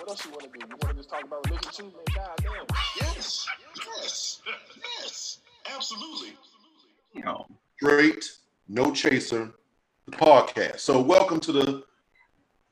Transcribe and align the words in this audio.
what 0.00 0.08
else 0.08 0.24
you 0.24 0.30
want 0.30 0.42
to 0.44 0.48
do? 0.48 0.66
You 0.66 0.76
want 0.80 0.88
to 0.88 0.94
just 0.94 1.10
talk 1.10 1.24
about 1.24 1.46
religion 1.46 1.72
too, 1.72 1.82
man? 1.84 1.92
God 2.14 2.30
damn. 2.38 2.76
Yes. 2.98 3.46
Yes. 3.76 4.42
Yes. 4.98 5.38
Absolutely. 5.74 6.32
you 7.12 7.22
know, 7.22 7.46
Straight, 7.76 8.24
no 8.68 8.92
chaser, 8.92 9.52
the 10.06 10.12
podcast. 10.12 10.80
So, 10.80 11.00
welcome 11.00 11.38
to 11.40 11.52
the, 11.52 11.84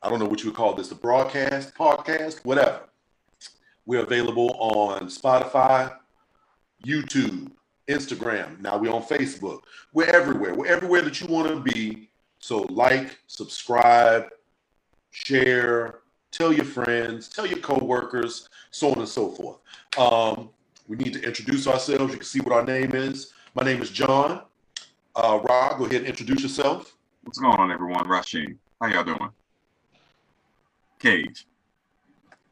I 0.02 0.08
don't 0.08 0.18
know 0.18 0.24
what 0.26 0.42
you 0.42 0.50
would 0.50 0.56
call 0.56 0.74
this, 0.74 0.88
the 0.88 0.94
broadcast, 0.94 1.74
podcast, 1.74 2.44
whatever. 2.44 2.80
We're 3.84 4.02
available 4.02 4.56
on 4.58 5.08
Spotify, 5.08 5.94
YouTube, 6.84 7.50
Instagram. 7.88 8.58
Now 8.60 8.78
we're 8.78 8.92
on 8.92 9.02
Facebook. 9.02 9.60
We're 9.92 10.06
everywhere. 10.10 10.54
We're 10.54 10.66
everywhere 10.66 11.02
that 11.02 11.20
you 11.20 11.26
want 11.26 11.48
to 11.48 11.72
be. 11.72 12.08
So, 12.38 12.62
like, 12.70 13.18
subscribe, 13.26 14.28
share, 15.10 16.00
tell 16.30 16.52
your 16.52 16.64
friends, 16.64 17.28
tell 17.28 17.46
your 17.46 17.58
coworkers, 17.58 18.48
so 18.70 18.90
on 18.92 18.98
and 18.98 19.08
so 19.08 19.30
forth. 19.30 19.58
Um, 19.98 20.50
we 20.86 20.96
need 20.96 21.12
to 21.14 21.22
introduce 21.22 21.66
ourselves. 21.66 22.12
You 22.12 22.18
can 22.18 22.26
see 22.26 22.40
what 22.40 22.52
our 22.52 22.64
name 22.64 22.92
is. 22.92 23.32
My 23.54 23.62
name 23.62 23.82
is 23.82 23.90
John. 23.90 24.42
Uh, 25.14 25.40
Rob, 25.42 25.78
go 25.78 25.84
ahead 25.84 26.02
and 26.02 26.06
introduce 26.06 26.42
yourself. 26.42 26.96
what's 27.24 27.38
going 27.38 27.58
on, 27.58 27.72
everyone? 27.72 28.04
Rasheen, 28.04 28.56
how 28.80 28.88
y'all 28.88 29.04
doing? 29.04 29.30
Cage, 30.98 31.46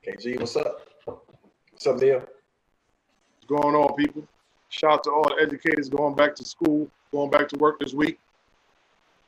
KG, 0.06 0.38
what's 0.38 0.56
up? 0.56 0.86
What's 1.04 1.86
up, 1.86 1.96
Neil? 1.96 2.18
What's 2.18 3.62
going 3.62 3.74
on, 3.74 3.94
people? 3.96 4.26
Shout 4.68 4.92
out 4.92 5.04
to 5.04 5.10
all 5.10 5.24
the 5.24 5.42
educators 5.42 5.88
going 5.88 6.14
back 6.14 6.34
to 6.36 6.44
school, 6.44 6.88
going 7.12 7.30
back 7.30 7.48
to 7.48 7.56
work 7.58 7.80
this 7.80 7.92
week. 7.92 8.18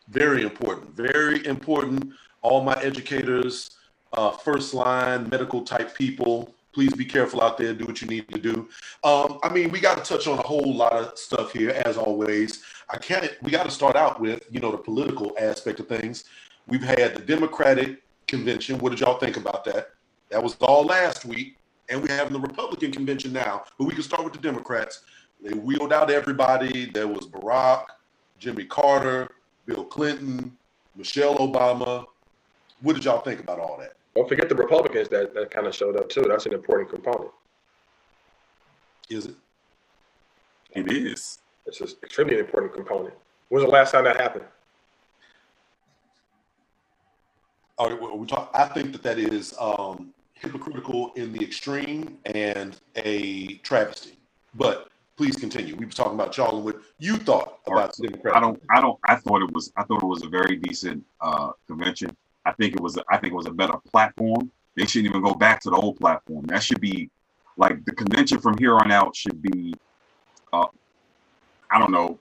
Very 0.09 0.43
important. 0.43 0.95
Very 0.97 1.45
important. 1.47 2.13
All 2.43 2.63
my 2.63 2.75
educators, 2.75 3.78
uh, 4.13 4.31
first 4.31 4.75
line 4.75 5.29
medical 5.29 5.63
type 5.63 5.95
people, 5.95 6.55
please 6.73 6.93
be 6.95 7.05
careful 7.05 7.43
out 7.43 7.59
there. 7.59 7.75
Do 7.75 7.87
what 7.87 8.01
you 8.01 8.09
need 8.09 8.29
to 8.29 8.39
do. 8.39 8.69
Um, 9.05 9.39
I 9.43 9.53
mean, 9.53 9.71
we 9.71 9.81
got 9.81 10.03
to 10.03 10.05
touch 10.05 10.27
on 10.27 10.39
a 10.39 10.43
whole 10.43 10.75
lot 10.75 10.93
of 10.93 11.19
stuff 11.19 11.53
here, 11.53 11.71
as 11.85 11.97
always. 11.97 12.63
I 12.91 12.99
can't. 12.99 13.31
We 13.43 13.51
got 13.51 13.65
to 13.65 13.71
start 13.71 13.97
out 13.97 14.21
with 14.21 14.45
you 14.51 14.61
know 14.61 14.71
the 14.71 14.79
political 14.79 15.35
aspect 15.39 15.81
of 15.81 15.89
things. 15.89 16.25
We've 16.67 16.83
had 16.83 17.15
the 17.15 17.21
Democratic 17.21 18.03
convention. 18.27 18.79
What 18.79 18.91
did 18.91 19.01
y'all 19.01 19.19
think 19.19 19.37
about 19.37 19.65
that? 19.65 19.91
That 20.31 20.43
was 20.43 20.57
all 20.61 20.85
last 20.85 21.25
week, 21.25 21.57
and 21.89 22.03
we're 22.03 22.15
having 22.15 22.35
the 22.35 22.41
Republican 22.41 22.93
convention 22.93 23.33
now. 23.33 23.65
But 23.79 23.87
we 23.87 23.95
can 23.95 24.03
start 24.03 24.25
with 24.25 24.35
the 24.35 24.41
Democrats. 24.41 25.03
They 25.43 25.55
wheeled 25.55 25.93
out 25.93 26.11
everybody. 26.11 26.91
There 26.91 27.09
was 27.09 27.27
Barack, 27.27 27.87
Jimmy 28.39 28.65
Carter, 28.65 29.29
Bill 29.67 29.85
Clinton, 29.85 30.57
Michelle 30.97 31.37
Obama. 31.37 32.07
What 32.83 32.95
did 32.95 33.05
y'all 33.05 33.21
think 33.21 33.41
about 33.41 33.59
all 33.59 33.77
that? 33.79 33.98
Don't 34.15 34.29
forget 34.29 34.49
the 34.49 34.55
Republicans 34.55 35.09
that, 35.09 35.35
that 35.35 35.51
kind 35.51 35.67
of 35.67 35.75
showed 35.75 35.97
up 35.97 36.09
too. 36.09 36.27
That's 36.29 36.47
an 36.47 36.55
important 36.55 36.91
component. 36.91 37.31
Is 39.09 39.27
it? 39.27 39.37
it 40.75 40.91
is. 40.91 41.39
It's 41.67 41.81
an 41.81 41.89
extremely 42.03 42.39
important 42.39 42.75
component. 42.75 43.15
When 43.49 43.63
was 43.63 43.65
the 43.65 43.73
last 43.73 43.93
time 43.93 44.05
that 44.05 44.21
happened? 44.21 44.45
Are 47.79 47.95
we, 47.95 48.11
we 48.17 48.27
talk, 48.27 48.51
I 48.55 48.67
think 48.67 48.93
that 48.93 49.03
that 49.05 49.19
is 49.19 49.55
um, 49.59 50.13
hypocritical 50.41 51.13
in 51.15 51.33
the 51.33 51.43
extreme 51.43 52.19
and 52.27 52.77
a 52.97 53.55
travesty. 53.59 54.19
But 54.55 54.89
please 55.17 55.37
continue. 55.37 55.77
We 55.77 55.87
were 55.87 55.93
talking 55.93 56.15
about 56.15 56.37
y'all 56.37 56.57
and 56.57 56.65
what 56.65 56.81
you 56.99 57.17
thought 57.17 57.61
about 57.67 57.97
the 57.97 58.09
Democrats. 58.09 58.37
I 58.37 58.41
don't. 58.41 58.63
I 58.71 58.81
don't. 58.81 58.99
I 59.05 59.17
thought 59.17 59.43
it 59.43 59.53
was. 59.53 59.73
I 59.77 59.85
thought 59.85 60.03
it 60.03 60.07
was 60.07 60.23
a 60.23 60.29
very 60.29 60.57
decent 60.57 61.05
uh, 61.21 61.51
convention. 61.67 62.17
I 62.49 62.53
think 62.53 62.75
it 62.75 62.81
was. 62.81 62.99
I 63.11 63.19
think 63.19 63.33
it 63.33 63.37
was 63.37 63.47
a 63.47 63.53
better 63.53 63.75
platform. 63.93 64.51
They 64.75 64.87
shouldn't 64.87 65.11
even 65.11 65.23
go 65.23 65.35
back 65.35 65.61
to 65.63 65.71
the 65.71 65.77
old 65.77 65.99
platform. 65.99 66.47
That 66.47 66.63
should 66.63 66.81
be 66.81 67.11
like 67.59 67.85
the 67.85 67.93
convention 67.93 68.39
from 68.39 68.57
here 68.57 68.75
on 68.77 68.91
out 68.91 69.15
should 69.15 69.43
be. 69.43 69.75
Uh, 70.51 70.67
I 71.71 71.79
don't 71.79 71.91
know, 71.91 72.19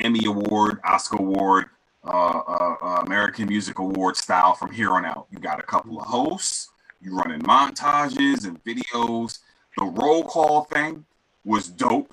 Emmy 0.00 0.24
Award, 0.26 0.80
Oscar 0.82 1.18
Award, 1.18 1.66
uh, 2.04 2.08
uh, 2.08 2.76
uh, 2.82 3.02
American 3.06 3.46
Music 3.46 3.78
Award 3.78 4.16
style 4.16 4.54
from 4.54 4.72
here 4.72 4.90
on 4.90 5.04
out. 5.04 5.28
You 5.30 5.38
got 5.38 5.60
a 5.60 5.62
couple 5.62 6.00
of 6.00 6.06
hosts. 6.06 6.70
You 7.00 7.16
running 7.16 7.40
montages 7.42 8.46
and 8.46 8.62
videos. 8.64 9.38
The 9.78 9.84
roll 9.84 10.24
call 10.24 10.64
thing 10.64 11.04
was 11.44 11.68
dope 11.68 12.12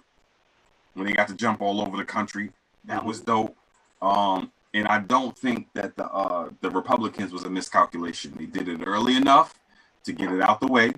when 0.93 1.07
they 1.07 1.13
got 1.13 1.27
to 1.29 1.35
jump 1.35 1.61
all 1.61 1.81
over 1.81 1.97
the 1.97 2.05
country. 2.05 2.51
That 2.85 3.03
was 3.03 3.21
dope. 3.21 3.57
Um, 4.01 4.51
and 4.77 4.87
I 4.87 4.99
don't 4.99 5.35
think 5.37 5.67
that 5.73 5.95
the 5.95 6.05
uh, 6.05 6.49
the 6.61 6.69
Republicans 6.69 7.31
was 7.33 7.43
a 7.43 7.49
miscalculation. 7.49 8.33
They 8.37 8.45
did 8.45 8.67
it 8.67 8.83
early 8.85 9.15
enough 9.15 9.55
to 10.03 10.13
get 10.13 10.31
it 10.31 10.41
out 10.41 10.59
the 10.59 10.67
way, 10.67 10.93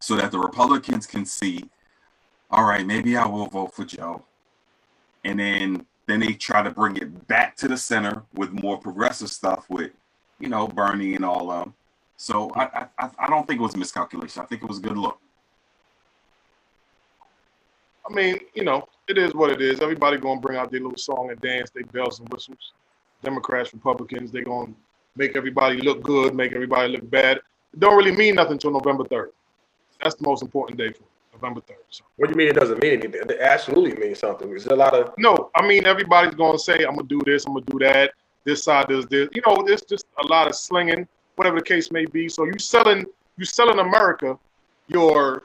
so 0.00 0.16
that 0.16 0.30
the 0.30 0.38
Republicans 0.38 1.06
can 1.06 1.24
see, 1.24 1.68
all 2.50 2.64
right, 2.64 2.86
maybe 2.86 3.16
I 3.16 3.26
will 3.26 3.46
vote 3.46 3.74
for 3.74 3.84
Joe. 3.84 4.22
And 5.24 5.40
then 5.40 5.86
then 6.06 6.20
they 6.20 6.34
try 6.34 6.62
to 6.62 6.70
bring 6.70 6.96
it 6.96 7.26
back 7.26 7.56
to 7.56 7.68
the 7.68 7.76
center 7.76 8.22
with 8.34 8.50
more 8.52 8.78
progressive 8.78 9.30
stuff 9.30 9.66
with, 9.68 9.92
you 10.38 10.48
know, 10.48 10.68
Bernie 10.68 11.14
and 11.14 11.24
all 11.24 11.50
of 11.50 11.64
them. 11.64 11.74
So 12.16 12.50
I, 12.54 12.86
I 12.98 13.10
I 13.18 13.26
don't 13.28 13.46
think 13.46 13.60
it 13.60 13.62
was 13.62 13.74
a 13.74 13.78
miscalculation. 13.78 14.42
I 14.42 14.46
think 14.46 14.62
it 14.62 14.68
was 14.68 14.78
a 14.78 14.82
good 14.82 14.98
look. 14.98 15.20
I 18.08 18.14
mean, 18.14 18.38
you 18.54 18.64
know, 18.64 18.88
it 19.06 19.18
is 19.18 19.34
what 19.34 19.50
it 19.50 19.60
is. 19.60 19.80
Everybody 19.80 20.16
gonna 20.16 20.40
bring 20.40 20.58
out 20.58 20.70
their 20.70 20.80
little 20.80 20.96
song 20.96 21.30
and 21.30 21.40
dance, 21.40 21.70
their 21.70 21.84
bells 21.84 22.20
and 22.20 22.28
whistles. 22.30 22.72
Democrats, 23.22 23.72
Republicans, 23.72 24.30
they 24.30 24.42
gonna 24.42 24.72
make 25.16 25.36
everybody 25.36 25.80
look 25.80 26.02
good, 26.02 26.34
make 26.34 26.52
everybody 26.52 26.92
look 26.92 27.08
bad. 27.10 27.38
It 27.38 27.80
don't 27.80 27.96
really 27.96 28.12
mean 28.12 28.36
nothing 28.36 28.52
until 28.52 28.70
November 28.70 29.04
third. 29.04 29.32
That's 30.02 30.14
the 30.14 30.24
most 30.24 30.42
important 30.42 30.78
day 30.78 30.92
for 30.92 31.00
them, 31.00 31.08
November 31.34 31.60
third. 31.60 31.84
So 31.90 32.04
What 32.16 32.28
do 32.28 32.32
you 32.32 32.36
mean 32.36 32.48
it 32.48 32.54
doesn't 32.54 32.80
mean 32.82 32.92
anything? 32.92 33.14
It 33.14 33.40
absolutely 33.40 33.94
means 33.94 34.20
something. 34.20 34.48
There's 34.48 34.66
a 34.66 34.76
lot 34.76 34.94
of 34.94 35.12
no, 35.18 35.50
I 35.54 35.66
mean 35.66 35.86
everybody's 35.86 36.34
gonna 36.34 36.58
say, 36.58 36.84
I'm 36.84 36.94
gonna 36.94 37.08
do 37.08 37.20
this, 37.26 37.44
I'm 37.46 37.54
gonna 37.54 37.66
do 37.66 37.78
that. 37.80 38.12
This 38.44 38.62
side 38.62 38.88
does 38.88 39.06
this. 39.06 39.28
You 39.34 39.42
know, 39.46 39.62
there's 39.66 39.82
just 39.82 40.06
a 40.22 40.26
lot 40.26 40.46
of 40.48 40.54
slinging, 40.54 41.06
whatever 41.36 41.56
the 41.56 41.64
case 41.64 41.90
may 41.90 42.06
be. 42.06 42.28
So 42.28 42.44
you 42.44 42.58
selling, 42.58 43.04
you 43.36 43.44
selling 43.44 43.78
America 43.78 44.38
your, 44.86 45.44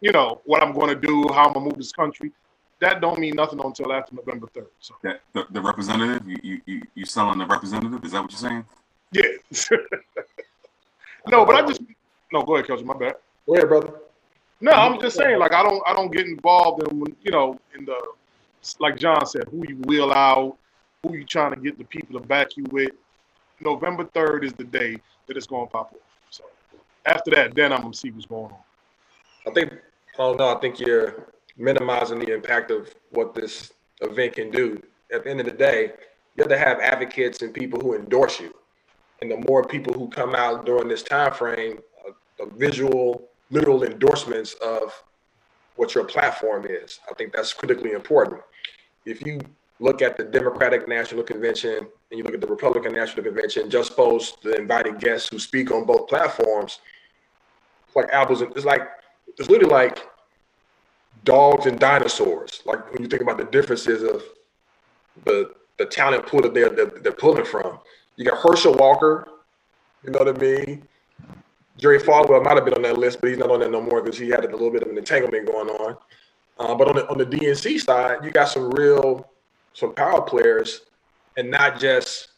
you 0.00 0.12
know, 0.12 0.40
what 0.44 0.62
I'm 0.62 0.72
gonna 0.72 0.94
do, 0.94 1.26
how 1.32 1.46
I'm 1.46 1.52
gonna 1.54 1.66
move 1.66 1.76
this 1.76 1.92
country. 1.92 2.32
That 2.80 3.00
don't 3.00 3.18
mean 3.18 3.34
nothing 3.34 3.60
until 3.64 3.92
after 3.92 4.14
November 4.14 4.48
third. 4.52 4.66
So 4.80 4.94
That 5.02 5.22
the, 5.32 5.46
the 5.50 5.60
representative, 5.60 6.28
you, 6.28 6.36
you 6.42 6.60
you 6.66 6.82
you 6.94 7.04
selling 7.06 7.38
the 7.38 7.46
representative? 7.46 8.04
Is 8.04 8.12
that 8.12 8.22
what 8.22 8.30
you're 8.30 8.38
saying? 8.38 8.64
yeah. 9.12 9.22
no, 11.28 11.44
but 11.46 11.56
I 11.56 11.66
just 11.66 11.80
no. 12.32 12.42
Go 12.42 12.56
ahead, 12.56 12.66
Kelsey. 12.66 12.84
My 12.84 12.94
bad. 12.94 13.16
Go 13.46 13.54
ahead, 13.54 13.68
brother. 13.68 13.94
No, 14.60 14.72
I'm 14.72 15.00
just 15.00 15.16
saying, 15.16 15.38
like 15.38 15.52
I 15.52 15.62
don't, 15.62 15.82
I 15.86 15.92
don't 15.92 16.10
get 16.10 16.26
involved 16.26 16.82
in, 16.88 17.04
you 17.22 17.30
know, 17.30 17.58
in 17.78 17.84
the, 17.84 18.00
like 18.78 18.96
John 18.96 19.26
said, 19.26 19.44
who 19.50 19.64
you 19.68 19.76
wheel 19.84 20.12
out, 20.12 20.56
who 21.02 21.14
you 21.14 21.24
trying 21.24 21.54
to 21.54 21.60
get 21.60 21.76
the 21.76 21.84
people 21.84 22.18
to 22.18 22.26
back 22.26 22.56
you 22.56 22.64
with. 22.70 22.92
November 23.60 24.04
third 24.04 24.44
is 24.44 24.54
the 24.54 24.64
day 24.64 24.96
that 25.26 25.36
it's 25.36 25.46
going 25.46 25.66
to 25.66 25.72
pop 25.72 25.92
off. 25.92 26.00
So 26.30 26.44
after 27.04 27.30
that, 27.32 27.54
then 27.54 27.72
I'm 27.72 27.82
gonna 27.82 27.94
see 27.94 28.10
what's 28.10 28.26
going 28.26 28.52
on. 28.52 28.58
I 29.46 29.50
think 29.52 29.72
I 29.72 30.18
don't 30.18 30.38
know. 30.38 30.54
I 30.54 30.60
think 30.60 30.80
you're 30.80 31.32
minimizing 31.56 32.18
the 32.18 32.32
impact 32.32 32.70
of 32.70 32.92
what 33.10 33.34
this 33.34 33.72
event 34.00 34.34
can 34.34 34.50
do. 34.50 34.82
At 35.12 35.24
the 35.24 35.30
end 35.30 35.40
of 35.40 35.46
the 35.46 35.52
day, 35.52 35.92
you 36.34 36.42
have 36.42 36.48
to 36.48 36.58
have 36.58 36.80
advocates 36.80 37.42
and 37.42 37.54
people 37.54 37.80
who 37.80 37.94
endorse 37.94 38.40
you. 38.40 38.54
And 39.22 39.30
the 39.30 39.36
more 39.48 39.64
people 39.64 39.94
who 39.94 40.08
come 40.08 40.34
out 40.34 40.66
during 40.66 40.88
this 40.88 41.02
time 41.02 41.32
frame, 41.32 41.78
uh, 42.06 42.12
a, 42.40 42.46
a 42.46 42.50
visual, 42.50 43.28
literal 43.50 43.84
endorsements 43.84 44.54
of 44.54 44.92
what 45.76 45.94
your 45.94 46.04
platform 46.04 46.66
is. 46.68 47.00
I 47.10 47.14
think 47.14 47.32
that's 47.32 47.52
critically 47.52 47.92
important. 47.92 48.40
If 49.04 49.24
you 49.24 49.40
look 49.78 50.02
at 50.02 50.16
the 50.16 50.24
Democratic 50.24 50.88
National 50.88 51.22
Convention 51.22 51.78
and 52.10 52.18
you 52.18 52.24
look 52.24 52.34
at 52.34 52.40
the 52.40 52.46
Republican 52.46 52.92
National 52.92 53.22
Convention, 53.22 53.70
just 53.70 53.94
post 53.94 54.42
the 54.42 54.56
invited 54.56 54.98
guests 54.98 55.28
who 55.30 55.38
speak 55.38 55.70
on 55.70 55.84
both 55.84 56.08
platforms, 56.08 56.80
like 57.94 58.08
apples 58.12 58.42
and 58.42 58.54
it's 58.54 58.66
like 58.66 58.82
it's 59.38 59.48
literally 59.48 59.72
like 59.72 60.06
dogs 61.24 61.66
and 61.66 61.78
dinosaurs. 61.78 62.62
Like 62.64 62.92
when 62.92 63.02
you 63.02 63.08
think 63.08 63.22
about 63.22 63.38
the 63.38 63.44
differences 63.44 64.02
of 64.02 64.22
the 65.24 65.52
the 65.78 65.84
talent 65.84 66.26
pool 66.26 66.40
that 66.40 66.54
they're, 66.54 66.70
they're, 66.70 66.86
they're 66.86 67.12
pulling 67.12 67.44
from. 67.44 67.78
You 68.16 68.24
got 68.24 68.38
Herschel 68.38 68.74
Walker, 68.74 69.28
you 70.02 70.10
know 70.10 70.20
what 70.20 70.28
I 70.28 70.38
mean? 70.38 70.82
Jerry 71.76 71.98
Falwell 71.98 72.42
might 72.42 72.54
have 72.54 72.64
been 72.64 72.74
on 72.74 72.82
that 72.82 72.96
list, 72.96 73.20
but 73.20 73.28
he's 73.28 73.38
not 73.38 73.50
on 73.50 73.60
that 73.60 73.70
no 73.70 73.82
more 73.82 74.00
because 74.00 74.18
he 74.18 74.30
had 74.30 74.44
a 74.44 74.50
little 74.52 74.70
bit 74.70 74.82
of 74.82 74.88
an 74.88 74.96
entanglement 74.96 75.46
going 75.46 75.68
on. 75.68 75.96
Uh, 76.58 76.74
but 76.74 76.88
on 76.88 76.96
the 76.96 77.08
on 77.10 77.18
the 77.18 77.26
DNC 77.26 77.80
side, 77.80 78.24
you 78.24 78.30
got 78.30 78.48
some 78.48 78.70
real 78.70 79.28
some 79.74 79.92
power 79.92 80.22
players, 80.22 80.82
and 81.36 81.50
not 81.50 81.78
just 81.78 82.28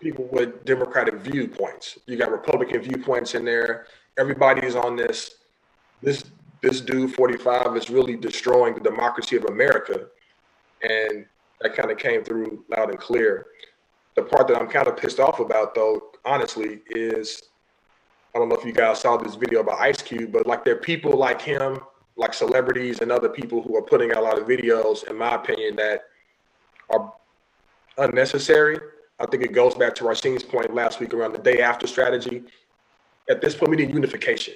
people 0.00 0.28
with 0.32 0.64
Democratic 0.64 1.14
viewpoints. 1.14 1.98
You 2.06 2.16
got 2.16 2.32
Republican 2.32 2.82
viewpoints 2.82 3.36
in 3.36 3.44
there. 3.44 3.86
Everybody's 4.18 4.74
on 4.74 4.96
this. 4.96 5.36
This 6.02 6.24
this 6.62 6.80
dude, 6.80 7.14
45, 7.14 7.76
is 7.76 7.90
really 7.90 8.16
destroying 8.16 8.74
the 8.74 8.80
democracy 8.80 9.36
of 9.36 9.44
America, 9.44 10.06
and 10.82 11.26
that 11.60 11.74
kind 11.74 11.90
of 11.90 11.98
came 11.98 12.24
through 12.24 12.64
loud 12.76 12.90
and 12.90 12.98
clear. 12.98 13.46
The 14.14 14.22
part 14.22 14.48
that 14.48 14.56
I'm 14.56 14.68
kind 14.68 14.88
of 14.88 14.96
pissed 14.96 15.20
off 15.20 15.40
about, 15.40 15.74
though, 15.74 16.10
honestly, 16.24 16.80
is 16.90 17.42
I 18.34 18.38
don't 18.38 18.48
know 18.48 18.56
if 18.56 18.64
you 18.64 18.72
guys 18.72 19.00
saw 19.00 19.16
this 19.16 19.34
video 19.34 19.60
about 19.60 19.80
Ice 19.80 20.02
Cube, 20.02 20.32
but 20.32 20.46
like 20.46 20.64
there 20.64 20.74
are 20.74 20.78
people 20.78 21.16
like 21.16 21.40
him, 21.40 21.78
like 22.16 22.34
celebrities 22.34 23.00
and 23.00 23.10
other 23.10 23.28
people 23.28 23.62
who 23.62 23.76
are 23.76 23.82
putting 23.82 24.10
out 24.10 24.18
a 24.18 24.20
lot 24.20 24.38
of 24.38 24.46
videos, 24.46 25.08
in 25.08 25.16
my 25.16 25.34
opinion, 25.34 25.76
that 25.76 26.02
are 26.90 27.12
unnecessary. 27.98 28.78
I 29.18 29.26
think 29.26 29.42
it 29.42 29.52
goes 29.52 29.74
back 29.74 29.94
to 29.96 30.04
Rasheen's 30.04 30.42
point 30.42 30.74
last 30.74 31.00
week 31.00 31.14
around 31.14 31.32
the 31.32 31.38
day 31.38 31.62
after 31.62 31.86
strategy. 31.86 32.42
At 33.30 33.40
this 33.40 33.54
point, 33.54 33.70
we 33.70 33.76
need 33.76 33.90
unification. 33.90 34.54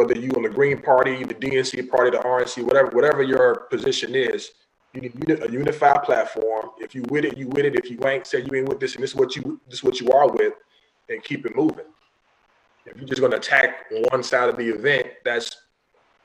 Whether 0.00 0.18
you 0.18 0.30
on 0.30 0.44
the 0.44 0.48
Green 0.48 0.80
Party, 0.80 1.24
the 1.24 1.34
DNC 1.34 1.90
party, 1.90 2.10
the 2.10 2.22
RNC, 2.22 2.64
whatever, 2.64 2.88
whatever 2.92 3.22
your 3.22 3.66
position 3.70 4.14
is, 4.14 4.52
you 4.94 5.02
need 5.02 5.42
a 5.42 5.52
unified 5.52 6.04
platform. 6.04 6.70
If 6.78 6.94
you 6.94 7.02
with 7.10 7.26
it, 7.26 7.36
you 7.36 7.48
with 7.48 7.66
it. 7.66 7.74
If 7.74 7.90
you 7.90 7.98
ain't, 8.06 8.26
say 8.26 8.40
you 8.40 8.54
ain't 8.54 8.66
with 8.66 8.80
this, 8.80 8.94
and 8.94 9.04
this 9.04 9.10
is 9.10 9.16
what 9.16 9.36
you 9.36 9.60
this 9.66 9.80
is 9.80 9.84
what 9.84 10.00
you 10.00 10.08
are 10.08 10.26
with, 10.26 10.54
and 11.10 11.22
keep 11.22 11.44
it 11.44 11.54
moving. 11.54 11.84
If 12.86 12.96
you're 12.96 13.08
just 13.08 13.20
going 13.20 13.32
to 13.32 13.36
attack 13.36 13.90
one 14.10 14.22
side 14.22 14.48
of 14.48 14.56
the 14.56 14.70
event, 14.74 15.06
that's 15.22 15.54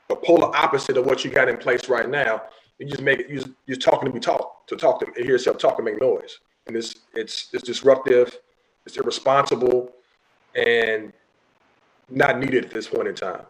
the 0.08 0.16
polar 0.16 0.56
opposite 0.56 0.96
of 0.96 1.04
what 1.04 1.22
you 1.22 1.30
got 1.30 1.50
in 1.50 1.58
place 1.58 1.90
right 1.90 2.08
now. 2.08 2.44
You 2.78 2.86
just 2.86 3.02
make 3.02 3.20
it. 3.20 3.28
You 3.28 3.44
you're 3.66 3.76
talking 3.76 4.06
to 4.06 4.10
be 4.10 4.20
talk 4.20 4.66
to 4.68 4.76
talk 4.76 5.00
to 5.00 5.22
hear 5.22 5.32
yourself 5.32 5.58
talk 5.58 5.76
and 5.76 5.84
make 5.84 6.00
noise, 6.00 6.38
and 6.66 6.74
it's 6.76 6.94
it's 7.14 7.50
it's 7.52 7.62
disruptive, 7.62 8.38
it's 8.86 8.96
irresponsible, 8.96 9.92
and 10.54 11.12
not 12.08 12.38
needed 12.38 12.64
at 12.64 12.70
this 12.70 12.88
point 12.88 13.08
in 13.08 13.14
time. 13.14 13.42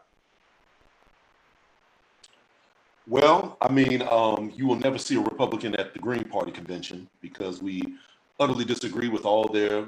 Well, 3.08 3.56
I 3.60 3.70
mean, 3.70 4.02
um, 4.10 4.52
you 4.54 4.66
will 4.66 4.76
never 4.76 4.98
see 4.98 5.16
a 5.16 5.20
Republican 5.20 5.76
at 5.76 5.92
the 5.92 6.00
Green 6.00 6.24
Party 6.24 6.50
convention 6.50 7.08
because 7.20 7.62
we 7.62 7.82
utterly 8.40 8.64
disagree 8.64 9.08
with 9.08 9.24
all 9.24 9.48
their 9.48 9.86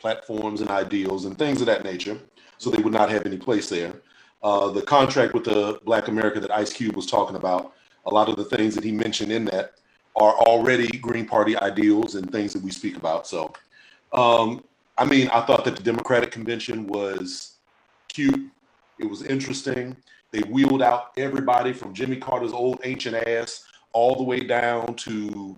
platforms 0.00 0.60
and 0.60 0.70
ideals 0.70 1.24
and 1.24 1.36
things 1.36 1.60
of 1.60 1.66
that 1.66 1.84
nature. 1.84 2.18
So 2.58 2.70
they 2.70 2.82
would 2.82 2.92
not 2.92 3.10
have 3.10 3.26
any 3.26 3.38
place 3.38 3.68
there. 3.68 3.92
Uh, 4.42 4.70
the 4.70 4.82
contract 4.82 5.34
with 5.34 5.44
the 5.44 5.80
Black 5.84 6.06
America 6.06 6.38
that 6.38 6.52
Ice 6.52 6.72
Cube 6.72 6.94
was 6.94 7.06
talking 7.06 7.34
about, 7.34 7.72
a 8.06 8.14
lot 8.14 8.28
of 8.28 8.36
the 8.36 8.44
things 8.44 8.74
that 8.76 8.84
he 8.84 8.92
mentioned 8.92 9.32
in 9.32 9.44
that 9.46 9.72
are 10.14 10.34
already 10.34 10.86
Green 10.98 11.26
Party 11.26 11.56
ideals 11.56 12.14
and 12.14 12.30
things 12.30 12.52
that 12.52 12.62
we 12.62 12.70
speak 12.70 12.96
about. 12.96 13.26
So, 13.26 13.52
um, 14.12 14.62
I 14.96 15.04
mean, 15.04 15.28
I 15.28 15.40
thought 15.40 15.64
that 15.64 15.76
the 15.76 15.82
Democratic 15.82 16.30
convention 16.30 16.86
was 16.86 17.58
cute. 18.08 18.50
It 18.98 19.10
was 19.10 19.22
interesting. 19.22 19.96
They 20.30 20.40
wheeled 20.40 20.82
out 20.82 21.12
everybody 21.16 21.72
from 21.72 21.94
Jimmy 21.94 22.16
Carter's 22.16 22.52
old 22.52 22.80
ancient 22.84 23.16
ass 23.26 23.64
all 23.92 24.14
the 24.16 24.22
way 24.22 24.40
down 24.40 24.94
to 24.94 25.56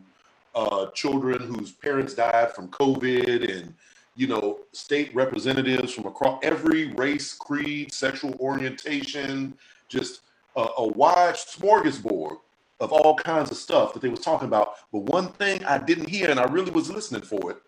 uh, 0.55 0.87
children 0.91 1.43
whose 1.43 1.73
parents 1.73 2.15
died 2.15 2.53
from 2.53 2.69
COVID 2.69 3.51
and, 3.57 3.75
you 4.15 4.27
know, 4.27 4.61
state 4.73 5.15
representatives 5.15 5.93
from 5.93 6.07
across 6.07 6.39
every 6.43 6.93
race, 6.95 7.35
creed, 7.35 7.93
sexual 7.93 8.35
orientation, 8.41 9.55
just 9.89 10.23
a, 10.57 10.67
a 10.79 10.87
wide 10.89 11.35
smorgasbord 11.35 12.37
of 12.81 12.93
all 12.93 13.15
kinds 13.15 13.51
of 13.51 13.57
stuff 13.57 13.93
that 13.93 14.01
they 14.01 14.09
was 14.09 14.21
talking 14.21 14.49
about. 14.49 14.75
But 14.93 15.03
one 15.03 15.29
thing 15.33 15.65
I 15.65 15.79
didn't 15.79 16.09
hear, 16.09 16.31
and 16.31 16.41
I 16.41 16.45
really 16.45 16.71
was 16.71 16.91
listening 16.91 17.23
for 17.23 17.51
it, 17.51 17.59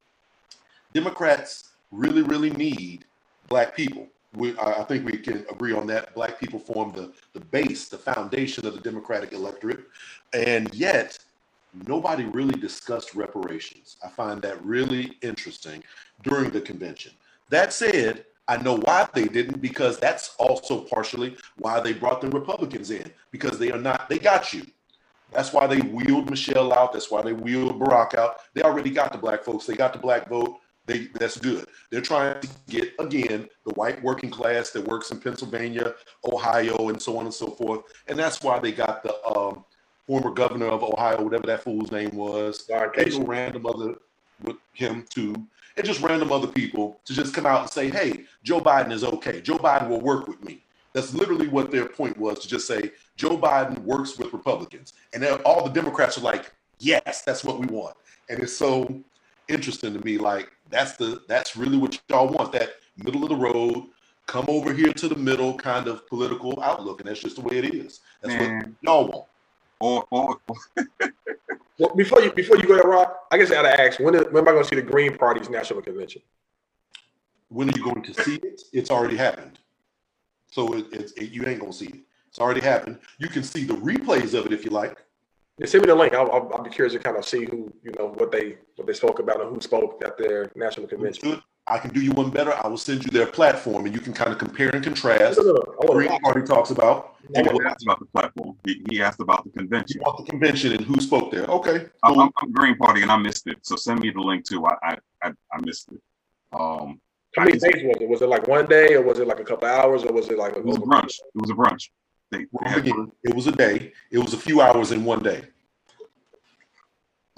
Democrats 0.95 1.71
really, 1.91 2.23
really 2.23 2.51
need 2.51 3.05
black 3.49 3.77
people 3.77 4.09
we, 4.35 4.59
I 4.59 4.83
think 4.85 5.05
we 5.05 5.19
can 5.19 5.45
agree 5.51 5.73
on 5.73 5.87
that. 5.89 6.15
Black 6.15 6.41
people 6.41 6.59
form 6.59 6.93
the, 6.93 7.13
the 7.33 7.41
base, 7.41 7.89
the 7.89 7.99
foundation 7.99 8.67
of 8.67 8.75
the 8.75 8.81
Democratic 8.81 9.33
electorate. 9.33 9.81
And 10.33 10.73
yet, 10.75 11.19
nobody 11.87 12.25
really 12.25 12.59
discussed 12.59 13.15
reparations. 13.15 13.97
I 14.05 14.09
find 14.09 14.41
that 14.43 14.65
really 14.65 15.19
interesting 15.23 15.83
during 16.23 16.51
the 16.51 16.61
convention. 16.61 17.13
That 17.51 17.73
said, 17.73 18.25
I 18.49 18.57
know 18.57 18.79
why 18.79 19.07
they 19.13 19.27
didn't 19.27 19.61
because 19.61 19.99
that's 19.99 20.35
also 20.39 20.81
partially 20.81 21.37
why 21.59 21.81
they 21.81 21.93
brought 21.93 22.21
the 22.21 22.29
Republicans 22.29 22.91
in 22.91 23.11
because 23.31 23.59
they 23.59 23.71
are 23.71 23.79
not, 23.79 24.09
they 24.09 24.19
got 24.19 24.53
you. 24.53 24.65
That's 25.31 25.53
why 25.53 25.67
they 25.67 25.81
wheeled 25.81 26.29
Michelle 26.29 26.73
out. 26.73 26.93
That's 26.93 27.11
why 27.11 27.23
they 27.23 27.33
wheeled 27.33 27.81
Barack 27.81 28.15
out. 28.15 28.41
They 28.55 28.63
already 28.63 28.91
got 28.91 29.13
the 29.13 29.19
black 29.19 29.45
folks. 29.45 29.67
They 29.67 29.75
got 29.75 29.93
the 29.93 29.99
black 29.99 30.29
vote. 30.29 30.59
They, 30.87 31.09
that's 31.15 31.39
good. 31.39 31.67
They're 31.91 32.01
trying 32.01 32.41
to 32.41 32.49
get 32.69 32.93
again 32.99 33.49
the 33.65 33.75
white 33.75 34.03
working 34.03 34.31
class 34.31 34.71
that 34.71 34.87
works 34.87 35.11
in 35.11 35.21
Pennsylvania, 35.21 35.95
Ohio, 36.25 36.89
and 36.89 37.01
so 37.01 37.19
on 37.19 37.27
and 37.27 37.35
so 37.35 37.49
forth. 37.49 37.83
And 38.09 38.19
that's 38.19 38.43
why 38.43 38.59
they 38.59 38.73
got 38.73 39.03
the 39.03 39.15
um, 39.27 39.65
former 40.07 40.31
governor 40.31 40.67
of 40.67 40.83
Ohio, 40.83 41.23
whatever 41.23 41.47
that 41.47 41.63
fool's 41.63 41.93
name 41.93 42.11
was, 42.17 42.69
and 42.69 43.29
random 43.29 43.67
other 43.67 43.95
with 44.43 44.57
him 44.73 45.05
too, 45.09 45.35
and 45.77 45.87
just 45.87 46.01
random 46.01 46.33
other 46.33 46.49
people 46.49 47.01
to 47.05 47.15
just 47.15 47.35
come 47.35 47.47
out 47.47 47.63
and 47.63 47.71
say, 47.71 47.89
"Hey, 47.89 48.25
Joe 48.43 48.61
Biden 48.61 48.93
is 48.93 49.05
okay. 49.05 49.41
Joe 49.41 49.59
Biden 49.59 49.89
will 49.89 50.01
work 50.01 50.27
with 50.27 50.43
me." 50.45 50.65
That's 50.93 51.15
literally 51.15 51.49
what 51.49 51.71
their 51.71 51.87
point 51.87 52.19
was 52.19 52.41
to 52.41 52.49
just 52.49 52.67
say 52.67 52.91
Joe 53.17 53.39
Biden 53.39 53.79
works 53.79 54.19
with 54.19 54.33
Republicans, 54.33 54.95
and 55.15 55.25
all 55.45 55.65
the 55.65 55.71
Democrats 55.71 56.19
are 56.19 56.23
like, 56.23 56.53
"Yes, 56.79 57.23
that's 57.23 57.45
what 57.45 57.59
we 57.59 57.67
want." 57.67 57.97
And 58.29 58.41
it's 58.41 58.57
so 58.57 59.03
interesting 59.49 59.93
to 59.95 60.05
me. 60.05 60.19
Like 60.19 60.51
that's 60.73 60.97
the 60.97 61.23
that's 61.29 61.57
really 61.57 61.77
what 61.77 62.01
y'all 62.09 62.29
want 62.29 62.53
that 62.53 62.71
middle 62.97 63.23
of 63.23 63.29
the 63.29 63.37
road, 63.37 63.87
come 64.27 64.47
over 64.49 64.73
here 64.73 64.93
to 64.93 65.09
the 65.09 65.15
middle 65.15 65.55
kind 65.55 65.87
of 65.87 66.07
political 66.09 66.61
outlook, 66.63 67.01
and 67.01 67.09
that's 67.09 67.21
just 67.21 67.37
the 67.37 67.43
way 67.43 67.59
it 67.59 67.75
is. 67.75 68.01
That's 68.21 68.35
Man. 68.35 68.59
what 68.59 68.73
y'all 68.83 69.09
want. 69.09 69.27
Or, 69.81 70.07
or, 70.11 70.39
or. 70.49 70.57
well, 71.79 71.95
before 71.95 72.23
you 72.23 72.33
before 72.33 72.57
you 72.57 72.65
go 72.65 72.81
to 72.81 72.87
Rock, 72.87 73.27
I 73.31 73.39
guess 73.39 73.51
I 73.51 73.55
gotta 73.55 73.81
ask 73.81 74.01
when, 74.01 74.15
is, 74.15 74.25
when 74.31 74.43
am 74.45 74.49
I 74.49 74.53
going 74.53 74.63
to 74.63 74.69
see 74.69 74.77
the 74.77 74.83
Green 74.83 75.17
Party's 75.17 75.51
national 75.51 75.83
convention? 75.83 76.23
When 77.49 77.69
are 77.69 77.77
you 77.77 77.85
going 77.85 78.03
to 78.03 78.15
see 78.15 78.37
it? 78.37 78.63
It's 78.73 78.91
already 78.91 79.17
happened, 79.17 79.59
so 80.51 80.73
it, 80.75 80.87
it, 80.93 81.13
it, 81.17 81.31
you 81.31 81.47
ain't 81.47 81.61
gonna 81.61 81.73
see 81.73 81.87
it. 81.87 82.01
It's 82.29 82.39
already 82.39 82.61
happened. 82.61 82.99
You 83.19 83.29
can 83.29 83.43
see 83.43 83.65
the 83.65 83.75
replays 83.75 84.33
of 84.33 84.47
it 84.47 84.53
if 84.53 84.65
you 84.65 84.71
like. 84.71 85.05
Yeah, 85.59 85.67
send 85.67 85.83
me 85.83 85.89
the 85.89 85.95
link. 85.95 86.15
I'll, 86.15 86.31
I'll, 86.33 86.51
I'll, 86.55 86.63
be 86.63 86.71
curious 86.71 86.95
to 86.95 86.99
kind 86.99 87.17
of 87.17 87.25
see 87.25 87.45
who 87.45 87.73
you 87.83 87.93
know 87.99 88.15
what 88.17 88.33
they 88.33 88.57
what 88.77 88.87
they 88.87 88.95
spoke 88.95 89.19
about 89.19 89.41
and 89.41 89.55
who 89.55 89.61
spoke 89.61 90.03
at 90.05 90.17
their 90.17 90.51
national 90.57 90.87
convention. 90.87 91.43
I 91.67 91.79
can 91.79 91.93
do 91.93 92.01
you 92.01 92.11
one 92.13 92.31
better. 92.31 92.53
I 92.53 92.67
will 92.67 92.79
send 92.79 93.05
you 93.05 93.11
their 93.11 93.27
platform, 93.27 93.85
and 93.85 93.95
you 93.95 94.01
can 94.01 94.13
kind 94.13 94.33
of 94.33 94.39
compare 94.39 94.71
and 94.71 94.83
contrast. 94.83 95.39
No, 95.39 95.53
no, 95.53 95.63
no. 95.83 95.95
Green 95.95 96.21
Party 96.21 96.43
talks 96.43 96.71
about. 96.71 97.17
He 97.33 97.41
asked 97.41 97.85
about 97.85 98.01
the 98.01 98.07
platform. 98.07 98.57
He, 98.65 98.83
he 98.91 99.03
asked 99.03 99.21
about 99.21 99.45
the 99.45 99.51
convention. 99.51 100.01
About 100.01 100.19
the 100.19 100.25
convention 100.25 100.73
and 100.73 100.85
who 100.85 101.01
spoke 101.01 101.31
there. 101.31 101.45
Okay. 101.45 101.87
I'm, 102.03 102.19
I'm, 102.19 102.53
Green 102.53 102.77
Party, 102.77 103.03
and 103.03 103.13
I 103.13 103.17
missed 103.17 103.47
it. 103.47 103.59
So 103.63 103.77
send 103.77 104.01
me 104.01 104.11
the 104.11 104.21
link 104.21 104.45
too. 104.45 104.67
I 104.67 104.99
I, 105.23 105.33
I 105.53 105.61
missed 105.65 105.93
it. 105.93 106.01
Um, 106.53 107.01
How 107.37 107.45
many 107.45 107.59
days 107.59 107.83
was 107.85 107.97
it? 108.01 108.09
Was 108.09 108.23
it 108.23 108.29
like 108.29 108.49
one 108.49 108.67
day, 108.67 108.95
or 108.95 109.03
was 109.03 109.21
it 109.21 109.29
like 109.29 109.39
a 109.39 109.45
couple 109.45 109.69
hours, 109.69 110.03
or 110.03 110.13
was 110.13 110.29
it 110.29 110.39
like 110.39 110.57
a? 110.57 110.59
It 110.59 110.65
was 110.65 110.79
a 110.79 110.81
brunch. 110.81 111.21
It 111.21 111.41
was 111.41 111.51
a 111.51 111.55
brunch. 111.55 111.91
They, 112.33 112.47
again, 112.65 113.13
it 113.23 113.35
was 113.35 113.47
a 113.47 113.53
day. 113.53 113.93
It 114.11 114.19
was 114.19 114.33
a 114.33 114.39
few 114.39 114.63
hours 114.63 114.91
in 114.91 115.05
one 115.05 115.23
day. 115.23 115.43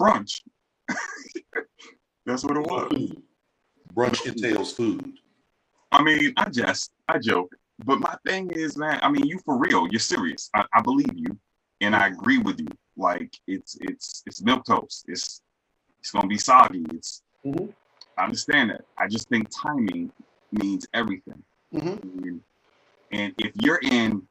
Brunch. 0.01 0.41
That's 2.25 2.45
what 2.45 2.55
it 2.55 2.61
was. 2.61 3.11
Brunch 3.93 4.25
entails 4.25 4.71
food. 4.71 5.19
I 5.91 6.01
mean, 6.01 6.33
I 6.37 6.49
just, 6.49 6.91
I 7.09 7.19
joke, 7.19 7.53
but 7.83 7.99
my 7.99 8.15
thing 8.25 8.49
is, 8.51 8.77
man. 8.77 8.99
I 9.01 9.11
mean, 9.11 9.25
you 9.25 9.39
for 9.45 9.57
real? 9.57 9.85
You're 9.89 9.99
serious? 9.99 10.49
I, 10.55 10.63
I 10.73 10.81
believe 10.81 11.13
you, 11.13 11.37
and 11.81 11.93
I 11.93 12.07
agree 12.07 12.37
with 12.37 12.61
you. 12.61 12.67
Like 12.95 13.35
it's, 13.47 13.77
it's, 13.81 14.23
it's 14.25 14.41
milk 14.41 14.63
toast. 14.65 15.05
It's, 15.09 15.41
it's 15.99 16.11
gonna 16.11 16.27
be 16.27 16.37
soggy. 16.37 16.85
It's. 16.91 17.21
Mm-hmm. 17.45 17.69
I 18.17 18.23
understand 18.23 18.69
that. 18.69 18.85
I 18.97 19.09
just 19.09 19.27
think 19.27 19.49
timing 19.51 20.09
means 20.53 20.87
everything. 20.93 21.43
Mm-hmm. 21.73 22.27
And, 22.27 22.41
and 23.11 23.33
if 23.37 23.51
you're 23.61 23.81
in 23.83 24.25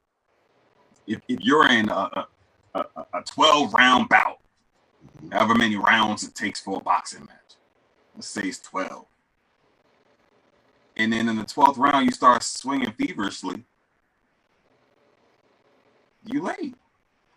if, 1.07 1.21
if 1.29 1.41
you're 1.41 1.69
in 1.69 1.89
a, 1.89 2.27
a, 2.75 2.85
a 3.15 3.23
12 3.27 3.75
round 3.75 4.09
bout, 4.09 4.39
however 5.33 5.55
many 5.55 5.77
rounds 5.77 6.25
it 6.25 6.35
takes 6.35 6.61
for 6.61 6.79
a 6.79 6.81
boxing 6.83 7.25
match, 7.27 7.57
let's 8.15 8.27
say 8.27 8.43
it's 8.43 8.61
12. 8.61 9.07
And 10.97 11.13
then 11.13 11.29
in 11.29 11.37
the 11.37 11.45
12th 11.45 11.77
round, 11.77 12.07
you 12.07 12.13
start 12.13 12.43
swinging 12.43 12.93
feverishly, 12.93 13.65
you 16.25 16.43
late. 16.43 16.75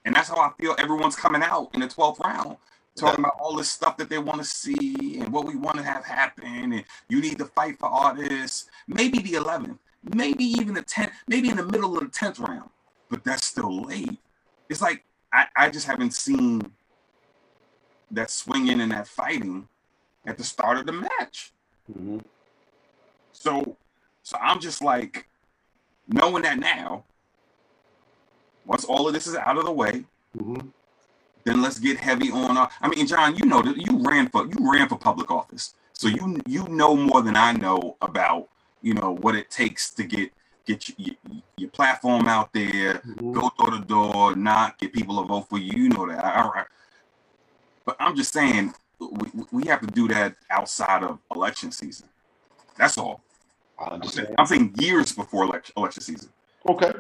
And 0.06 0.16
that's 0.16 0.30
how 0.30 0.38
I 0.38 0.52
feel 0.60 0.76
everyone's 0.78 1.16
coming 1.16 1.42
out 1.42 1.70
in 1.74 1.82
the 1.82 1.88
12th 1.88 2.20
round. 2.20 2.58
talking 2.96 3.26
about 3.26 3.38
all 3.40 3.56
this 3.56 3.70
stuff 3.70 3.98
that 3.98 4.10
they 4.10 4.18
want 4.18 4.40
to 4.40 4.46
see 4.46 5.20
and 5.20 5.32
what 5.32 5.46
we 5.46 5.56
want 5.56 5.78
to 5.78 5.84
have 5.84 6.06
happen, 6.06 6.74
and 6.74 6.84
you 7.10 7.22
need 7.22 7.38
to 7.38 7.46
fight 7.46 7.78
for 7.80 7.88
all 7.88 8.14
this. 8.14 8.70
Maybe 8.88 9.20
the 9.20 9.34
11th, 9.34 9.78
maybe 10.16 10.46
even 10.46 10.74
the 10.74 10.84
10th, 10.84 11.12
maybe 11.28 11.50
in 11.50 11.58
the 11.58 11.66
middle 11.66 11.98
of 11.98 12.04
the 12.04 12.10
10th 12.10 12.40
round, 12.40 12.70
but 13.10 13.24
that's 13.24 13.46
still 13.46 13.82
late. 13.84 14.18
It's 14.70 14.82
like 14.82 15.04
I, 15.32 15.46
I 15.56 15.70
just 15.70 15.88
haven't 15.88 16.14
seen 16.14 16.72
that 18.12 18.30
swinging 18.30 18.82
and 18.82 18.92
that 18.92 19.08
fighting 19.08 19.68
at 20.26 20.38
the 20.38 20.44
start 20.44 20.78
of 20.78 20.86
the 20.86 20.94
match. 20.94 21.54
Mhm. 21.92 22.24
So, 23.34 23.78
so 24.24 24.38
I'm 24.42 24.60
just 24.60 24.82
like, 24.82 25.28
knowing 26.08 26.44
that 26.44 26.58
now, 26.60 27.04
once 28.66 28.84
all 28.86 29.08
of 29.08 29.14
this 29.14 29.28
is 29.28 29.36
out 29.36 29.58
of 29.58 29.66
the 29.66 29.72
way, 29.72 30.06
Mhm. 30.38 30.72
then 31.44 31.62
let's 31.62 31.80
get 31.80 31.98
heavy 31.98 32.32
on. 32.32 32.58
Uh, 32.58 32.70
I 32.82 32.88
mean, 32.90 33.08
John, 33.08 33.36
you 33.36 33.46
know 33.46 33.62
that 33.62 33.78
you 33.78 33.98
ran 34.00 34.30
for 34.30 34.46
you 34.46 34.72
ran 34.72 34.90
for 34.90 34.98
public 34.98 35.32
office, 35.32 35.76
so 35.94 36.08
you 36.08 36.42
you 36.46 36.68
know 36.68 36.96
more 36.96 37.22
than 37.22 37.36
I 37.36 37.54
know 37.54 37.96
about 38.02 38.50
you 38.82 38.94
know 38.94 39.12
what 39.12 39.36
it 39.36 39.50
takes 39.50 39.90
to 39.92 40.04
get 40.04 40.32
get 40.68 40.90
your, 40.90 40.96
your, 41.30 41.42
your 41.58 41.70
platform 41.72 42.28
out 42.28 42.54
there, 42.54 42.96
Mhm. 43.00 43.34
go 43.34 43.52
door 43.58 43.72
to 43.72 43.84
door, 43.86 44.36
knock, 44.36 44.78
get 44.78 44.94
people 44.94 45.22
to 45.22 45.28
vote 45.28 45.50
for 45.50 45.58
you. 45.58 45.84
You 45.84 45.90
know 45.90 46.08
that. 46.08 46.24
I, 46.24 46.42
I, 46.42 46.66
but 47.86 47.96
I'm 48.00 48.16
just 48.16 48.34
saying 48.34 48.74
we, 49.00 49.30
we 49.52 49.68
have 49.68 49.82
to 49.82 49.88
do 49.88 50.08
that 50.10 50.36
outside 50.50 51.04
of 51.04 51.20
election 51.34 51.72
season. 51.72 52.10
That's 52.78 52.98
all. 52.98 53.22
I 53.80 53.86
I'm 53.96 54.04
saying, 54.04 54.36
I'm 54.38 54.46
saying 54.46 54.76
years 54.80 55.14
before 55.14 55.46
election 55.46 55.74
election 55.78 56.04
season. 56.04 56.30
Okay. 56.68 56.92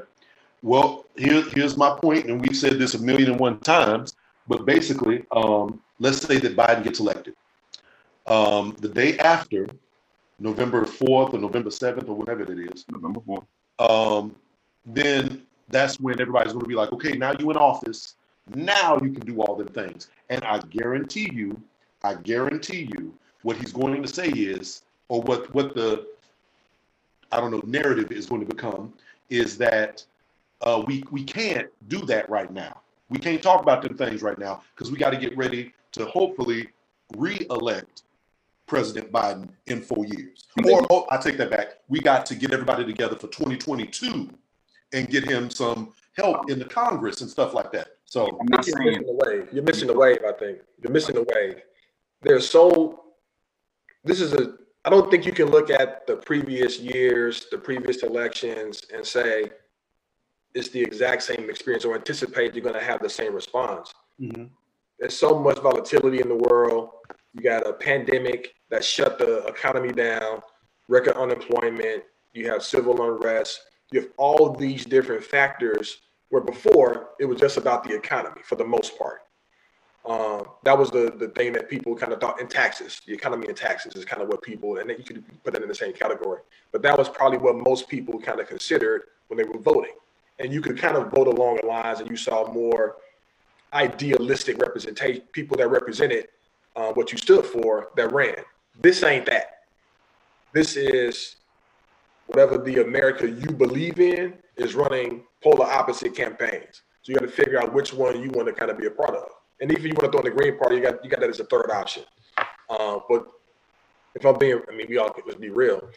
Well, 0.64 1.06
here, 1.16 1.44
here's 1.52 1.78
my 1.78 1.98
point, 2.00 2.26
and 2.26 2.42
we've 2.42 2.56
said 2.58 2.80
this 2.80 2.96
a 2.96 3.00
million 3.00 3.32
and 3.32 3.40
one 3.40 3.60
times, 3.60 4.16
but 4.48 4.66
basically, 4.66 5.24
um, 5.32 5.82
let's 6.00 6.22
say 6.22 6.38
that 6.40 6.56
Biden 6.56 6.84
gets 6.84 7.00
elected. 7.00 7.36
Um, 8.26 8.76
the 8.80 8.90
day 8.90 9.18
after, 9.20 9.68
November 10.39 10.84
4th 10.86 11.34
or 11.34 11.39
November 11.39 11.70
7th 11.70 12.08
or 12.08 12.15
whatever 12.15 12.44
it 12.44 12.72
is, 12.72 12.86
November 12.91 13.22
fourth. 13.22 13.46
um, 13.79 14.36
then 14.86 15.41
that's 15.70 16.00
when 16.00 16.20
everybody's 16.22 16.53
going 16.53 16.63
to 16.63 16.70
be 16.70 16.75
like, 16.75 16.91
okay, 16.94 17.17
now 17.17 17.34
you 17.39 17.51
in 17.51 17.58
office. 17.58 18.15
Now 18.56 18.98
you 19.01 19.12
can 19.12 19.25
do 19.25 19.41
all 19.41 19.56
the 19.56 19.65
things. 19.65 20.10
And 20.29 20.44
I 20.46 20.60
guarantee 20.60 21.29
you, 21.34 21.62
I 22.03 22.15
guarantee 22.15 22.89
you, 22.98 23.13
what 23.41 23.58
he's 23.58 23.74
going 23.74 24.01
to 24.01 24.08
say 24.08 24.29
is, 24.29 24.84
or 25.10 25.22
what 25.22 25.53
what 25.53 25.75
the 25.75 26.08
I 27.32 27.39
don't 27.39 27.51
know 27.51 27.62
narrative 27.65 28.12
is 28.12 28.25
going 28.25 28.41
to 28.41 28.48
become 28.48 28.94
is 29.29 29.58
that 29.58 30.06
uh, 30.62 30.84
we 30.88 31.03
we 31.12 31.24
can't 31.24 31.67
do 31.89 32.00
that 32.06 32.29
right 32.29 32.51
now. 32.51 32.82
We 33.10 33.20
can't 33.20 33.41
talk 33.41 33.62
about 33.62 33.82
them 33.82 33.98
things 33.98 34.22
right 34.22 34.38
now 34.38 34.63
because 34.75 34.91
we 34.91 34.98
got 34.98 35.12
to 35.12 35.17
get 35.17 35.36
ready 35.38 35.74
to 35.94 36.06
hopefully 36.06 36.70
re-elect 37.15 38.03
President 38.68 39.12
Biden 39.12 39.50
in 39.68 39.82
four 39.82 40.06
years. 40.06 40.46
Or 40.66 40.86
oh, 40.90 41.08
I 41.10 41.18
take 41.18 41.38
that 41.38 41.50
back. 41.50 41.80
We 41.88 42.00
got 42.02 42.26
to 42.28 42.36
get 42.36 42.52
everybody 42.52 42.86
together 42.86 43.16
for 43.16 43.28
2022 43.28 44.30
and 44.94 45.10
get 45.10 45.24
him 45.24 45.50
some 45.50 45.94
help 46.14 46.50
in 46.50 46.60
the 46.60 46.66
Congress 46.66 47.22
and 47.22 47.30
stuff 47.30 47.54
like 47.54 47.72
that. 47.72 47.88
So 48.06 48.38
I'm 48.40 48.48
not 48.48 48.68
You're 48.68 48.78
saying 48.78 49.04
the 49.06 49.20
wave. 49.26 49.50
You're 49.52 49.64
missing 49.64 49.88
the 49.88 49.98
wave. 49.98 50.20
I 50.28 50.34
think 50.34 50.60
you're 50.82 50.92
missing 50.92 51.16
the 51.16 51.26
wave. 51.34 51.62
There's 52.22 52.48
so. 52.50 53.04
This 54.04 54.22
is 54.22 54.34
a. 54.34 54.56
I 54.86 54.90
don't 54.90 55.10
think 55.12 55.26
you 55.26 55.34
can 55.34 55.50
look 55.50 55.70
at 55.70 56.08
the 56.08 56.16
previous 56.16 56.80
years, 56.80 57.48
the 57.52 57.58
previous 57.58 58.04
elections, 58.04 58.84
and 58.94 59.06
say 59.06 59.50
it's 60.54 60.70
the 60.70 60.82
exact 60.82 61.24
same 61.24 61.50
experience 61.50 61.84
or 61.84 61.96
anticipate 61.96 62.56
you're 62.56 62.64
going 62.64 62.74
to 62.74 62.84
have 62.84 63.02
the 63.02 63.10
same 63.10 63.34
response. 63.34 63.94
Mhm. 64.20 64.50
There's 65.00 65.18
so 65.18 65.38
much 65.38 65.60
volatility 65.60 66.22
in 66.22 66.30
the 66.30 66.36
world. 66.36 66.90
You 67.38 67.44
got 67.44 67.67
a 67.67 67.74
pandemic 67.74 68.56
that 68.72 68.84
shut 68.84 69.20
the 69.20 69.46
economy 69.46 69.91
down, 69.94 70.41
record 70.88 71.15
unemployment. 71.17 72.03
You 72.34 72.50
have 72.50 72.63
civil 72.63 73.00
unrest. 73.00 73.62
You 73.91 74.01
have 74.01 74.10
all 74.17 74.50
these 74.50 74.86
different 74.86 75.24
factors 75.24 76.00
where 76.29 76.41
before 76.41 77.10
it 77.20 77.25
was 77.25 77.39
just 77.39 77.58
about 77.58 77.84
the 77.84 77.96
economy 77.96 78.41
for 78.44 78.56
the 78.56 78.65
most 78.65 78.98
part. 78.98 79.20
Um, 80.03 80.48
that 80.63 80.75
was 80.75 80.89
the 80.89 81.13
the 81.15 81.27
thing 81.29 81.53
that 81.53 81.70
people 81.70 81.96
kind 81.96 82.12
of 82.12 82.20
thought 82.20 82.41
in 82.41 82.48
taxes. 82.48 83.01
The 83.06 83.13
economy 83.13 83.48
and 83.48 83.56
taxes 83.56 83.94
is 83.96 84.03
kind 84.03 84.24
of 84.24 84.29
what 84.29 84.41
people, 84.41 84.77
and 84.77 84.89
you 84.89 85.03
could 85.03 85.24
put 85.44 85.53
it 85.53 85.62
in 85.62 85.67
the 85.67 85.75
same 85.75 85.94
category. 85.94 86.41
But 86.72 86.82
that 86.82 86.98
was 86.98 87.08
probably 87.08 87.38
what 87.38 87.56
most 87.56 87.88
people 87.88 88.20
kind 88.20 88.39
of 88.39 88.48
considered 88.48 89.03
when 89.27 89.38
they 89.38 89.44
were 89.44 89.60
voting. 89.60 89.94
And 90.39 90.51
you 90.51 90.62
could 90.62 90.77
kind 90.77 90.98
of 90.98 91.12
vote 91.12 91.27
along 91.27 91.60
the 91.62 91.67
lines, 91.67 92.00
and 92.00 92.10
you 92.10 92.17
saw 92.17 92.51
more 92.51 92.96
idealistic 93.74 94.58
representation, 94.60 95.22
people 95.34 95.58
that 95.58 95.67
represented 95.67 96.29
uh, 96.77 96.93
what 96.93 97.12
you 97.12 97.17
stood 97.17 97.46
for 97.46 97.89
that 97.98 98.13
ran. 98.13 98.36
This 98.79 99.03
ain't 99.03 99.25
that. 99.25 99.63
This 100.53 100.77
is 100.77 101.36
whatever 102.27 102.57
the 102.57 102.84
America 102.84 103.27
you 103.27 103.48
believe 103.48 104.00
in 104.00 104.36
is 104.55 104.75
running 104.75 105.24
polar 105.43 105.65
opposite 105.65 106.15
campaigns. 106.15 106.84
So 107.01 107.12
you 107.12 107.15
got 107.15 107.25
to 107.25 107.31
figure 107.31 107.60
out 107.60 107.74
which 107.74 107.93
one 107.93 108.22
you 108.22 108.29
want 108.29 108.48
to 108.48 108.53
kind 108.53 108.69
of 108.69 108.77
be 108.77 108.86
a 108.86 108.91
part 108.91 109.15
of. 109.15 109.29
And 109.60 109.72
even 109.72 109.86
if 109.86 109.88
you 109.88 109.96
want 109.96 110.12
to 110.12 110.17
throw 110.17 110.19
in 110.19 110.36
the 110.36 110.41
Green 110.41 110.57
Party, 110.57 110.75
you 110.75 110.81
got 110.81 111.03
you 111.03 111.10
got 111.10 111.19
that 111.22 111.29
as 111.29 111.39
a 111.39 111.46
third 111.46 111.72
option. 111.72 112.03
Uh, 112.69 113.00
but 113.10 113.25
if 114.13 114.25
I'm 114.25 114.38
being, 114.38 114.62
I 114.72 114.75
mean, 114.75 114.88
we 114.88 114.98
all 114.98 115.13
let's 115.25 115.39
be 115.39 115.50
real. 115.50 115.89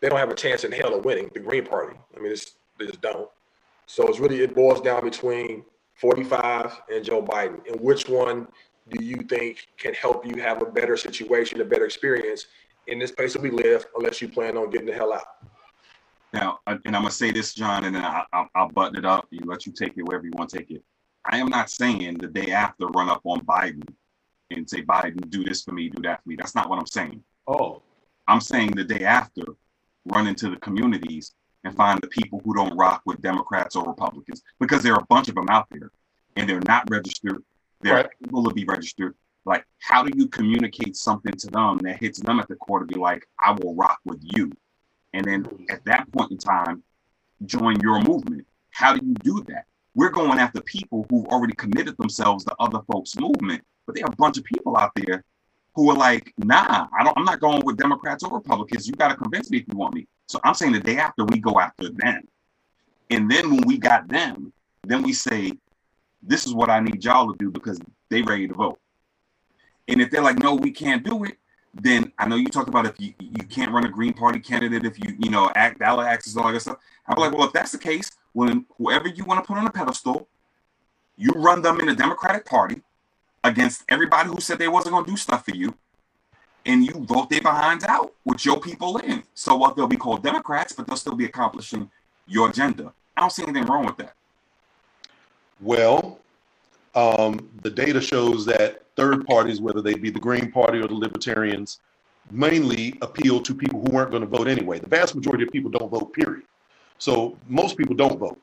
They 0.00 0.08
don't 0.08 0.18
have 0.18 0.30
a 0.30 0.34
chance 0.34 0.62
in 0.62 0.70
hell 0.70 0.94
of 0.94 1.04
winning 1.04 1.30
the 1.34 1.40
Green 1.40 1.66
Party. 1.66 1.96
I 2.16 2.20
mean, 2.20 2.30
it's, 2.30 2.52
they 2.78 2.86
just 2.86 3.00
don't. 3.00 3.28
So 3.86 4.06
it's 4.06 4.20
really 4.20 4.42
it 4.42 4.54
boils 4.54 4.80
down 4.80 5.02
between 5.02 5.64
45 5.94 6.82
and 6.92 7.04
Joe 7.04 7.22
Biden, 7.22 7.66
and 7.66 7.80
which 7.80 8.08
one 8.08 8.46
do 8.90 9.04
you 9.04 9.16
think 9.16 9.66
can 9.78 9.94
help 9.94 10.26
you 10.26 10.42
have 10.42 10.62
a 10.62 10.66
better 10.66 10.96
situation, 10.96 11.60
a 11.60 11.64
better 11.64 11.84
experience 11.84 12.46
in 12.86 12.98
this 12.98 13.12
place 13.12 13.34
that 13.34 13.42
we 13.42 13.50
live, 13.50 13.86
unless 13.96 14.20
you 14.22 14.28
plan 14.28 14.56
on 14.56 14.70
getting 14.70 14.86
the 14.86 14.92
hell 14.92 15.12
out. 15.12 15.26
Now, 16.32 16.58
and 16.66 16.80
I'm 16.86 16.92
gonna 16.92 17.10
say 17.10 17.30
this, 17.30 17.54
John, 17.54 17.84
and 17.84 17.94
then 17.94 18.04
I, 18.04 18.24
I'll, 18.32 18.48
I'll 18.54 18.68
button 18.68 18.96
it 18.96 19.04
up. 19.04 19.26
You 19.30 19.40
let 19.44 19.66
you 19.66 19.72
take 19.72 19.96
it 19.96 20.02
wherever 20.02 20.24
you 20.24 20.32
want 20.36 20.50
to 20.50 20.58
take 20.58 20.70
it. 20.70 20.82
I 21.24 21.38
am 21.38 21.48
not 21.48 21.70
saying 21.70 22.18
the 22.18 22.26
day 22.26 22.52
after 22.52 22.86
run 22.88 23.08
up 23.08 23.20
on 23.24 23.40
Biden 23.40 23.86
and 24.50 24.68
say 24.68 24.82
Biden 24.82 25.28
do 25.30 25.44
this 25.44 25.62
for 25.62 25.72
me, 25.72 25.88
do 25.88 26.02
that 26.02 26.22
for 26.22 26.28
me. 26.28 26.36
That's 26.36 26.54
not 26.54 26.68
what 26.68 26.78
I'm 26.78 26.86
saying. 26.86 27.22
oh, 27.46 27.82
I'm 28.26 28.40
saying 28.40 28.72
the 28.72 28.84
day 28.84 29.04
after 29.04 29.42
run 30.04 30.26
into 30.26 30.50
the 30.50 30.56
communities 30.56 31.34
and 31.64 31.74
find 31.74 32.00
the 32.00 32.08
people 32.08 32.40
who 32.44 32.54
don't 32.54 32.76
rock 32.76 33.02
with 33.04 33.20
Democrats 33.20 33.76
or 33.76 33.84
Republicans 33.84 34.42
because 34.60 34.82
there 34.82 34.94
are 34.94 35.00
a 35.00 35.06
bunch 35.06 35.28
of 35.28 35.34
them 35.34 35.48
out 35.48 35.66
there 35.70 35.90
and 36.36 36.48
they're 36.48 36.60
not 36.66 36.88
registered. 36.90 37.42
They're 37.80 37.94
Right. 37.94 38.10
able 38.26 38.44
to 38.44 38.54
be 38.54 38.64
registered. 38.64 39.14
Like, 39.44 39.64
how 39.78 40.02
do 40.02 40.10
you 40.16 40.28
communicate 40.28 40.96
something 40.96 41.32
to 41.32 41.46
them 41.48 41.78
that 41.78 41.98
hits 41.98 42.20
them 42.20 42.38
at 42.40 42.48
the 42.48 42.56
core 42.56 42.80
to 42.80 42.86
be 42.86 42.96
like, 42.96 43.26
I 43.40 43.52
will 43.52 43.74
rock 43.74 43.98
with 44.04 44.20
you? 44.22 44.52
And 45.14 45.24
then 45.24 45.44
mm. 45.44 45.70
at 45.70 45.84
that 45.84 46.10
point 46.12 46.32
in 46.32 46.38
time, 46.38 46.82
join 47.46 47.80
your 47.80 48.00
movement. 48.02 48.46
How 48.70 48.94
do 48.94 49.04
you 49.04 49.14
do 49.14 49.42
that? 49.48 49.64
We're 49.94 50.10
going 50.10 50.38
after 50.38 50.60
people 50.60 51.06
who've 51.08 51.26
already 51.26 51.54
committed 51.54 51.96
themselves 51.96 52.44
to 52.44 52.54
other 52.60 52.80
folks' 52.90 53.16
movement, 53.18 53.62
but 53.86 53.94
there 53.94 54.04
are 54.04 54.12
a 54.12 54.16
bunch 54.16 54.38
of 54.38 54.44
people 54.44 54.76
out 54.76 54.92
there 54.94 55.24
who 55.74 55.90
are 55.90 55.96
like, 55.96 56.32
nah, 56.38 56.86
I 56.96 57.04
don't, 57.04 57.16
I'm 57.16 57.24
not 57.24 57.40
going 57.40 57.64
with 57.64 57.76
Democrats 57.76 58.22
or 58.22 58.32
Republicans. 58.32 58.86
You 58.86 58.94
got 58.94 59.08
to 59.08 59.16
convince 59.16 59.50
me 59.50 59.58
if 59.58 59.64
you 59.70 59.78
want 59.78 59.94
me. 59.94 60.06
So 60.26 60.40
I'm 60.44 60.54
saying 60.54 60.72
the 60.72 60.80
day 60.80 60.98
after 60.98 61.24
we 61.24 61.38
go 61.38 61.58
after 61.58 61.88
them. 61.88 62.22
And 63.10 63.30
then 63.30 63.50
when 63.50 63.62
we 63.66 63.78
got 63.78 64.08
them, 64.08 64.52
then 64.84 65.02
we 65.02 65.12
say, 65.12 65.52
this 66.22 66.46
is 66.46 66.54
what 66.54 66.70
I 66.70 66.80
need 66.80 67.04
y'all 67.04 67.32
to 67.32 67.38
do 67.38 67.50
because 67.50 67.78
they 68.10 68.22
ready 68.22 68.48
to 68.48 68.54
vote. 68.54 68.78
And 69.86 70.00
if 70.00 70.10
they're 70.10 70.22
like, 70.22 70.38
no, 70.38 70.54
we 70.54 70.70
can't 70.70 71.04
do 71.04 71.24
it, 71.24 71.38
then 71.74 72.12
I 72.18 72.26
know 72.26 72.36
you 72.36 72.48
talked 72.48 72.68
about 72.68 72.86
if 72.86 73.00
you, 73.00 73.14
you 73.18 73.44
can't 73.44 73.72
run 73.72 73.84
a 73.84 73.88
Green 73.88 74.12
Party 74.12 74.40
candidate 74.40 74.84
if 74.84 74.98
you, 74.98 75.16
you 75.18 75.30
know, 75.30 75.50
act 75.54 75.78
ballot 75.78 76.06
access 76.06 76.36
all 76.36 76.52
that 76.52 76.60
stuff. 76.60 76.78
I'm 77.06 77.18
like, 77.18 77.32
well, 77.32 77.46
if 77.46 77.52
that's 77.52 77.72
the 77.72 77.78
case, 77.78 78.10
well, 78.34 78.62
whoever 78.76 79.08
you 79.08 79.24
want 79.24 79.42
to 79.42 79.46
put 79.46 79.58
on 79.58 79.66
a 79.66 79.70
pedestal, 79.70 80.28
you 81.16 81.30
run 81.32 81.62
them 81.62 81.80
in 81.80 81.86
the 81.86 81.94
Democratic 81.94 82.44
Party 82.44 82.82
against 83.44 83.84
everybody 83.88 84.28
who 84.28 84.40
said 84.40 84.58
they 84.58 84.68
wasn't 84.68 84.92
going 84.92 85.04
to 85.04 85.10
do 85.10 85.16
stuff 85.16 85.44
for 85.44 85.54
you, 85.54 85.74
and 86.66 86.84
you 86.84 86.92
vote 86.92 87.30
their 87.30 87.40
behinds 87.40 87.84
out 87.84 88.12
with 88.24 88.44
your 88.44 88.60
people 88.60 88.98
in. 88.98 89.22
So 89.34 89.56
what 89.56 89.74
they'll 89.74 89.86
be 89.86 89.96
called 89.96 90.22
Democrats, 90.22 90.72
but 90.72 90.86
they'll 90.86 90.96
still 90.96 91.14
be 91.14 91.24
accomplishing 91.24 91.90
your 92.26 92.50
agenda. 92.50 92.92
I 93.16 93.20
don't 93.20 93.32
see 93.32 93.42
anything 93.42 93.64
wrong 93.64 93.86
with 93.86 93.96
that. 93.98 94.14
Well, 95.60 96.20
um, 96.94 97.48
the 97.62 97.70
data 97.70 98.00
shows 98.00 98.44
that 98.46 98.82
third 98.96 99.26
parties, 99.26 99.60
whether 99.60 99.80
they 99.80 99.94
be 99.94 100.10
the 100.10 100.18
Green 100.18 100.50
Party 100.50 100.78
or 100.78 100.88
the 100.88 100.94
Libertarians, 100.94 101.80
mainly 102.30 102.98
appeal 103.02 103.40
to 103.40 103.54
people 103.54 103.80
who 103.80 103.92
weren't 103.92 104.10
going 104.10 104.22
to 104.22 104.28
vote 104.28 104.48
anyway. 104.48 104.78
The 104.78 104.88
vast 104.88 105.14
majority 105.14 105.44
of 105.44 105.50
people 105.50 105.70
don't 105.70 105.90
vote, 105.90 106.12
period. 106.12 106.42
So 106.98 107.36
most 107.46 107.76
people 107.76 107.94
don't 107.94 108.18
vote. 108.18 108.40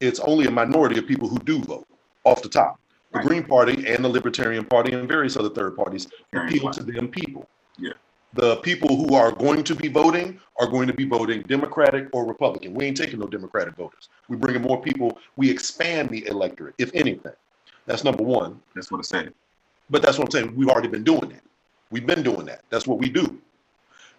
It's 0.00 0.20
only 0.20 0.46
a 0.46 0.50
minority 0.50 0.98
of 0.98 1.06
people 1.06 1.28
who 1.28 1.38
do 1.38 1.60
vote 1.60 1.86
off 2.24 2.42
the 2.42 2.48
top. 2.48 2.78
The 3.12 3.18
Right. 3.18 3.26
Green 3.26 3.44
Party 3.44 3.86
and 3.86 4.04
the 4.04 4.08
Libertarian 4.08 4.64
Party 4.64 4.92
and 4.92 5.08
various 5.08 5.36
other 5.36 5.48
third 5.50 5.76
parties 5.76 6.08
appeal 6.32 6.70
to 6.70 6.82
them 6.82 7.08
people. 7.08 7.48
Yeah. 7.78 7.92
The 8.34 8.56
people 8.56 8.96
who 8.96 9.14
are 9.14 9.30
going 9.30 9.62
to 9.62 9.74
be 9.76 9.86
voting 9.86 10.40
are 10.58 10.66
going 10.66 10.88
to 10.88 10.92
be 10.92 11.04
voting 11.04 11.42
Democratic 11.42 12.08
or 12.12 12.26
Republican. 12.26 12.74
We 12.74 12.84
ain't 12.84 12.96
taking 12.96 13.20
no 13.20 13.28
Democratic 13.28 13.76
voters. 13.76 14.08
We 14.28 14.36
bringing 14.36 14.62
more 14.62 14.82
people. 14.82 15.18
We 15.36 15.48
expand 15.48 16.10
the 16.10 16.26
electorate, 16.26 16.74
if 16.78 16.90
anything. 16.94 17.32
That's 17.86 18.02
number 18.02 18.24
one. 18.24 18.60
That's 18.74 18.90
what 18.90 18.98
I'm 18.98 19.04
saying. 19.04 19.34
But 19.88 20.02
that's 20.02 20.18
what 20.18 20.26
I'm 20.26 20.30
saying. 20.32 20.56
We've 20.56 20.68
already 20.68 20.88
been 20.88 21.04
doing 21.04 21.28
that. 21.28 21.42
We've 21.90 22.06
been 22.06 22.24
doing 22.24 22.44
that. 22.46 22.62
That's 22.70 22.88
what 22.88 22.98
we 22.98 23.08
do. 23.08 23.38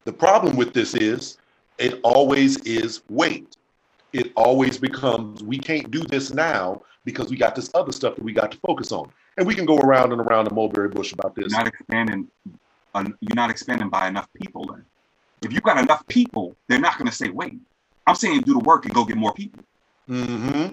The 0.05 0.13
problem 0.13 0.55
with 0.55 0.73
this 0.73 0.93
is 0.93 1.37
it 1.77 1.99
always 2.03 2.57
is 2.59 3.01
wait. 3.09 3.57
It 4.13 4.31
always 4.37 4.77
becomes 4.77 5.43
we 5.43 5.57
can't 5.57 5.91
do 5.91 5.99
this 5.99 6.33
now 6.33 6.83
because 7.03 7.29
we 7.29 7.35
got 7.35 7.53
this 7.53 7.69
other 7.73 7.91
stuff 7.91 8.15
that 8.15 8.23
we 8.23 8.31
got 8.31 8.51
to 8.51 8.57
focus 8.59 8.93
on. 8.93 9.11
And 9.37 9.45
we 9.45 9.55
can 9.55 9.65
go 9.65 9.77
around 9.77 10.13
and 10.13 10.21
around 10.21 10.45
the 10.45 10.53
mulberry 10.53 10.87
bush 10.87 11.11
about 11.11 11.35
this. 11.35 11.51
Not 11.51 11.67
expanding. 11.67 12.29
You're 13.03 13.35
not 13.35 13.49
expanding 13.49 13.89
by 13.89 14.07
enough 14.07 14.27
people. 14.33 14.65
Then, 14.65 14.85
if 15.41 15.53
you've 15.53 15.63
got 15.63 15.77
enough 15.77 16.05
people, 16.07 16.55
they're 16.67 16.79
not 16.79 16.97
going 16.97 17.09
to 17.09 17.15
say 17.15 17.29
wait. 17.29 17.59
I'm 18.07 18.15
saying 18.15 18.41
do 18.41 18.53
the 18.53 18.59
work 18.59 18.85
and 18.85 18.93
go 18.93 19.03
get 19.05 19.17
more 19.17 19.33
people. 19.33 19.63
hmm 20.07 20.67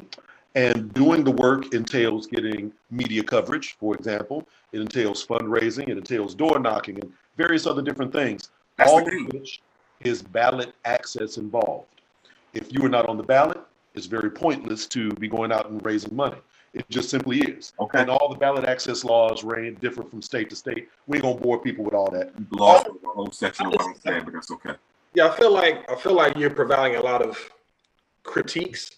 And 0.54 0.92
doing 0.92 1.24
the 1.24 1.30
work 1.30 1.74
entails 1.74 2.26
getting 2.26 2.72
media 2.90 3.22
coverage, 3.22 3.76
for 3.78 3.94
example. 3.94 4.46
It 4.72 4.80
entails 4.80 5.26
fundraising. 5.26 5.88
It 5.88 5.96
entails 5.96 6.34
door 6.34 6.58
knocking 6.58 6.98
and 7.00 7.12
various 7.36 7.66
other 7.66 7.82
different 7.82 8.12
things. 8.12 8.50
That's 8.76 8.90
all 8.90 8.98
of 8.98 9.32
which 9.32 9.62
is 10.04 10.22
ballot 10.22 10.74
access 10.84 11.38
involved. 11.38 11.86
If 12.52 12.72
you 12.72 12.84
are 12.84 12.88
not 12.88 13.06
on 13.08 13.16
the 13.16 13.22
ballot, 13.22 13.60
it's 13.94 14.06
very 14.06 14.30
pointless 14.30 14.86
to 14.88 15.10
be 15.12 15.28
going 15.28 15.52
out 15.52 15.70
and 15.70 15.84
raising 15.84 16.14
money. 16.14 16.38
It 16.74 16.88
just 16.88 17.10
simply 17.10 17.40
is. 17.40 17.72
Okay. 17.78 18.00
And 18.00 18.08
all 18.10 18.30
the 18.30 18.38
ballot 18.38 18.64
access 18.64 19.04
laws 19.04 19.44
range 19.44 19.78
differ 19.80 20.02
from 20.04 20.22
state 20.22 20.48
to 20.50 20.56
state. 20.56 20.88
We 21.06 21.18
ain't 21.18 21.22
gonna 21.24 21.38
bore 21.38 21.60
people 21.60 21.84
with 21.84 21.92
all 21.94 22.10
that. 22.10 22.32
You 22.38 22.46
lost 22.52 22.86
the 22.86 22.94
whole 23.04 23.30
section 23.30 23.66
of 23.66 23.72
what 23.72 23.82
I'm 23.82 23.94
saying, 24.00 24.24
but 24.24 24.32
that's 24.32 24.50
okay. 24.50 24.74
Yeah, 25.14 25.28
I 25.28 25.36
feel 25.36 25.52
like 25.52 25.90
I 25.90 25.94
feel 25.96 26.14
like 26.14 26.36
you're 26.38 26.50
providing 26.50 26.96
a 26.96 27.02
lot 27.02 27.20
of 27.20 27.38
critiques, 28.22 28.90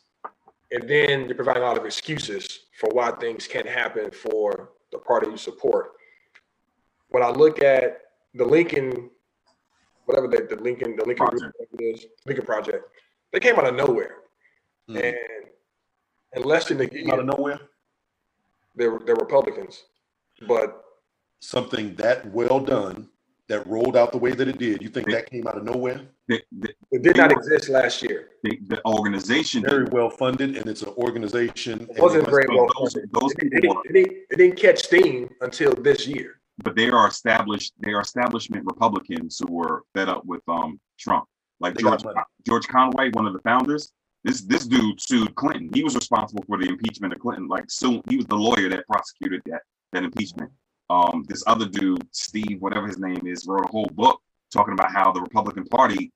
and 0.70 0.88
then 0.88 1.26
you're 1.26 1.34
providing 1.34 1.64
a 1.64 1.66
lot 1.66 1.76
of 1.76 1.84
excuses 1.84 2.60
for 2.78 2.88
why 2.90 3.10
things 3.12 3.48
can't 3.48 3.68
happen 3.68 4.10
for 4.12 4.70
the 4.92 4.98
party 4.98 5.28
you 5.30 5.36
support. 5.36 5.92
When 7.08 7.24
I 7.24 7.30
look 7.30 7.60
at 7.62 8.02
the 8.34 8.44
Lincoln, 8.44 9.10
whatever 10.04 10.28
the, 10.28 10.46
the 10.48 10.62
Lincoln, 10.62 10.94
the 10.96 11.04
Lincoln 11.04 11.26
group 11.26 11.40
Project. 11.40 11.56
whatever 11.58 11.82
it 11.82 11.94
is, 11.96 12.06
Lincoln 12.26 12.44
Project, 12.44 12.88
they 13.32 13.40
came 13.40 13.56
out 13.56 13.66
of 13.66 13.74
nowhere, 13.74 14.16
Mm. 14.88 15.02
and 15.02 15.46
in 16.34 16.42
less 16.42 16.66
than 16.68 16.80
a 16.80 17.12
Out 17.12 17.18
of 17.20 17.26
nowhere, 17.26 17.60
they're 18.76 18.98
they're 19.04 19.14
Republicans, 19.16 19.84
but 20.48 20.82
something 21.40 21.94
that 21.96 22.26
well 22.32 22.60
done, 22.60 23.08
that 23.48 23.66
rolled 23.66 23.96
out 23.96 24.12
the 24.12 24.18
way 24.18 24.32
that 24.32 24.48
it 24.48 24.58
did. 24.58 24.82
You 24.82 24.88
think 24.88 25.08
that 25.10 25.30
came 25.30 25.46
out 25.46 25.56
of 25.58 25.64
nowhere? 25.64 26.00
The, 26.26 26.40
the, 26.60 26.70
it 26.90 27.02
did 27.02 27.16
not 27.18 27.30
exist 27.32 27.68
last 27.68 28.02
year. 28.02 28.28
the, 28.42 28.58
the 28.68 28.84
organization, 28.86 29.62
Very 29.62 29.84
well 29.84 30.08
funded, 30.10 30.56
and 30.56 30.66
it's 30.66 30.82
an 30.82 30.94
organization. 30.96 31.86
It 31.94 32.00
wasn't 32.00 32.24
and 32.24 32.30
very 32.32 32.46
well 32.48 32.66
those, 32.78 32.92
funded. 32.94 33.10
those 33.12 33.32
It, 33.32 33.52
it, 33.52 33.62
people, 33.62 33.74
didn't, 33.82 33.84
it, 33.84 33.92
didn't, 33.92 34.16
it 34.30 34.36
didn't 34.38 34.56
catch 34.58 34.78
steam 34.84 35.28
until 35.42 35.72
this 35.74 36.06
year. 36.06 36.40
but 36.64 36.74
they 36.76 36.88
are 36.88 37.06
established. 37.08 37.74
They 37.80 37.92
are 37.92 38.00
establishment 38.00 38.64
Republicans 38.64 39.38
who 39.38 39.52
were 39.52 39.82
fed 39.94 40.08
up 40.08 40.24
with 40.24 40.42
um 40.48 40.80
Trump, 40.98 41.26
like 41.60 41.76
George 41.76 42.02
money. 42.04 42.20
George 42.46 42.66
Conway, 42.68 43.10
one 43.10 43.26
of 43.26 43.34
the 43.34 43.40
founders. 43.40 43.92
This 44.24 44.40
this 44.40 44.66
dude 44.66 45.00
sued 45.00 45.34
Clinton. 45.34 45.70
He 45.74 45.84
was 45.84 45.94
responsible 45.94 46.42
for 46.48 46.56
the 46.58 46.66
impeachment 46.66 47.12
of 47.12 47.20
Clinton. 47.20 47.46
Like, 47.46 47.70
so 47.70 48.02
he 48.08 48.16
was 48.16 48.26
the 48.26 48.36
lawyer 48.36 48.68
that 48.70 48.86
prosecuted 48.86 49.42
that 49.46 49.62
that 49.92 50.02
impeachment. 50.02 50.50
Um, 50.90 51.24
this 51.28 51.44
other 51.46 51.66
dude, 51.66 52.06
Steve, 52.10 52.60
whatever 52.60 52.86
his 52.86 52.98
name 52.98 53.26
is, 53.26 53.46
wrote 53.46 53.64
a 53.64 53.68
whole 53.68 53.90
book 53.92 54.20
talking 54.50 54.74
about 54.74 54.90
how 54.92 55.12
the 55.12 55.20
Republican 55.20 55.64
Party 55.66 56.12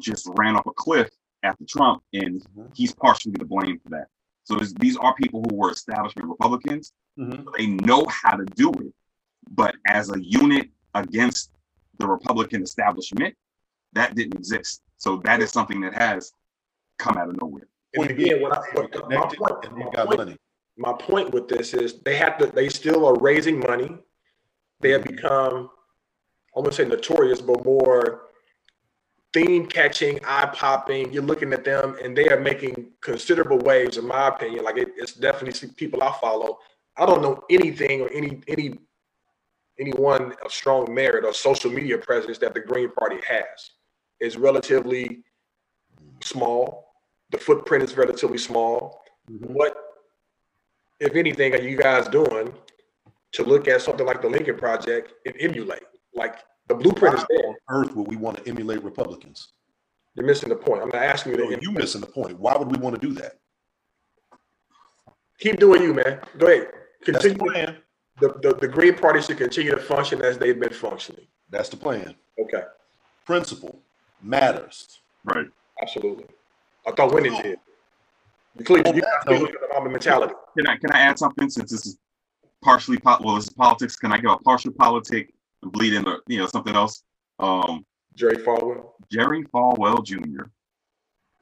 just 0.00 0.28
ran 0.36 0.56
off 0.56 0.66
a 0.66 0.72
cliff 0.72 1.08
after 1.42 1.64
Trump, 1.64 2.02
and 2.12 2.42
Mhm. 2.42 2.76
he's 2.76 2.94
partially 2.94 3.32
to 3.32 3.44
blame 3.44 3.78
for 3.80 3.90
that. 3.90 4.08
So 4.44 4.58
these 4.80 4.96
are 4.96 5.14
people 5.14 5.42
who 5.48 5.56
were 5.56 5.70
establishment 5.70 6.28
Republicans. 6.28 6.92
Mhm. 7.18 7.46
They 7.56 7.66
know 7.66 8.06
how 8.06 8.36
to 8.36 8.44
do 8.44 8.70
it, 8.72 8.94
but 9.50 9.76
as 9.86 10.10
a 10.10 10.22
unit 10.22 10.70
against 10.94 11.50
the 11.98 12.06
Republican 12.06 12.62
establishment, 12.62 13.36
that 13.92 14.14
didn't 14.14 14.34
exist. 14.34 14.82
So 14.96 15.16
that 15.24 15.40
is 15.40 15.50
something 15.50 15.80
that 15.80 15.94
has 15.94 16.32
come 16.98 17.16
out 17.16 17.28
of 17.28 17.40
nowhere. 17.40 17.68
And 17.94 18.10
again, 18.10 18.42
what 18.42 18.56
I, 18.56 18.60
they're 18.74 18.82
what, 18.82 18.92
my, 18.92 19.00
connected 19.00 19.38
point, 19.38 19.64
and 19.64 19.76
my, 19.76 19.90
got 19.90 20.06
point, 20.06 20.18
money. 20.18 20.36
my 20.76 20.92
point 20.92 21.32
with 21.32 21.48
this 21.48 21.74
is 21.74 22.00
they 22.02 22.16
have 22.16 22.38
to. 22.38 22.46
They 22.46 22.68
still 22.68 23.06
are 23.06 23.16
raising 23.18 23.58
money. 23.58 23.96
They 24.80 24.90
have 24.90 25.02
mm-hmm. 25.02 25.16
become, 25.16 25.70
I 26.54 26.60
wouldn't 26.60 26.74
say 26.74 26.84
notorious, 26.84 27.40
but 27.40 27.64
more 27.64 28.22
theme 29.32 29.66
catching, 29.66 30.20
eye 30.24 30.50
popping. 30.52 31.12
You're 31.12 31.22
looking 31.22 31.52
at 31.52 31.64
them, 31.64 31.96
and 32.02 32.16
they 32.16 32.28
are 32.28 32.40
making 32.40 32.92
considerable 33.00 33.58
waves, 33.58 33.96
in 33.96 34.06
my 34.06 34.28
opinion. 34.28 34.64
Like 34.64 34.76
it, 34.76 34.88
it's 34.96 35.14
definitely 35.14 35.68
people 35.76 36.02
I 36.02 36.12
follow. 36.20 36.58
I 36.96 37.06
don't 37.06 37.22
know 37.22 37.42
anything 37.50 38.02
or 38.02 38.10
any 38.10 38.40
any 38.48 38.78
anyone 39.78 40.34
of 40.44 40.52
strong 40.52 40.92
merit 40.92 41.24
or 41.24 41.32
social 41.32 41.70
media 41.70 41.96
presence 41.98 42.38
that 42.38 42.54
the 42.54 42.60
Green 42.60 42.90
Party 42.90 43.18
has. 43.28 43.70
It's 44.20 44.36
relatively 44.36 45.22
small. 46.22 46.87
The 47.30 47.38
footprint 47.38 47.84
is 47.84 47.96
relatively 47.96 48.38
small. 48.38 49.02
Mhm. 49.30 49.50
What, 49.50 49.76
if 51.00 51.14
anything, 51.14 51.54
are 51.54 51.60
you 51.60 51.76
guys 51.76 52.08
doing 52.08 52.54
to 53.32 53.42
look 53.42 53.68
at 53.68 53.82
something 53.82 54.06
like 54.06 54.22
the 54.22 54.28
Lincoln 54.28 54.56
Project 54.56 55.12
and 55.26 55.34
emulate? 55.38 55.82
Like 56.14 56.38
the 56.68 56.74
blueprint 56.74 57.16
is 57.18 57.24
there. 57.28 57.46
on 57.48 57.56
earth 57.68 57.94
would 57.94 58.08
we 58.08 58.16
want 58.16 58.38
to 58.38 58.48
emulate 58.48 58.82
Republicans? 58.82 59.48
You're 60.14 60.26
missing 60.26 60.48
the 60.48 60.56
point. 60.56 60.82
I'm 60.82 60.88
not 60.88 61.02
asking 61.02 61.32
you 61.32 61.38
No, 61.38 61.50
to 61.50 61.58
you 61.62 61.70
missing 61.70 62.00
the 62.00 62.06
point. 62.06 62.38
Why 62.38 62.56
would 62.56 62.70
we 62.70 62.78
want 62.78 63.00
to 63.00 63.06
do 63.06 63.12
that? 63.14 63.38
keep 65.38 65.56
doing 65.60 65.82
you, 65.82 65.94
man. 65.94 66.20
Go 66.38 66.46
ahead. 66.46 66.68
That's 67.06 67.22
the 67.22 67.30
Continue. 67.30 67.38
plan. 67.52 67.76
The, 68.20 68.32
the, 68.42 68.54
the 68.56 68.66
Green 68.66 68.94
Party 68.94 69.20
should 69.22 69.38
continue 69.38 69.70
to 69.70 69.80
function 69.80 70.20
as 70.20 70.36
they've 70.38 70.58
been 70.58 70.72
functioning. 70.72 71.26
That's 71.50 71.68
the 71.68 71.76
plan. 71.76 72.16
Okay, 72.40 72.62
Principle 73.24 73.80
matters. 74.20 74.98
Right. 75.24 75.46
absolutely. 75.80 76.24
I 76.88 76.92
thought 76.92 77.12
winning 77.12 77.34
did. 77.42 77.58
You 78.58 78.64
clearly 78.64 78.86
On 78.90 78.96
you 78.96 79.02
that 79.02 79.24
got 79.26 79.40
note- 79.40 79.52
the 79.52 79.66
Obama 79.74 79.90
mentality. 79.92 80.34
Can 80.56 80.66
I 80.66 80.76
can 80.76 80.92
I 80.92 81.00
add 81.00 81.18
something 81.18 81.48
since 81.50 81.70
this 81.70 81.86
is 81.86 81.98
partially 82.62 82.98
po- 82.98 83.18
well 83.22 83.36
this 83.36 83.44
is 83.44 83.50
politics? 83.50 83.96
Can 83.96 84.12
I 84.12 84.18
give 84.18 84.30
a 84.30 84.38
partial 84.38 84.72
politic 84.72 85.32
and 85.62 85.70
bleed 85.70 85.92
into 85.94 86.18
you 86.26 86.38
know 86.38 86.46
something 86.46 86.74
else? 86.74 87.02
Um, 87.38 87.84
Jerry 88.14 88.36
Falwell. 88.36 88.92
Jerry 89.10 89.44
Falwell 89.44 90.04
Jr. 90.04 90.44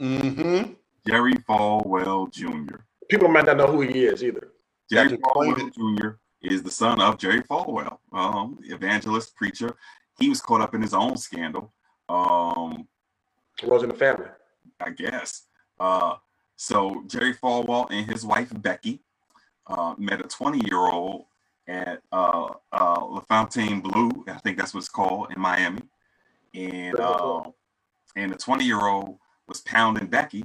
Mm-hmm. 0.01 0.73
Jerry 1.07 1.35
Falwell 1.49 2.31
Jr. 2.33 2.77
People 3.09 3.29
might 3.29 3.47
not 3.47 3.57
know 3.57 3.67
who 3.69 3.81
he 3.83 4.05
is 4.05 4.23
either. 4.23 4.49
Jerry 4.91 5.09
That's 5.11 5.23
Falwell 5.23 5.73
Jr. 5.73 6.09
is 6.43 6.63
the 6.63 6.71
son 6.71 7.01
of 7.01 7.17
Jerry 7.19 7.41
Falwell, 7.43 7.99
um, 8.13 8.59
evangelist, 8.65 9.35
preacher. 9.37 9.75
He 10.19 10.29
was 10.29 10.41
caught 10.41 10.61
up 10.61 10.75
in 10.75 10.83
his 10.83 10.93
own 10.95 11.17
scandal. 11.17 11.73
Um, 12.09 12.87
Runs 13.63 13.83
in 13.85 13.89
the 13.89 13.95
family. 13.95 14.27
I 14.81 14.91
guess. 14.91 15.43
Uh, 15.79 16.17
so 16.57 17.05
Jerry 17.07 17.35
Falwell 17.35 17.89
and 17.91 18.11
his 18.11 18.25
wife 18.25 18.51
Becky 18.63 19.01
uh, 19.67 19.95
met 19.99 20.21
a 20.25 20.29
20 20.29 20.67
year 20.69 20.79
old 20.79 21.27
at 21.69 22.01
uh, 22.13 22.49
uh, 22.73 23.05
La 23.05 23.21
Fontainebleau, 23.29 24.25
I 24.29 24.39
think 24.39 24.57
that's 24.57 24.73
what 24.73 24.81
it's 24.81 24.89
called 24.89 25.33
in 25.35 25.41
Miami, 25.41 25.83
and 26.55 26.99
uh, 27.01 27.43
and 28.15 28.33
the 28.33 28.37
20 28.37 28.65
year 28.65 28.87
old 28.87 29.19
was 29.49 29.61
pounding 29.63 30.07
Becky 30.07 30.45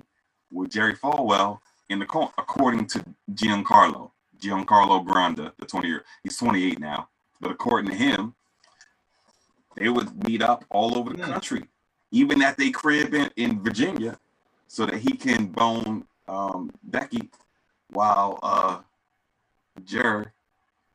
with 0.52 0.72
Jerry 0.72 0.96
Falwell 0.96 1.60
in 1.90 2.00
the 2.00 2.06
corner, 2.06 2.32
according 2.38 2.88
to 2.88 3.06
Giancarlo 3.34 4.12
Giancarlo 4.40 5.06
Granda, 5.06 5.52
the 5.60 5.66
20 5.68 5.88
year. 5.88 6.04
He's 6.24 6.38
28 6.38 6.80
now, 6.80 7.10
but 7.40 7.52
according 7.52 7.92
to 7.92 7.96
him, 7.96 8.34
they 9.76 9.90
would 9.90 10.28
meet 10.28 10.42
up 10.42 10.66
all 10.72 10.98
over 10.98 11.12
the 11.12 11.24
Hmm. 11.24 11.32
country, 11.34 11.68
even 12.12 12.42
at 12.42 12.58
their 12.58 12.72
crib 12.72 13.14
in, 13.14 13.30
in 13.36 13.64
Virginia, 13.64 14.18
so 14.68 14.86
that 14.86 14.96
he 14.96 15.12
can 15.18 15.48
bone 15.48 16.06
um, 16.28 16.72
Becky 16.84 17.30
while 17.90 18.40
uh, 18.44 18.80
Jerry 19.84 20.28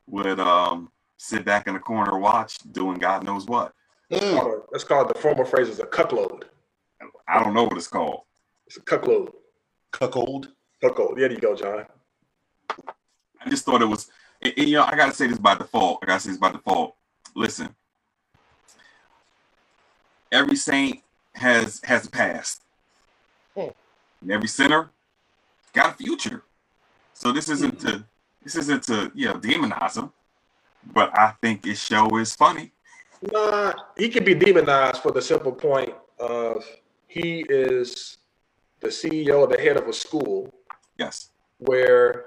would 0.06 0.40
um, 0.40 0.90
sit 1.16 1.44
back 1.44 1.66
in 1.66 1.74
the 1.74 1.80
corner 1.80 2.18
watch 2.18 2.58
doing 2.72 2.98
God 2.98 3.24
knows 3.24 3.46
what. 3.46 3.72
Mm. 4.10 4.62
That's 4.70 4.84
called 4.84 5.08
the 5.08 5.18
formal 5.18 5.44
phrase 5.44 5.68
is 5.68 5.80
a 5.80 5.86
cuckold. 5.86 6.46
I 7.28 7.42
don't 7.42 7.54
know 7.54 7.64
what 7.64 7.76
it's 7.76 7.88
called. 7.88 8.22
It's 8.66 8.76
a 8.76 8.80
cuckload. 8.80 9.32
Cuckold. 9.90 10.52
Cuckold. 10.80 11.18
There 11.18 11.30
you 11.30 11.38
go, 11.38 11.56
John. 11.56 11.86
I 13.40 13.50
just 13.50 13.64
thought 13.64 13.82
it 13.82 13.86
was, 13.86 14.10
and, 14.42 14.52
and, 14.56 14.68
you 14.68 14.76
know, 14.76 14.84
I 14.84 14.96
gotta 14.96 15.14
say 15.14 15.26
this 15.26 15.38
by 15.38 15.54
default. 15.54 16.00
I 16.02 16.06
gotta 16.06 16.20
say 16.20 16.30
this 16.30 16.38
by 16.38 16.52
default. 16.52 16.94
Listen, 17.34 17.74
every 20.32 20.56
saint 20.56 21.02
has 21.36 21.80
has 21.84 22.06
a 22.06 22.10
past, 22.10 22.62
Hmm. 23.54 23.68
and 24.22 24.30
every 24.32 24.48
sinner 24.48 24.90
got 25.72 25.94
a 25.94 25.96
future. 25.96 26.42
So 27.14 27.32
this 27.32 27.48
isn't 27.48 27.80
to 27.80 28.04
this 28.42 28.56
isn't 28.56 28.82
to 28.84 29.10
you 29.14 29.26
know 29.26 29.34
demonize 29.34 29.96
him, 29.96 30.12
but 30.92 31.16
I 31.18 31.34
think 31.40 31.64
his 31.64 31.78
show 31.78 32.16
is 32.18 32.34
funny. 32.34 32.72
Nah, 33.32 33.72
he 33.96 34.08
can 34.08 34.24
be 34.24 34.34
demonized 34.34 35.02
for 35.02 35.10
the 35.12 35.22
simple 35.22 35.52
point 35.52 35.94
of 36.18 36.64
he 37.08 37.44
is 37.48 38.18
the 38.80 38.88
CEO 38.88 39.40
or 39.40 39.46
the 39.46 39.58
head 39.60 39.76
of 39.76 39.88
a 39.88 39.92
school 39.92 40.52
Yes, 40.98 41.30
where 41.58 42.26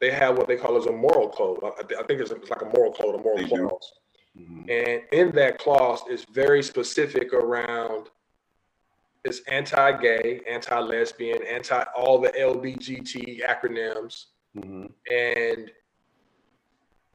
they 0.00 0.10
have 0.10 0.36
what 0.38 0.46
they 0.48 0.56
call 0.56 0.76
as 0.76 0.86
a 0.86 0.92
moral 0.92 1.28
code. 1.30 1.58
I, 1.62 2.00
I 2.00 2.02
think 2.04 2.20
it's, 2.20 2.30
it's 2.30 2.50
like 2.50 2.62
a 2.62 2.66
moral 2.76 2.92
code, 2.92 3.14
a 3.14 3.18
moral 3.22 3.38
They 3.38 3.44
do. 3.44 3.68
clause. 3.68 3.92
Mhm. 4.38 4.70
And 4.70 5.02
in 5.12 5.34
that 5.34 5.58
clause, 5.58 6.02
it's 6.08 6.24
very 6.32 6.62
specific 6.62 7.32
around 7.32 8.08
it's 9.28 9.40
anti-gay, 9.48 10.40
anti-lesbian, 10.48 11.42
anti 11.44 11.82
all 11.96 12.18
the 12.20 12.32
LBGT 12.38 13.42
acronyms. 13.46 14.26
Mhm. 14.56 14.92
And 15.10 15.70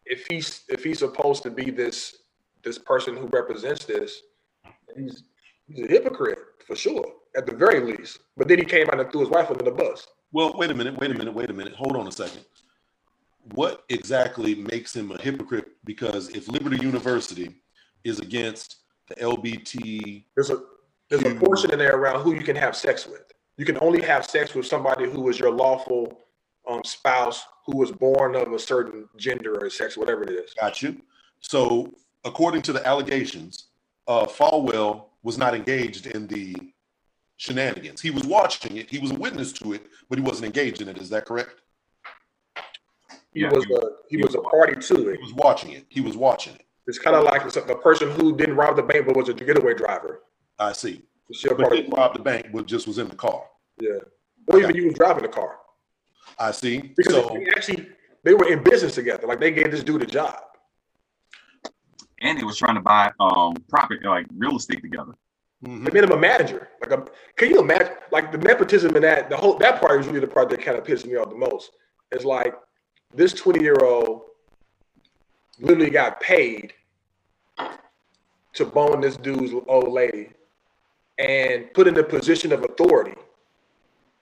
if 0.05 0.25
he's 0.27 0.63
if 0.69 0.83
he's 0.83 0.99
supposed 0.99 1.43
to 1.43 1.51
be 1.51 1.71
this 1.71 2.23
this 2.63 2.77
person 2.77 3.17
who 3.17 3.27
represents 3.27 3.85
this, 3.85 4.21
he's 4.95 5.23
he's 5.67 5.85
a 5.85 5.87
hypocrite 5.87 6.39
for 6.65 6.75
sure, 6.75 7.05
at 7.35 7.45
the 7.45 7.55
very 7.55 7.79
least. 7.81 8.19
But 8.37 8.47
then 8.47 8.59
he 8.59 8.65
came 8.65 8.87
out 8.89 8.99
and 8.99 9.11
threw 9.11 9.21
his 9.21 9.29
wife 9.29 9.49
under 9.49 9.63
the 9.63 9.71
bus. 9.71 10.07
Well, 10.31 10.53
wait 10.57 10.71
a 10.71 10.73
minute, 10.73 10.97
wait 10.97 11.11
a 11.11 11.13
minute, 11.13 11.33
wait 11.33 11.49
a 11.49 11.53
minute. 11.53 11.73
Hold 11.75 11.95
on 11.95 12.07
a 12.07 12.11
second. 12.11 12.45
What 13.53 13.83
exactly 13.89 14.55
makes 14.55 14.95
him 14.95 15.11
a 15.11 15.21
hypocrite? 15.21 15.67
Because 15.83 16.29
if 16.29 16.47
Liberty 16.47 16.77
University 16.77 17.61
is 18.03 18.19
against 18.19 18.77
the 19.09 19.15
LBT, 19.15 20.25
There's 20.35 20.49
a 20.49 20.63
there's 21.13 21.31
a 21.31 21.39
portion 21.39 21.71
in 21.71 21.77
there 21.79 21.95
around 21.95 22.21
who 22.21 22.33
you 22.33 22.41
can 22.41 22.55
have 22.55 22.75
sex 22.75 23.05
with. 23.07 23.31
You 23.57 23.65
can 23.65 23.77
only 23.81 24.01
have 24.01 24.25
sex 24.25 24.55
with 24.55 24.65
somebody 24.65 25.09
who 25.09 25.29
is 25.29 25.37
your 25.37 25.51
lawful 25.51 26.19
um, 26.67 26.81
spouse 26.83 27.45
who 27.67 27.77
was 27.77 27.91
born 27.91 28.35
of 28.35 28.51
a 28.51 28.57
certain 28.59 29.07
gender 29.17 29.63
or 29.63 29.69
sex, 29.69 29.95
whatever 29.95 30.23
it 30.23 30.31
is. 30.31 30.53
got 30.59 30.81
you. 30.81 30.99
So, 31.39 31.93
according 32.25 32.63
to 32.63 32.73
the 32.73 32.85
allegations, 32.87 33.67
uh, 34.07 34.25
Falwell 34.25 35.05
was 35.21 35.37
not 35.37 35.53
engaged 35.53 36.07
in 36.07 36.25
the 36.27 36.55
shenanigans. 37.37 38.01
He 38.01 38.09
was 38.09 38.23
watching 38.23 38.77
it. 38.77 38.89
He 38.89 38.97
was 38.97 39.11
a 39.11 39.15
witness 39.15 39.53
to 39.53 39.73
it, 39.73 39.85
but 40.09 40.17
he 40.17 40.23
wasn't 40.23 40.45
engaged 40.47 40.81
in 40.81 40.89
it. 40.89 40.97
Is 40.97 41.09
that 41.09 41.25
correct? 41.25 41.61
He 43.33 43.41
Yeah, 43.41 43.51
was 43.53 43.65
he- 43.65 43.73
a 43.75 43.79
he 44.09 44.17
was 44.17 44.33
a 44.35 44.41
party 44.41 44.75
to 44.75 45.09
it. 45.09 45.17
He 45.19 45.23
was 45.23 45.33
watching 45.35 45.71
it. 45.73 45.85
He 45.89 46.01
was 46.01 46.17
watching 46.17 46.55
it. 46.55 46.65
It's 46.87 46.99
kind 46.99 47.15
of 47.15 47.23
like 47.23 47.47
the 47.51 47.75
person 47.75 48.09
who 48.11 48.35
didn't 48.35 48.55
rob 48.55 48.75
the 48.75 48.83
bank 48.83 49.05
but 49.05 49.15
was 49.15 49.29
a 49.29 49.33
getaway 49.33 49.73
driver. 49.75 50.21
I 50.63 50.73
see. 50.73 51.01
It's 51.29 51.39
still 51.39 51.55
But 51.55 51.63
part 51.63 51.73
didn't 51.75 51.91
rob 51.93 52.13
the 52.13 52.19
bank, 52.19 52.47
but 52.53 52.65
just 52.65 52.87
was 52.87 52.97
in 52.97 53.07
the 53.07 53.15
car. 53.15 53.43
yeah. 53.79 53.99
Or 54.47 54.59
even 54.59 54.75
you 54.75 54.85
was 54.87 54.95
driving 54.95 55.23
the 55.23 55.29
car 55.29 55.57
I 56.37 56.51
see. 56.51 56.93
because 56.97 57.13
So, 57.13 57.29
they 57.33 57.47
actually 57.55 57.87
they 58.23 58.33
were 58.33 58.49
in 58.51 58.63
business 58.63 58.95
together. 58.95 59.25
Like 59.27 59.39
they 59.39 59.51
gave 59.51 59.71
this 59.71 59.83
dude 59.83 60.01
a 60.01 60.05
job. 60.05 60.39
And 62.21 62.39
they 62.39 62.43
was 62.43 62.57
trying 62.57 62.75
to 62.75 62.81
buy 62.81 63.11
um 63.19 63.53
property 63.69 64.05
like 64.05 64.25
real 64.37 64.57
estate 64.57 64.81
together. 64.81 65.13
mhm. 65.65 65.85
They 65.85 65.91
made 65.91 66.03
him 66.03 66.11
a 66.11 66.17
manager. 66.17 66.69
Like, 66.81 66.91
a, 66.91 67.05
can 67.37 67.49
you 67.51 67.59
imagine? 67.59 67.93
Like 68.11 68.31
the 68.31 68.37
nepotism 68.37 68.95
in 68.95 69.01
that 69.03 69.29
the 69.29 69.37
whole 69.37 69.57
that 69.59 69.79
part 69.79 69.99
is 70.01 70.07
really 70.07 70.19
the 70.19 70.27
part 70.27 70.49
that 70.49 70.61
kind 70.61 70.77
of 70.77 70.83
pisses 70.83 71.05
me 71.05 71.15
off 71.15 71.29
the 71.29 71.35
most. 71.35 71.71
It's 72.11 72.25
like 72.25 72.53
this 73.13 73.33
twenty 73.33 73.61
year 73.63 73.77
old 73.83 74.23
literally 75.59 75.89
got 75.89 76.19
paid 76.19 76.73
to 78.53 78.65
bone 78.65 79.01
this 79.01 79.17
dude's 79.17 79.53
old 79.67 79.91
lady 79.91 80.29
and 81.17 81.73
put 81.73 81.87
in 81.87 81.97
a 81.97 82.03
position 82.03 82.51
of 82.51 82.63
authority 82.63 83.15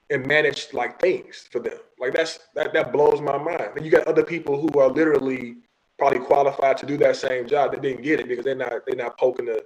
and 0.09 0.25
manage 0.27 0.73
like 0.73 0.99
things 0.99 1.47
for 1.49 1.59
them. 1.59 1.77
Like 1.99 2.13
that's 2.13 2.39
that 2.55 2.73
that 2.73 2.91
blows 2.91 3.21
my 3.21 3.37
mind. 3.37 3.71
And 3.75 3.85
you 3.85 3.91
got 3.91 4.07
other 4.07 4.23
people 4.23 4.59
who 4.59 4.79
are 4.79 4.89
literally 4.89 5.55
probably 5.97 6.19
qualified 6.19 6.77
to 6.77 6.85
do 6.85 6.97
that 6.97 7.15
same 7.15 7.47
job 7.47 7.71
that 7.71 7.81
didn't 7.81 8.01
get 8.01 8.19
it 8.19 8.27
because 8.27 8.43
they're 8.43 8.55
not 8.55 8.85
they're 8.85 8.95
not 8.95 9.17
poking 9.17 9.45
the 9.45 9.63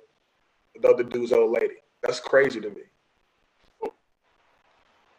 the 0.81 0.89
other 0.89 1.03
dude's 1.03 1.31
old 1.31 1.51
lady. 1.51 1.75
That's 2.01 2.19
crazy 2.19 2.59
to 2.61 2.69
me. 2.69 2.81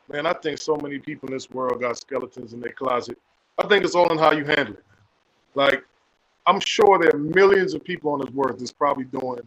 Man, 0.08 0.26
I 0.26 0.34
think 0.34 0.58
so 0.58 0.76
many 0.76 0.98
people 0.98 1.28
in 1.28 1.34
this 1.34 1.50
world 1.50 1.80
got 1.80 1.98
skeletons 1.98 2.52
in 2.52 2.60
their 2.60 2.72
closet. 2.72 3.18
I 3.58 3.66
think 3.66 3.84
it's 3.84 3.96
all 3.96 4.10
in 4.12 4.18
how 4.18 4.32
you 4.32 4.44
handle 4.44 4.74
it. 4.74 4.84
Like, 5.54 5.82
I'm 6.46 6.60
sure 6.60 6.98
there 6.98 7.10
are 7.14 7.18
millions 7.18 7.74
of 7.74 7.82
people 7.82 8.12
on 8.12 8.20
this 8.20 8.30
earth 8.38 8.58
that's 8.58 8.72
probably 8.72 9.04
doing 9.04 9.40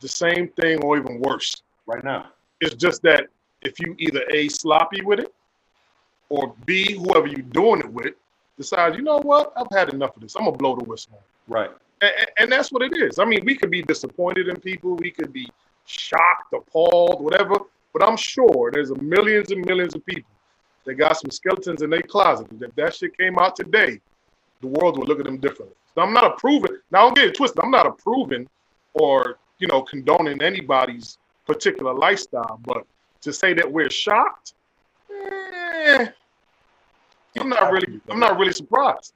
the 0.00 0.08
same 0.08 0.48
thing 0.48 0.82
or 0.82 0.96
even 0.96 1.20
worse. 1.20 1.62
Right 1.86 2.02
now. 2.04 2.30
It's 2.60 2.74
just 2.74 3.02
that 3.02 3.28
if 3.62 3.80
you 3.80 3.94
either 3.98 4.22
A, 4.32 4.48
sloppy 4.48 5.02
with 5.02 5.20
it, 5.20 5.34
or 6.28 6.54
B, 6.64 6.94
whoever 6.94 7.26
you're 7.26 7.42
doing 7.42 7.80
it 7.80 7.90
with, 7.90 8.14
decides, 8.56 8.96
you 8.96 9.02
know 9.02 9.18
what, 9.18 9.52
I've 9.56 9.66
had 9.72 9.92
enough 9.92 10.16
of 10.16 10.22
this. 10.22 10.36
I'm 10.36 10.44
going 10.44 10.54
to 10.54 10.58
blow 10.58 10.76
the 10.76 10.84
whistle. 10.84 11.20
Right. 11.48 11.70
And, 12.00 12.12
and 12.38 12.52
that's 12.52 12.72
what 12.72 12.82
it 12.82 12.96
is. 12.96 13.18
I 13.18 13.24
mean, 13.24 13.44
we 13.44 13.56
could 13.56 13.70
be 13.70 13.82
disappointed 13.82 14.48
in 14.48 14.56
people, 14.56 14.96
we 14.96 15.10
could 15.10 15.32
be 15.32 15.48
shocked, 15.86 16.52
appalled, 16.52 17.22
whatever. 17.22 17.58
But 17.92 18.02
I'm 18.02 18.16
sure 18.16 18.70
there's 18.72 18.90
millions 18.96 19.50
and 19.50 19.64
millions 19.64 19.94
of 19.94 20.04
people 20.06 20.30
that 20.84 20.94
got 20.94 21.16
some 21.16 21.30
skeletons 21.30 21.82
in 21.82 21.90
their 21.90 22.02
closet. 22.02 22.48
If 22.60 22.74
that 22.74 22.94
shit 22.94 23.16
came 23.16 23.38
out 23.38 23.56
today, 23.56 24.00
the 24.60 24.66
world 24.66 24.98
would 24.98 25.08
look 25.08 25.20
at 25.20 25.24
them 25.24 25.38
differently. 25.38 25.76
So 25.94 26.02
I'm 26.02 26.12
not 26.12 26.24
approving. 26.24 26.76
Now, 26.90 27.02
don't 27.02 27.14
get 27.14 27.28
it 27.28 27.34
twisted. 27.34 27.60
I'm 27.62 27.70
not 27.70 27.86
approving 27.86 28.48
or 28.94 29.38
you 29.58 29.68
know 29.68 29.82
condoning 29.82 30.42
anybody's 30.42 31.18
particular 31.46 31.94
lifestyle, 31.94 32.60
but 32.64 32.86
to 33.22 33.32
say 33.32 33.54
that 33.54 33.70
we're 33.70 33.90
shocked, 33.90 34.54
eh, 35.10 36.06
I'm 37.38 37.48
not 37.48 37.72
really. 37.72 38.00
I'm 38.08 38.20
not 38.20 38.38
really 38.38 38.52
surprised. 38.52 39.14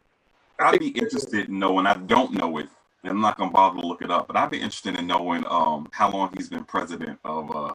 I'd 0.59 0.81
be 0.81 0.89
interested 0.89 1.49
in 1.49 1.59
knowing. 1.59 1.87
I 1.87 1.95
don't 1.95 2.33
know 2.33 2.59
it, 2.59 2.69
and 3.03 3.13
I'm 3.13 3.21
not 3.21 3.39
gonna 3.39 3.51
bother 3.51 3.81
to 3.81 3.87
look 3.87 4.03
it 4.03 4.11
up. 4.11 4.27
But 4.27 4.37
I'd 4.37 4.51
be 4.51 4.59
interested 4.59 4.99
in 4.99 5.07
knowing 5.07 5.45
um 5.49 5.89
how 5.93 6.11
long 6.11 6.31
he's 6.37 6.49
been 6.49 6.65
president 6.65 7.19
of 7.25 7.55
uh 7.55 7.75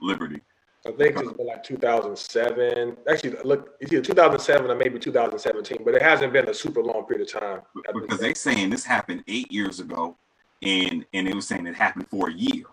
Liberty. 0.00 0.40
I 0.86 0.92
think 0.92 1.16
it's 1.18 1.32
been 1.32 1.46
like 1.46 1.62
2007. 1.62 2.96
Actually, 3.06 3.36
look, 3.44 3.76
it's 3.80 3.92
either 3.92 4.02
2007 4.02 4.70
or 4.70 4.74
maybe 4.74 4.98
2017, 4.98 5.82
but 5.84 5.94
it 5.94 6.00
hasn't 6.00 6.32
been 6.32 6.48
a 6.48 6.54
super 6.54 6.82
long 6.82 7.04
period 7.04 7.28
of 7.28 7.40
time. 7.40 7.60
because 7.92 8.18
they're 8.18 8.34
saying 8.34 8.70
this 8.70 8.84
happened 8.84 9.22
eight 9.28 9.52
years 9.52 9.80
ago, 9.80 10.16
and 10.62 11.04
and 11.12 11.28
it 11.28 11.34
was 11.34 11.46
saying 11.46 11.66
it 11.66 11.74
happened 11.74 12.06
for 12.08 12.28
a 12.28 12.32
year. 12.32 12.64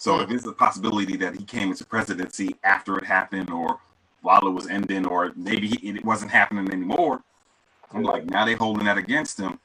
So 0.00 0.18
if 0.20 0.30
there's 0.30 0.46
a 0.46 0.52
possibility 0.52 1.18
that 1.18 1.36
he 1.36 1.44
came 1.44 1.70
into 1.70 1.84
presidency 1.84 2.56
after 2.64 2.96
it 2.96 3.04
happened, 3.04 3.50
or 3.50 3.78
while 4.22 4.46
it 4.46 4.50
was 4.50 4.66
ending, 4.66 5.06
or 5.06 5.32
maybe 5.36 5.72
it 5.86 6.02
wasn't 6.02 6.30
happening 6.30 6.72
anymore, 6.72 7.22
I'm 7.92 8.02
like, 8.02 8.24
now 8.24 8.46
they're 8.46 8.56
holding 8.56 8.86
that 8.86 8.96
against 8.96 9.38
him. 9.38 9.60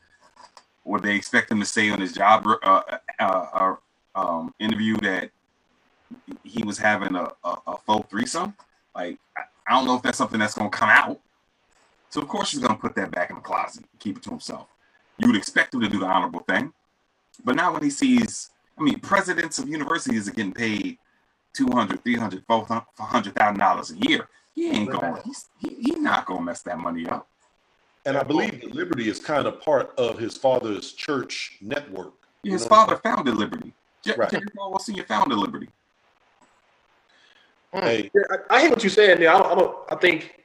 Would 0.83 1.03
they 1.03 1.15
expect 1.15 1.49
him 1.49 1.61
to 1.61 1.65
say 1.65 1.89
on 1.89 2.01
his 2.01 2.11
job 2.11 2.45
uh, 2.45 2.81
uh, 3.17 3.23
uh, 3.23 3.75
um, 4.13 4.53
interview 4.59 4.97
that 4.97 5.29
he 6.43 6.63
was 6.65 6.77
having 6.77 7.15
a, 7.15 7.31
a, 7.45 7.55
a 7.67 7.77
faux 7.87 8.09
threesome? 8.09 8.55
Like, 8.93 9.17
I 9.37 9.71
don't 9.73 9.85
know 9.85 9.95
if 9.95 10.01
that's 10.01 10.17
something 10.17 10.41
that's 10.41 10.53
going 10.53 10.69
to 10.69 10.77
come 10.77 10.89
out. 10.89 11.17
So 12.09 12.19
of 12.19 12.27
course 12.27 12.51
he's 12.51 12.59
going 12.59 12.75
to 12.75 12.81
put 12.81 12.93
that 12.95 13.09
back 13.09 13.29
in 13.29 13.37
the 13.37 13.41
closet, 13.41 13.85
keep 13.99 14.17
it 14.17 14.23
to 14.23 14.31
himself. 14.31 14.67
You 15.17 15.27
would 15.27 15.37
expect 15.37 15.73
him 15.73 15.79
to 15.79 15.87
do 15.87 15.99
the 15.99 16.07
honorable 16.07 16.41
thing, 16.41 16.73
but 17.45 17.55
now 17.55 17.71
when 17.71 17.83
he 17.83 17.89
sees, 17.89 18.49
I 18.77 18.83
mean, 18.83 18.99
presidents 18.99 19.59
of 19.59 19.69
universities 19.69 20.27
are 20.27 20.31
getting 20.31 20.53
paid 20.53 20.97
200, 21.53 22.03
300, 22.03 22.43
400,000 22.47 23.57
dollars 23.59 23.91
a 23.91 23.97
year. 24.09 24.27
He 24.53 24.69
ain't 24.71 24.91
going. 24.91 25.17
He's 25.25 25.47
he, 25.59 25.75
he 25.79 25.91
not 25.91 26.25
going 26.25 26.39
to 26.39 26.45
mess 26.45 26.61
that 26.63 26.77
money 26.77 27.07
up. 27.07 27.27
And 28.05 28.17
I 28.17 28.23
believe 28.23 28.61
that 28.61 28.73
Liberty 28.75 29.09
is 29.09 29.19
kind 29.19 29.47
of 29.47 29.59
part 29.61 29.93
of 29.97 30.19
his 30.19 30.37
father's 30.37 30.93
church 30.93 31.57
network. 31.61 32.13
You 32.43 32.51
His 32.53 32.63
know 32.63 32.67
father 32.69 32.97
founded 32.97 33.35
Liberty. 33.35 33.73
Je- 34.03 34.13
Right. 34.15 34.29
Jerry 34.29 34.45
Falwell 34.55 34.79
Senior 34.81 35.03
founded 35.05 35.37
Liberty. 35.37 35.69
Hmm. 37.73 37.79
Hey, 37.79 38.11
Yeah, 38.13 38.21
I, 38.49 38.55
I 38.57 38.61
hear 38.61 38.69
what 38.69 38.83
you're 38.83 38.89
saying. 38.91 39.19
There, 39.19 39.33
I 39.33 39.39
don't, 39.39 39.51
I 39.51 39.55
don't. 39.55 39.77
I 39.91 39.95
think 39.95 40.43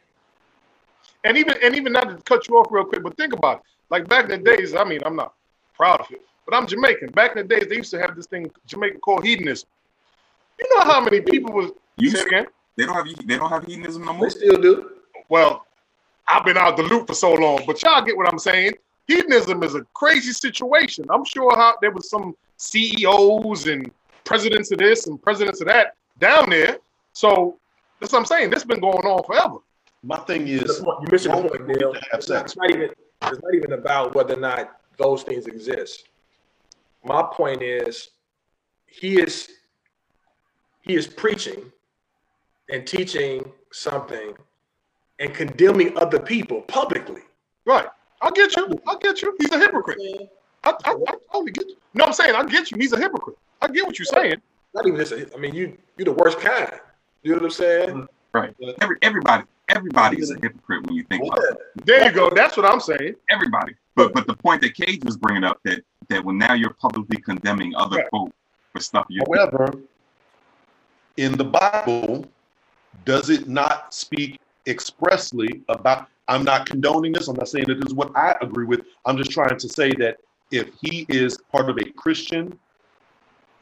And 1.24 1.36
even 1.36 1.54
and 1.62 1.76
even 1.76 1.92
not 1.92 2.08
to 2.08 2.16
cut 2.24 2.48
you 2.48 2.56
off 2.56 2.68
real 2.70 2.84
quick, 2.84 3.02
but 3.02 3.16
think 3.16 3.32
about 3.34 3.58
it. 3.58 3.62
Like 3.90 4.08
back 4.08 4.30
in 4.30 4.42
the 4.42 4.56
days, 4.56 4.74
I 4.74 4.84
mean, 4.84 5.00
I'm 5.04 5.16
not 5.16 5.34
proud 5.74 6.00
of 6.00 6.10
it, 6.10 6.22
but 6.46 6.54
I'm 6.56 6.66
Jamaican. 6.66 7.10
Back 7.10 7.36
in 7.36 7.46
the 7.46 7.54
days, 7.56 7.68
they 7.68 7.76
used 7.76 7.90
to 7.92 8.00
have 8.00 8.16
this 8.16 8.26
thing 8.26 8.50
Jamaica 8.66 8.98
called 8.98 9.24
hedonism. 9.24 9.68
You 10.58 10.66
know 10.78 10.84
how 10.84 11.00
many 11.00 11.20
people 11.20 11.52
was 11.52 11.70
You 11.96 12.10
say 12.10 12.22
again? 12.22 12.46
they 12.76 12.86
don't 12.86 12.94
have 12.94 13.26
they 13.26 13.36
don't 13.36 13.50
have 13.50 13.64
hedonism 13.64 14.04
no 14.04 14.12
they 14.12 14.18
more. 14.18 14.30
still 14.30 14.56
do. 14.60 14.90
Well, 15.28 15.66
I've 16.28 16.44
been 16.44 16.56
out 16.56 16.76
the 16.76 16.82
loop 16.84 17.06
for 17.08 17.14
so 17.14 17.32
long, 17.34 17.62
but 17.66 17.82
y'all 17.82 18.02
get 18.04 18.16
what 18.16 18.30
I'm 18.32 18.38
saying. 18.38 18.72
Hedonism 19.06 19.62
is 19.62 19.74
a 19.74 19.82
crazy 19.94 20.32
situation. 20.32 21.04
I'm 21.10 21.24
sure 21.24 21.54
how 21.56 21.74
there 21.80 21.90
was 21.90 22.08
some 22.08 22.34
CEOs 22.58 23.66
and 23.66 23.90
presidents 24.24 24.70
of 24.70 24.78
this 24.78 25.06
and 25.06 25.20
presidents 25.20 25.60
of 25.60 25.66
that 25.66 25.94
down 26.18 26.50
there. 26.50 26.78
So 27.12 27.58
that's 27.98 28.12
what 28.12 28.20
I'm 28.20 28.24
saying. 28.26 28.50
This 28.50 28.62
has 28.62 28.68
been 28.68 28.80
going 28.80 29.04
on 29.04 29.24
forever. 29.24 29.56
my 30.02 30.18
thing 30.20 30.46
is, 30.46 30.80
You're 30.84 31.10
missing 31.10 31.32
the 31.32 31.48
point, 31.48 31.66
Neil. 31.66 31.92
have 31.94 32.02
It's 32.14 32.28
not, 32.28 32.38
sex? 32.48 32.52
it's 32.52 32.56
not 32.56 32.70
even. 32.70 32.90
It's 33.22 33.40
not 33.42 33.54
even 33.54 33.72
about 33.72 34.14
whether 34.14 34.34
or 34.34 34.40
not 34.40 34.80
those 34.96 35.22
things 35.24 35.46
exist. 35.46 36.08
My 37.04 37.22
point 37.22 37.62
is, 37.62 38.10
he 38.86 39.20
is. 39.20 39.48
He 40.82 40.94
is 40.94 41.06
preaching, 41.06 41.70
and 42.70 42.86
teaching 42.86 43.52
something, 43.72 44.32
and 45.18 45.34
condemning 45.34 45.96
other 45.98 46.18
people 46.18 46.62
publicly. 46.62 47.22
Right. 47.66 47.86
I 48.22 48.30
get 48.30 48.56
you. 48.56 48.80
I 48.86 48.96
get 49.00 49.22
you. 49.22 49.36
He's 49.38 49.52
a 49.52 49.58
hypocrite. 49.58 49.98
I, 50.64 50.70
I, 50.70 50.92
I 50.92 51.14
totally 51.32 51.52
get 51.52 51.68
you. 51.68 51.76
No, 51.94 52.04
I'm 52.04 52.12
saying 52.12 52.34
I 52.34 52.44
get 52.44 52.70
you. 52.70 52.78
He's 52.78 52.92
a 52.92 52.98
hypocrite. 52.98 53.36
I 53.62 53.68
get 53.68 53.86
what 53.86 53.98
you're 53.98 54.06
saying. 54.06 54.40
Not 54.74 54.86
even 54.86 54.98
just. 54.98 55.12
a- 55.12 55.30
I 55.34 55.38
mean, 55.38 55.54
you. 55.54 55.76
you're 55.96 56.06
the 56.06 56.12
worst 56.12 56.38
kind. 56.40 56.70
You 57.22 57.32
know 57.32 57.36
what 57.36 57.44
I'm 57.44 57.50
saying? 57.50 58.08
Right. 58.32 58.54
Every 58.80 58.96
everybody 59.02 59.44
everybody 59.68 60.18
is 60.18 60.30
a 60.30 60.34
hypocrite 60.34 60.86
when 60.86 60.94
you 60.94 61.04
think 61.04 61.24
about 61.24 61.38
it. 61.44 61.58
There 61.84 62.04
you 62.04 62.12
go. 62.12 62.30
That's 62.30 62.56
what 62.56 62.66
I'm 62.66 62.80
saying. 62.80 63.14
Everybody. 63.30 63.74
But 63.94 64.14
but 64.14 64.26
the 64.26 64.34
point 64.34 64.62
that 64.62 64.74
Cage 64.74 65.04
was 65.04 65.16
bringing 65.16 65.44
up 65.44 65.58
that 65.64 65.82
that 66.10 66.24
when 66.24 66.36
now 66.36 66.52
you're 66.52 66.74
publicly 66.74 67.20
condemning 67.22 67.74
other 67.76 67.98
Right. 67.98 68.10
folk 68.10 68.32
for 68.72 68.80
stuff 68.80 69.06
you 69.08 69.22
However, 69.26 69.72
in 71.16 71.32
the 71.32 71.44
Bible, 71.44 72.26
does 73.04 73.30
it 73.30 73.48
not 73.48 73.94
speak 73.94 74.38
expressly 74.66 75.62
about? 75.68 76.08
I'm 76.28 76.44
not 76.44 76.66
condoning 76.66 77.12
this. 77.12 77.28
I'm 77.28 77.36
not 77.36 77.48
saying 77.48 77.66
that 77.68 77.80
this 77.80 77.86
is 77.86 77.94
what 77.94 78.16
I 78.16 78.36
agree 78.40 78.66
with. 78.66 78.82
I'm 79.04 79.16
just 79.16 79.30
trying 79.30 79.58
to 79.58 79.68
say 79.68 79.90
that 79.98 80.18
if 80.52 80.70
he 80.80 81.06
is 81.08 81.38
part 81.52 81.68
of 81.68 81.76
a 81.78 81.90
Christian 81.92 82.56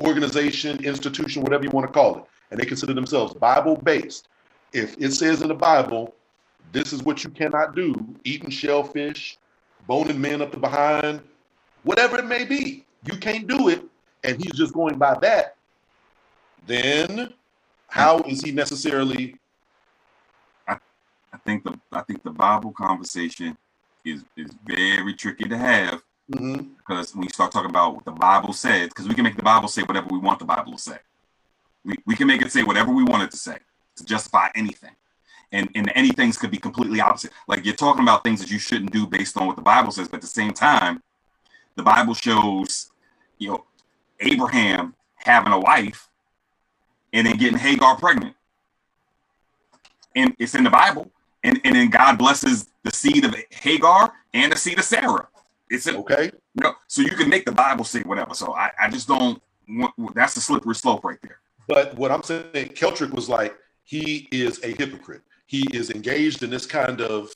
organization, 0.02 0.84
institution, 0.84 1.42
whatever 1.42 1.64
you 1.64 1.70
want 1.70 1.86
to 1.86 1.92
call 1.92 2.18
it, 2.18 2.24
and 2.50 2.60
they 2.60 2.66
consider 2.66 2.94
themselves 2.94 3.34
Bible 3.34 3.76
based, 3.76 4.28
if 4.72 4.96
it 4.98 5.12
says 5.12 5.42
in 5.42 5.48
the 5.48 5.54
Bible, 5.54 6.14
this 6.72 6.92
is 6.92 7.02
what 7.02 7.24
you 7.24 7.30
cannot 7.30 7.74
do 7.74 7.94
eating 8.24 8.50
shellfish, 8.50 9.38
boning 9.86 10.20
men 10.20 10.42
up 10.42 10.50
the 10.50 10.58
behind, 10.58 11.22
whatever 11.82 12.18
it 12.18 12.26
may 12.26 12.44
be, 12.44 12.84
you 13.04 13.16
can't 13.18 13.46
do 13.46 13.68
it, 13.68 13.82
and 14.24 14.42
he's 14.42 14.52
just 14.52 14.72
going 14.72 14.98
by 14.98 15.14
that, 15.20 15.56
then 16.66 17.32
how 17.88 18.18
is 18.20 18.42
he 18.42 18.50
necessarily 18.52 19.36
I 21.32 21.36
think 21.44 21.64
the 21.64 21.78
I 21.92 22.02
think 22.02 22.22
the 22.22 22.30
Bible 22.30 22.72
conversation 22.72 23.56
is 24.04 24.24
is 24.36 24.50
very 24.64 25.14
tricky 25.14 25.44
to 25.44 25.56
have 25.56 26.02
Mhm. 26.30 26.76
because 26.76 27.14
when 27.14 27.22
you 27.22 27.30
start 27.30 27.52
talking 27.52 27.70
about 27.70 27.94
what 27.94 28.04
the 28.04 28.12
Bible 28.12 28.52
says, 28.52 28.88
because 28.88 29.08
we 29.08 29.14
can 29.14 29.24
make 29.24 29.36
the 29.36 29.42
Bible 29.42 29.68
say 29.68 29.82
whatever 29.82 30.08
we 30.10 30.18
want 30.18 30.38
the 30.38 30.44
Bible 30.44 30.72
to 30.72 30.78
say. 30.78 30.98
We, 31.84 31.96
we 32.06 32.16
can 32.16 32.26
make 32.26 32.42
it 32.42 32.52
say 32.52 32.62
whatever 32.64 32.92
we 32.92 33.02
want 33.04 33.22
it 33.22 33.30
to 33.30 33.38
say 33.38 33.58
to 33.96 34.04
justify 34.04 34.48
anything. 34.54 34.94
And 35.52 35.70
and 35.74 35.90
any 35.94 36.10
things 36.10 36.36
could 36.36 36.50
be 36.50 36.58
completely 36.58 37.00
opposite. 37.00 37.32
Like 37.46 37.64
you're 37.64 37.74
talking 37.74 38.02
about 38.02 38.24
things 38.24 38.40
that 38.40 38.50
you 38.50 38.58
shouldn't 38.58 38.92
do 38.92 39.06
based 39.06 39.36
on 39.38 39.46
what 39.46 39.56
the 39.56 39.62
Bible 39.62 39.90
says, 39.92 40.08
but 40.08 40.16
at 40.16 40.22
the 40.22 40.26
same 40.26 40.52
time, 40.52 41.02
the 41.78 41.82
Bible 41.82 42.12
shows, 42.12 42.90
you 43.38 43.48
know, 43.48 43.64
Abraham 44.20 44.94
having 45.14 45.52
a 45.52 45.58
wife 45.58 46.08
and 47.12 47.26
then 47.26 47.36
getting 47.36 47.58
Hagar 47.58 47.96
pregnant. 47.96 48.34
And 50.14 50.34
it's 50.38 50.54
in 50.54 50.64
the 50.64 50.70
Bible. 50.70 51.10
And, 51.44 51.60
and 51.64 51.76
then 51.76 51.88
God 51.88 52.18
blesses 52.18 52.68
the 52.82 52.90
seed 52.90 53.24
of 53.24 53.34
Hagar 53.50 54.12
and 54.34 54.52
the 54.52 54.56
seed 54.56 54.78
of 54.78 54.84
Sarah. 54.84 55.28
It's 55.70 55.86
in, 55.86 55.96
okay? 55.96 56.32
no, 56.54 56.74
so 56.88 57.02
you 57.02 57.10
can 57.10 57.28
make 57.28 57.44
the 57.44 57.52
Bible 57.52 57.84
say 57.84 58.00
whatever. 58.00 58.34
So 58.34 58.54
I, 58.54 58.70
I 58.80 58.90
just 58.90 59.06
don't 59.06 59.40
want 59.68 59.94
that's 60.14 60.34
the 60.34 60.40
slippery 60.40 60.74
slope 60.74 61.04
right 61.04 61.18
there. 61.22 61.38
But 61.68 61.94
what 61.96 62.10
I'm 62.10 62.22
saying, 62.22 62.70
Keltrick 62.70 63.12
was 63.12 63.28
like, 63.28 63.54
he 63.84 64.28
is 64.32 64.62
a 64.64 64.68
hypocrite. 64.68 65.22
He 65.46 65.66
is 65.72 65.90
engaged 65.90 66.42
in 66.42 66.50
this 66.50 66.66
kind 66.66 67.00
of, 67.00 67.30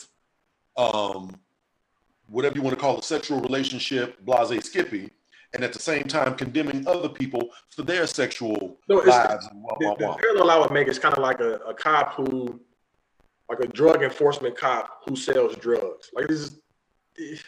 um, 0.76 1.36
whatever 2.32 2.56
you 2.56 2.62
want 2.62 2.74
to 2.74 2.80
call 2.80 2.98
it, 2.98 3.04
sexual 3.04 3.40
relationship, 3.40 4.18
blase 4.24 4.64
skippy, 4.64 5.10
and 5.54 5.62
at 5.62 5.72
the 5.72 5.78
same 5.78 6.04
time 6.04 6.34
condemning 6.34 6.86
other 6.88 7.08
people 7.08 7.50
for 7.68 7.82
their 7.82 8.06
sexual 8.06 8.78
No, 8.88 9.00
it's- 9.00 9.08
lives. 9.28 9.46
And 9.50 9.62
wah, 9.62 9.76
The, 9.78 9.86
wah, 9.88 9.94
the 9.96 10.06
wah. 10.06 10.16
parallel 10.16 10.50
I 10.50 10.58
would 10.58 10.70
make 10.72 10.88
is 10.88 10.98
kind 10.98 11.14
of 11.14 11.22
like 11.22 11.40
a, 11.40 11.54
a 11.56 11.74
cop 11.74 12.14
who, 12.14 12.58
like 13.50 13.60
a 13.60 13.68
drug 13.68 14.02
enforcement 14.02 14.56
cop 14.56 15.02
who 15.06 15.14
sells 15.14 15.54
drugs. 15.56 16.10
Like 16.14 16.26
this 16.28 16.40
is, 17.16 17.42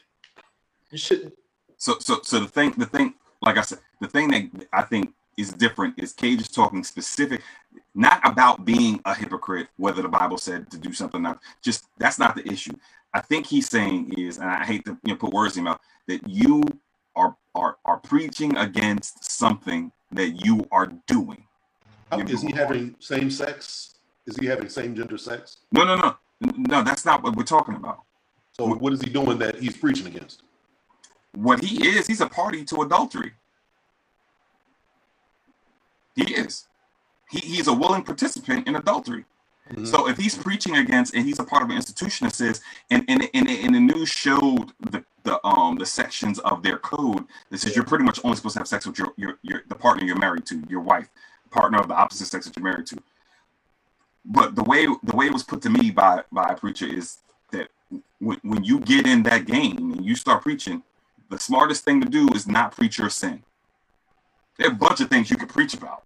you 0.91 0.99
should. 0.99 1.33
So 1.79 1.97
so 1.99 2.21
so 2.23 2.41
the 2.41 2.49
thing 2.49 2.73
the 2.77 2.87
thing 2.87 3.15
like 3.43 3.57
I 3.59 3.63
said 3.63 3.79
the 4.01 4.09
thing 4.09 4.29
that 4.29 4.69
I 4.73 4.83
think 4.83 5.13
is 5.37 5.53
different 5.53 5.99
is 5.99 6.13
Cage 6.13 6.41
is 6.41 6.49
talking 6.49 6.85
specific, 6.85 7.41
not 7.95 8.21
about 8.25 8.65
being 8.65 9.01
a 9.05 9.15
hypocrite, 9.15 9.69
whether 9.77 10.03
the 10.03 10.09
Bible 10.09 10.39
said 10.39 10.71
to 10.71 10.79
do 10.79 10.93
something 10.93 11.21
or 11.21 11.23
not. 11.23 11.41
Just 11.63 11.87
that's 11.99 12.19
not 12.19 12.35
the 12.35 12.47
issue. 12.51 12.73
I 13.13 13.21
think 13.21 13.47
he's 13.47 13.69
saying 13.69 14.15
is, 14.19 14.39
and 14.39 14.51
I 14.51 14.65
hate 14.65 14.85
to 14.87 14.99
you 15.05 15.13
know, 15.13 15.17
put 15.17 15.33
words 15.33 15.57
in 15.57 15.65
your 15.65 15.73
mouth, 15.73 15.81
that 16.09 16.29
you 16.29 16.63
are 17.15 17.37
are 17.55 17.77
are 17.85 17.99
preaching 17.99 18.57
against 18.57 19.31
something 19.31 19.93
that 20.13 20.45
you 20.45 20.67
are 20.73 20.93
doing. 21.07 21.45
Oh, 22.11 22.19
How- 22.19 22.25
Is 22.27 22.43
he 22.43 22.53
having 22.53 22.97
same 22.99 23.31
sex? 23.31 23.95
Is 24.27 24.37
he 24.37 24.47
having 24.47 24.69
same 24.69 24.95
gender 24.95 25.19
sex? 25.19 25.59
No, 25.71 25.85
no, 25.85 25.97
no, 25.97 26.17
no. 26.41 26.83
That's 26.83 27.05
not 27.05 27.23
what 27.23 27.37
we're 27.37 27.45
talking 27.45 27.75
about. 27.77 28.03
So 28.53 28.67
what 28.75 28.93
is 28.93 29.03
he 29.03 29.11
doing 29.11 29.39
that 29.39 29.57
he's 29.57 29.77
preaching 29.77 30.07
against? 30.07 30.43
What 31.35 31.63
he 31.63 31.87
is, 31.89 32.07
he's 32.07 32.21
a 32.21 32.29
party 32.29 32.65
to 32.67 32.83
adultery. 32.83 33.33
He 36.15 36.33
is. 36.35 36.67
He, 37.35 37.41
he's 37.55 37.69
a 37.69 37.73
willing 37.73 38.05
participant 38.11 38.69
in 38.69 38.77
adultery. 38.77 39.25
Mhm. 39.73 39.87
So 39.87 40.09
if 40.09 40.17
he's 40.19 40.37
preaching 40.37 40.77
against, 40.77 41.15
and 41.15 41.25
he's 41.25 41.39
a 41.39 41.45
part 41.45 41.63
of 41.63 41.71
an 41.71 41.77
institution 41.77 42.27
that 42.27 42.35
says, 42.35 42.61
and 42.91 43.05
and, 43.09 43.29
and, 43.35 43.49
and 43.49 43.75
the 43.75 43.81
news 43.81 44.09
showed 44.09 44.73
the, 44.93 45.05
the 45.23 45.37
um 45.47 45.77
the 45.83 45.87
sections 45.87 46.39
of 46.41 46.63
their 46.63 46.79
code 46.79 47.25
that 47.51 47.59
says 47.59 47.75
you're 47.75 47.91
pretty 47.93 48.05
much 48.05 48.21
only 48.25 48.37
supposed 48.37 48.55
to 48.55 48.61
have 48.61 48.69
sex 48.69 48.87
with 48.87 48.99
your 48.99 49.11
your, 49.17 49.39
your 49.43 49.63
the 49.69 49.75
partner 49.75 50.05
you're 50.05 50.19
married 50.27 50.47
to, 50.47 50.63
your 50.69 50.81
wife, 50.93 51.09
partner 51.51 51.79
of 51.79 51.89
the 51.89 51.95
opposite 51.95 52.27
sex 52.27 52.45
that 52.47 52.57
you're 52.57 52.65
married 52.71 52.87
to. 52.93 52.99
But 54.25 54.55
the 54.55 54.65
way 54.65 54.87
the 54.87 55.17
way 55.17 55.27
it 55.27 55.33
was 55.33 55.43
put 55.43 55.63
to 55.63 55.71
me 55.71 55.91
by 55.91 56.23
by 56.31 56.47
a 56.51 56.57
preacher 56.57 56.87
is 56.87 57.19
that 57.53 57.69
when, 58.19 58.39
when 58.43 58.65
you 58.65 58.81
get 58.81 59.07
in 59.07 59.23
that 59.25 59.47
game 59.47 59.93
and 59.93 60.05
you 60.05 60.15
start 60.15 60.43
preaching, 60.43 60.83
the 61.31 61.39
smartest 61.39 61.85
thing 61.85 62.01
to 62.03 62.09
do 62.09 62.29
is 62.35 62.47
not 62.47 62.77
preach 62.77 62.99
your 62.99 63.11
sin. 63.11 63.43
There 64.59 64.69
are 64.69 64.73
a 64.73 64.75
bunch 64.75 65.01
of 65.01 65.09
things 65.09 65.31
you 65.31 65.37
could 65.37 65.49
preach 65.49 65.75
about, 65.75 66.05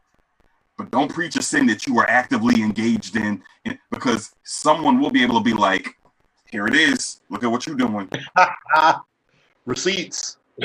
but 0.78 0.90
don't 0.92 1.12
preach 1.12 1.36
a 1.36 1.42
sin 1.42 1.66
that 1.66 1.86
you 1.86 1.98
are 1.98 2.08
actively 2.08 2.62
engaged 2.62 3.16
in, 3.16 3.42
in 3.64 3.78
because 3.90 4.34
someone 4.44 5.00
will 5.00 5.10
be 5.10 5.22
able 5.22 5.36
to 5.36 5.44
be 5.44 5.52
like, 5.52 5.96
"Here 6.50 6.66
it 6.66 6.74
is. 6.74 7.20
Look 7.28 7.44
at 7.44 7.50
what 7.50 7.66
you're 7.66 7.76
doing." 7.76 8.08
Receipts. 9.66 10.38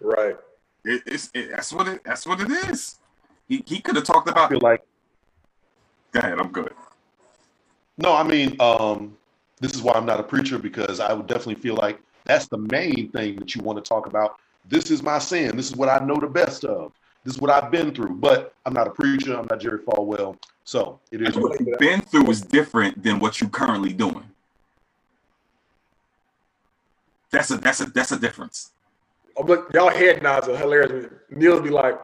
right. 0.00 0.36
It, 0.84 1.02
it's 1.06 1.30
it, 1.34 1.50
that's 1.50 1.72
what 1.72 1.86
it 1.88 2.02
that's 2.04 2.26
what 2.26 2.40
it 2.40 2.50
is. 2.70 2.98
He, 3.48 3.62
he 3.66 3.80
could 3.80 3.94
have 3.96 4.04
talked 4.04 4.28
I 4.28 4.32
about. 4.32 4.50
feel 4.50 4.60
like 4.60 4.82
Go 6.12 6.20
ahead. 6.20 6.38
I'm 6.38 6.50
good. 6.50 6.72
No, 7.98 8.14
I 8.14 8.22
mean, 8.22 8.56
um, 8.60 9.16
this 9.60 9.74
is 9.74 9.82
why 9.82 9.92
I'm 9.92 10.06
not 10.06 10.18
a 10.18 10.22
preacher 10.22 10.58
because 10.58 10.98
I 11.00 11.12
would 11.12 11.26
definitely 11.26 11.56
feel 11.56 11.74
like 11.74 12.00
that's 12.24 12.46
the 12.48 12.58
main 12.58 13.10
thing 13.10 13.36
that 13.36 13.54
you 13.54 13.62
want 13.62 13.82
to 13.82 13.86
talk 13.86 14.06
about. 14.06 14.36
This 14.64 14.90
is 14.90 15.02
my 15.02 15.18
sin. 15.18 15.56
This 15.56 15.70
is 15.70 15.76
what 15.76 15.88
I 15.88 16.04
know 16.04 16.16
the 16.16 16.26
best 16.26 16.64
of. 16.64 16.92
This 17.26 17.34
is 17.34 17.40
what 17.40 17.50
I've 17.50 17.72
been 17.72 17.92
through. 17.92 18.14
But 18.14 18.54
I'm 18.64 18.72
not 18.72 18.86
a 18.86 18.90
preacher. 18.90 19.36
I'm 19.36 19.48
not 19.50 19.58
Jerry 19.58 19.80
Falwell. 19.80 20.38
So 20.62 21.00
it 21.10 21.22
is. 21.22 21.36
What 21.36 21.60
you've 21.60 21.76
been 21.78 22.00
through 22.00 22.30
is 22.30 22.40
different 22.40 23.02
than 23.02 23.18
what 23.18 23.40
you're 23.40 23.50
currently 23.50 23.92
doing. 23.92 24.22
That's 27.32 27.50
a 27.50 27.56
that's 27.56 27.80
a 27.80 27.86
that's 27.86 28.12
a 28.12 28.18
difference. 28.18 28.70
Oh, 29.36 29.42
but 29.42 29.66
y'all 29.74 29.90
head 29.90 30.22
nods 30.22 30.46
are 30.46 30.56
hilarious. 30.56 31.12
Neil 31.28 31.60
be 31.60 31.68
like, 31.68 31.98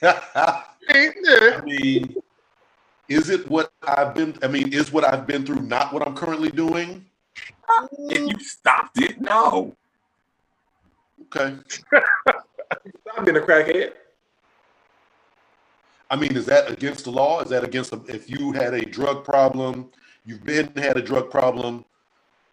Ain't 0.02 1.16
there? 1.24 1.58
I 1.58 1.60
mean, 1.64 2.14
is 3.08 3.30
it 3.30 3.50
what 3.50 3.72
I've 3.82 4.14
been? 4.14 4.38
I 4.42 4.46
mean, 4.46 4.72
is 4.72 4.92
what 4.92 5.02
I've 5.02 5.26
been 5.26 5.44
through 5.44 5.62
not 5.62 5.92
what 5.92 6.06
I'm 6.06 6.14
currently 6.14 6.50
doing? 6.50 7.04
If 7.98 8.30
you 8.30 8.38
stopped 8.38 9.00
it, 9.00 9.20
no. 9.20 9.74
Okay. 11.22 11.56
I've 13.24 13.32
been 13.32 13.42
a 13.42 13.46
crackhead. 13.46 13.92
I 16.10 16.16
mean, 16.16 16.36
is 16.36 16.44
that 16.44 16.70
against 16.70 17.04
the 17.04 17.10
law? 17.10 17.40
Is 17.40 17.48
that 17.48 17.64
against 17.64 17.90
the, 17.90 18.02
if 18.06 18.28
you 18.28 18.52
had 18.52 18.74
a 18.74 18.84
drug 18.84 19.24
problem, 19.24 19.88
you've 20.26 20.44
been 20.44 20.70
had 20.76 20.98
a 20.98 21.02
drug 21.02 21.30
problem, 21.30 21.86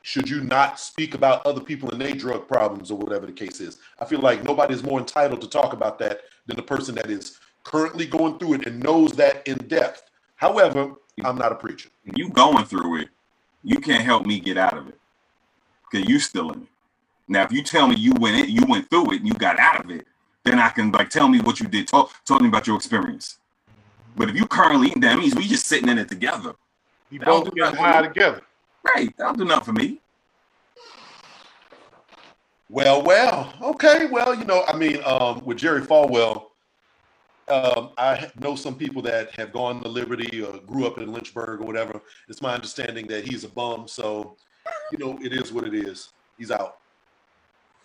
should 0.02 0.30
you 0.30 0.40
not 0.40 0.80
speak 0.80 1.14
about 1.14 1.46
other 1.46 1.60
people 1.60 1.92
and 1.92 2.00
their 2.00 2.16
drug 2.16 2.48
problems 2.48 2.90
or 2.90 2.98
whatever 2.98 3.26
the 3.26 3.34
case 3.34 3.60
is? 3.60 3.80
I 4.00 4.06
feel 4.06 4.22
like 4.22 4.46
nobody 4.46 4.74
is 4.74 4.82
more 4.82 4.98
entitled 4.98 5.42
to 5.42 5.50
talk 5.50 5.74
about 5.74 6.00
that 6.00 6.22
than 6.46 6.56
the 6.56 6.64
person 6.64 6.96
that 6.96 7.12
is 7.12 7.38
currently 7.66 8.06
going 8.06 8.40
through 8.40 8.54
it 8.54 8.66
and 8.66 8.82
knows 8.82 9.12
that 9.18 9.46
in 9.46 9.58
depth. 9.68 10.04
However, 10.38 10.94
I'm 11.26 11.38
not 11.38 11.52
a 11.52 11.56
preacher. 11.56 11.90
You 12.16 12.30
going 12.30 12.64
through 12.64 13.02
it, 13.02 13.10
you 13.62 13.82
can't 13.82 14.06
help 14.06 14.26
me 14.26 14.40
get 14.40 14.58
out 14.58 14.78
of 14.78 14.88
it. 14.88 14.98
Cause 15.92 16.06
you 16.08 16.18
still 16.18 16.50
in 16.52 16.62
it. 16.62 16.68
Now, 17.28 17.44
if 17.44 17.52
you 17.52 17.62
tell 17.62 17.88
me 17.88 17.98
you 17.98 18.14
went 18.22 18.38
in, 18.38 18.50
you 18.50 18.66
went 18.66 18.90
through 18.90 19.12
it 19.12 19.18
and 19.18 19.28
you 19.28 19.34
got 19.34 19.60
out 19.60 19.84
of 19.84 19.92
it, 19.92 20.08
then 20.44 20.60
I 20.60 20.70
can 20.70 20.92
like 20.92 21.10
tell 21.10 21.28
me 21.28 21.40
what 21.40 21.60
you 21.60 21.68
did. 21.68 21.88
Talk, 21.88 22.12
talk 22.26 22.42
me 22.42 22.48
about 22.48 22.68
your 22.68 22.76
experience. 22.76 23.38
But 24.16 24.30
if 24.30 24.36
you 24.36 24.46
currently 24.46 24.92
in 24.94 25.02
that 25.02 25.18
means 25.18 25.36
we 25.36 25.48
just 25.48 25.68
sitting 25.68 25.90
in 25.90 25.98
it 25.98 26.10
together. 26.10 26.56
You 27.10 27.20
That'll 27.20 27.42
both 27.42 27.54
do 27.54 27.62
getting 27.62 27.76
nothing. 27.76 27.80
high 27.80 28.02
together. 28.02 28.42
Right. 28.96 29.16
That'll 29.18 29.36
do 29.36 29.46
nothing 29.46 29.64
for 29.64 29.74
me. 29.74 30.00
Well, 32.70 33.04
well, 33.04 33.54
okay. 33.62 34.06
Well, 34.06 34.34
you 34.34 34.46
know, 34.46 34.64
I 34.68 34.76
mean, 34.76 35.02
um, 35.06 35.44
with 35.44 35.58
Jerry 35.58 35.82
Falwell, 35.82 36.46
um, 37.50 37.90
I 37.98 38.32
know 38.40 38.56
some 38.56 38.76
people 38.76 39.02
that 39.04 39.32
have 39.32 39.52
gone 39.52 39.82
to 39.82 39.90
Liberty 39.90 40.42
or 40.42 40.58
grew 40.60 40.88
up 40.88 40.98
in 40.98 41.12
Lynchburg 41.12 41.60
or 41.60 41.66
whatever. 41.66 42.02
It's 42.30 42.42
my 42.42 42.54
understanding 42.54 43.08
that 43.08 43.28
he's 43.28 43.44
a 43.44 43.50
bum. 43.50 43.90
So, 43.90 44.38
you 44.92 44.98
know, 45.00 45.20
it 45.22 45.34
is 45.34 45.52
what 45.52 45.66
it 45.66 45.74
is. 45.74 46.14
He's 46.38 46.50
out. 46.50 46.78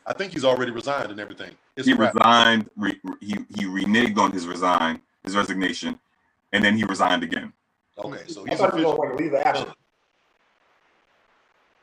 I 0.07 0.12
think 0.12 0.33
he's 0.33 0.45
already 0.45 0.71
resigned 0.71 1.11
and 1.11 1.19
everything. 1.19 1.51
It's 1.77 1.87
He 1.87 1.92
resigned. 1.95 2.71
Re, 2.77 3.01
he 3.21 3.37
he 3.57 3.64
reneged 3.64 4.19
on 4.19 4.31
his 4.33 4.47
resign, 4.47 5.01
his 5.25 5.35
resignation, 5.37 5.99
and 6.53 6.64
then 6.64 6.77
he 6.77 6.85
resigned 6.85 7.25
again. 7.25 7.53
Okay, 7.99 8.23
so 8.29 8.45
I 8.47 8.51
he's 8.51 8.59
thought 8.59 8.75
he 8.77 8.85
was 8.85 8.92
official. 8.92 9.03
on 9.03 9.11
like 9.11 9.19
leave 9.19 9.33
of 9.33 9.40
absence. 9.40 9.73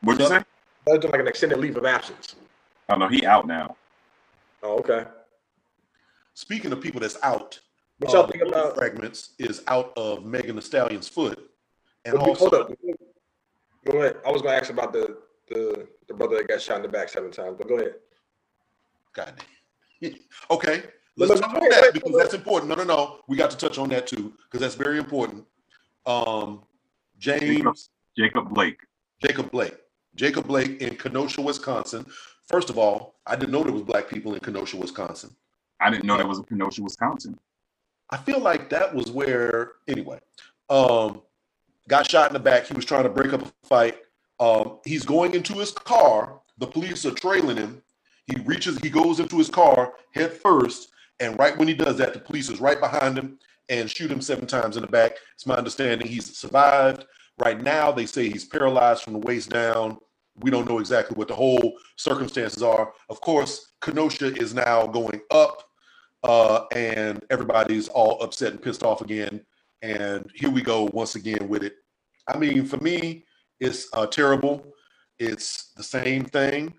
What'd 0.00 0.20
you 0.22 0.28
say? 0.28 0.36
I 0.36 0.38
thought 0.38 0.46
he 0.86 1.06
was 1.06 1.12
like 1.12 1.20
an 1.20 1.28
extended 1.28 1.58
leave 1.58 1.76
of 1.76 1.84
absence. 1.84 2.36
Oh 2.88 2.96
no, 2.96 3.08
he 3.08 3.26
out 3.26 3.46
now. 3.46 3.76
Oh, 4.62 4.78
okay. 4.78 5.04
Speaking 6.34 6.72
of 6.72 6.80
people 6.80 7.00
that's 7.00 7.18
out, 7.22 7.60
What 7.98 8.12
y'all 8.12 8.22
uh, 8.24 8.26
think 8.28 8.44
about? 8.44 8.74
fragments 8.76 9.30
is 9.38 9.62
out 9.68 9.92
of 9.96 10.24
Megan 10.24 10.56
Thee 10.56 10.62
Stallion's 10.62 11.08
foot, 11.08 11.50
and 12.04 12.16
Hold 12.16 12.38
also 12.40 12.62
up. 12.62 12.72
Go 13.86 13.98
ahead. 13.98 14.16
I 14.26 14.30
was 14.30 14.40
gonna 14.40 14.56
ask 14.56 14.70
about 14.70 14.92
the 14.94 15.18
the 15.48 15.86
the 16.08 16.14
brother 16.14 16.36
that 16.36 16.48
got 16.48 16.62
shot 16.62 16.76
in 16.76 16.82
the 16.82 16.88
back 16.88 17.10
seven 17.10 17.30
times, 17.30 17.56
but 17.58 17.68
go 17.68 17.76
ahead. 17.76 17.96
God 19.14 19.34
damn. 20.00 20.14
okay, 20.50 20.82
let's 21.16 21.30
look, 21.30 21.40
touch 21.40 21.52
wait, 21.54 21.62
on 21.62 21.70
that 21.70 21.90
because 21.94 22.16
that's 22.16 22.34
important. 22.34 22.68
No, 22.68 22.74
no, 22.76 22.84
no. 22.84 23.20
We 23.28 23.36
got 23.36 23.50
to 23.50 23.56
touch 23.56 23.78
on 23.78 23.88
that 23.90 24.06
too 24.06 24.34
because 24.44 24.60
that's 24.60 24.74
very 24.74 24.98
important. 24.98 25.44
Um, 26.06 26.62
James 27.18 27.90
Jacob 28.16 28.52
Blake. 28.52 28.80
Jacob 29.22 29.50
Blake. 29.50 29.74
Jacob 30.14 30.46
Blake 30.46 30.80
in 30.80 30.96
Kenosha, 30.96 31.40
Wisconsin. 31.40 32.06
First 32.46 32.70
of 32.70 32.78
all, 32.78 33.16
I 33.26 33.36
didn't 33.36 33.52
know 33.52 33.62
there 33.64 33.72
was 33.72 33.82
black 33.82 34.08
people 34.08 34.34
in 34.34 34.40
Kenosha, 34.40 34.76
Wisconsin. 34.76 35.34
I 35.80 35.90
didn't 35.90 36.04
know 36.04 36.16
that 36.16 36.28
was 36.28 36.38
in 36.38 36.44
Kenosha, 36.44 36.82
Wisconsin. 36.82 37.38
I 38.10 38.16
feel 38.18 38.38
like 38.38 38.70
that 38.70 38.94
was 38.94 39.10
where 39.10 39.72
anyway. 39.88 40.20
Um, 40.68 41.22
got 41.88 42.08
shot 42.08 42.28
in 42.28 42.34
the 42.34 42.40
back. 42.40 42.66
He 42.66 42.74
was 42.74 42.84
trying 42.84 43.04
to 43.04 43.08
break 43.08 43.32
up 43.32 43.42
a 43.42 43.52
fight. 43.66 43.98
Um, 44.38 44.78
he's 44.84 45.04
going 45.04 45.34
into 45.34 45.54
his 45.54 45.72
car. 45.72 46.40
The 46.58 46.66
police 46.66 47.04
are 47.06 47.12
trailing 47.12 47.56
him. 47.56 47.82
He 48.26 48.40
reaches, 48.42 48.78
he 48.78 48.90
goes 48.90 49.20
into 49.20 49.38
his 49.38 49.50
car 49.50 49.92
head 50.14 50.32
first, 50.32 50.88
and 51.20 51.38
right 51.38 51.56
when 51.56 51.68
he 51.68 51.74
does 51.74 51.96
that, 51.98 52.14
the 52.14 52.20
police 52.20 52.48
is 52.48 52.60
right 52.60 52.80
behind 52.80 53.18
him 53.18 53.38
and 53.68 53.90
shoot 53.90 54.10
him 54.10 54.20
seven 54.20 54.46
times 54.46 54.76
in 54.76 54.82
the 54.82 54.88
back. 54.88 55.12
It's 55.34 55.46
my 55.46 55.56
understanding 55.56 56.06
he's 56.06 56.36
survived. 56.36 57.04
Right 57.38 57.60
now, 57.62 57.92
they 57.92 58.06
say 58.06 58.28
he's 58.28 58.44
paralyzed 58.44 59.02
from 59.02 59.14
the 59.14 59.18
waist 59.20 59.50
down. 59.50 59.98
We 60.36 60.50
don't 60.50 60.68
know 60.68 60.78
exactly 60.80 61.16
what 61.16 61.28
the 61.28 61.34
whole 61.34 61.78
circumstances 61.96 62.62
are. 62.62 62.92
Of 63.08 63.20
course, 63.20 63.72
Kenosha 63.80 64.34
is 64.36 64.54
now 64.54 64.86
going 64.86 65.20
up, 65.30 65.62
uh, 66.22 66.64
and 66.74 67.24
everybody's 67.30 67.88
all 67.88 68.22
upset 68.22 68.52
and 68.52 68.62
pissed 68.62 68.82
off 68.82 69.00
again. 69.00 69.40
And 69.82 70.28
here 70.34 70.50
we 70.50 70.62
go 70.62 70.88
once 70.92 71.14
again 71.14 71.48
with 71.48 71.62
it. 71.62 71.74
I 72.26 72.38
mean, 72.38 72.64
for 72.64 72.78
me, 72.78 73.24
it's 73.60 73.88
uh, 73.92 74.06
terrible. 74.06 74.74
It's 75.18 75.72
the 75.76 75.82
same 75.82 76.24
thing. 76.24 76.74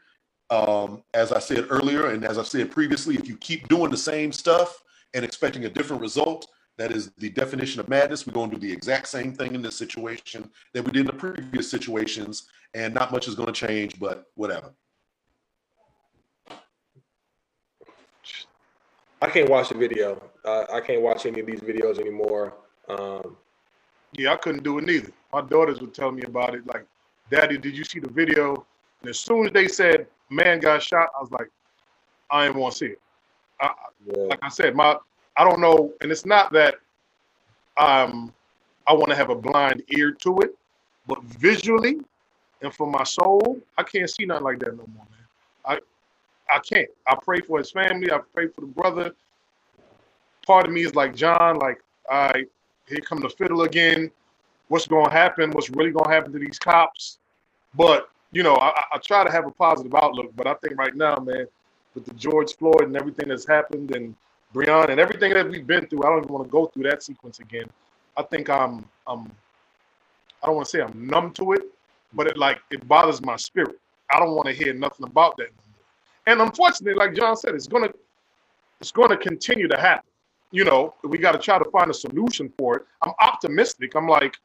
Um, 0.50 1.04
as 1.14 1.32
I 1.32 1.40
said 1.40 1.68
earlier, 1.70 2.12
and 2.12 2.24
as 2.24 2.38
I 2.38 2.44
said 2.44 2.72
previously, 2.72 3.16
if 3.16 3.28
you 3.28 3.36
keep 3.38 3.68
doing 3.68 3.90
the 3.90 3.98
same 3.98 4.32
stuff 4.32 4.84
and 5.14 5.26
expecting 5.26 5.66
a 5.66 5.70
different 5.70 6.02
result, 6.02 6.48
that 6.78 6.92
is 6.92 7.12
the 7.18 7.30
definition 7.30 7.80
of 7.80 7.90
madness. 7.90 8.28
We're 8.28 8.34
going 8.34 8.52
to 8.52 8.58
do 8.58 8.68
the 8.68 8.74
exact 8.74 9.08
same 9.08 9.34
thing 9.34 9.56
in 9.56 9.62
this 9.62 9.76
situation 9.76 10.50
that 10.74 10.84
we 10.84 10.92
did 10.92 11.02
in 11.02 11.06
the 11.08 11.14
previous 11.14 11.72
situations, 11.72 12.48
and 12.74 12.94
not 12.94 13.12
much 13.12 13.28
is 13.28 13.36
going 13.36 13.52
to 13.52 13.68
change, 13.68 14.00
but 14.00 14.26
whatever. 14.36 14.74
I 19.22 19.30
can't 19.30 19.50
watch 19.50 19.70
the 19.70 19.76
video. 19.76 20.22
Uh, 20.44 20.66
I 20.72 20.82
can't 20.82 21.02
watch 21.02 21.26
any 21.26 21.40
of 21.40 21.48
these 21.48 21.62
videos 21.62 21.98
anymore. 22.00 22.54
Um, 22.90 23.38
Yeah, 24.18 24.34
I 24.34 24.38
couldn't 24.38 24.64
do 24.64 24.78
it 24.78 24.86
neither. 24.86 25.12
My 25.34 25.42
daughters 25.42 25.82
would 25.82 25.94
tell 25.94 26.12
me 26.12 26.24
about 26.24 26.56
it. 26.56 26.68
Like, 26.68 26.86
Daddy, 27.32 27.58
did 27.58 27.76
you 27.76 27.84
see 27.84 28.00
the 28.00 28.10
video? 28.10 28.66
And 29.02 29.10
as 29.10 29.20
soon 29.20 29.48
as 29.48 29.52
they 29.54 29.68
said 29.68 30.08
man 30.30 30.60
got 30.60 30.82
shot, 30.82 31.10
I 31.18 31.22
was 31.22 31.32
like, 31.32 31.50
I 32.32 32.46
didn't 32.48 32.60
want 32.60 32.74
to 32.74 32.78
see 32.78 32.86
it. 32.88 33.02
I, 33.62 33.72
yeah. 34.06 34.24
like 34.24 34.40
I 34.42 34.50
said, 34.50 34.76
my 34.76 34.98
I 35.38 35.44
don't 35.44 35.60
know, 35.60 35.94
and 36.02 36.12
it's 36.12 36.26
not 36.26 36.52
that 36.54 36.76
um 37.78 38.34
I 38.88 38.94
want 38.94 39.10
to 39.10 39.16
have 39.16 39.30
a 39.30 39.36
blind 39.36 39.84
ear 39.90 40.12
to 40.12 40.40
it, 40.40 40.56
but 41.08 41.22
visually 41.24 41.98
and 42.62 42.74
for 42.74 42.88
my 42.88 43.04
soul, 43.04 43.60
I 43.78 43.84
can't 43.84 44.10
see 44.10 44.26
nothing 44.26 44.44
like 44.44 44.60
that 44.60 44.72
no 44.72 44.86
more, 44.96 45.06
man. 45.12 45.26
I 45.66 45.80
I 46.54 46.60
can't. 46.60 46.90
I 47.08 47.16
pray 47.16 47.40
for 47.40 47.58
his 47.58 47.72
family. 47.72 48.12
I 48.12 48.20
pray 48.34 48.48
for 48.48 48.62
the 48.62 48.68
brother. 48.68 49.16
Part 50.46 50.68
of 50.68 50.72
me 50.72 50.84
is 50.84 50.94
like 50.94 51.16
John, 51.16 51.58
like, 51.58 51.80
all 52.10 52.30
right, 52.30 52.48
here 52.88 53.00
come 53.00 53.20
the 53.20 53.30
fiddle 53.30 53.64
again. 53.64 54.12
What's 54.68 54.88
going 54.88 55.06
to 55.06 55.12
happen? 55.12 55.52
What's 55.52 55.70
really 55.72 55.92
going 55.92 56.06
to 56.06 56.12
happen 56.12 56.32
to 56.34 56.40
these 56.40 56.60
cops? 56.60 57.20
But 57.74 58.10
you 58.36 58.44
know, 58.44 58.56
I, 58.58 58.70
I- 58.70 59.00
try 59.00 59.26
to 59.26 59.32
have 59.32 59.48
a 59.48 59.52
positive 59.52 59.96
outlook. 59.96 60.34
But 60.38 60.48
I 60.48 60.56
think 60.56 60.78
right 60.80 60.96
now, 60.96 61.18
man, 61.18 61.48
with 61.96 62.06
the 62.06 62.14
George 62.16 62.56
Floyd 62.58 62.84
and 62.84 62.98
everything 62.98 63.30
that's 63.30 63.48
happened, 63.48 63.96
and 63.96 64.16
Breon 64.56 64.90
and 64.92 65.00
everything 65.02 65.34
that 65.36 65.50
we've 65.50 65.68
been 65.68 65.88
through, 65.88 66.04
I 66.06 66.10
don't 66.10 66.20
even 66.26 66.34
want 66.34 66.46
to 66.46 66.52
go 66.52 66.68
through 66.68 66.84
that 66.86 67.04
sequence 67.04 67.40
again. 67.40 67.70
I 68.18 68.24
think 68.24 68.50
I'm, 68.52 68.86
I'm, 69.08 69.32
I 70.44 70.48
don't 70.48 70.58
want 70.58 70.68
to 70.68 70.72
say 70.72 70.82
I'm 70.84 71.08
numb 71.08 71.34
to 71.34 71.54
it, 71.54 71.64
but 72.14 72.28
it 72.28 72.38
like 72.38 72.60
it 72.72 72.88
bothers 72.88 73.24
my 73.24 73.38
spirit. 73.38 73.80
I 74.14 74.20
don't 74.20 74.36
want 74.36 74.48
to 74.48 74.54
hear 74.54 74.74
nothing 74.74 75.08
about 75.08 75.38
that. 75.38 75.52
And 76.28 76.42
unfortunately, 76.42 76.96
like 76.96 77.16
John 77.16 77.38
said, 77.38 77.56
it's 77.56 77.68
gonna, 77.68 77.90
it's 78.82 78.92
gonna 78.94 79.18
continue 79.18 79.68
to 79.70 79.78
happen. 79.78 80.10
You 80.52 80.66
know, 80.66 80.96
we 81.04 81.18
got 81.20 81.34
to 81.34 81.40
try 81.40 81.60
to 81.60 81.70
find 81.72 81.92
a 81.92 81.96
solution 81.96 82.52
for 82.58 82.78
it. 82.78 82.84
I'm 83.06 83.14
optimistic. 83.22 83.96
I'm 83.96 84.08
like, 84.08 84.38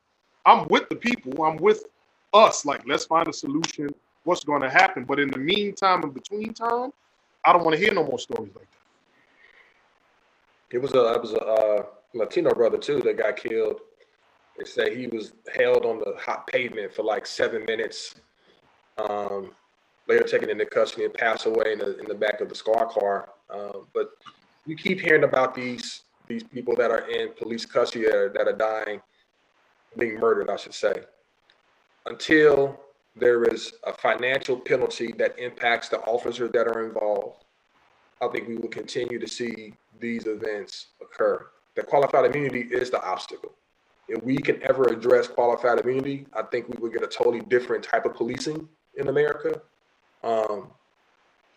I'm 0.46 0.66
with 0.68 0.88
the 0.90 0.96
people. 0.96 1.44
I'm 1.44 1.58
with 1.58 1.84
us. 2.32 2.64
Like, 2.64 2.82
let's 2.86 3.06
find 3.06 3.28
a 3.28 3.32
solution. 3.32 3.88
What's 4.24 4.44
going 4.44 4.62
to 4.62 4.70
happen? 4.70 5.04
But 5.04 5.20
in 5.20 5.30
the 5.30 5.38
meantime, 5.38 6.02
in 6.02 6.10
between 6.10 6.52
time, 6.52 6.90
I 7.44 7.52
don't 7.52 7.64
want 7.64 7.76
to 7.76 7.82
hear 7.82 7.94
no 7.94 8.04
more 8.04 8.18
stories 8.18 8.52
like 8.54 8.66
that. 8.70 10.76
It 10.76 10.78
was 10.78 10.94
a 10.94 11.14
it 11.14 11.20
was 11.20 11.32
a 11.32 11.42
uh, 11.42 11.82
Latino 12.14 12.50
brother 12.50 12.78
too 12.78 13.00
that 13.00 13.18
got 13.18 13.36
killed. 13.36 13.80
They 14.58 14.64
say 14.64 14.96
he 14.96 15.06
was 15.06 15.32
held 15.54 15.84
on 15.84 15.98
the 15.98 16.14
hot 16.18 16.46
pavement 16.46 16.94
for 16.94 17.02
like 17.02 17.26
seven 17.26 17.64
minutes. 17.64 18.14
Um, 18.98 19.52
later 20.06 20.24
taken 20.24 20.50
into 20.50 20.66
custody 20.66 21.04
and 21.04 21.14
passed 21.14 21.46
away 21.46 21.72
in 21.72 21.78
the 21.78 21.98
in 21.98 22.06
the 22.06 22.14
back 22.14 22.40
of 22.40 22.48
the 22.48 22.54
squad 22.54 22.86
car. 22.86 23.30
Um, 23.48 23.86
but 23.94 24.10
you 24.66 24.76
keep 24.76 25.00
hearing 25.00 25.24
about 25.24 25.54
these 25.54 26.02
these 26.28 26.44
people 26.44 26.76
that 26.76 26.90
are 26.90 27.10
in 27.10 27.32
police 27.34 27.64
custody 27.64 28.04
that 28.04 28.14
are, 28.14 28.28
that 28.30 28.46
are 28.46 28.56
dying, 28.56 29.00
being 29.98 30.20
murdered, 30.20 30.48
I 30.48 30.56
should 30.56 30.74
say. 30.74 30.94
Until 32.10 32.76
there 33.14 33.44
is 33.44 33.72
a 33.86 33.92
financial 33.92 34.56
penalty 34.56 35.12
that 35.12 35.38
impacts 35.38 35.88
the 35.88 36.00
officers 36.00 36.50
that 36.50 36.66
are 36.66 36.84
involved, 36.84 37.44
I 38.20 38.26
think 38.26 38.48
we 38.48 38.56
will 38.56 38.68
continue 38.68 39.20
to 39.20 39.28
see 39.28 39.74
these 40.00 40.26
events 40.26 40.88
occur. 41.00 41.46
The 41.76 41.84
qualified 41.84 42.24
immunity 42.24 42.62
is 42.62 42.90
the 42.90 43.00
obstacle. 43.00 43.52
If 44.08 44.24
we 44.24 44.38
can 44.38 44.60
ever 44.64 44.88
address 44.88 45.28
qualified 45.28 45.78
immunity, 45.78 46.26
I 46.32 46.42
think 46.42 46.68
we 46.68 46.78
would 46.80 46.92
get 46.92 47.04
a 47.04 47.06
totally 47.06 47.42
different 47.42 47.84
type 47.84 48.04
of 48.04 48.14
policing 48.14 48.68
in 48.96 49.06
America, 49.06 49.62
um, 50.24 50.66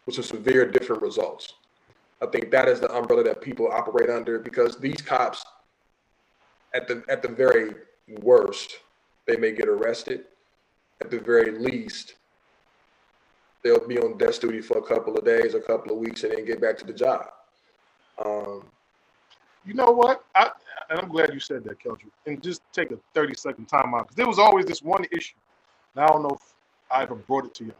with 0.05 0.13
some 0.13 0.23
severe 0.23 0.69
different 0.69 1.01
results. 1.01 1.53
I 2.21 2.27
think 2.27 2.51
that 2.51 2.67
is 2.67 2.79
the 2.79 2.95
umbrella 2.95 3.23
that 3.23 3.41
people 3.41 3.71
operate 3.71 4.11
under 4.11 4.37
because 4.37 4.77
these 4.77 5.01
cops, 5.01 5.43
at 6.75 6.87
the 6.87 7.03
at 7.09 7.23
the 7.23 7.27
very 7.27 7.73
worst, 8.21 8.81
they 9.25 9.35
may 9.35 9.51
get 9.51 9.67
arrested. 9.67 10.25
At 11.03 11.11
the 11.11 11.19
very 11.19 11.51
least, 11.51 12.15
they'll 13.61 13.85
be 13.85 13.99
on 13.99 14.17
desk 14.17 14.39
duty 14.41 14.61
for 14.61 14.77
a 14.77 14.81
couple 14.81 15.17
of 15.17 15.25
days, 15.25 15.53
a 15.53 15.59
couple 15.59 15.91
of 15.91 15.97
weeks, 15.97 16.23
and 16.23 16.31
then 16.31 16.45
get 16.45 16.61
back 16.61 16.77
to 16.77 16.85
the 16.85 16.93
job. 16.93 17.27
Um, 18.23 18.63
You 19.65 19.73
know 19.73 19.91
what? 19.91 20.23
I 20.35 20.51
and 20.89 20.99
I'm 20.99 21.09
glad 21.09 21.33
you 21.33 21.39
said 21.39 21.63
that, 21.65 21.79
Keltrick. 21.79 22.11
And 22.25 22.41
just 22.43 22.61
take 22.73 22.91
a 22.91 22.97
30 23.13 23.33
second 23.35 23.65
time 23.67 23.93
out 23.93 24.03
because 24.03 24.15
there 24.15 24.27
was 24.27 24.39
always 24.39 24.65
this 24.65 24.81
one 24.81 25.05
issue. 25.11 25.35
And 25.95 26.03
I 26.03 26.07
don't 26.07 26.21
know 26.23 26.37
if 26.39 26.53
I 26.91 27.03
ever 27.03 27.15
brought 27.15 27.45
it 27.45 27.53
to 27.55 27.65
y'all, 27.65 27.75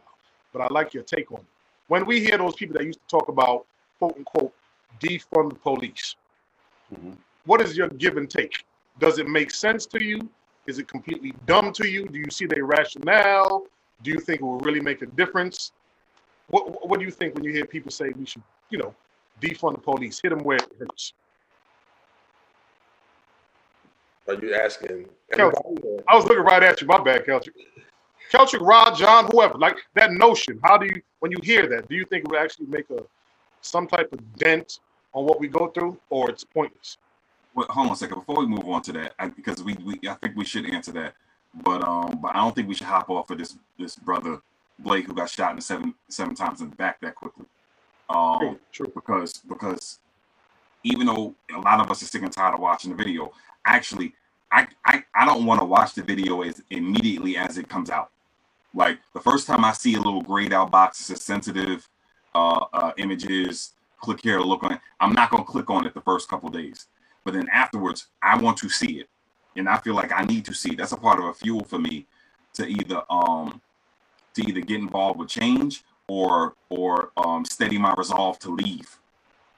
but 0.52 0.60
I 0.62 0.68
like 0.70 0.94
your 0.94 1.02
take 1.02 1.30
on 1.30 1.38
it. 1.40 1.46
When 1.88 2.06
we 2.06 2.20
hear 2.20 2.38
those 2.38 2.54
people 2.54 2.74
that 2.78 2.84
used 2.84 3.00
to 3.00 3.06
talk 3.06 3.28
about 3.28 3.66
quote 3.98 4.16
unquote 4.16 4.54
defund 5.00 5.50
the 5.50 5.58
police, 5.58 6.16
Mhm. 6.92 7.16
what 7.44 7.60
is 7.60 7.76
your 7.76 7.88
give 7.88 8.16
and 8.16 8.30
take? 8.30 8.64
Does 8.98 9.18
it 9.18 9.28
make 9.28 9.50
sense 9.50 9.86
to 9.86 10.02
you? 10.02 10.28
Is 10.66 10.78
it 10.78 10.88
completely 10.88 11.34
dumb 11.46 11.72
to 11.74 11.88
you? 11.88 12.06
Do 12.08 12.18
you 12.18 12.30
see 12.30 12.46
the 12.46 12.62
rationale? 12.62 13.66
Do 14.02 14.10
you 14.10 14.18
think 14.18 14.40
it 14.40 14.44
will 14.44 14.60
really 14.60 14.80
make 14.80 15.02
a 15.02 15.06
difference? 15.06 15.72
What 16.48 16.88
What 16.88 16.98
do 16.98 17.04
you 17.04 17.10
think 17.10 17.34
when 17.34 17.44
you 17.44 17.52
hear 17.52 17.64
people 17.64 17.90
say 17.90 18.10
we 18.16 18.26
should, 18.26 18.42
you 18.70 18.78
know, 18.78 18.94
defund 19.40 19.74
the 19.74 19.80
police, 19.80 20.20
hit 20.20 20.30
them 20.30 20.40
where 20.40 20.56
it 20.56 20.72
hurts? 20.78 21.12
are 24.26 24.34
you 24.34 24.54
asking 24.54 25.06
Kel- 25.32 25.48
everybody? 25.48 25.88
or- 25.88 26.04
I 26.08 26.16
was 26.16 26.24
looking 26.24 26.44
right 26.44 26.62
at 26.62 26.80
you. 26.80 26.86
My 26.86 26.98
bad, 26.98 27.26
Keltrick. 27.26 27.52
Keltrick, 28.32 28.66
Rod, 28.66 28.96
John, 28.96 29.28
whoever. 29.30 29.58
Like 29.58 29.76
that 29.94 30.12
notion. 30.12 30.58
How 30.64 30.78
do 30.78 30.86
you, 30.86 31.02
when 31.20 31.30
you 31.30 31.38
hear 31.42 31.66
that, 31.68 31.88
do 31.88 31.94
you 31.94 32.04
think 32.06 32.24
it 32.24 32.30
would 32.30 32.40
actually 32.40 32.66
make 32.66 32.88
a 32.90 33.02
some 33.60 33.86
type 33.86 34.12
of 34.12 34.36
dent 34.36 34.80
on 35.12 35.24
what 35.24 35.40
we 35.40 35.48
go 35.48 35.68
through, 35.68 35.98
or 36.10 36.30
it's 36.30 36.42
pointless? 36.44 36.98
Well, 37.54 37.66
hold 37.70 37.86
on 37.86 37.92
a 37.92 37.96
second 37.96 38.18
before 38.18 38.40
we 38.40 38.46
move 38.46 38.66
on 38.68 38.82
to 38.82 38.92
that, 38.92 39.14
I, 39.18 39.28
because 39.28 39.62
we, 39.62 39.74
we 39.74 40.00
I 40.08 40.14
think 40.14 40.36
we 40.36 40.44
should 40.44 40.68
answer 40.68 40.92
that, 40.92 41.14
but 41.62 41.82
um, 41.82 42.18
but 42.20 42.34
I 42.34 42.40
don't 42.40 42.54
think 42.54 42.68
we 42.68 42.74
should 42.74 42.88
hop 42.88 43.08
off 43.10 43.30
of 43.30 43.38
this 43.38 43.56
this 43.78 43.96
brother 43.96 44.40
Blake 44.80 45.06
who 45.06 45.14
got 45.14 45.30
shot 45.30 45.50
in 45.50 45.56
the 45.56 45.62
seven 45.62 45.94
seven 46.08 46.34
times 46.34 46.60
in 46.60 46.70
the 46.70 46.76
back 46.76 47.00
that 47.00 47.14
quickly. 47.14 47.46
Um, 48.10 48.38
True, 48.40 48.58
true. 48.72 48.92
because 48.94 49.38
because 49.48 49.98
even 50.82 51.06
though 51.06 51.34
a 51.54 51.58
lot 51.60 51.80
of 51.80 51.90
us 51.90 52.02
are 52.02 52.06
sick 52.06 52.22
and 52.22 52.32
tired 52.32 52.54
of 52.54 52.60
watching 52.60 52.90
the 52.90 52.96
video, 52.96 53.32
actually 53.64 54.14
I 54.50 54.66
I, 54.84 55.04
I 55.14 55.24
don't 55.24 55.46
want 55.46 55.60
to 55.60 55.64
watch 55.64 55.94
the 55.94 56.02
video 56.02 56.42
as 56.42 56.62
immediately 56.70 57.36
as 57.36 57.56
it 57.56 57.68
comes 57.68 57.88
out. 57.88 58.10
Like 58.74 58.98
the 59.14 59.20
first 59.20 59.46
time 59.46 59.64
I 59.64 59.72
see 59.72 59.94
a 59.94 59.98
little 59.98 60.22
grayed 60.22 60.52
out 60.52 60.70
box, 60.72 61.00
it's 61.00 61.20
a 61.20 61.22
sensitive 61.22 61.88
uh, 62.34 62.64
uh, 62.72 62.92
images. 62.98 63.72
Click 64.00 64.20
here 64.22 64.36
to 64.38 64.44
look 64.44 64.64
on 64.64 64.72
it. 64.74 64.80
I'm 65.00 65.12
not 65.12 65.30
gonna 65.30 65.44
click 65.44 65.70
on 65.70 65.86
it 65.86 65.94
the 65.94 66.00
first 66.02 66.28
couple 66.28 66.50
days, 66.50 66.86
but 67.24 67.34
then 67.34 67.48
afterwards, 67.52 68.08
I 68.22 68.36
want 68.40 68.56
to 68.58 68.68
see 68.68 69.00
it, 69.00 69.08
and 69.56 69.68
I 69.68 69.78
feel 69.78 69.94
like 69.94 70.12
I 70.12 70.24
need 70.24 70.44
to 70.46 70.54
see. 70.54 70.72
It. 70.72 70.78
That's 70.78 70.92
a 70.92 70.96
part 70.96 71.18
of 71.18 71.26
a 71.26 71.34
fuel 71.34 71.64
for 71.64 71.78
me 71.78 72.06
to 72.54 72.66
either 72.66 73.02
um 73.10 73.60
to 74.34 74.42
either 74.46 74.60
get 74.60 74.80
involved 74.80 75.18
with 75.18 75.28
change 75.28 75.84
or 76.08 76.54
or 76.68 77.10
um, 77.16 77.44
steady 77.44 77.78
my 77.78 77.94
resolve 77.96 78.38
to 78.40 78.50
leave, 78.50 78.98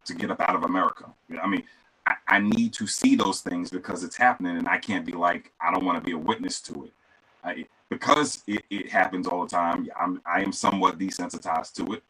to 0.04 0.14
get 0.14 0.30
up 0.30 0.40
out 0.40 0.54
of 0.54 0.64
America. 0.64 1.06
I 1.42 1.46
mean, 1.46 1.64
I, 2.06 2.14
I 2.28 2.38
need 2.38 2.72
to 2.74 2.86
see 2.86 3.16
those 3.16 3.40
things 3.40 3.70
because 3.70 4.04
it's 4.04 4.16
happening, 4.16 4.56
and 4.56 4.68
I 4.68 4.78
can't 4.78 5.04
be 5.04 5.12
like 5.12 5.52
I 5.60 5.72
don't 5.72 5.84
want 5.84 5.98
to 5.98 6.04
be 6.04 6.12
a 6.12 6.18
witness 6.18 6.60
to 6.62 6.84
it. 6.84 6.92
I, 7.44 7.66
because 7.88 8.42
it, 8.46 8.64
it 8.70 8.88
happens 8.90 9.26
all 9.26 9.42
the 9.42 9.50
time. 9.50 9.88
I'm 9.98 10.20
I 10.26 10.42
am 10.42 10.52
somewhat 10.52 10.98
desensitized 10.98 11.74
to 11.74 11.94
it, 11.94 12.02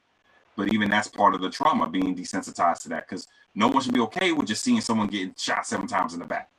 but 0.57 0.73
even 0.73 0.91
that's 0.91 1.09
part 1.09 1.35
of 1.35 1.41
the 1.41 1.51
trauma, 1.51 1.89
being 1.89 2.15
desensitized 2.15 2.83
to 2.83 2.89
that, 2.91 3.09
because 3.09 3.29
no 3.57 3.69
one 3.69 3.83
should 3.83 3.95
be 3.95 4.01
okay 4.01 4.33
with 4.33 4.47
just 4.47 4.63
seeing 4.63 4.81
someone 4.83 5.09
getting 5.09 5.35
shot 5.37 5.67
seven 5.67 5.87
times 5.87 6.13
in 6.13 6.21
the 6.21 6.27
back. 6.27 6.51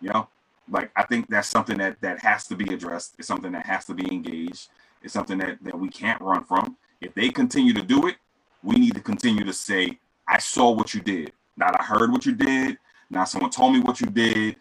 You 0.00 0.10
know, 0.10 0.28
like 0.68 0.90
I 0.96 1.04
think 1.04 1.28
that's 1.28 1.48
something 1.48 1.78
that 1.78 2.00
that 2.02 2.18
has 2.18 2.46
to 2.48 2.56
be 2.56 2.74
addressed. 2.74 3.14
It's 3.18 3.28
something 3.28 3.52
that 3.52 3.64
has 3.64 3.84
to 3.86 3.94
be 3.94 4.12
engaged. 4.12 4.68
It's 5.02 5.14
something 5.14 5.38
that 5.38 5.58
that 5.62 5.78
we 5.78 5.88
can't 5.88 6.20
run 6.20 6.44
from. 6.44 6.76
If 7.00 7.14
they 7.14 7.30
continue 7.30 7.72
to 7.74 7.82
do 7.82 8.08
it, 8.08 8.16
we 8.62 8.76
need 8.76 8.94
to 8.94 9.00
continue 9.00 9.44
to 9.44 9.52
say, 9.52 9.98
"I 10.26 10.38
saw 10.38 10.72
what 10.72 10.92
you 10.94 11.00
did. 11.00 11.32
Not 11.56 11.80
I 11.80 11.84
heard 11.84 12.10
what 12.10 12.26
you 12.26 12.34
did. 12.34 12.78
Now 13.08 13.24
someone 13.24 13.50
told 13.50 13.72
me 13.72 13.80
what 13.80 14.00
you 14.00 14.08
did. 14.08 14.56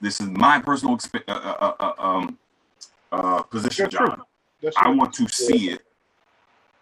This 0.00 0.20
is 0.20 0.28
my 0.28 0.60
personal 0.60 0.96
exp- 0.96 1.28
uh, 1.28 1.32
uh, 1.32 1.74
uh, 1.78 1.92
um, 1.98 2.38
uh, 3.12 3.42
position. 3.42 3.90
John. 3.90 4.22
I 4.76 4.88
want 4.90 5.12
to 5.14 5.28
see 5.28 5.70
it. 5.70 5.82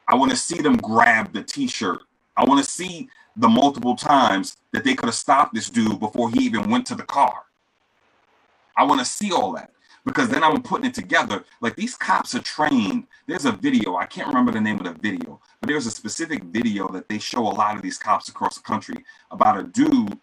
I 0.09 0.15
want 0.15 0.31
to 0.31 0.37
see 0.37 0.63
them 0.63 0.77
grab 0.77 1.33
the 1.33 1.43
T-shirt. 1.43 1.99
I 2.37 2.45
want 2.45 2.63
to 2.65 2.71
see 2.71 3.09
the 3.37 3.49
multiple 3.49 3.95
times 3.95 4.57
that 4.73 4.85
they 4.85 4.95
could 4.95 5.07
have 5.07 5.15
stopped 5.15 5.55
this 5.55 5.69
dude 5.69 6.01
before 6.01 6.31
he 6.31 6.41
even 6.41 6.71
went 6.71 6.87
to 6.87 6.95
the 6.95 7.03
car. 7.03 7.43
I 8.77 8.85
want 8.85 9.01
to 9.01 9.07
see 9.07 9.33
all 9.33 9.53
that 9.53 9.71
because 10.05 10.29
then 10.29 10.43
I'm 10.43 10.63
putting 10.63 10.87
it 10.87 10.95
together. 10.95 11.45
Like 11.61 11.77
these 11.77 11.97
cops 11.97 12.35
are 12.35 12.41
trained. 12.41 13.07
There's 13.27 13.45
a 13.45 13.53
video. 13.53 13.97
I 13.97 14.07
can't 14.07 14.29
remember 14.29 14.53
the 14.53 14.61
name 14.61 14.79
of 14.79 14.85
the 14.85 14.93
video, 14.93 15.41
but 15.61 15.69
there's 15.69 15.87
a 15.87 15.91
specific 15.91 16.45
video 16.45 16.89
that 16.89 17.09
they 17.09 17.19
show 17.19 17.41
a 17.41 17.51
lot 17.51 17.77
of 17.77 17.83
these 17.83 17.99
cops 17.99 18.29
across 18.29 18.57
the 18.57 18.63
country 18.63 19.05
about 19.31 19.59
a 19.59 19.65
dude 19.65 20.19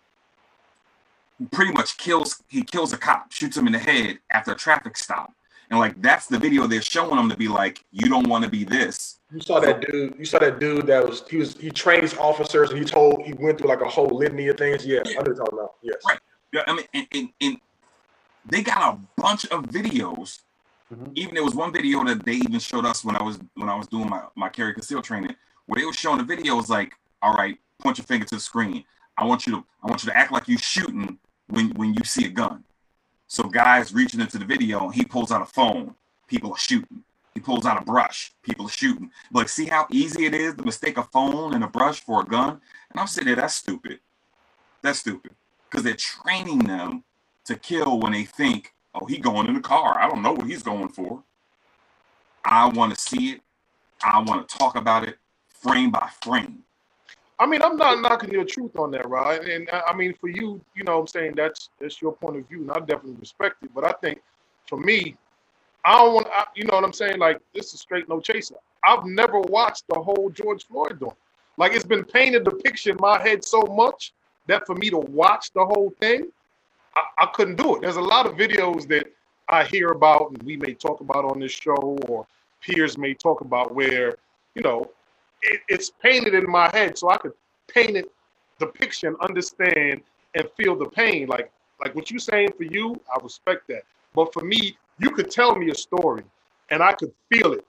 who 1.38 1.48
pretty 1.52 1.74
much 1.74 1.98
kills. 1.98 2.42
He 2.48 2.64
kills 2.64 2.94
a 2.94 2.98
cop, 2.98 3.32
shoots 3.32 3.58
him 3.58 3.68
in 3.68 3.74
the 3.74 3.80
head 3.80 4.20
after 4.32 4.54
a 4.54 4.56
traffic 4.56 4.98
stop. 4.98 5.34
And 5.74 5.80
like 5.80 6.00
that's 6.04 6.28
the 6.28 6.38
video 6.38 6.68
they're 6.68 6.84
showing 6.84 7.16
them 7.16 7.28
to 7.30 7.36
be 7.36 7.48
like, 7.48 7.84
you 7.92 8.08
don't 8.08 8.28
want 8.28 8.44
to 8.44 8.50
be 8.50 8.64
this. 8.64 9.18
You 9.34 9.42
saw 9.42 9.60
that 9.60 9.82
dude. 9.82 10.14
You 10.20 10.24
saw 10.24 10.38
that 10.38 10.60
dude 10.60 10.86
that 10.86 11.04
was 11.04 11.24
he 11.28 11.38
was 11.38 11.58
he 11.58 11.72
trains 11.72 12.16
officers 12.16 12.70
and 12.70 12.78
he 12.78 12.86
told 12.86 13.24
he 13.24 13.34
went 13.34 13.58
through 13.58 13.70
like 13.70 13.82
a 13.82 13.90
whole 13.90 14.06
litany 14.06 14.50
of 14.50 14.58
things. 14.60 14.86
Yeah, 14.86 15.00
I 15.04 15.24
know 15.24 15.34
talking 15.34 15.58
about. 15.58 15.74
Yes. 15.82 15.96
Right. 16.08 16.20
Yeah, 16.52 16.62
I 16.68 16.76
mean, 16.76 16.86
and, 16.94 17.08
and, 17.12 17.30
and 17.42 17.58
they 18.46 18.62
got 18.62 18.94
a 18.94 19.00
bunch 19.20 19.46
of 19.46 19.64
videos. 19.64 20.42
Mhm. 20.94 21.12
Even 21.16 21.34
there 21.34 21.44
was 21.44 21.56
one 21.56 21.74
video 21.74 22.04
that 22.04 22.24
they 22.24 22.34
even 22.34 22.60
showed 22.60 22.86
us 22.86 23.04
when 23.04 23.16
I 23.16 23.24
was 23.24 23.40
when 23.56 23.68
I 23.68 23.76
was 23.76 23.88
doing 23.88 24.08
my 24.08 24.26
my 24.36 24.50
carry 24.50 24.76
conceal 24.76 25.02
training, 25.02 25.36
where 25.66 25.80
they 25.80 25.88
were 25.88 25.94
showing 25.94 26.24
the 26.24 26.36
videos 26.36 26.70
like, 26.70 26.94
all 27.24 27.34
right, 27.34 27.58
point 27.80 27.98
your 27.98 28.06
finger 28.06 28.28
to 28.28 28.36
the 28.36 28.42
screen. 28.42 28.84
I 29.18 29.26
want 29.26 29.48
you 29.48 29.54
to 29.54 29.66
I 29.84 29.88
want 29.88 30.04
you 30.04 30.12
to 30.12 30.16
act 30.16 30.32
like 30.32 30.48
you're 30.48 30.60
shooting 30.60 31.18
when 31.48 31.72
when 31.72 31.96
you 31.96 32.04
see 32.04 32.26
a 32.26 32.30
gun. 32.30 32.64
So 33.34 33.46
guys 33.46 33.96
reaching 33.96 34.22
into 34.22 34.38
the 34.38 34.46
video, 34.46 34.90
he 34.90 35.04
pulls 35.04 35.32
out 35.32 35.42
a 35.42 35.46
phone. 35.46 35.96
People 36.28 36.52
are 36.52 36.58
shooting. 36.58 37.04
He 37.34 37.40
pulls 37.40 37.66
out 37.66 37.82
a 37.82 37.84
brush. 37.84 38.32
People 38.44 38.68
are 38.68 38.70
shooting. 38.70 39.10
Like, 39.32 39.50
see 39.50 39.66
how 39.66 39.88
easy 39.90 40.28
it 40.28 40.36
is 40.36 40.54
to 40.54 40.64
mistake 40.64 41.00
a 41.00 41.04
phone 41.06 41.56
and 41.56 41.64
a 41.64 41.68
brush 41.68 42.00
for 42.02 42.22
a 42.22 42.26
gun? 42.26 42.62
And 42.92 43.00
I'm 43.00 43.08
sitting 43.08 43.26
there, 43.26 43.38
that's 43.38 43.56
stupid. 43.56 44.02
That's 44.84 45.00
stupid. 45.00 45.32
Because 45.68 45.84
they're 45.84 45.96
training 45.96 46.60
them 46.60 47.04
to 47.46 47.56
kill 47.56 48.00
when 48.00 48.12
they 48.12 48.26
think, 48.26 48.72
oh, 48.94 49.08
he 49.08 49.18
going 49.18 49.48
in 49.48 49.56
the 49.56 49.62
car. 49.62 50.00
I 50.00 50.08
don't 50.08 50.22
know 50.22 50.34
what 50.34 50.46
he's 50.46 50.62
going 50.62 50.90
for. 50.90 51.24
I 52.46 52.68
want 52.68 52.94
to 52.94 53.02
see 53.02 53.32
it. 53.32 53.42
I 54.04 54.22
want 54.22 54.48
to 54.48 54.58
talk 54.60 54.76
about 54.76 55.08
it 55.08 55.18
frame 55.50 55.90
by 55.90 56.08
frame. 56.22 56.60
I 57.40 57.46
mean, 57.46 57.62
I'm 57.62 57.78
not 57.78 58.00
knocking 58.02 58.32
your 58.32 58.46
truth 58.46 58.78
on 58.78 58.92
that, 58.92 59.08
right? 59.10 59.44
And 59.44 59.70
I 59.72 59.94
mean, 59.96 60.14
for 60.14 60.30
you, 60.30 60.62
you 60.76 60.84
know, 60.84 60.96
what 60.96 61.02
I'm 61.02 61.08
saying 61.08 61.34
that's 61.36 61.70
that's 61.80 62.02
your 62.02 62.14
point 62.14 62.38
of 62.38 62.48
view, 62.48 62.62
and 62.62 62.72
I 62.72 62.80
definitely 62.80 63.16
respect 63.20 63.64
it. 63.64 63.72
But 63.74 63.86
I 63.86 63.92
think, 63.94 64.22
for 64.68 64.80
me, 64.80 65.16
I 65.86 65.98
don't 65.98 66.14
want, 66.14 66.28
you 66.56 66.66
know, 66.66 66.76
what 66.76 66.84
I'm 66.84 66.94
saying, 66.94 67.18
like 67.18 67.40
this 67.54 67.74
is 67.74 67.82
straight 67.82 68.08
no 68.08 68.20
chaser. 68.20 68.56
I've 68.86 69.06
never 69.06 69.40
watched 69.40 69.86
the 69.88 70.00
whole 70.00 70.30
George 70.30 70.66
Floyd 70.68 71.00
doing. 71.00 71.12
Like 71.58 71.74
it's 71.74 71.86
been 71.86 72.04
painted 72.04 72.46
the 72.46 72.52
picture 72.52 72.92
in 72.92 72.98
my 73.00 73.22
head 73.22 73.44
so 73.44 73.62
much 73.64 74.14
that 74.48 74.66
for 74.66 74.76
me 74.76 74.90
to 74.90 74.98
watch 74.98 75.52
the 75.54 75.66
whole 75.66 75.94
thing, 76.00 76.28
I, 76.96 77.02
I 77.20 77.26
couldn't 77.28 77.56
do 77.56 77.76
it. 77.76 77.82
There's 77.82 77.96
a 77.96 78.02
lot 78.02 78.26
of 78.26 78.34
videos 78.34 78.88
that 78.90 79.08
I 79.50 79.64
hear 79.66 79.90
about, 79.90 80.32
and 80.32 80.44
we 80.44 80.58
may 80.58 80.74
talk 80.74 81.02
about 81.02 81.26
on 81.26 81.40
this 81.40 81.52
show, 81.52 81.98
or 82.08 82.26
peers 82.62 82.98
may 82.98 83.14
talk 83.14 83.42
about, 83.42 83.74
where 83.74 84.16
you 84.56 84.62
know 84.62 84.90
it, 85.44 85.62
it's 85.68 85.92
painted 86.02 86.34
in 86.34 86.50
my 86.50 86.70
head 86.74 86.98
so 86.98 87.10
I 87.10 87.18
could 87.18 87.34
paint 87.68 87.98
it, 87.98 88.12
the 88.60 88.68
picture 88.68 89.08
and 89.08 89.18
understand 89.22 90.02
and 90.36 90.50
feel 90.58 90.76
the 90.76 90.90
pain. 90.90 91.28
Like 91.28 91.52
like 91.80 91.96
what 91.96 92.10
you're 92.12 92.20
saying 92.20 92.54
for 92.58 92.64
you, 92.64 92.96
I 93.14 93.22
respect 93.22 93.68
that. 93.68 93.84
But 94.14 94.32
for 94.34 94.44
me, 94.44 94.78
you 95.00 95.12
could 95.12 95.30
tell 95.30 95.56
me 95.56 95.70
a 95.70 95.76
story 95.76 96.24
and 96.70 96.82
I 96.82 96.94
could 96.94 97.12
feel 97.32 97.54
it 97.54 97.66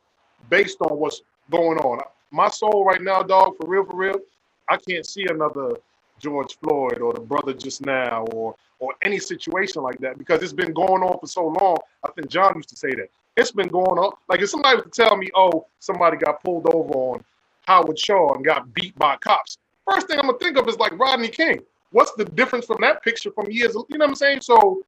based 0.51 0.81
on 0.83 0.99
what's 0.99 1.23
going 1.51 1.79
on. 1.79 2.01
My 2.31 2.49
soul 2.49 2.85
right 2.85 3.03
now, 3.03 3.23
dog, 3.23 3.57
for 3.57 3.69
real, 3.69 3.85
for 3.85 3.97
real, 3.97 4.21
I 4.69 4.77
can't 4.77 5.07
see 5.07 5.27
another 5.29 5.77
George 6.19 6.57
Floyd 6.63 6.99
or 6.99 7.13
the 7.13 7.21
brother 7.21 7.53
just 7.53 7.85
now 7.85 8.25
or 8.33 8.55
or 8.79 8.95
any 9.03 9.19
situation 9.19 9.83
like 9.83 9.99
that 9.99 10.19
because 10.19 10.43
it's 10.43 10.53
been 10.53 10.73
going 10.73 11.03
on 11.03 11.19
for 11.19 11.27
so 11.27 11.47
long. 11.61 11.77
I 12.05 12.11
think 12.13 12.29
John 12.29 12.55
used 12.57 12.69
to 12.71 12.77
say 12.77 12.91
that. 12.95 13.09
It's 13.37 13.51
been 13.51 13.69
going 13.69 13.99
on. 13.99 14.13
Like 14.29 14.43
if 14.43 14.51
somebody 14.51 14.77
was 14.77 14.85
to 14.85 14.91
tell 14.91 15.17
me, 15.17 15.29
oh, 15.35 15.67
somebody 15.79 16.17
got 16.17 16.43
pulled 16.43 16.73
over 16.73 16.93
on 16.93 17.25
Howard 17.67 17.99
Shaw 17.99 18.35
and 18.35 18.45
got 18.45 18.73
beat 18.75 18.97
by 18.99 19.17
cops. 19.17 19.59
First 19.91 20.07
thing 20.09 20.19
I'm 20.19 20.27
gonna 20.27 20.39
think 20.39 20.57
of 20.57 20.69
is 20.69 20.79
like 20.79 20.99
Rodney 20.99 21.29
King. 21.29 21.61
What's 21.91 22.13
the 22.13 22.25
difference 22.25 22.67
from 22.67 22.79
that 22.81 23.03
picture 23.03 23.31
from 23.31 23.51
years? 23.51 23.75
You 23.75 23.99
know 23.99 24.05
what 24.05 24.11
I'm 24.11 24.15
saying? 24.15 24.41
So 24.41 24.83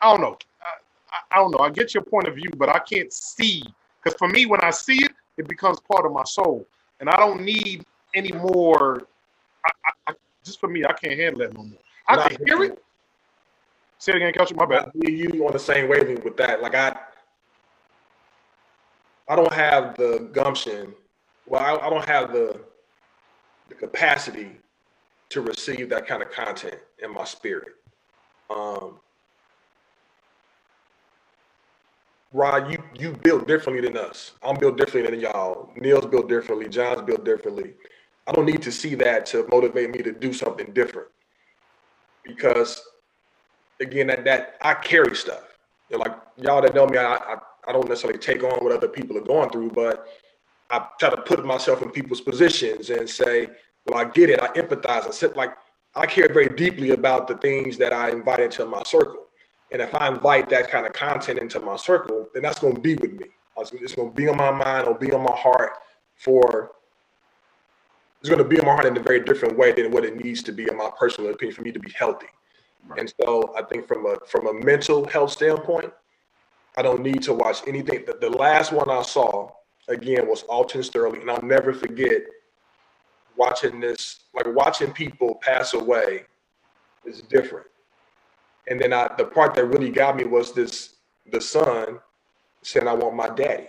I 0.00 0.10
don't 0.10 0.20
know. 0.20 0.38
I, 0.62 1.36
I, 1.36 1.38
don't 1.38 1.50
know. 1.50 1.58
I 1.58 1.70
get 1.70 1.94
your 1.94 2.02
point 2.02 2.28
of 2.28 2.34
view, 2.34 2.50
but 2.56 2.68
I 2.68 2.78
can't 2.78 3.12
see 3.12 3.62
because 4.02 4.16
for 4.18 4.28
me, 4.28 4.46
when 4.46 4.60
I 4.60 4.70
see 4.70 5.04
it, 5.04 5.12
it 5.36 5.48
becomes 5.48 5.78
part 5.80 6.06
of 6.06 6.12
my 6.12 6.24
soul, 6.24 6.66
and 7.00 7.10
I 7.10 7.16
don't 7.16 7.42
need 7.42 7.84
any 8.14 8.32
more. 8.32 9.06
I, 9.64 9.90
I, 10.08 10.14
just 10.44 10.60
for 10.60 10.68
me, 10.68 10.84
I 10.84 10.92
can't 10.92 11.18
handle 11.18 11.40
that 11.40 11.54
no 11.54 11.64
more. 11.64 11.78
I 12.08 12.16
Nah, 12.16 12.28
can 12.28 12.46
hear 12.46 12.62
it. 12.64 12.82
Say 13.98 14.12
it 14.12 14.16
again, 14.16 14.32
Couch. 14.32 14.54
My 14.54 14.66
bad. 14.66 14.90
you 14.94 15.46
on 15.46 15.52
the 15.52 15.58
same 15.58 15.88
wavelength 15.88 16.24
with 16.24 16.36
that. 16.36 16.62
Like 16.62 16.74
I, 16.74 16.96
I 19.28 19.36
don't 19.36 19.52
have 19.52 19.96
the 19.96 20.28
gumption. 20.32 20.94
Well, 21.56 21.64
I, 21.82 21.86
I 21.86 21.90
don't 21.90 22.06
have 22.06 22.32
the 22.34 22.60
the 23.68 23.76
capacity 23.76 24.52
to 25.30 25.40
receive 25.42 25.90
that 25.90 26.06
kind 26.06 26.22
of 26.22 26.30
content 26.32 26.76
in 27.02 27.12
my 27.14 27.24
spirit. 27.24 27.68
Um, 28.50 29.00
Rod, 32.32 32.70
you 32.72 32.82
you 32.98 33.12
built 33.12 33.48
differently 33.48 33.88
than 33.88 33.96
us. 33.98 34.32
I'm 34.42 34.56
built 34.58 34.78
differently 34.78 35.10
than 35.12 35.20
y'all. 35.20 35.72
Neil's 35.76 36.06
built 36.06 36.28
differently. 36.28 36.68
John's 36.68 37.02
built 37.02 37.24
differently. 37.24 37.74
I 38.26 38.32
don't 38.32 38.46
need 38.46 38.62
to 38.62 38.72
see 38.72 38.94
that 38.96 39.26
to 39.26 39.46
motivate 39.50 39.90
me 39.90 40.02
to 40.02 40.12
do 40.12 40.32
something 40.32 40.72
different. 40.74 41.08
Because 42.24 42.82
again, 43.80 44.08
that 44.08 44.24
that 44.26 44.56
I 44.62 44.74
carry 44.74 45.16
stuff. 45.16 45.44
You 45.90 45.98
like 45.98 46.14
y'all 46.38 46.62
that 46.62 46.74
know 46.74 46.86
me, 46.86 46.98
I, 46.98 47.16
I 47.16 47.36
I 47.68 47.72
don't 47.72 47.88
necessarily 47.88 48.18
take 48.20 48.44
on 48.44 48.64
what 48.64 48.72
other 48.72 48.88
people 48.88 49.18
are 49.18 49.22
going 49.22 49.50
through, 49.50 49.70
but 49.72 50.08
I 50.70 50.86
try 50.98 51.10
to 51.10 51.22
put 51.22 51.44
myself 51.44 51.82
in 51.82 51.90
people's 51.90 52.20
positions 52.20 52.90
and 52.90 53.08
say, 53.08 53.48
well, 53.86 53.98
I 53.98 54.04
get 54.04 54.30
it. 54.30 54.40
I 54.42 54.48
empathize. 54.48 55.06
I 55.06 55.10
sit 55.10 55.36
like 55.36 55.52
I 55.94 56.06
care 56.06 56.28
very 56.32 56.48
deeply 56.48 56.90
about 56.90 57.26
the 57.26 57.36
things 57.38 57.78
that 57.78 57.92
I 57.92 58.10
invite 58.10 58.40
into 58.40 58.66
my 58.66 58.82
circle. 58.82 59.26
And 59.72 59.80
if 59.80 59.94
I 59.94 60.08
invite 60.08 60.48
that 60.50 60.70
kind 60.70 60.86
of 60.86 60.92
content 60.92 61.38
into 61.38 61.58
my 61.60 61.76
circle, 61.76 62.28
then 62.34 62.42
that's 62.42 62.58
going 62.58 62.74
to 62.74 62.80
be 62.80 62.94
with 62.96 63.12
me. 63.12 63.26
It's 63.58 63.94
going 63.94 64.10
to 64.10 64.14
be 64.14 64.28
on 64.28 64.36
my 64.36 64.50
mind. 64.50 64.82
It'll 64.82 64.94
be 64.94 65.12
on 65.12 65.22
my 65.22 65.34
heart 65.34 65.72
for. 66.14 66.72
It's 68.20 68.28
going 68.28 68.42
to 68.42 68.48
be 68.48 68.58
on 68.60 68.66
my 68.66 68.72
heart 68.72 68.86
in 68.86 68.96
a 68.96 69.00
very 69.00 69.20
different 69.20 69.56
way 69.56 69.72
than 69.72 69.90
what 69.90 70.04
it 70.04 70.22
needs 70.22 70.42
to 70.44 70.52
be, 70.52 70.68
in 70.68 70.76
my 70.76 70.90
personal 70.98 71.30
opinion, 71.30 71.54
for 71.54 71.62
me 71.62 71.72
to 71.72 71.78
be 71.78 71.92
healthy. 71.92 72.26
Right. 72.86 73.00
And 73.00 73.14
so 73.20 73.54
I 73.56 73.62
think 73.62 73.86
from 73.88 74.06
a 74.06 74.16
from 74.26 74.46
a 74.46 74.52
mental 74.52 75.06
health 75.06 75.32
standpoint, 75.32 75.92
I 76.76 76.82
don't 76.82 77.02
need 77.02 77.22
to 77.22 77.32
watch 77.32 77.62
anything. 77.66 78.04
The, 78.06 78.18
the 78.20 78.30
last 78.30 78.72
one 78.72 78.90
I 78.90 79.02
saw 79.02 79.50
again 79.88 80.26
was 80.28 80.42
Alton 80.44 80.82
Sterling, 80.82 81.22
and 81.22 81.30
I'll 81.30 81.42
never 81.42 81.72
forget 81.72 82.22
watching 83.36 83.80
this. 83.80 84.20
Like 84.34 84.46
watching 84.54 84.92
people 84.92 85.36
pass 85.42 85.74
away 85.74 86.24
is 87.04 87.22
different. 87.22 87.66
And 88.68 88.80
then 88.80 88.92
I, 88.92 89.10
the 89.16 89.24
part 89.24 89.54
that 89.54 89.66
really 89.66 89.90
got 89.90 90.16
me 90.16 90.24
was 90.24 90.52
this: 90.52 90.96
the 91.30 91.40
son 91.40 92.00
saying, 92.62 92.88
"I 92.88 92.94
want 92.94 93.14
my 93.14 93.28
daddy," 93.28 93.68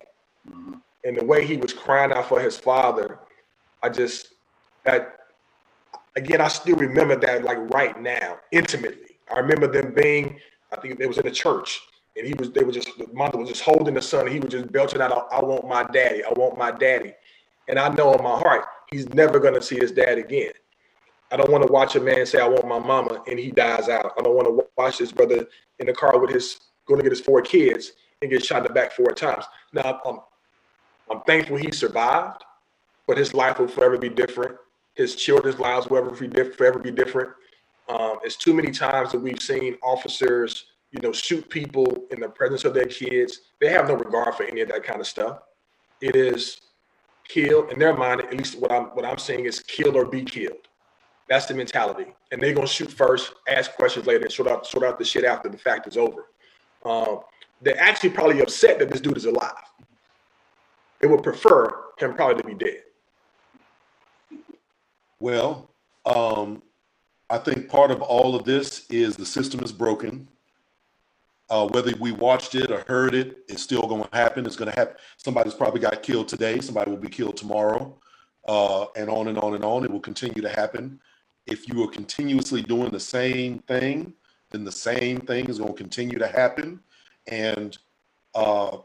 Mhm. 0.49 0.82
and 1.05 1.18
the 1.18 1.26
way 1.26 1.45
he 1.45 1.57
was 1.57 1.74
crying 1.74 2.11
out 2.11 2.28
for 2.28 2.39
his 2.39 2.57
father. 2.57 3.20
I 3.84 3.89
just 3.89 4.34
that 4.84 5.20
again, 6.15 6.41
I 6.41 6.47
still 6.47 6.76
remember 6.76 7.15
that 7.15 7.43
like 7.43 7.59
right 7.74 7.99
now, 8.01 8.39
intimately. 8.51 9.20
I 9.30 9.39
remember 9.39 9.68
them 9.68 9.93
being, 9.93 10.39
I 10.72 10.78
think 10.78 10.99
it 10.99 11.07
was 11.07 11.18
in 11.18 11.28
a 11.28 11.32
church, 11.32 11.80
and 12.18 12.28
he 12.28 12.34
was, 12.38 12.51
they 12.51 12.63
were 12.63 12.72
just, 12.72 12.89
the 12.97 13.07
mother 13.13 13.38
was 13.38 13.49
just 13.49 13.61
holding 13.61 13.93
the 13.93 14.01
son, 14.01 14.22
and 14.26 14.34
he 14.34 14.39
was 14.39 14.51
just 14.51 14.72
belching 14.72 15.01
out, 15.01 15.28
I 15.32 15.39
want 15.39 15.68
my 15.68 15.84
daddy, 15.84 16.24
I 16.24 16.30
want 16.36 16.57
my 16.57 16.72
daddy. 16.72 17.13
And 17.68 17.78
I 17.78 17.89
know 17.89 18.13
in 18.13 18.24
my 18.24 18.38
heart, 18.38 18.65
he's 18.91 19.07
never 19.09 19.39
gonna 19.39 19.61
see 19.61 19.78
his 19.78 19.91
dad 19.91 20.18
again. 20.18 20.51
I 21.32 21.38
don't 21.38 21.51
want 21.51 21.65
to 21.68 21.72
watch 21.72 21.95
a 21.95 21.99
man 21.99 22.26
say, 22.26 22.39
I 22.39 22.47
want 22.47 22.68
my 22.68 22.80
mama, 22.80 23.22
and 23.28 23.38
he 23.38 23.51
dies 23.51 23.89
out. 23.89 24.13
I 24.18 24.22
don't 24.22 24.36
want 24.36 24.47
to 24.47 24.65
watch 24.78 24.97
his 24.97 25.11
brother 25.11 25.45
in 25.80 25.88
the 25.88 25.93
car 25.93 26.18
with 26.20 26.32
his, 26.32 26.61
going 26.86 26.99
to 26.99 27.03
get 27.03 27.11
his 27.11 27.20
four 27.20 27.41
kids 27.41 27.91
and 28.22 28.32
get 28.32 28.45
shot 28.45 28.59
in 28.59 28.63
the 28.63 28.70
back 28.70 28.93
four 28.93 29.11
times. 29.11 29.43
Now, 29.74 29.99
I'm, 30.05 30.20
I'm 31.11 31.22
thankful 31.24 31.57
he 31.57 31.70
survived, 31.72 32.45
but 33.07 33.18
his 33.18 33.34
life 33.34 33.59
will 33.59 33.68
forever 33.68 33.97
be 33.97 34.07
different 34.07 34.55
his 34.97 35.15
children's 35.15 35.59
lives 35.59 35.88
will 35.88 35.97
ever 35.97 36.09
be 36.09 36.28
forever 36.51 36.80
be 36.80 36.91
different. 36.91 37.30
Um, 37.88 38.18
it's 38.24 38.36
too 38.36 38.53
many 38.53 38.72
times 38.72 39.11
that 39.11 39.20
we've 39.20 39.41
seen 39.41 39.78
officers, 39.84 40.65
you 40.91 41.01
know, 41.01 41.11
shoot 41.11 41.47
people 41.49 42.05
in 42.11 42.19
the 42.19 42.29
presence 42.29 42.65
of 42.65 42.73
their 42.73 42.85
kids. 42.85 43.41
They 43.59 43.69
have 43.69 43.88
no 43.88 43.95
regard 43.95 44.35
for 44.35 44.43
any 44.43 44.61
of 44.61 44.69
that 44.69 44.83
kind 44.83 44.99
of 44.99 45.07
stuff. 45.07 45.39
It 46.01 46.15
is 46.15 46.61
kill 47.27 47.67
in 47.67 47.79
their 47.79 47.95
mind. 47.95 48.21
At 48.21 48.33
least 48.33 48.59
what 48.59 48.71
I'm 48.71 48.85
what 48.95 49.05
I'm 49.05 49.17
saying 49.17 49.45
is 49.45 49.59
kill 49.59 49.97
or 49.97 50.05
be 50.05 50.23
killed. 50.23 50.67
That's 51.29 51.45
the 51.45 51.53
mentality, 51.53 52.05
and 52.31 52.41
they're 52.41 52.53
gonna 52.53 52.67
shoot 52.67 52.91
first, 52.91 53.33
ask 53.49 53.73
questions 53.73 54.05
later, 54.05 54.23
and 54.23 54.31
sort 54.31 54.47
out 54.47 54.65
sort 54.65 54.85
out 54.85 54.97
the 54.97 55.05
shit 55.05 55.25
after 55.25 55.49
the 55.49 55.57
fact 55.57 55.88
is 55.88 55.97
over. 55.97 56.27
Um, 56.85 57.19
they're 57.61 57.79
actually 57.79 58.11
probably 58.11 58.41
upset 58.41 58.79
that 58.79 58.89
this 58.89 59.01
dude 59.01 59.17
is 59.17 59.25
alive. 59.25 59.51
They 61.01 61.07
would 61.07 61.23
prefer 61.23 61.83
him 61.97 62.13
probably 62.13 62.41
to 62.41 62.47
be 62.47 62.53
dead. 62.53 62.83
Well, 65.19 65.71
um, 66.05 66.61
I 67.29 67.38
think 67.39 67.67
part 67.67 67.91
of 67.91 68.01
all 68.01 68.35
of 68.35 68.45
this 68.45 68.85
is 68.89 69.15
the 69.15 69.25
system 69.25 69.63
is 69.63 69.71
broken. 69.71 70.27
Uh, 71.50 71.68
whether 71.70 71.93
we 72.00 72.12
watched 72.12 72.56
it 72.56 72.72
or 72.72 72.84
heard 72.88 73.16
it, 73.16 73.38
it's 73.48 73.64
still 73.64 73.84
going 73.84 74.04
to 74.04 74.10
happen. 74.16 74.45
It's 74.45 74.58
going 74.58 74.70
to 74.70 74.78
happen. 74.78 74.98
Somebody's 75.16 75.54
probably 75.54 75.80
got 75.80 76.04
killed 76.04 76.28
today. 76.28 76.60
Somebody 76.60 76.91
will 76.91 76.98
be 76.98 77.08
killed 77.08 77.38
tomorrow, 77.38 77.98
uh, 78.48 78.88
and 78.98 79.10
on 79.10 79.30
and 79.30 79.38
on 79.38 79.56
and 79.56 79.64
on. 79.64 79.86
It 79.86 79.91
will 79.91 80.02
continue 80.02 80.41
to 80.41 80.50
happen. 80.50 81.00
If 81.45 81.70
you 81.70 81.82
are 81.84 81.88
continuously 81.88 82.62
doing 82.62 82.91
the 82.91 83.00
same 83.00 83.60
thing, 83.60 84.14
then 84.52 84.66
the 84.66 84.72
same 84.72 85.20
thing 85.20 85.48
is 85.48 85.60
going 85.60 85.74
to 85.74 85.78
continue 85.78 86.20
to 86.20 86.28
happen, 86.28 86.82
and 87.28 87.78
uh, 88.36 88.78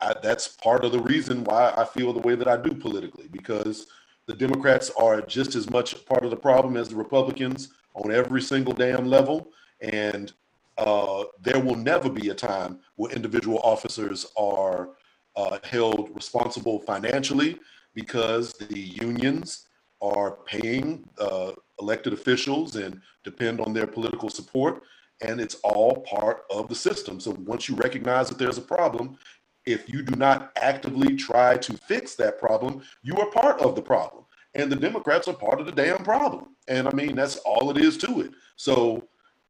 I, 0.00 0.14
that's 0.22 0.48
part 0.48 0.84
of 0.84 0.92
the 0.92 1.00
reason 1.00 1.44
why 1.44 1.72
I 1.76 1.84
feel 1.84 2.12
the 2.12 2.20
way 2.20 2.34
that 2.34 2.48
I 2.48 2.56
do 2.56 2.74
politically 2.74 3.28
because 3.28 3.86
the 4.26 4.34
Democrats 4.34 4.90
are 4.98 5.20
just 5.22 5.54
as 5.54 5.70
much 5.70 6.04
part 6.06 6.24
of 6.24 6.30
the 6.30 6.36
problem 6.36 6.76
as 6.76 6.88
the 6.88 6.96
Republicans 6.96 7.68
on 7.94 8.12
every 8.12 8.42
single 8.42 8.74
damn 8.74 9.06
level. 9.06 9.48
And 9.80 10.32
uh, 10.78 11.24
there 11.40 11.60
will 11.60 11.76
never 11.76 12.08
be 12.08 12.28
a 12.28 12.34
time 12.34 12.80
where 12.96 13.12
individual 13.12 13.60
officers 13.62 14.26
are 14.36 14.90
uh, 15.36 15.58
held 15.64 16.10
responsible 16.14 16.80
financially 16.80 17.58
because 17.94 18.52
the 18.54 18.78
unions 18.78 19.68
are 20.02 20.38
paying 20.44 21.08
uh, 21.18 21.52
elected 21.80 22.12
officials 22.12 22.76
and 22.76 23.00
depend 23.24 23.60
on 23.60 23.72
their 23.72 23.86
political 23.86 24.28
support. 24.28 24.82
And 25.22 25.40
it's 25.40 25.56
all 25.64 26.02
part 26.02 26.44
of 26.50 26.68
the 26.68 26.74
system. 26.74 27.20
So 27.20 27.36
once 27.46 27.68
you 27.68 27.74
recognize 27.76 28.28
that 28.28 28.38
there's 28.38 28.58
a 28.58 28.62
problem, 28.62 29.16
if 29.64 29.88
you 29.88 30.02
do 30.02 30.14
not 30.16 30.52
actively 30.60 31.16
try 31.16 31.56
to 31.56 31.72
fix 31.76 32.14
that 32.16 32.38
problem, 32.38 32.82
you 33.02 33.16
are 33.16 33.30
part 33.30 33.60
of 33.60 33.74
the 33.74 33.82
problem. 33.82 34.24
And 34.54 34.70
the 34.70 34.76
Democrats 34.76 35.26
are 35.28 35.34
part 35.34 35.60
of 35.60 35.66
the 35.66 35.72
damn 35.72 36.04
problem. 36.04 36.56
And 36.68 36.86
I 36.86 36.92
mean, 36.92 37.16
that's 37.16 37.36
all 37.38 37.70
it 37.70 37.78
is 37.78 37.96
to 37.98 38.20
it. 38.20 38.32
So 38.56 39.08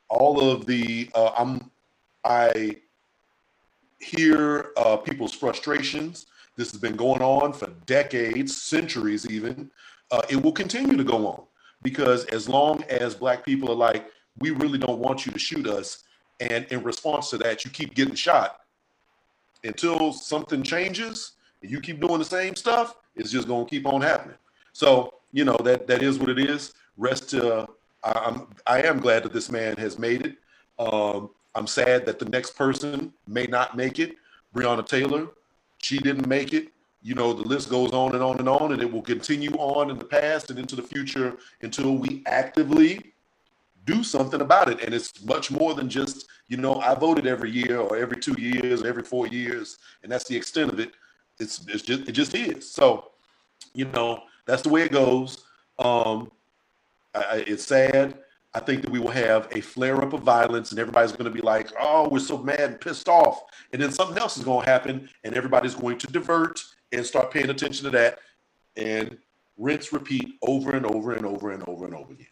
all 0.09 0.41
of 0.41 0.67
the 0.67 1.11
uh, 1.15 1.33
I'm 1.37 1.71
I 2.25 2.77
hear 3.99 4.73
uh, 4.77 4.97
people's 4.97 5.33
frustrations. 5.33 6.27
This 6.57 6.71
has 6.73 6.81
been 6.81 6.97
going 6.97 7.23
on 7.23 7.53
for 7.53 7.69
decades, 7.87 8.61
centuries 8.61 9.29
even. 9.31 9.71
Uh, 10.11 10.23
it 10.29 10.37
will 10.43 10.53
continue 10.53 10.97
to 10.97 11.05
go 11.05 11.27
on 11.27 11.43
because 11.83 12.25
as 12.27 12.49
long 12.49 12.83
as 12.85 13.15
black 13.15 13.45
people 13.45 13.71
are 13.71 13.77
like, 13.77 14.11
we 14.39 14.51
really 14.51 14.79
don't 14.79 14.99
want 14.99 15.27
you 15.27 15.33
to 15.33 15.39
shoot 15.39 15.67
us, 15.67 16.05
and 16.41 16.67
in 16.67 16.83
response 16.83 17.31
to 17.31 17.39
that, 17.39 17.65
you 17.65 17.71
keep 17.71 17.95
getting 17.95 18.15
shot 18.15 18.61
until 19.65 20.13
something 20.13 20.63
changes. 20.63 21.33
and 21.63 21.71
You 21.71 21.81
keep 21.81 22.01
doing 22.01 22.19
the 22.19 22.25
same 22.25 22.55
stuff. 22.55 22.97
It's 23.15 23.31
just 23.31 23.49
going 23.49 23.65
to 23.65 23.71
keep 23.71 23.87
on 23.87 24.03
happening. 24.03 24.37
So 24.73 25.15
you 25.33 25.45
know 25.45 25.57
that 25.65 25.87
that 25.87 26.03
is 26.03 26.19
what 26.19 26.29
it 26.29 26.39
is. 26.39 26.75
Rest. 26.97 27.35
Uh, 27.35 27.67
I, 27.67 27.67
I'm 28.15 28.47
I 28.67 28.83
am 28.83 29.01
glad 29.01 29.23
that 29.25 29.33
this 29.33 29.51
man 29.51 29.77
has 29.77 29.99
made 29.99 30.27
it. 30.27 30.37
Um, 30.79 31.31
I'm 31.55 31.67
sad 31.67 32.07
that 32.07 32.19
the 32.19 32.27
next 32.27 32.57
person 32.57 33.13
may 33.27 33.47
not 33.47 33.77
make 33.77 33.99
it. 33.99 34.17
Breonna 34.55 34.87
Taylor, 34.87 35.29
she 35.83 35.99
didn't 35.99 36.27
make 36.27 36.53
it. 36.53 36.69
You 37.03 37.15
know, 37.15 37.33
the 37.33 37.43
list 37.43 37.71
goes 37.71 37.93
on 37.93 38.15
and 38.15 38.23
on 38.23 38.39
and 38.39 38.49
on, 38.49 38.73
and 38.73 38.83
it 38.83 38.93
will 38.93 39.03
continue 39.03 39.53
on 39.53 39.91
in 39.91 39.99
the 39.99 40.05
past 40.05 40.51
and 40.51 40.59
into 40.59 40.77
the 40.77 40.83
future 40.83 41.37
until 41.63 41.97
we 41.97 42.23
actively 42.27 43.13
do 43.85 44.03
something 44.03 44.41
about 44.41 44.69
it. 44.69 44.83
And 44.83 44.93
it's 44.93 45.25
much 45.25 45.51
more 45.51 45.75
than 45.75 45.89
just, 45.89 46.27
you 46.49 46.57
know, 46.57 46.81
I 46.81 46.95
voted 46.95 47.27
every 47.27 47.51
year 47.51 47.79
or 47.79 47.97
every 47.97 48.19
two 48.19 48.35
years 48.39 48.83
or 48.83 48.89
every 48.89 49.05
four 49.05 49.27
years, 49.27 49.79
and 50.03 50.11
that's 50.11 50.25
the 50.25 50.37
extent 50.37 50.73
of 50.73 50.81
it. 50.81 50.93
It's 51.39 51.65
it's 51.69 51.83
just 51.83 52.09
it 52.09 52.13
just 52.13 52.35
is. 52.35 52.71
So, 52.71 53.13
you 53.73 53.87
know, 53.87 54.23
that's 54.45 54.63
the 54.63 54.69
way 54.69 54.83
it 54.83 54.93
goes. 54.93 55.45
Um, 55.79 56.31
I, 57.19 57.37
it's 57.47 57.65
sad. 57.65 58.19
I 58.55 58.61
think 58.61 58.83
that 58.83 58.91
we 58.91 58.99
will 58.99 59.11
have 59.11 59.49
a 59.53 59.61
flare 59.61 60.03
up 60.03 60.15
of 60.15 60.23
violence, 60.23 60.71
and 60.71 60.81
everybody's 60.81 61.13
going 61.13 61.25
to 61.25 61.31
be 61.31 61.43
like, 61.43 61.71
"Oh, 61.79 62.09
we're 62.09 62.21
so 62.21 62.39
mad 62.39 62.61
and 62.61 62.81
pissed 62.81 63.09
off," 63.09 63.43
and 63.73 63.83
then 63.83 63.93
something 63.93 64.17
else 64.19 64.39
is 64.39 64.45
going 64.45 64.65
to 64.65 64.71
happen, 64.71 65.09
and 65.25 65.35
everybody's 65.35 65.75
going 65.75 65.99
to 65.99 66.07
divert 66.07 66.63
and 66.93 67.05
start 67.05 67.31
paying 67.31 67.51
attention 67.51 67.85
to 67.85 67.91
that, 67.91 68.19
and 68.77 69.19
rinse, 69.59 69.93
repeat 69.93 70.37
over 70.43 70.73
and 70.73 70.87
over 70.87 71.13
and 71.13 71.27
over 71.27 71.51
and 71.51 71.63
over 71.69 71.85
and 71.85 71.95
over 71.95 72.13
again. 72.13 72.27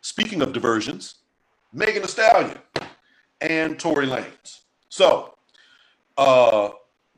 Speaking 0.00 0.42
of 0.42 0.52
diversions, 0.52 1.16
Megan 1.72 2.02
Thee 2.02 2.08
Stallion 2.08 2.58
and 3.40 3.78
Tory 3.78 4.06
Lanez. 4.06 4.60
So, 4.88 5.34
uh, 6.16 6.70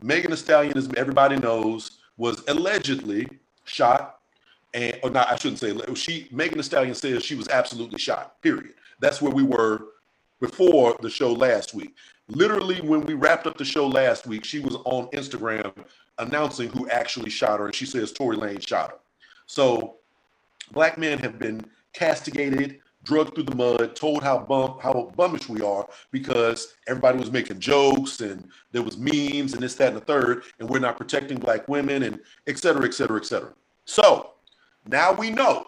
Megan 0.03 0.31
Thee 0.31 0.37
Stallion, 0.37 0.77
as 0.77 0.89
everybody 0.97 1.37
knows, 1.37 1.99
was 2.17 2.43
allegedly 2.49 3.29
shot, 3.65 4.20
and 4.75 4.99
oh, 5.03 5.09
or 5.09 5.11
not, 5.11 5.29
I 5.29 5.37
shouldn't 5.37 5.59
say 5.59 5.75
she. 5.95 6.29
Megan 6.31 6.59
Thee 6.59 6.63
Stallion 6.63 6.95
says 6.95 7.25
she 7.25 7.35
was 7.35 7.49
absolutely 7.49 7.99
shot. 7.99 8.41
Period. 8.43 8.75
That's 9.01 9.21
where 9.21 9.33
we 9.33 9.43
were 9.43 9.87
before 10.41 10.97
the 11.01 11.11
show 11.11 11.33
last 11.33 11.75
week. 11.75 11.95
Literally, 12.29 12.81
when 12.81 13.01
we 13.03 13.15
wrapped 13.15 13.47
up 13.47 13.59
the 13.59 13.65
show 13.65 13.87
last 13.87 14.27
week, 14.27 14.45
she 14.45 14.61
was 14.61 14.77
on 14.85 15.09
Instagram 15.09 15.73
announcing 16.19 16.69
who 16.69 16.89
actually 16.89 17.31
shot 17.31 17.59
her, 17.59 17.67
and 17.67 17.75
she 17.75 17.87
says 17.87 18.13
Tory 18.13 18.37
Lane 18.37 18.61
shot 18.61 18.91
her. 18.91 18.97
So, 19.47 19.97
black 20.71 20.97
men 20.97 21.19
have 21.19 21.39
been 21.39 21.65
castigated, 21.93 22.79
drugged 23.03 23.35
through 23.35 23.45
the 23.45 23.55
mud, 23.55 23.97
told 23.97 24.23
how 24.23 24.39
bum 24.39 24.79
how 24.81 25.13
bummish 25.17 25.49
we 25.49 25.61
are 25.63 25.89
because 26.13 26.75
everybody 26.87 27.19
was 27.19 27.33
making 27.33 27.59
jokes 27.59 28.21
and 28.21 28.49
there 28.71 28.83
was 28.83 28.97
memes 28.97 29.55
and 29.55 29.63
this, 29.63 29.75
that, 29.77 29.89
and 29.89 29.97
the 29.97 30.05
third, 30.05 30.45
and 30.61 30.69
we're 30.69 30.79
not 30.79 30.97
protecting 30.97 31.39
black 31.39 31.67
women 31.67 32.05
and 32.05 32.21
et 32.47 32.59
cetera, 32.59 32.85
et 32.85 32.95
cetera, 32.95 33.17
et 33.17 33.27
cetera. 33.27 33.53
So 33.87 34.31
now 34.87 35.13
we 35.13 35.31
know. 35.31 35.67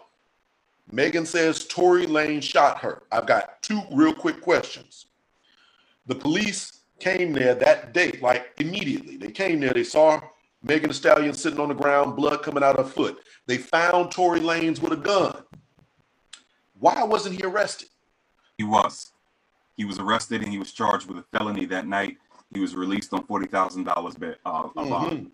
Megan 0.91 1.25
says 1.25 1.65
Tory 1.65 2.05
Lane 2.05 2.41
shot 2.41 2.79
her. 2.79 3.03
I've 3.11 3.25
got 3.25 3.61
two 3.61 3.81
real 3.91 4.13
quick 4.13 4.41
questions. 4.41 5.07
The 6.07 6.15
police 6.15 6.81
came 6.99 7.33
there 7.33 7.55
that 7.55 7.93
day, 7.93 8.19
like 8.21 8.51
immediately. 8.59 9.17
They 9.17 9.31
came 9.31 9.59
there, 9.59 9.73
they 9.73 9.83
saw 9.83 10.19
Megan 10.61 10.89
Thee 10.89 10.95
Stallion 10.95 11.33
sitting 11.33 11.59
on 11.59 11.69
the 11.69 11.73
ground, 11.73 12.15
blood 12.15 12.43
coming 12.43 12.63
out 12.63 12.77
of 12.77 12.85
her 12.85 12.91
foot. 12.91 13.19
They 13.47 13.57
found 13.57 14.11
Tory 14.11 14.39
Lanez 14.39 14.81
with 14.81 14.93
a 14.93 14.97
gun. 14.97 15.43
Why 16.79 17.03
wasn't 17.03 17.35
he 17.35 17.43
arrested? 17.43 17.89
He 18.57 18.63
was. 18.63 19.11
He 19.75 19.85
was 19.85 19.99
arrested 19.99 20.43
and 20.43 20.51
he 20.51 20.59
was 20.59 20.71
charged 20.71 21.07
with 21.07 21.17
a 21.17 21.37
felony 21.37 21.65
that 21.65 21.87
night. 21.87 22.17
He 22.53 22.59
was 22.59 22.75
released 22.75 23.13
on 23.13 23.23
forty 23.23 23.47
thousand 23.47 23.85
dollars 23.85 24.15
uh, 24.21 24.29
a 24.45 24.85
bond. 24.85 25.11
Mhm. 25.11 25.31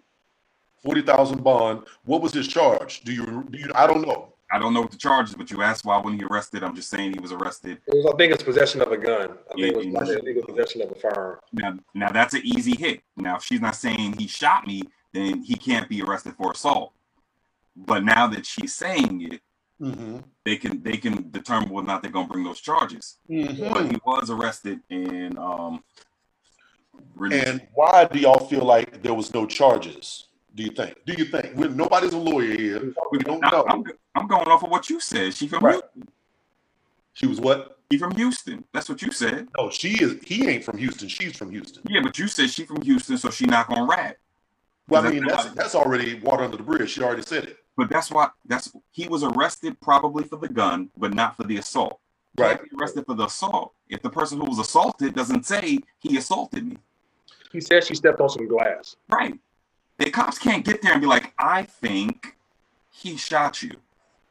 Forty 0.83 1.01
thousand 1.01 1.43
bond. 1.43 1.83
What 2.05 2.21
was 2.21 2.33
his 2.33 2.47
charge? 2.47 3.01
Do 3.01 3.11
you? 3.13 3.45
Do 3.49 3.57
you? 3.57 3.71
I 3.75 3.85
don't 3.87 4.01
know. 4.01 4.33
I 4.51 4.57
don't 4.57 4.73
know 4.73 4.81
what 4.81 4.89
the 4.91 4.97
charge 4.97 5.29
is, 5.29 5.35
but 5.35 5.51
you 5.51 5.61
asked 5.61 5.85
why 5.85 5.97
wasn't 5.97 6.21
he 6.21 6.25
arrested? 6.27 6.63
I'm 6.63 6.75
just 6.75 6.89
saying 6.89 7.13
he 7.13 7.19
was 7.19 7.31
arrested. 7.31 7.77
It 7.85 7.93
was, 7.93 8.11
I 8.11 8.17
think 8.17 8.33
it's 8.33 8.41
possession 8.41 8.81
of 8.81 8.91
a 8.91 8.97
gun. 8.97 9.37
I 9.51 9.53
think 9.53 9.75
it 9.75 9.75
was 9.75 10.09
Yeah, 10.09 10.17
illegal 10.17 10.43
possession 10.43 10.81
of 10.81 10.91
a 10.91 10.95
firearm. 10.95 11.39
Now, 11.53 11.77
now 11.93 12.11
that's 12.11 12.33
an 12.33 12.41
easy 12.43 12.75
hit. 12.75 13.01
Now, 13.15 13.35
if 13.35 13.43
she's 13.43 13.61
not 13.61 13.75
saying 13.75 14.13
he 14.17 14.25
shot 14.25 14.65
me, 14.65 14.81
then 15.13 15.43
he 15.43 15.53
can't 15.53 15.87
be 15.87 16.01
arrested 16.01 16.33
for 16.35 16.51
assault. 16.51 16.93
But 17.75 18.03
now 18.03 18.25
that 18.27 18.45
she's 18.45 18.73
saying 18.73 19.29
it, 19.33 19.41
Mm-hmm. 19.81 20.17
they 20.43 20.57
can 20.57 20.83
they 20.83 20.97
can 20.97 21.31
determine 21.31 21.69
whether 21.69 21.85
or 21.85 21.87
not 21.87 22.01
they're 22.01 22.11
gonna 22.11 22.27
bring 22.27 22.43
those 22.43 22.59
charges. 22.59 23.17
But 23.29 23.85
he 23.89 23.97
was 24.05 24.29
arrested 24.29 24.81
and 24.89 25.37
um 25.39 25.81
released. 27.15 27.47
And 27.47 27.67
why 27.73 28.03
do 28.03 28.19
y'all 28.19 28.45
feel 28.45 28.65
like 28.65 29.01
there 29.01 29.13
was 29.13 29.33
no 29.33 29.45
charges? 29.45 30.25
Do 30.55 30.63
you 30.63 30.71
think? 30.71 30.95
Do 31.05 31.13
you 31.13 31.25
think? 31.25 31.55
We're, 31.55 31.69
nobody's 31.69 32.13
a 32.13 32.17
lawyer 32.17 32.55
here. 32.57 32.93
We 33.11 33.19
don't 33.19 33.43
I- 33.45 33.51
know. 33.51 33.65
I'm, 33.67 33.83
I'm 34.15 34.27
going 34.27 34.47
off 34.47 34.63
of 34.63 34.69
what 34.71 34.89
you 34.89 34.99
said. 34.99 35.33
She 35.33 35.47
from 35.47 35.63
Right. 35.63 35.73
Houston. 35.95 36.07
She 37.13 37.27
was 37.27 37.39
what? 37.39 37.77
She 37.91 37.97
from 37.97 38.11
Houston. 38.15 38.63
That's 38.73 38.87
what 38.87 39.01
you 39.01 39.11
said. 39.11 39.47
No, 39.57 39.69
she 39.69 39.93
is. 40.03 40.17
He 40.23 40.47
ain't 40.47 40.63
from 40.63 40.77
Houston. 40.77 41.07
She's 41.07 41.35
from 41.35 41.49
Houston. 41.51 41.83
Yeah, 41.89 42.01
but 42.01 42.17
you 42.17 42.27
said 42.27 42.49
she 42.49 42.63
from 42.65 42.81
Houston, 42.81 43.17
so 43.17 43.29
she 43.29 43.45
not 43.45 43.67
gonna 43.67 43.85
rat. 43.85 44.17
Well, 44.87 45.05
I 45.05 45.11
mean, 45.11 45.25
that's 45.25 45.45
right? 45.47 45.55
that's 45.55 45.75
already 45.75 46.19
water 46.19 46.43
under 46.43 46.57
the 46.57 46.63
bridge. 46.63 46.91
She 46.91 47.01
already 47.03 47.21
said 47.23 47.43
it. 47.45 47.57
But 47.77 47.89
that's 47.89 48.11
why 48.11 48.29
that's 48.45 48.71
he 48.91 49.07
was 49.07 49.23
arrested 49.23 49.79
probably 49.81 50.23
for 50.23 50.37
the 50.37 50.49
gun, 50.49 50.89
but 50.97 51.13
not 51.13 51.35
for 51.37 51.43
the 51.43 51.57
assault. 51.57 51.99
Right. 52.37 52.57
Can't 52.57 52.69
be 52.69 52.77
arrested 52.79 53.05
for 53.05 53.15
the 53.15 53.25
assault 53.25 53.73
if 53.89 54.01
the 54.01 54.09
person 54.09 54.39
who 54.39 54.45
was 54.45 54.59
assaulted 54.59 55.13
doesn't 55.15 55.45
say 55.45 55.79
he 55.99 56.17
assaulted 56.17 56.67
me. 56.67 56.77
He 57.51 57.59
said 57.59 57.83
she 57.83 57.95
stepped 57.95 58.21
on 58.21 58.29
some 58.29 58.47
glass. 58.47 58.95
Right. 59.09 59.37
The 59.99 60.09
cops 60.09 60.39
can't 60.39 60.65
get 60.65 60.81
there 60.81 60.93
and 60.93 61.01
be 61.01 61.07
like, 61.07 61.33
I 61.37 61.63
think 61.63 62.37
he 62.89 63.17
shot 63.17 63.61
you. 63.61 63.75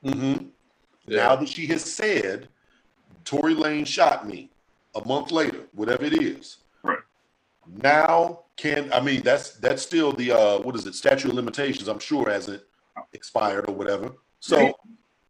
Mm-hmm. 0.04 0.46
Now 1.06 1.36
that 1.36 1.48
she 1.48 1.66
has 1.66 1.84
said, 1.84 2.48
Tory 3.24 3.54
Lane 3.54 3.84
shot 3.84 4.26
me 4.26 4.50
a 4.94 5.06
month 5.06 5.30
later, 5.30 5.66
whatever 5.72 6.04
it 6.04 6.14
is. 6.14 6.58
Right. 6.82 6.98
Now 7.82 8.40
can 8.56 8.92
I 8.92 9.00
mean 9.00 9.20
that's 9.22 9.52
that's 9.58 9.82
still 9.82 10.12
the 10.12 10.32
uh 10.32 10.58
what 10.60 10.74
is 10.74 10.86
it 10.86 10.94
statute 10.94 11.28
of 11.28 11.34
limitations? 11.34 11.88
I'm 11.88 11.98
sure 11.98 12.28
hasn't 12.28 12.62
expired 13.12 13.68
or 13.68 13.74
whatever. 13.74 14.12
So 14.40 14.72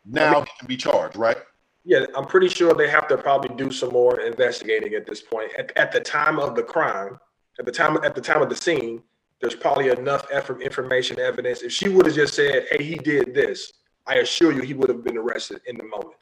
now 0.05 0.41
he 0.41 0.51
can 0.59 0.69
be 0.69 0.77
charged, 0.77 1.17
right? 1.17 1.37
Yeah, 1.85 2.07
I'm 2.17 2.27
pretty 2.27 2.49
sure 2.49 2.75
they 2.75 2.89
have 2.89 3.09
to 3.09 3.17
probably 3.17 3.55
do 3.57 3.71
some 3.71 3.91
more 3.91 4.21
investigating 4.21 4.95
at 4.95 5.07
this 5.07 5.23
point. 5.23 5.51
At, 5.59 5.77
at 5.77 5.91
the 5.91 6.01
time 6.01 6.39
of 6.39 6.55
the 6.55 6.63
crime, 6.63 7.19
at 7.59 7.65
the 7.65 7.73
time 7.73 7.99
at 8.05 8.15
the 8.15 8.21
time 8.21 8.43
of 8.43 8.49
the 8.49 8.57
scene, 8.57 9.03
there's 9.41 9.55
probably 9.55 9.89
enough 9.89 10.27
effort, 10.31 10.63
information, 10.63 11.19
evidence. 11.21 11.63
If 11.63 11.73
she 11.73 11.89
would 11.89 12.07
have 12.07 12.15
just 12.15 12.35
said, 12.35 12.67
"Hey, 12.71 12.83
he 12.83 12.97
did 12.97 13.35
this," 13.35 13.73
I 14.07 14.17
assure 14.17 14.53
you, 14.53 14.63
he 14.63 14.75
would 14.75 14.89
have 14.89 15.05
been 15.05 15.17
arrested 15.17 15.61
in 15.67 15.77
the 15.77 15.85
moment. 15.85 16.17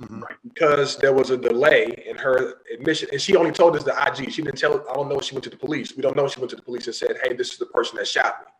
Mhm. 0.00 0.22
Because 0.44 0.96
there 0.96 1.12
was 1.12 1.30
a 1.30 1.36
delay 1.36 2.02
in 2.06 2.16
her 2.16 2.54
admission, 2.72 3.08
and 3.12 3.20
she 3.20 3.36
only 3.36 3.52
told 3.52 3.76
us 3.76 3.84
the 3.84 3.92
IG. 3.92 4.30
She 4.30 4.42
didn't 4.42 4.58
tell. 4.58 4.88
I 4.88 4.94
don't 4.94 5.08
know 5.08 5.18
if 5.18 5.24
she 5.24 5.34
went 5.34 5.44
to 5.44 5.50
the 5.50 5.58
police. 5.58 5.94
We 5.94 6.02
don't 6.02 6.16
know 6.16 6.24
if 6.24 6.32
she 6.32 6.40
went 6.40 6.50
to 6.50 6.56
the 6.56 6.62
police 6.62 6.86
and 6.86 6.94
said, 6.96 7.18
"Hey, 7.22 7.34
this 7.34 7.52
is 7.52 7.58
the 7.58 7.66
person 7.66 7.96
that 7.98 8.08
shot 8.08 8.40
me." 8.40 8.52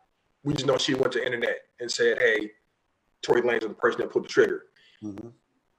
We 0.45 0.55
just 0.55 0.67
know 0.67 0.77
she 0.77 0.95
went 0.95 1.13
to 1.13 1.19
the 1.19 1.25
internet 1.25 1.67
and 1.81 1.91
said, 1.91 2.19
"Hey, 2.19 2.53
Tory 3.23 3.41
Lanez 3.43 3.63
is 3.63 3.69
the 3.69 3.75
person 3.75 4.01
that 4.03 4.11
pulled 4.11 4.27
the 4.27 4.29
trigger." 4.29 4.67
Mhm. 5.03 5.33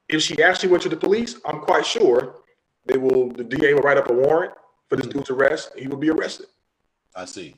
if 0.09 0.21
she 0.21 0.41
actually 0.43 0.67
went 0.69 0.83
to 0.83 0.89
the 0.89 0.97
police, 0.97 1.39
I'm 1.45 1.61
quite 1.61 1.85
sure 1.85 2.43
they 2.85 2.97
will. 2.97 3.29
The 3.29 3.43
DA 3.45 3.73
will 3.73 3.81
write 3.81 3.97
up 3.97 4.09
a 4.09 4.13
warrant 4.13 4.53
for 4.89 4.97
this 4.97 5.07
dude's 5.07 5.29
arrest. 5.29 5.71
He 5.77 5.87
will 5.87 5.97
be 5.97 6.09
arrested. 6.09 6.47
I 7.15 7.25
see. 7.25 7.55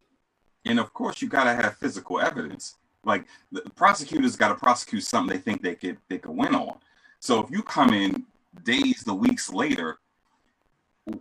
And 0.66 0.80
of 0.80 0.94
course, 0.94 1.22
you 1.22 1.28
gotta 1.28 1.54
have 1.54 1.78
physical 1.78 2.20
evidence. 2.20 2.76
Like 3.06 3.26
the 3.52 3.62
prosecutors 3.76 4.36
got 4.36 4.50
to 4.50 4.56
prosecute 4.56 5.04
something 5.04 5.36
they 5.36 5.42
think 5.42 5.62
they 5.62 5.76
could 5.76 5.98
they 6.10 6.18
could 6.18 6.36
win 6.36 6.56
on. 6.56 6.78
So 7.20 7.44
if 7.44 7.52
you 7.52 7.62
come 7.62 7.94
in 7.94 8.26
days, 8.64 9.04
the 9.06 9.14
weeks 9.14 9.52
later, 9.52 10.00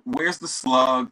where's 0.04 0.38
the 0.38 0.48
slug? 0.48 1.10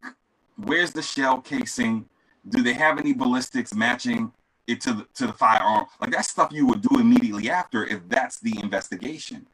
Where's 0.57 0.93
the 0.93 1.03
shell 1.03 1.41
casing? 1.41 2.09
Do 2.49 2.63
they 2.63 2.73
have 2.75 2.99
any 2.99 3.13
ballistics 3.13 3.75
matching 3.75 4.33
it 4.67 4.81
to 4.83 4.93
the 4.93 5.07
to 5.15 5.27
the 5.27 5.33
firearm? 5.33 5.87
Like 6.01 6.13
that's 6.13 6.29
stuff 6.29 6.53
you 6.53 6.67
would 6.67 6.83
do 6.83 7.01
immediately 7.01 7.51
after 7.51 7.85
if 7.87 8.09
that's 8.09 8.39
the 8.39 8.57
investigation. 8.63 9.49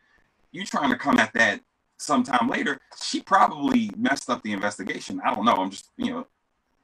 you're 0.53 0.66
trying 0.66 0.91
to 0.91 0.97
come 0.97 1.18
at 1.18 1.33
that 1.33 1.61
sometime 1.99 2.49
later? 2.49 2.79
She 3.03 3.22
probably 3.22 3.91
messed 3.97 4.29
up 4.29 4.43
the 4.43 4.53
investigation. 4.53 5.20
I 5.24 5.35
don't 5.35 5.45
know. 5.47 5.55
I'm 5.55 5.70
just 5.70 5.91
you 5.97 6.11
know. 6.11 6.27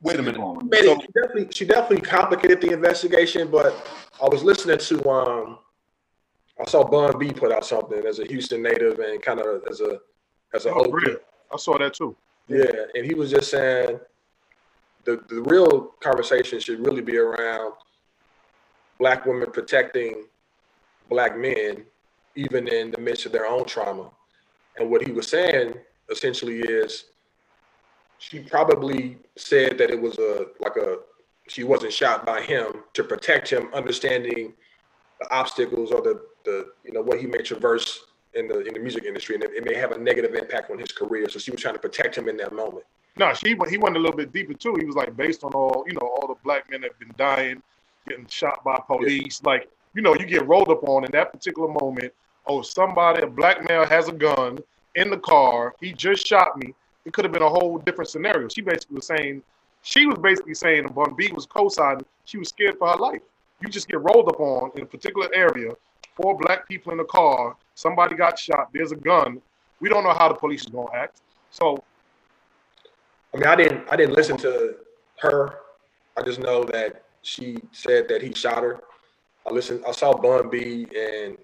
Wait 0.02 0.18
a 0.18 0.22
minute. 0.22 0.40
spitballing. 0.40 0.74
So- 0.84 1.00
she 1.00 1.06
definitely, 1.14 1.48
she 1.52 1.64
definitely 1.64 2.00
complicated 2.00 2.60
the 2.60 2.72
investigation, 2.72 3.50
but 3.50 3.74
I 4.22 4.26
was 4.28 4.42
listening 4.42 4.78
to 4.78 5.08
um, 5.10 5.58
I 6.60 6.64
saw 6.66 6.84
Bun 6.84 7.18
B 7.18 7.32
put 7.32 7.52
out 7.52 7.64
something 7.64 8.04
as 8.06 8.18
a 8.18 8.24
Houston 8.24 8.62
native 8.62 8.98
and 8.98 9.22
kind 9.22 9.40
of 9.40 9.62
as 9.70 9.80
a 9.80 9.98
as 10.54 10.66
a 10.66 10.70
Oh, 10.70 10.80
OG. 10.84 10.92
really? 10.94 11.16
I 11.52 11.56
saw 11.56 11.78
that 11.78 11.94
too. 11.94 12.14
Yeah, 12.48 12.64
and 12.94 13.06
he 13.06 13.14
was 13.14 13.30
just 13.30 13.50
saying 13.50 13.98
the 15.04 15.22
the 15.28 15.42
real 15.42 15.92
conversation 16.00 16.60
should 16.60 16.84
really 16.84 17.00
be 17.02 17.16
around 17.18 17.74
black 18.98 19.24
women 19.26 19.50
protecting 19.50 20.24
black 21.08 21.36
men, 21.36 21.84
even 22.36 22.68
in 22.68 22.90
the 22.90 22.98
midst 23.00 23.26
of 23.26 23.32
their 23.32 23.46
own 23.46 23.64
trauma. 23.64 24.10
And 24.78 24.90
what 24.90 25.04
he 25.06 25.12
was 25.12 25.28
saying 25.28 25.74
essentially 26.10 26.60
is 26.60 27.04
she 28.22 28.38
probably 28.38 29.18
said 29.36 29.76
that 29.78 29.90
it 29.90 30.00
was 30.00 30.16
a 30.18 30.46
like 30.60 30.76
a 30.76 30.98
she 31.48 31.64
wasn't 31.64 31.92
shot 31.92 32.24
by 32.24 32.40
him 32.40 32.84
to 32.94 33.02
protect 33.02 33.50
him, 33.50 33.68
understanding 33.74 34.52
the 35.20 35.34
obstacles 35.34 35.90
or 35.90 36.00
the 36.00 36.22
the 36.44 36.68
you 36.84 36.92
know 36.92 37.02
what 37.02 37.18
he 37.18 37.26
may 37.26 37.38
traverse 37.38 38.04
in 38.34 38.46
the 38.46 38.60
in 38.60 38.74
the 38.74 38.80
music 38.80 39.04
industry, 39.04 39.34
and 39.34 39.42
it, 39.42 39.50
it 39.54 39.64
may 39.64 39.74
have 39.74 39.90
a 39.90 39.98
negative 39.98 40.34
impact 40.36 40.70
on 40.70 40.78
his 40.78 40.92
career. 40.92 41.28
So 41.28 41.40
she 41.40 41.50
was 41.50 41.60
trying 41.60 41.74
to 41.74 41.80
protect 41.80 42.16
him 42.16 42.28
in 42.28 42.36
that 42.36 42.54
moment. 42.54 42.84
No, 43.16 43.34
she 43.34 43.56
he 43.68 43.76
went 43.76 43.96
a 43.96 43.98
little 43.98 44.16
bit 44.16 44.32
deeper 44.32 44.54
too. 44.54 44.76
He 44.78 44.86
was 44.86 44.94
like 44.94 45.16
based 45.16 45.42
on 45.42 45.52
all 45.52 45.84
you 45.88 45.94
know 45.94 46.06
all 46.06 46.28
the 46.28 46.40
black 46.44 46.70
men 46.70 46.82
have 46.82 46.96
been 47.00 47.12
dying, 47.18 47.60
getting 48.08 48.26
shot 48.28 48.62
by 48.62 48.80
police. 48.86 49.42
Like 49.42 49.68
you 49.94 50.02
know 50.02 50.14
you 50.14 50.26
get 50.26 50.46
rolled 50.46 50.68
up 50.68 50.88
on 50.88 51.04
in 51.04 51.10
that 51.10 51.32
particular 51.32 51.68
moment. 51.68 52.12
Oh, 52.46 52.62
somebody, 52.62 53.22
a 53.22 53.26
black 53.26 53.68
male 53.68 53.84
has 53.84 54.08
a 54.08 54.12
gun 54.12 54.58
in 54.94 55.10
the 55.10 55.18
car. 55.18 55.74
He 55.80 55.92
just 55.92 56.24
shot 56.24 56.56
me. 56.56 56.72
It 57.04 57.12
could 57.12 57.24
have 57.24 57.32
been 57.32 57.42
a 57.42 57.48
whole 57.48 57.78
different 57.78 58.10
scenario. 58.10 58.48
She 58.48 58.60
basically 58.60 58.96
was 58.96 59.06
saying, 59.06 59.42
she 59.82 60.06
was 60.06 60.18
basically 60.18 60.54
saying, 60.54 60.84
and 60.84 60.94
Bun 60.94 61.14
B 61.16 61.30
was 61.34 61.46
co-signing. 61.46 62.04
She 62.24 62.38
was 62.38 62.48
scared 62.48 62.78
for 62.78 62.88
her 62.88 62.96
life. 62.96 63.22
You 63.60 63.68
just 63.68 63.88
get 63.88 64.00
rolled 64.00 64.28
up 64.28 64.40
on 64.40 64.70
in 64.76 64.82
a 64.82 64.86
particular 64.86 65.28
area. 65.34 65.72
Four 66.14 66.36
black 66.38 66.68
people 66.68 66.92
in 66.92 66.98
the 66.98 67.04
car. 67.04 67.56
Somebody 67.74 68.16
got 68.16 68.38
shot. 68.38 68.68
There's 68.72 68.92
a 68.92 68.96
gun. 68.96 69.40
We 69.80 69.88
don't 69.88 70.04
know 70.04 70.12
how 70.12 70.28
the 70.28 70.34
police 70.34 70.62
is 70.62 70.68
gonna 70.68 70.92
act. 70.94 71.20
So 71.50 71.82
I 73.34 73.38
mean, 73.38 73.46
I 73.46 73.56
didn't 73.56 73.88
I 73.90 73.96
didn't 73.96 74.14
listen 74.14 74.36
to 74.38 74.76
her. 75.20 75.58
I 76.16 76.22
just 76.22 76.38
know 76.38 76.64
that 76.64 77.04
she 77.22 77.58
said 77.72 78.08
that 78.08 78.20
he 78.22 78.34
shot 78.34 78.62
her. 78.62 78.80
I 79.46 79.52
listened. 79.52 79.84
I 79.86 79.92
saw 79.92 80.12
Bun 80.12 80.50
B 80.50 80.86
and. 80.96 81.38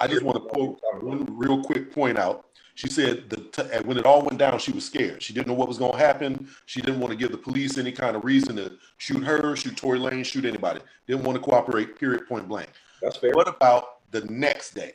I 0.00 0.08
just 0.08 0.24
want 0.24 0.42
to 0.42 0.48
quote 0.48 0.80
one 1.00 1.24
real 1.30 1.62
quick 1.62 1.92
point 1.92 2.18
out. 2.18 2.46
She 2.76 2.88
said 2.88 3.30
that 3.30 3.52
t- 3.54 3.62
when 3.86 3.96
it 3.96 4.04
all 4.04 4.20
went 4.20 4.36
down, 4.36 4.58
she 4.58 4.70
was 4.70 4.84
scared. 4.84 5.22
She 5.22 5.32
didn't 5.32 5.48
know 5.48 5.54
what 5.54 5.66
was 5.66 5.78
going 5.78 5.92
to 5.92 5.98
happen. 5.98 6.46
She 6.66 6.82
didn't 6.82 7.00
want 7.00 7.10
to 7.10 7.16
give 7.16 7.32
the 7.32 7.38
police 7.38 7.78
any 7.78 7.90
kind 7.90 8.14
of 8.14 8.22
reason 8.22 8.54
to 8.56 8.72
shoot 8.98 9.24
her, 9.24 9.56
shoot 9.56 9.78
Tory 9.78 9.98
Lane, 9.98 10.22
shoot 10.22 10.44
anybody. 10.44 10.80
Didn't 11.08 11.24
want 11.24 11.36
to 11.36 11.42
cooperate. 11.42 11.98
Period. 11.98 12.28
Point 12.28 12.46
blank. 12.46 12.68
That's 13.00 13.16
fair. 13.16 13.32
What 13.32 13.48
about 13.48 14.10
the 14.10 14.20
next 14.26 14.74
day? 14.74 14.92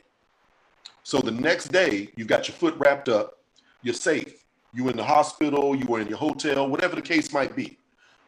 So 1.02 1.18
the 1.18 1.32
next 1.32 1.72
day, 1.72 2.08
you 2.14 2.24
got 2.24 2.46
your 2.46 2.54
foot 2.54 2.74
wrapped 2.78 3.08
up. 3.08 3.38
You're 3.82 3.94
safe. 3.94 4.44
You 4.72 4.88
in 4.88 4.96
the 4.96 5.02
hospital. 5.04 5.74
You 5.74 5.84
were 5.86 6.00
in 6.00 6.06
your 6.06 6.18
hotel. 6.18 6.68
Whatever 6.68 6.94
the 6.94 7.02
case 7.02 7.32
might 7.32 7.56
be. 7.56 7.78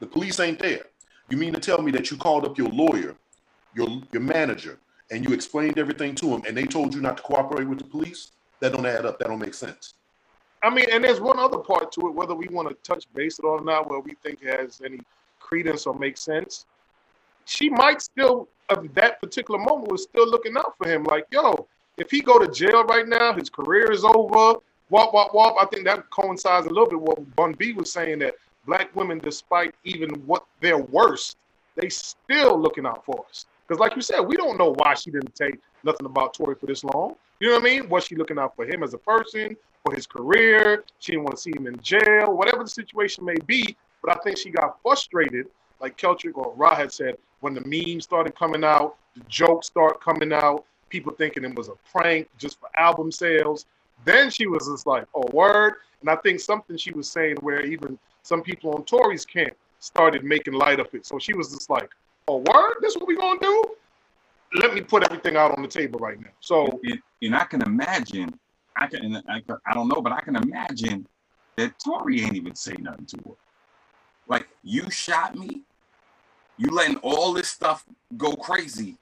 The 0.00 0.06
police 0.06 0.40
ain't 0.40 0.58
there. 0.58 0.86
You 1.30 1.36
mean 1.36 1.52
to 1.52 1.60
tell 1.60 1.80
me 1.80 1.92
that 1.92 2.10
you 2.10 2.16
called 2.16 2.44
up 2.44 2.58
your 2.58 2.70
lawyer, 2.70 3.14
your 3.72 3.88
your 4.10 4.22
manager, 4.22 4.80
and 5.12 5.24
you 5.24 5.32
explained 5.32 5.78
everything 5.78 6.16
to 6.16 6.26
them, 6.26 6.42
and 6.46 6.56
they 6.56 6.64
told 6.64 6.92
you 6.92 7.00
not 7.00 7.18
to 7.18 7.22
cooperate 7.22 7.68
with 7.68 7.78
the 7.78 7.84
police? 7.84 8.32
That 8.60 8.72
don't 8.72 8.86
add 8.86 9.04
up. 9.04 9.18
That 9.18 9.28
don't 9.28 9.38
make 9.38 9.54
sense. 9.54 9.94
I 10.62 10.70
mean, 10.70 10.86
and 10.90 11.04
there's 11.04 11.20
one 11.20 11.38
other 11.38 11.58
part 11.58 11.92
to 11.92 12.08
it, 12.08 12.14
whether 12.14 12.34
we 12.34 12.48
want 12.48 12.68
to 12.68 12.74
touch 12.76 13.04
base 13.14 13.38
it 13.38 13.44
or 13.44 13.62
not, 13.62 13.90
where 13.90 14.00
we 14.00 14.14
think 14.22 14.42
has 14.42 14.80
any 14.82 15.00
credence 15.38 15.86
or 15.86 15.94
makes 15.94 16.22
sense. 16.22 16.64
She 17.44 17.68
might 17.68 18.00
still, 18.00 18.48
at 18.70 18.94
that 18.94 19.20
particular 19.20 19.60
moment, 19.60 19.92
was 19.92 20.04
still 20.04 20.28
looking 20.28 20.56
out 20.56 20.74
for 20.78 20.88
him. 20.88 21.04
Like, 21.04 21.26
yo, 21.30 21.68
if 21.98 22.10
he 22.10 22.20
go 22.20 22.38
to 22.38 22.50
jail 22.50 22.84
right 22.84 23.06
now, 23.06 23.34
his 23.34 23.50
career 23.50 23.92
is 23.92 24.04
over. 24.04 24.58
Wop, 24.88 25.12
wop, 25.12 25.34
wop. 25.34 25.56
I 25.60 25.66
think 25.66 25.84
that 25.84 26.08
coincides 26.10 26.66
a 26.66 26.70
little 26.70 26.88
bit 26.88 27.00
with 27.00 27.18
what 27.18 27.36
Bun 27.36 27.52
B 27.52 27.72
was 27.72 27.92
saying 27.92 28.20
that 28.20 28.34
black 28.66 28.94
women, 28.96 29.18
despite 29.18 29.74
even 29.84 30.10
what 30.26 30.46
their 30.60 30.78
worst, 30.78 31.36
they 31.76 31.90
still 31.90 32.58
looking 32.58 32.86
out 32.86 33.04
for 33.04 33.24
us. 33.28 33.46
Because, 33.66 33.80
like 33.80 33.96
you 33.96 34.02
said, 34.02 34.20
we 34.20 34.36
don't 34.36 34.56
know 34.58 34.74
why 34.78 34.94
she 34.94 35.10
didn't 35.10 35.34
take 35.34 35.58
nothing 35.82 36.06
about 36.06 36.32
Tory 36.32 36.54
for 36.54 36.66
this 36.66 36.84
long. 36.84 37.16
You 37.40 37.48
know 37.48 37.54
what 37.54 37.62
I 37.62 37.64
mean? 37.64 37.88
Was 37.88 38.04
she 38.04 38.16
looking 38.16 38.38
out 38.38 38.54
for 38.54 38.64
him 38.64 38.82
as 38.82 38.94
a 38.94 38.98
person, 38.98 39.56
for 39.84 39.94
his 39.94 40.06
career? 40.06 40.84
She 40.98 41.12
didn't 41.12 41.24
want 41.24 41.36
to 41.36 41.42
see 41.42 41.52
him 41.54 41.66
in 41.66 41.78
jail, 41.80 42.34
whatever 42.36 42.62
the 42.62 42.70
situation 42.70 43.24
may 43.24 43.36
be. 43.46 43.76
But 44.02 44.16
I 44.16 44.20
think 44.22 44.38
she 44.38 44.50
got 44.50 44.80
frustrated, 44.82 45.46
like 45.80 45.96
Keltrick 45.96 46.36
or 46.36 46.54
Ra 46.56 46.74
had 46.74 46.92
said, 46.92 47.16
when 47.40 47.54
the 47.54 47.62
memes 47.62 48.04
started 48.04 48.34
coming 48.34 48.64
out, 48.64 48.96
the 49.16 49.22
jokes 49.28 49.66
start 49.66 50.00
coming 50.00 50.32
out, 50.32 50.64
people 50.88 51.12
thinking 51.12 51.44
it 51.44 51.54
was 51.54 51.68
a 51.68 51.74
prank 51.92 52.28
just 52.38 52.60
for 52.60 52.68
album 52.76 53.10
sales. 53.10 53.66
Then 54.04 54.30
she 54.30 54.46
was 54.46 54.68
just 54.68 54.86
like, 54.86 55.06
oh, 55.14 55.28
word. 55.32 55.74
And 56.00 56.10
I 56.10 56.16
think 56.16 56.40
something 56.40 56.76
she 56.76 56.92
was 56.92 57.10
saying 57.10 57.36
where 57.40 57.64
even 57.64 57.98
some 58.22 58.42
people 58.42 58.74
on 58.74 58.84
Tory's 58.84 59.24
camp 59.24 59.54
started 59.80 60.24
making 60.24 60.54
light 60.54 60.80
of 60.80 60.86
it. 60.94 61.04
So 61.04 61.18
she 61.18 61.34
was 61.34 61.50
just 61.50 61.68
like, 61.68 61.90
oh, 62.28 62.38
word? 62.38 62.74
This 62.80 62.94
what 62.96 63.08
we 63.08 63.16
gonna 63.16 63.40
do? 63.40 63.64
let 64.54 64.74
me 64.74 64.80
put 64.80 65.02
everything 65.04 65.36
out 65.36 65.56
on 65.56 65.62
the 65.62 65.68
table 65.68 65.98
right 65.98 66.20
now. 66.20 66.30
So 66.40 66.80
and, 67.26 67.36
I 67.36 67.44
can 67.44 67.62
imagine, 67.62 68.38
I 68.76 68.86
can, 68.86 69.22
I, 69.28 69.42
I 69.66 69.74
don't 69.74 69.88
know, 69.88 70.00
but 70.00 70.12
I 70.12 70.20
can 70.20 70.36
imagine 70.36 71.06
that 71.56 71.74
Tory 71.78 72.22
ain't 72.22 72.36
even 72.36 72.54
say 72.54 72.74
nothing 72.78 73.06
to 73.06 73.16
her. 73.26 73.34
Like 74.26 74.48
you 74.62 74.90
shot 74.90 75.36
me, 75.36 75.62
you 76.56 76.70
letting 76.70 76.96
all 76.96 77.32
this 77.32 77.48
stuff 77.48 77.84
go 78.16 78.34
crazy, 78.34 78.96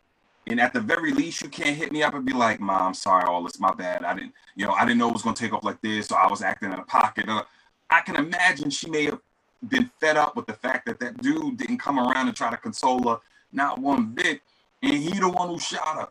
and 0.49 0.61
at 0.61 0.73
the 0.73 0.81
very 0.81 1.13
least, 1.13 1.43
you 1.43 1.49
can't 1.49 1.77
hit 1.77 1.93
me 1.93 2.03
up 2.03 2.15
and 2.15 2.25
be 2.25 2.33
like, 2.33 2.59
"Mom, 2.61 2.95
sorry, 2.95 3.25
all 3.25 3.45
this, 3.45 3.61
my 3.61 3.73
bad. 3.73 4.05
I 4.05 4.15
didn't, 4.15 4.33
you 4.57 4.67
know, 4.67 4.73
I 4.73 4.85
didn't 4.85 4.99
know 4.99 5.09
it 5.09 5.13
was 5.13 5.23
gonna 5.23 5.37
take 5.37 5.53
off 5.53 5.63
like 5.63 5.81
this, 5.81 6.09
so 6.09 6.17
I 6.17 6.29
was 6.29 6.43
acting 6.43 6.73
in 6.73 6.79
a 6.79 6.85
pocket." 6.85 7.29
Uh, 7.29 7.45
I 7.91 8.01
can 8.01 8.17
imagine 8.17 8.71
she 8.71 8.91
may 8.91 9.05
have 9.05 9.21
been 9.69 9.91
fed 10.01 10.17
up 10.17 10.35
with 10.35 10.47
the 10.47 10.55
fact 10.55 10.87
that 10.87 10.99
that 10.99 11.23
dude 11.23 11.59
didn't 11.59 11.79
come 11.79 11.99
around 11.99 12.27
and 12.27 12.37
try 12.37 12.51
to 12.51 12.57
console 12.57 13.09
her, 13.09 13.19
not 13.53 13.79
one 13.79 14.07
bit, 14.07 14.41
and 14.83 14.95
he 14.95 15.19
the 15.19 15.29
one 15.29 15.49
who 15.49 15.61
shot 15.61 15.97
her. 15.97 16.09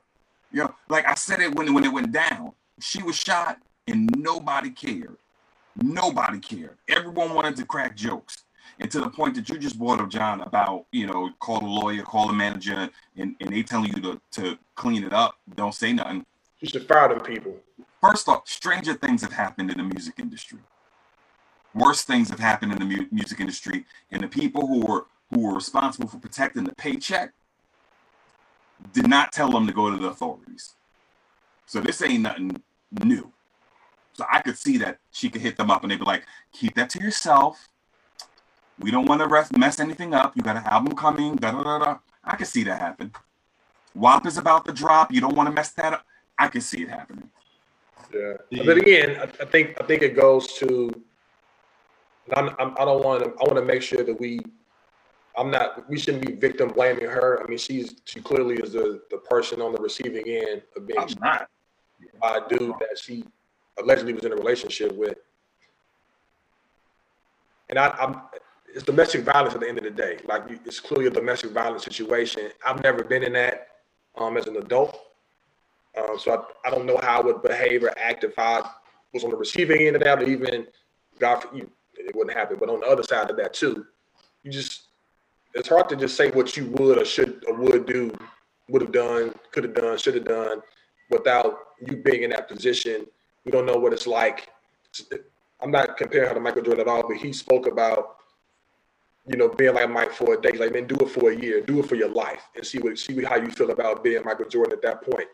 You 0.51 0.63
know, 0.63 0.75
like 0.89 1.07
I 1.07 1.15
said 1.15 1.39
it 1.39 1.55
when 1.55 1.73
when 1.73 1.83
it 1.83 1.93
went 1.93 2.11
down, 2.11 2.53
she 2.79 3.01
was 3.03 3.15
shot 3.15 3.57
and 3.87 4.09
nobody 4.17 4.69
cared. 4.69 5.17
Nobody 5.81 6.39
cared. 6.39 6.77
Everyone 6.89 7.33
wanted 7.33 7.55
to 7.57 7.65
crack 7.65 7.95
jokes. 7.95 8.43
And 8.79 8.89
to 8.91 8.99
the 8.99 9.09
point 9.09 9.35
that 9.35 9.47
you 9.47 9.57
just 9.57 9.77
brought 9.77 10.01
up, 10.01 10.09
John, 10.09 10.41
about, 10.41 10.85
you 10.91 11.05
know, 11.05 11.29
call 11.39 11.63
a 11.63 11.67
lawyer, 11.67 12.03
call 12.03 12.29
a 12.29 12.33
manager, 12.33 12.89
and, 13.15 13.35
and 13.39 13.53
they 13.53 13.63
telling 13.63 13.93
you 13.93 14.01
to, 14.01 14.21
to 14.31 14.57
clean 14.75 15.03
it 15.03 15.13
up, 15.13 15.35
don't 15.55 15.75
say 15.75 15.93
nothing. 15.93 16.25
You 16.59 16.67
should 16.67 16.87
fire 16.87 17.09
them 17.09 17.19
people. 17.19 17.57
First 18.01 18.27
off, 18.27 18.47
stranger 18.47 18.93
things 18.93 19.21
have 19.21 19.33
happened 19.33 19.71
in 19.71 19.77
the 19.77 19.83
music 19.83 20.15
industry. 20.17 20.59
Worse 21.75 22.01
things 22.03 22.29
have 22.29 22.39
happened 22.39 22.73
in 22.73 22.79
the 22.79 22.85
mu- 22.85 23.07
music 23.11 23.39
industry, 23.39 23.85
and 24.11 24.23
the 24.23 24.27
people 24.27 24.67
who 24.67 24.85
were 24.85 25.05
who 25.31 25.47
were 25.47 25.53
responsible 25.53 26.09
for 26.09 26.17
protecting 26.17 26.65
the 26.65 26.75
paycheck 26.75 27.31
did 28.93 29.07
not 29.07 29.31
tell 29.31 29.49
them 29.49 29.67
to 29.67 29.73
go 29.73 29.89
to 29.89 29.97
the 29.97 30.07
authorities. 30.07 30.75
So 31.65 31.79
this 31.79 32.01
ain't 32.01 32.23
nothing 32.23 32.61
new. 33.03 33.31
So 34.13 34.25
I 34.31 34.41
could 34.41 34.57
see 34.57 34.77
that 34.79 34.99
she 35.11 35.29
could 35.29 35.41
hit 35.41 35.57
them 35.57 35.71
up 35.71 35.83
and 35.83 35.91
they'd 35.91 35.99
be 35.99 36.05
like, 36.05 36.25
keep 36.51 36.75
that 36.75 36.89
to 36.91 36.99
yourself. 37.01 37.69
We 38.79 38.91
don't 38.91 39.05
want 39.05 39.21
to 39.21 39.57
mess 39.57 39.79
anything 39.79 40.13
up. 40.13 40.35
You 40.35 40.41
got 40.41 40.57
an 40.57 40.63
album 40.65 40.95
coming. 40.95 41.35
Da, 41.35 41.51
da, 41.51 41.63
da, 41.63 41.79
da. 41.79 41.97
I 42.23 42.35
could 42.35 42.47
see 42.47 42.63
that 42.63 42.79
happen. 42.79 43.11
WAP 43.95 44.25
is 44.25 44.37
about 44.37 44.65
to 44.65 44.71
drop. 44.71 45.13
You 45.13 45.21
don't 45.21 45.35
want 45.35 45.47
to 45.47 45.53
mess 45.53 45.71
that 45.71 45.93
up. 45.93 46.05
I 46.37 46.47
could 46.47 46.63
see 46.63 46.83
it 46.83 46.89
happening. 46.89 47.29
Yeah. 48.13 48.33
But 48.65 48.77
again, 48.77 49.17
I, 49.21 49.45
think 49.45 49.79
I 49.79 49.85
think 49.85 50.01
it 50.01 50.15
goes 50.15 50.53
to. 50.53 50.91
I'm, 52.35 52.49
I'm, 52.59 52.75
I 52.77 52.85
don't 52.85 53.03
want 53.03 53.23
to. 53.23 53.29
I 53.29 53.43
want 53.43 53.55
to 53.55 53.65
make 53.65 53.81
sure 53.81 54.03
that 54.03 54.19
we. 54.19 54.39
I'm 55.37 55.49
not. 55.49 55.89
We 55.89 55.97
shouldn't 55.97 56.25
be 56.25 56.33
victim 56.33 56.69
blaming 56.69 57.05
her. 57.05 57.41
I 57.43 57.47
mean, 57.47 57.57
she's 57.57 57.95
she 58.05 58.19
clearly 58.19 58.55
is 58.55 58.73
the 58.73 59.01
the 59.09 59.17
person 59.17 59.61
on 59.61 59.71
the 59.71 59.81
receiving 59.81 60.27
end 60.27 60.61
of 60.75 60.87
being 60.87 60.99
I'm 60.99 61.07
not. 61.21 61.49
by 62.19 62.37
a 62.37 62.49
dude 62.49 62.75
that 62.79 62.99
she 63.01 63.23
allegedly 63.79 64.13
was 64.13 64.25
in 64.25 64.33
a 64.33 64.35
relationship 64.35 64.93
with. 64.95 65.17
And 67.69 67.79
I, 67.79 67.89
I'm, 67.99 68.21
it's 68.73 68.83
domestic 68.83 69.23
violence 69.23 69.53
at 69.53 69.61
the 69.61 69.69
end 69.69 69.77
of 69.77 69.85
the 69.85 69.91
day. 69.91 70.19
Like 70.25 70.43
it's 70.65 70.79
clearly 70.79 71.07
a 71.07 71.09
domestic 71.09 71.51
violence 71.51 71.85
situation. 71.85 72.49
I've 72.65 72.83
never 72.83 73.03
been 73.03 73.23
in 73.23 73.33
that 73.33 73.67
um, 74.17 74.35
as 74.35 74.47
an 74.47 74.57
adult, 74.57 74.99
um, 75.97 76.17
so 76.19 76.33
I, 76.33 76.67
I 76.67 76.71
don't 76.71 76.85
know 76.85 76.99
how 77.01 77.21
I 77.21 77.25
would 77.25 77.41
behave 77.41 77.83
or 77.83 77.97
act 77.97 78.23
if 78.23 78.37
I 78.37 78.61
was 79.13 79.23
on 79.23 79.29
the 79.29 79.37
receiving 79.37 79.87
end 79.87 79.95
of 79.95 80.03
that, 80.03 80.21
or 80.21 80.27
even 80.27 80.67
God, 81.19 81.41
for 81.41 81.55
you, 81.55 81.69
it 81.95 82.15
wouldn't 82.15 82.35
happen. 82.35 82.57
But 82.59 82.69
on 82.69 82.79
the 82.79 82.87
other 82.87 83.03
side 83.03 83.29
of 83.29 83.37
that 83.37 83.53
too, 83.53 83.85
you 84.43 84.51
just 84.51 84.87
it's 85.53 85.69
hard 85.69 85.89
to 85.89 85.95
just 85.95 86.15
say 86.15 86.31
what 86.31 86.55
you 86.55 86.67
would 86.71 86.97
or 86.97 87.05
should 87.05 87.43
or 87.47 87.55
would 87.55 87.85
do, 87.85 88.13
would 88.69 88.81
have 88.81 88.91
done, 88.91 89.33
could 89.51 89.63
have 89.63 89.73
done, 89.73 89.97
should 89.97 90.15
have 90.15 90.25
done, 90.25 90.61
without 91.09 91.59
you 91.85 91.97
being 91.97 92.23
in 92.23 92.29
that 92.31 92.47
position. 92.47 93.05
We 93.45 93.51
don't 93.51 93.65
know 93.65 93.77
what 93.77 93.93
it's 93.93 94.07
like. 94.07 94.49
I'm 95.61 95.71
not 95.71 95.97
comparing 95.97 96.27
her 96.27 96.33
to 96.33 96.39
Michael 96.39 96.61
Jordan 96.61 96.81
at 96.81 96.87
all, 96.87 97.07
but 97.07 97.17
he 97.17 97.33
spoke 97.33 97.67
about, 97.67 98.17
you 99.27 99.37
know, 99.37 99.49
being 99.49 99.75
like 99.75 99.89
Mike 99.89 100.11
for 100.11 100.33
a 100.33 100.41
day. 100.41 100.51
Like, 100.51 100.73
man, 100.73 100.87
do 100.87 100.95
it 100.95 101.09
for 101.09 101.31
a 101.31 101.35
year, 101.35 101.61
do 101.61 101.79
it 101.79 101.87
for 101.87 101.95
your 101.95 102.09
life, 102.09 102.43
and 102.55 102.65
see 102.65 102.79
what 102.79 102.97
see 102.97 103.21
how 103.23 103.35
you 103.35 103.49
feel 103.49 103.71
about 103.71 104.03
being 104.03 104.23
Michael 104.23 104.47
Jordan 104.47 104.73
at 104.73 104.81
that 104.83 105.03
point. 105.03 105.27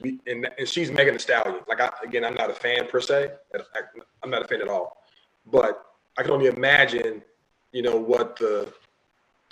We, 0.00 0.18
and, 0.26 0.48
and 0.58 0.68
she's 0.68 0.90
Megan 0.90 1.14
Thee 1.14 1.20
Stallion. 1.20 1.60
Like, 1.68 1.80
I, 1.80 1.90
again, 2.02 2.24
I'm 2.24 2.34
not 2.34 2.50
a 2.50 2.54
fan 2.54 2.88
per 2.88 3.00
se. 3.00 3.30
I, 3.54 3.80
I'm 4.22 4.30
not 4.30 4.42
a 4.42 4.48
fan 4.48 4.60
at 4.62 4.68
all, 4.68 4.96
but 5.46 5.84
I 6.18 6.22
can 6.22 6.32
only 6.32 6.46
imagine, 6.46 7.22
you 7.72 7.82
know, 7.82 7.96
what 7.96 8.36
the 8.36 8.72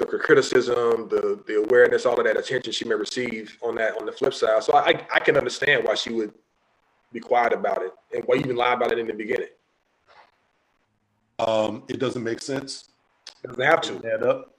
the 0.05 0.19
criticism, 0.19 1.09
the 1.09 1.41
the 1.47 1.63
awareness, 1.65 2.07
all 2.07 2.19
of 2.19 2.27
that 2.27 2.37
attention 2.37 2.73
she 2.73 2.85
may 2.85 2.95
receive 2.95 3.57
on 3.63 3.75
that 3.77 3.97
on 3.99 4.07
the 4.07 4.13
flip 4.13 4.35
side. 4.35 4.63
So 4.63 4.75
I 4.75 5.07
I 5.13 5.21
can 5.21 5.37
understand 5.37 5.85
why 5.85 5.95
she 5.95 6.13
would 6.13 6.33
be 7.13 7.21
quiet 7.21 7.53
about 7.53 7.83
it 7.83 7.93
and 8.15 8.25
why 8.25 8.37
even 8.37 8.57
lie 8.57 8.75
about 8.75 8.93
it 8.93 8.99
in 8.99 9.07
the 9.07 9.13
beginning. 9.13 9.49
Um, 11.39 11.83
it 11.89 11.99
doesn't 11.99 12.23
make 12.23 12.43
sense. 12.43 12.91
It 13.43 13.49
Doesn't 13.49 13.65
have 13.65 13.81
to. 13.83 14.13
Add 14.13 14.23
up. 14.23 14.55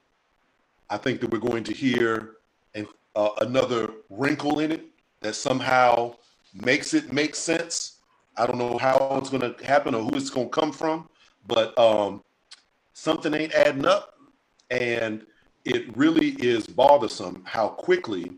I 0.89 0.98
think 0.98 1.22
that 1.22 1.32
we're 1.32 1.39
going 1.39 1.64
to 1.66 1.74
hear 1.74 2.38
an, 2.76 2.88
uh, 3.16 3.30
another 3.39 3.92
wrinkle 4.10 4.60
in 4.60 4.72
it 4.72 4.86
that 5.22 5.36
somehow 5.36 6.16
makes 6.54 6.94
it 6.94 7.14
make 7.14 7.36
sense. 7.36 8.00
I 8.36 8.46
don't 8.46 8.58
know 8.58 8.78
how 8.78 9.18
it's 9.20 9.30
going 9.30 9.54
to 9.54 9.66
happen 9.66 9.94
or 9.94 10.04
who 10.04 10.16
it's 10.16 10.30
going 10.30 10.48
to 10.48 10.52
come 10.52 10.72
from, 10.72 11.08
but 11.48 11.78
um, 11.78 12.24
something 12.94 13.34
ain't 13.34 13.54
adding 13.54 13.86
up, 13.86 14.16
and 14.70 15.26
it 15.66 15.95
really 15.95 16.30
is 16.39 16.68
bothersome 16.68 17.43
how 17.45 17.70
quickly, 17.70 18.32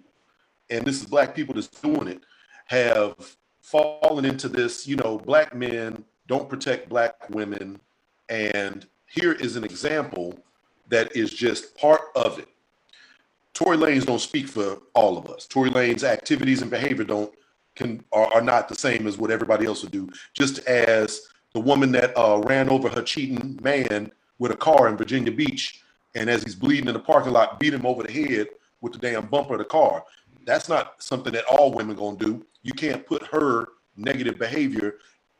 and 0.70 0.86
this 0.86 1.02
is 1.02 1.06
black 1.06 1.36
people 1.36 1.56
that's 1.56 1.68
doing 1.68 2.08
it, 2.08 2.22
have 2.68 3.38
fallen 3.62 4.26
into 4.26 4.50
this. 4.50 4.88
You 4.88 4.98
know, 4.98 5.18
black 5.18 5.56
men 5.56 6.04
don't 6.28 6.50
protect 6.50 6.90
black 6.90 7.30
women, 7.30 7.80
and 8.30 8.86
here 9.06 9.34
is 9.34 9.56
an 9.56 9.64
example 9.64 10.38
that 10.90 11.16
is 11.16 11.34
just 11.34 11.76
part 11.78 12.02
of 12.16 12.40
it. 12.40 12.48
Tory 13.54 13.78
Lanez 13.78 14.06
don't 14.06 14.20
speak 14.20 14.48
for 14.48 14.82
all 14.96 15.18
of 15.18 15.30
us. 15.30 15.46
Tory 15.46 15.70
Lanez 15.70 16.04
activities 16.04 16.62
and 16.62 16.72
behavior 16.72 17.04
don't 17.04 17.34
can 17.76 18.04
are, 18.12 18.32
are 18.34 18.42
not 18.42 18.68
the 18.68 18.76
same 18.76 19.08
as 19.08 19.18
what 19.18 19.32
everybody 19.32 19.66
else 19.66 19.84
would 19.84 19.92
do. 19.92 20.10
Just 20.34 20.60
as 20.68 21.28
the 21.54 21.60
woman 21.60 21.92
that 21.92 22.18
uh, 22.18 22.42
ran 22.46 22.70
over 22.70 22.90
her 22.90 23.02
cheating 23.02 23.60
man 23.62 24.12
with 24.40 24.52
a 24.52 24.58
car 24.58 24.88
in 24.88 24.98
Virginia 24.98 25.32
Beach, 25.32 25.84
and 26.16 26.30
as 26.30 26.44
he's 26.44 26.56
bleeding 26.56 26.88
in 26.88 26.94
the 26.94 27.00
parking 27.00 27.34
lot, 27.34 27.60
beat 27.60 27.74
him 27.74 27.86
over 27.86 28.04
the 28.04 28.12
head 28.12 28.48
with 28.82 28.94
the 28.94 29.00
damn 29.00 29.26
bumper 29.28 29.54
of 29.54 29.60
the 29.60 29.66
car. 29.66 30.04
That's 30.46 30.70
not 30.70 31.02
something 31.02 31.34
that 31.34 31.46
all 31.46 31.72
women 31.72 31.96
gonna 31.96 32.18
do. 32.18 32.46
You 32.64 32.74
can't 32.74 33.06
put 33.06 33.24
her 33.28 33.70
negative 33.96 34.38
behavior 34.38 34.96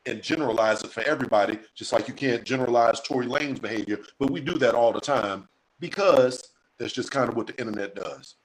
and 0.06 0.22
generalize 0.22 0.82
it 0.82 0.90
for 0.90 1.02
everybody, 1.06 1.58
just 1.74 1.92
like 1.92 2.08
you 2.08 2.14
can't 2.14 2.44
generalize 2.44 3.00
Tory 3.00 3.26
Lane's 3.26 3.58
behavior. 3.58 4.00
But 4.18 4.30
we 4.30 4.40
do 4.40 4.54
that 4.58 4.74
all 4.74 4.92
the 4.92 5.00
time 5.00 5.48
because 5.80 6.50
that's 6.78 6.92
just 6.92 7.10
kind 7.10 7.28
of 7.28 7.36
what 7.36 7.46
the 7.46 7.58
internet 7.58 7.94
does. 7.94 8.36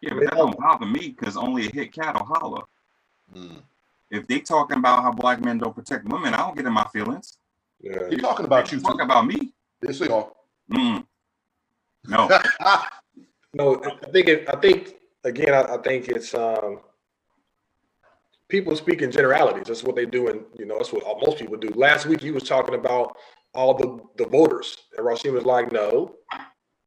Yeah, 0.00 0.14
but 0.14 0.24
that 0.24 0.34
don't 0.34 0.58
bother 0.58 0.86
me 0.86 1.08
because 1.08 1.36
only 1.36 1.68
a 1.68 1.70
hit 1.70 1.92
cat 1.92 2.14
will 2.14 2.26
holler. 2.26 2.62
Mm. 3.34 3.62
If 4.10 4.26
they 4.26 4.40
talking 4.40 4.78
about 4.78 5.02
how 5.02 5.10
black 5.10 5.44
men 5.44 5.58
don't 5.58 5.74
protect 5.74 6.06
women, 6.06 6.34
I 6.34 6.38
don't 6.38 6.56
get 6.56 6.66
in 6.66 6.72
my 6.72 6.86
feelings. 6.92 7.38
Yeah. 7.80 7.98
They're 8.08 8.18
talking 8.18 8.46
about 8.46 8.70
you. 8.70 8.80
Talking 8.80 9.00
about 9.00 9.26
me. 9.26 9.52
Yes, 9.82 9.98
they 9.98 10.08
are. 10.08 10.30
Mm. 10.70 11.04
No. 12.08 12.28
No, 13.54 13.82
I 13.82 14.10
think 14.10 14.28
it, 14.28 14.48
I 14.52 14.56
think 14.56 14.96
again, 15.24 15.54
I, 15.54 15.62
I 15.62 15.78
think 15.78 16.08
it's 16.08 16.34
um 16.34 16.80
people 18.48 18.76
speak 18.76 19.02
in 19.02 19.10
generalities. 19.10 19.64
That's 19.66 19.82
what 19.84 19.96
they 19.96 20.06
do, 20.06 20.28
and 20.28 20.42
you 20.58 20.66
know, 20.66 20.76
that's 20.76 20.92
what 20.92 21.04
most 21.26 21.38
people 21.38 21.56
do. 21.56 21.70
Last 21.70 22.06
week, 22.06 22.22
you 22.22 22.34
was 22.34 22.44
talking 22.44 22.74
about 22.74 23.16
all 23.54 23.74
the 23.74 24.00
the 24.22 24.28
voters, 24.28 24.76
and 24.96 25.06
Rasheen 25.06 25.32
was 25.32 25.44
like, 25.46 25.72
"No, 25.72 26.16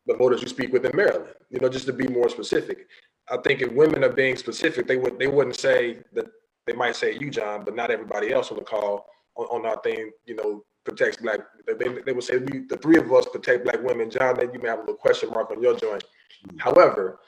the 0.06 0.16
voters 0.16 0.42
you 0.42 0.48
speak 0.48 0.72
with 0.72 0.86
in 0.86 0.96
Maryland." 0.96 1.34
You 1.50 1.60
know, 1.60 1.70
just 1.70 1.88
to 1.88 1.94
be 1.94 2.08
more 2.08 2.30
specific. 2.30 2.88
I 3.32 3.38
think 3.38 3.62
if 3.62 3.72
women 3.74 4.04
are 4.04 4.14
being 4.14 4.36
specific, 4.36 4.88
they 4.88 4.98
would 4.98 5.20
they 5.20 5.28
wouldn't 5.28 5.56
say 5.56 6.00
that 6.14 6.28
they 6.68 6.74
might 6.74 6.96
say 6.96 7.18
you, 7.20 7.32
John, 7.32 7.66
but 7.66 7.76
not 7.76 7.92
everybody 7.92 8.32
else 8.32 8.52
on 8.52 8.58
the 8.58 8.64
call 8.64 9.08
on, 9.36 9.46
on 9.48 9.66
our 9.66 9.82
thing. 9.82 10.12
You 10.26 10.36
know, 10.36 10.64
protects 10.90 11.18
black. 11.18 11.40
They, 11.66 11.88
they 12.06 12.12
would 12.12 12.24
say 12.24 12.38
we 12.38 12.60
the 12.68 12.78
three 12.78 12.98
of 12.98 13.12
us 13.12 13.26
protect 13.32 13.64
black 13.64 13.82
women. 13.84 14.10
John, 14.10 14.36
then 14.38 14.52
you 14.54 14.60
may 14.60 14.70
have 14.70 14.80
a 14.80 14.82
little 14.82 14.96
question 14.96 15.30
mark 15.30 15.52
on 15.52 15.62
your 15.62 15.76
joint. 15.76 16.04
Mm-hmm. 16.48 16.58
However, 16.58 17.20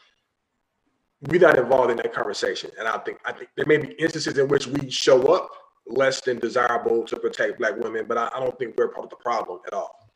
we're 1.29 1.39
not 1.39 1.57
involved 1.57 1.91
in 1.91 1.97
that 1.97 2.13
conversation, 2.13 2.71
and 2.79 2.87
I 2.87 2.97
think 2.99 3.19
I 3.25 3.31
think 3.31 3.49
there 3.55 3.65
may 3.65 3.77
be 3.77 3.93
instances 3.93 4.37
in 4.37 4.47
which 4.47 4.67
we 4.67 4.89
show 4.89 5.33
up 5.33 5.49
less 5.85 6.21
than 6.21 6.39
desirable 6.39 7.03
to 7.05 7.17
protect 7.17 7.59
black 7.59 7.75
women, 7.77 8.05
but 8.07 8.17
I, 8.17 8.29
I 8.33 8.39
don't 8.39 8.57
think 8.57 8.75
we're 8.77 8.89
part 8.89 9.05
of 9.05 9.09
the 9.09 9.15
problem 9.17 9.59
at 9.67 9.73
all. 9.73 10.09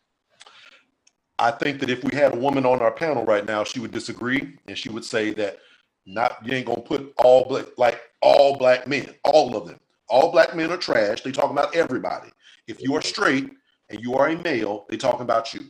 I 1.38 1.52
think 1.52 1.80
that 1.82 1.90
if 1.90 2.04
we 2.04 2.16
had 2.16 2.34
a 2.34 2.38
woman 2.38 2.66
on 2.66 2.80
our 2.80 2.92
panel 2.92 3.26
right 3.26 3.46
now, 3.46 3.64
she 3.64 3.80
would 3.80 3.92
disagree, 3.92 4.58
and 4.68 4.78
she 4.78 4.90
would 4.90 5.04
say 5.04 5.32
that 5.34 5.60
not 6.06 6.38
you 6.46 6.54
ain't 6.54 6.68
gonna 6.68 6.82
put 6.82 7.14
all 7.18 7.46
black 7.46 7.66
like 7.78 8.02
all 8.22 8.58
black 8.58 8.88
men, 8.88 9.14
all 9.24 9.56
of 9.56 9.68
them, 9.68 9.80
all 10.10 10.32
black 10.32 10.56
men 10.56 10.72
are 10.72 10.78
trash. 10.78 11.22
They 11.22 11.32
talking 11.32 11.52
about 11.52 11.76
everybody. 11.76 12.30
If 12.68 12.82
you 12.82 12.96
are 12.96 13.02
straight 13.02 13.50
and 13.90 14.02
you 14.02 14.16
are 14.16 14.30
a 14.30 14.38
male, 14.44 14.86
they 14.90 14.98
talking 14.98 15.22
about 15.22 15.54
you. 15.54 15.62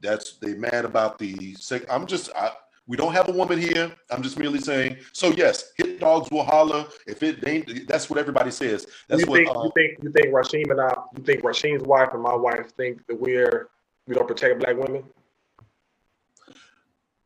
That's 0.00 0.38
they 0.38 0.54
mad 0.54 0.84
about 0.84 1.18
the 1.18 1.54
sec. 1.54 1.82
I'm 1.90 2.06
just 2.06 2.30
I, 2.36 2.52
We 2.86 2.96
don't 2.96 3.12
have 3.12 3.28
a 3.28 3.32
woman 3.32 3.58
here. 3.58 3.90
I'm 4.10 4.22
just 4.22 4.38
merely 4.38 4.60
saying. 4.60 4.98
So 5.12 5.32
yes, 5.32 5.72
hit 5.76 5.98
dogs 5.98 6.30
will 6.30 6.44
holler. 6.44 6.86
If 7.06 7.22
it 7.22 7.46
ain't, 7.46 7.88
that's 7.88 8.08
what 8.08 8.18
everybody 8.18 8.50
says. 8.50 8.86
That's 9.08 9.22
you 9.22 9.26
what. 9.26 9.36
think 9.38 9.50
uh, 9.50 9.62
you 9.62 9.72
think 9.74 9.98
you 10.02 10.12
think 10.12 10.34
Rasheem 10.34 10.70
and 10.70 10.80
I 10.80 10.94
you 11.16 11.24
think 11.24 11.42
Rasheem's 11.42 11.82
wife 11.84 12.10
and 12.12 12.22
my 12.22 12.34
wife 12.34 12.72
think 12.76 13.06
that 13.06 13.18
we're 13.18 13.68
we 14.06 14.14
don't 14.14 14.28
protect 14.28 14.60
black 14.60 14.76
women? 14.76 15.02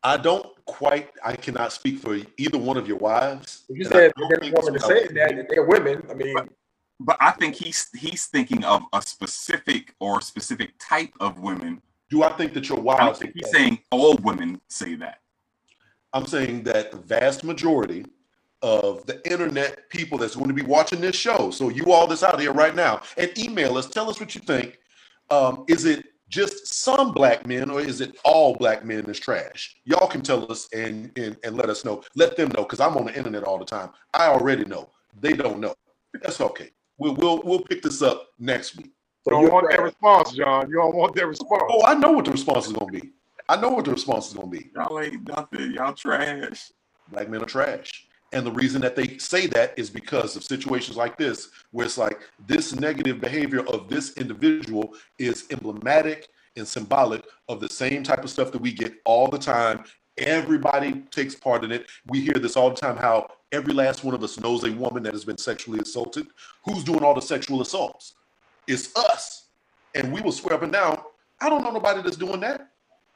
I 0.03 0.16
don't 0.16 0.46
quite. 0.71 1.11
I 1.25 1.37
cannot 1.37 1.73
speak 1.73 2.01
for 2.01 2.18
either 2.39 2.59
one 2.59 2.79
of 2.79 2.89
your 2.89 2.99
wives. 2.99 3.64
You 3.68 3.85
said 3.85 4.12
don't 4.16 4.31
that 4.31 4.41
think 4.41 4.57
woman 4.57 4.77
is 4.77 4.85
saying 4.87 5.14
that, 5.14 5.37
that 5.37 5.47
they're 5.51 5.64
women. 5.64 6.03
I 6.11 6.14
mean, 6.14 6.49
But 7.01 7.18
I 7.21 7.33
think 7.33 7.57
he's 7.57 7.89
he's 7.99 8.27
thinking 8.27 8.64
of 8.64 8.83
a 8.93 9.03
specific 9.03 9.95
or 10.01 10.21
specific 10.23 10.73
type 10.81 11.12
of 11.21 11.41
women. 11.41 11.83
Do 12.11 12.23
I 12.25 12.31
think 12.33 12.55
that 12.55 12.68
your 12.68 12.83
I 12.99 13.03
don't 13.05 13.16
wives? 13.16 13.18
think 13.18 13.35
think 13.35 13.37
he's 13.37 13.51
that? 13.53 13.53
saying 13.53 13.81
all 13.91 14.16
women 14.23 14.61
say 14.68 14.97
that. 14.97 15.21
I'm 16.12 16.27
saying 16.27 16.64
that 16.64 16.93
the 16.93 16.99
vast 16.99 17.45
majority 17.45 18.07
of 18.62 19.07
the 19.07 19.21
internet 19.31 19.89
people 19.91 20.18
that's 20.18 20.37
going 20.37 20.49
to 20.49 20.55
be 20.55 20.62
watching 20.62 21.01
this 21.01 21.16
show. 21.16 21.51
So 21.53 21.71
you 21.71 21.93
all 21.93 22.07
that's 22.09 22.25
out 22.25 22.41
here 22.41 22.53
right 22.53 22.75
now, 22.77 23.03
and 23.18 23.37
email 23.39 23.79
us. 23.79 23.89
Tell 23.89 24.11
us 24.11 24.21
what 24.21 24.35
you 24.35 24.43
think. 24.43 24.79
Um, 25.31 25.64
is 25.68 25.87
it 25.87 26.07
just 26.31 26.72
some 26.72 27.12
black 27.12 27.47
men, 27.47 27.70
or 27.70 27.81
is 27.81 28.01
it 28.01 28.16
all 28.24 28.55
black 28.55 28.85
men 28.85 29.05
is 29.11 29.18
trash? 29.18 29.76
Y'all 29.85 30.09
can 30.09 30.22
tell 30.22 30.51
us 30.51 30.68
and 30.72 31.11
and, 31.18 31.37
and 31.45 31.57
let 31.57 31.68
us 31.68 31.85
know. 31.85 32.03
Let 32.14 32.37
them 32.37 32.49
know 32.51 32.62
because 32.62 32.81
I'm 32.81 32.97
on 32.97 33.07
the 33.07 33.14
internet 33.14 33.43
all 33.43 33.59
the 33.59 33.64
time. 33.64 33.91
I 34.14 34.28
already 34.28 34.64
know. 34.64 34.89
They 35.20 35.35
don't 35.35 35.61
know. 35.61 35.74
That's 36.22 36.41
okay. 36.41 36.70
We'll 36.99 37.14
we'll 37.16 37.43
we'll 37.43 37.61
pick 37.61 37.83
this 37.83 38.01
up 38.01 38.28
next 38.39 38.76
week. 38.76 38.93
You 39.26 39.33
don't 39.33 39.53
want 39.53 39.70
that 39.70 39.78
right. 39.78 39.85
response, 39.85 40.33
John. 40.33 40.68
You 40.70 40.76
don't 40.76 40.95
want 40.95 41.14
that 41.16 41.26
response. 41.26 41.62
Oh, 41.68 41.85
I 41.85 41.95
know 41.95 42.12
what 42.12 42.24
the 42.24 42.31
response 42.31 42.66
is 42.66 42.72
going 42.72 42.93
to 42.93 43.01
be. 43.01 43.11
I 43.49 43.61
know 43.61 43.68
what 43.70 43.85
the 43.85 43.91
response 43.91 44.28
is 44.28 44.35
going 44.35 44.51
to 44.51 44.59
be. 44.59 44.70
Y'all 44.74 44.99
ain't 44.99 45.28
nothing. 45.28 45.72
Y'all 45.72 45.93
trash. 45.93 46.70
black 47.11 47.28
men 47.28 47.43
are 47.43 47.47
trash. 47.47 48.07
And 48.33 48.47
the 48.47 48.53
reason 48.53 48.81
that 48.83 48.95
they 48.95 49.18
say 49.18 49.47
that 49.49 49.74
is 49.76 49.91
because 49.91 50.37
of 50.37 50.45
situations 50.45 50.97
like 50.97 51.16
this, 51.16 51.49
where 51.72 51.87
it's 51.87 51.99
like 51.99 52.20
this 52.47 52.74
negative 52.74 53.20
behavior 53.20 53.66
of 53.66 53.89
this 53.89 54.16
individual 54.16 54.95
is 55.18 55.47
emblematic 55.51 56.28
and 56.57 56.66
symbolic 56.66 57.24
of 57.49 57.61
the 57.61 57.68
same 57.68 58.03
type 58.03 58.22
of 58.22 58.31
stuff 58.31 58.53
that 58.53 58.61
we 58.61 58.72
get 58.72 58.95
all 59.05 59.28
the 59.28 59.39
time. 59.39 59.85
Everybody 60.18 61.03
takes 61.11 61.35
part 61.35 61.64
in 61.64 61.72
it. 61.72 61.87
We 62.07 62.20
hear 62.20 62.35
this 62.35 62.57
all 62.57 62.70
the 62.70 62.76
time 62.76 62.97
how 62.97 63.28
every 63.53 63.72
last 63.72 64.05
one 64.05 64.14
of 64.14 64.22
us 64.22 64.39
knows 64.39 64.64
a 64.64 64.72
woman 64.72 65.03
that 65.05 65.12
has 65.12 65.24
been 65.24 65.39
sexually 65.39 65.81
assaulted. 65.81 66.26
Who's 66.64 66.85
doing 66.85 67.03
all 67.03 67.14
the 67.14 67.22
sexual 67.22 67.62
assaults? 67.62 68.14
It's 68.66 68.95
us. 68.97 69.47
And 69.95 70.12
we 70.12 70.20
will 70.20 70.33
swear 70.33 70.55
up 70.55 70.62
and 70.62 70.72
down, 70.72 71.01
I 71.41 71.49
don't 71.49 71.64
know 71.64 71.70
nobody 71.70 72.03
that's 72.03 72.16
doing 72.16 72.41
that. 72.41 72.68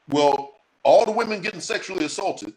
Well, 0.09 0.55
all 0.83 1.05
the 1.05 1.11
women 1.11 1.41
getting 1.41 1.61
sexually 1.61 2.05
assaulted, 2.05 2.53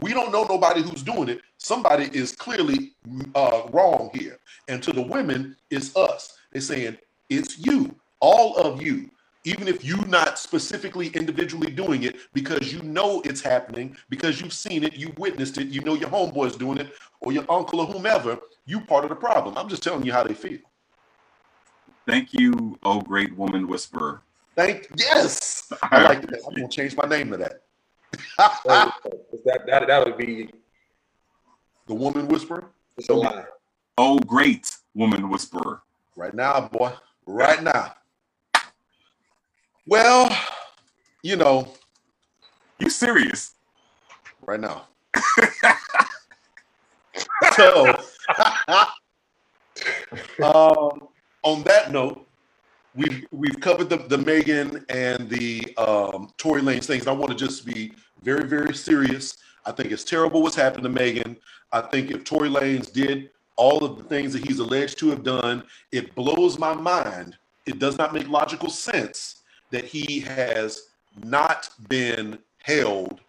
we 0.00 0.12
don't 0.12 0.32
know 0.32 0.44
nobody 0.44 0.82
who's 0.82 1.02
doing 1.02 1.28
it. 1.28 1.42
Somebody 1.58 2.04
is 2.12 2.32
clearly 2.32 2.92
uh, 3.34 3.62
wrong 3.72 4.10
here. 4.14 4.38
And 4.68 4.82
to 4.82 4.92
the 4.92 5.02
women, 5.02 5.56
it's 5.70 5.94
us. 5.96 6.36
They're 6.52 6.62
saying 6.62 6.98
it's 7.28 7.58
you, 7.58 7.94
all 8.20 8.56
of 8.56 8.82
you, 8.82 9.10
even 9.44 9.66
if 9.66 9.84
you're 9.84 10.06
not 10.06 10.38
specifically 10.38 11.08
individually 11.08 11.70
doing 11.70 12.04
it 12.04 12.16
because 12.32 12.72
you 12.72 12.82
know 12.82 13.20
it's 13.24 13.40
happening, 13.40 13.96
because 14.08 14.40
you've 14.40 14.52
seen 14.52 14.84
it, 14.84 14.96
you 14.96 15.12
witnessed 15.18 15.58
it, 15.58 15.68
you 15.68 15.80
know 15.80 15.94
your 15.94 16.10
homeboy's 16.10 16.56
doing 16.56 16.78
it, 16.78 16.92
or 17.20 17.32
your 17.32 17.44
uncle 17.50 17.80
or 17.80 17.86
whomever, 17.86 18.38
you 18.66 18.80
part 18.80 19.04
of 19.04 19.10
the 19.10 19.16
problem. 19.16 19.56
I'm 19.58 19.68
just 19.68 19.82
telling 19.82 20.04
you 20.04 20.12
how 20.12 20.22
they 20.22 20.34
feel. 20.34 20.58
Thank 22.06 22.32
you, 22.32 22.78
oh 22.84 23.00
great 23.00 23.36
woman 23.36 23.66
whisperer. 23.66 24.22
Thank 24.54 24.88
yes, 24.96 25.72
I 25.82 26.02
like 26.02 26.22
that. 26.28 26.40
I'm 26.46 26.54
gonna 26.54 26.68
change 26.68 26.96
my 26.96 27.08
name 27.08 27.30
to 27.30 27.36
that. 27.38 27.62
that 28.64 29.64
that 29.66 29.86
that 29.86 30.04
would 30.04 30.16
be 30.18 30.50
the 31.86 31.94
woman 31.94 32.28
whisperer. 32.28 32.70
it's 32.96 33.08
a 33.08 33.14
lie. 33.14 33.44
Oh 33.98 34.18
great 34.18 34.70
woman 34.94 35.28
whisperer. 35.28 35.82
Right 36.16 36.34
now, 36.34 36.68
boy. 36.68 36.92
Right 37.26 37.62
now. 37.62 37.94
Well, 39.86 40.36
you 41.22 41.36
know, 41.36 41.74
You 42.78 42.90
serious? 42.90 43.54
right 44.46 44.60
now. 44.60 44.88
so, 47.56 47.86
um, 50.42 51.08
on 51.42 51.62
that 51.64 51.90
note, 51.92 52.26
we've 52.94 53.26
we've 53.30 53.60
covered 53.60 53.88
the, 53.88 53.96
the 53.96 54.18
Megan 54.18 54.84
and 54.88 55.28
the 55.28 55.74
um, 55.76 56.30
Tory 56.36 56.62
Lanez 56.62 56.84
things. 56.84 57.06
I 57.06 57.12
want 57.12 57.30
to 57.30 57.36
just 57.36 57.64
be 57.64 57.92
very, 58.22 58.46
very 58.46 58.74
serious. 58.74 59.36
I 59.64 59.72
think 59.72 59.92
it's 59.92 60.04
terrible 60.04 60.42
what's 60.42 60.56
happened 60.56 60.84
to 60.84 60.88
Megan. 60.88 61.36
I 61.72 61.80
think 61.82 62.10
if 62.10 62.24
Tory 62.24 62.48
Lanez 62.48 62.92
did 62.92 63.30
all 63.56 63.84
of 63.84 63.96
the 63.96 64.04
things 64.04 64.32
that 64.32 64.44
he's 64.44 64.58
alleged 64.58 64.98
to 64.98 65.10
have 65.10 65.22
done, 65.22 65.62
it 65.90 66.14
blows 66.14 66.58
my 66.58 66.74
mind. 66.74 67.36
It 67.66 67.78
does 67.78 67.96
not 67.96 68.12
make 68.12 68.28
logical 68.28 68.70
sense 68.70 69.42
that 69.70 69.84
he 69.84 70.20
has 70.20 70.88
not 71.24 71.70
been 71.88 72.38
held. 72.62 73.20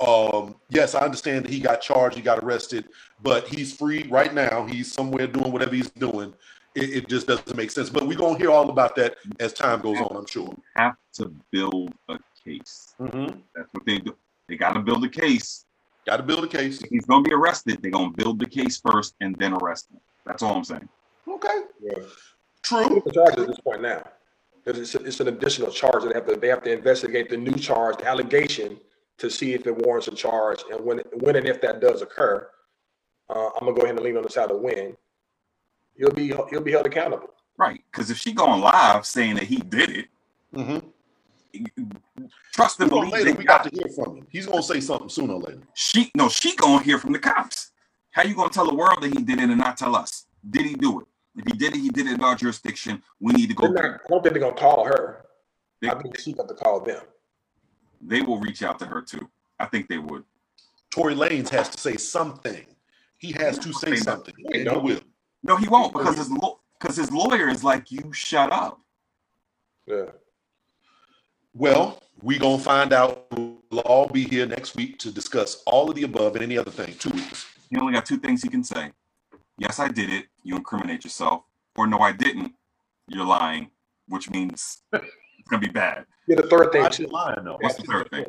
Um, 0.00 0.54
yes, 0.70 0.94
I 0.94 1.00
understand 1.00 1.44
that 1.44 1.50
he 1.50 1.60
got 1.60 1.80
charged, 1.80 2.16
he 2.16 2.22
got 2.22 2.42
arrested, 2.42 2.88
but 3.22 3.46
he's 3.48 3.74
free 3.74 4.04
right 4.04 4.32
now. 4.32 4.64
He's 4.66 4.92
somewhere 4.92 5.26
doing 5.26 5.52
whatever 5.52 5.74
he's 5.74 5.90
doing. 5.90 6.32
It, 6.74 6.90
it 6.90 7.08
just 7.08 7.26
doesn't 7.26 7.56
make 7.56 7.70
sense. 7.70 7.90
But 7.90 8.06
we're 8.06 8.18
gonna 8.18 8.38
hear 8.38 8.50
all 8.50 8.70
about 8.70 8.94
that 8.96 9.16
as 9.38 9.52
time 9.52 9.80
goes 9.80 9.98
on, 9.98 10.16
I'm 10.16 10.26
sure. 10.26 10.54
Have 10.76 10.96
to 11.14 11.32
build 11.50 11.92
a 12.08 12.18
case. 12.44 12.94
Mm-hmm. 13.00 13.38
That's 13.54 13.68
what 13.72 13.84
they 13.86 13.98
do. 13.98 14.14
They 14.48 14.56
got 14.56 14.72
to 14.74 14.80
build 14.80 15.04
a 15.04 15.08
case. 15.08 15.64
Got 16.06 16.18
to 16.18 16.22
build 16.22 16.44
a 16.44 16.48
case. 16.48 16.82
If 16.82 16.90
he's 16.90 17.04
gonna 17.04 17.22
be 17.22 17.32
arrested, 17.32 17.80
they're 17.82 17.90
gonna 17.90 18.12
build 18.12 18.38
the 18.38 18.46
case 18.46 18.80
first 18.80 19.14
and 19.20 19.36
then 19.36 19.54
arrest 19.54 19.90
him. 19.90 20.00
That's 20.24 20.42
all 20.42 20.56
I'm 20.56 20.64
saying. 20.64 20.88
Okay, 21.28 21.62
Yeah. 21.80 22.02
true. 22.62 23.02
the 23.04 23.12
charge 23.12 23.38
at 23.38 23.46
this 23.46 23.60
point 23.60 23.82
now. 23.82 24.02
Because 24.64 24.80
it's, 24.80 24.94
it's 25.06 25.20
an 25.20 25.28
additional 25.28 25.70
charge. 25.70 26.04
They 26.04 26.12
have 26.12 26.26
to 26.26 26.36
they 26.36 26.48
have 26.48 26.62
to 26.64 26.72
investigate 26.72 27.30
the 27.30 27.36
new 27.36 27.54
charge, 27.54 27.98
the 27.98 28.06
allegation, 28.08 28.78
to 29.18 29.30
see 29.30 29.54
if 29.54 29.66
it 29.66 29.76
warrants 29.76 30.08
a 30.08 30.14
charge. 30.14 30.62
And 30.70 30.84
when 30.84 30.98
when 31.20 31.36
and 31.36 31.46
if 31.48 31.60
that 31.62 31.80
does 31.80 32.02
occur, 32.02 32.48
uh, 33.28 33.50
I'm 33.60 33.66
gonna 33.66 33.72
go 33.72 33.82
ahead 33.82 33.96
and 33.96 34.04
lean 34.04 34.16
on 34.16 34.22
the 34.22 34.30
side 34.30 34.50
of 34.50 34.60
win. 34.60 34.96
He'll 36.00 36.10
be 36.12 36.28
he'll 36.48 36.62
be 36.62 36.72
held 36.72 36.86
accountable. 36.86 37.34
Right. 37.58 37.82
Because 37.92 38.10
if 38.10 38.16
she 38.16 38.32
going 38.32 38.62
live 38.62 39.04
saying 39.04 39.34
that 39.34 39.44
he 39.44 39.56
did 39.56 39.90
it, 39.90 40.06
Mm-hmm. 40.52 40.78
trust 42.52 42.80
and 42.80 42.90
believe 42.90 43.12
later, 43.12 43.32
we 43.34 43.44
got 43.44 43.62
got 43.62 43.70
to 43.72 43.76
hear 43.78 43.92
from 43.94 44.16
him. 44.16 44.26
He's 44.30 44.46
gonna 44.46 44.62
say 44.62 44.80
something 44.80 45.08
sooner 45.08 45.34
or 45.34 45.40
later. 45.40 45.60
she 45.74 46.10
no, 46.16 46.28
she 46.28 46.56
gonna 46.56 46.82
hear 46.82 46.98
from 46.98 47.12
the 47.12 47.18
cops. 47.20 47.70
How 48.10 48.24
you 48.24 48.34
gonna 48.34 48.50
tell 48.50 48.66
the 48.66 48.74
world 48.74 49.02
that 49.02 49.12
he 49.16 49.22
did 49.22 49.38
it 49.38 49.48
and 49.50 49.58
not 49.58 49.76
tell 49.76 49.94
us? 49.94 50.26
Did 50.48 50.66
he 50.66 50.74
do 50.74 51.00
it? 51.02 51.06
If 51.36 51.52
he 51.52 51.58
did 51.58 51.76
it, 51.76 51.80
he 51.80 51.90
did 51.90 52.06
it 52.06 52.14
in 52.14 52.24
our 52.24 52.34
jurisdiction. 52.34 53.00
We 53.20 53.32
need 53.34 53.48
to 53.48 53.54
go 53.54 53.68
not. 53.68 53.84
I 53.84 53.88
don't 54.08 54.22
think 54.22 54.34
they're 54.34 54.42
gonna 54.42 54.54
call 54.56 54.84
her. 54.86 55.26
They, 55.80 55.88
I 55.90 55.94
think 56.00 56.18
she 56.18 56.32
got 56.32 56.48
to 56.48 56.54
call 56.54 56.80
them. 56.80 57.02
they 58.00 58.22
will 58.22 58.40
reach 58.40 58.62
out 58.64 58.78
to 58.80 58.86
her 58.86 59.02
too. 59.02 59.28
I 59.58 59.66
think 59.66 59.88
they 59.88 59.98
would. 59.98 60.24
Tory 60.90 61.14
Lanez 61.14 61.48
has 61.50 61.68
to 61.68 61.78
say 61.78 61.96
something. 61.96 62.66
He 63.18 63.32
has 63.32 63.58
to 63.60 63.72
say 63.72 63.94
something, 63.96 64.34
he 64.52 64.64
will. 64.64 65.00
No, 65.42 65.56
he 65.56 65.68
won't 65.68 65.92
because 65.92 66.16
his 66.16 66.30
because 66.78 66.96
his 66.96 67.10
lawyer 67.10 67.48
is 67.48 67.64
like, 67.64 67.90
you 67.90 68.12
shut 68.12 68.52
up. 68.52 68.80
Yeah. 69.86 70.06
Well, 71.54 72.02
we 72.22 72.38
gonna 72.38 72.58
find 72.58 72.92
out. 72.92 73.26
We'll 73.32 73.80
all 73.80 74.08
be 74.08 74.24
here 74.24 74.46
next 74.46 74.74
week 74.74 74.98
to 74.98 75.12
discuss 75.12 75.62
all 75.66 75.88
of 75.88 75.96
the 75.96 76.02
above 76.02 76.34
and 76.34 76.42
any 76.42 76.58
other 76.58 76.70
thing. 76.70 76.94
Two 76.98 77.10
weeks. 77.10 77.46
You 77.70 77.80
only 77.80 77.92
got 77.92 78.04
two 78.04 78.18
things 78.18 78.44
you 78.44 78.50
can 78.50 78.64
say. 78.64 78.92
Yes, 79.58 79.78
I 79.78 79.88
did 79.88 80.10
it. 80.10 80.26
You 80.42 80.56
incriminate 80.56 81.04
yourself. 81.04 81.42
Or 81.76 81.86
no, 81.86 81.98
I 81.98 82.12
didn't. 82.12 82.52
You're 83.08 83.24
lying, 83.24 83.70
which 84.08 84.30
means 84.30 84.82
it's 84.92 85.48
gonna 85.48 85.60
be 85.60 85.68
bad. 85.68 86.06
Yeah, 86.26 86.36
the 86.36 86.48
third 86.48 86.72
thing 86.72 86.84
I 86.84 86.88
too. 86.88 87.06
lying 87.06 87.44
though. 87.44 87.58
What's 87.60 87.76
the 87.76 87.84
third 87.84 88.10
thing? 88.10 88.24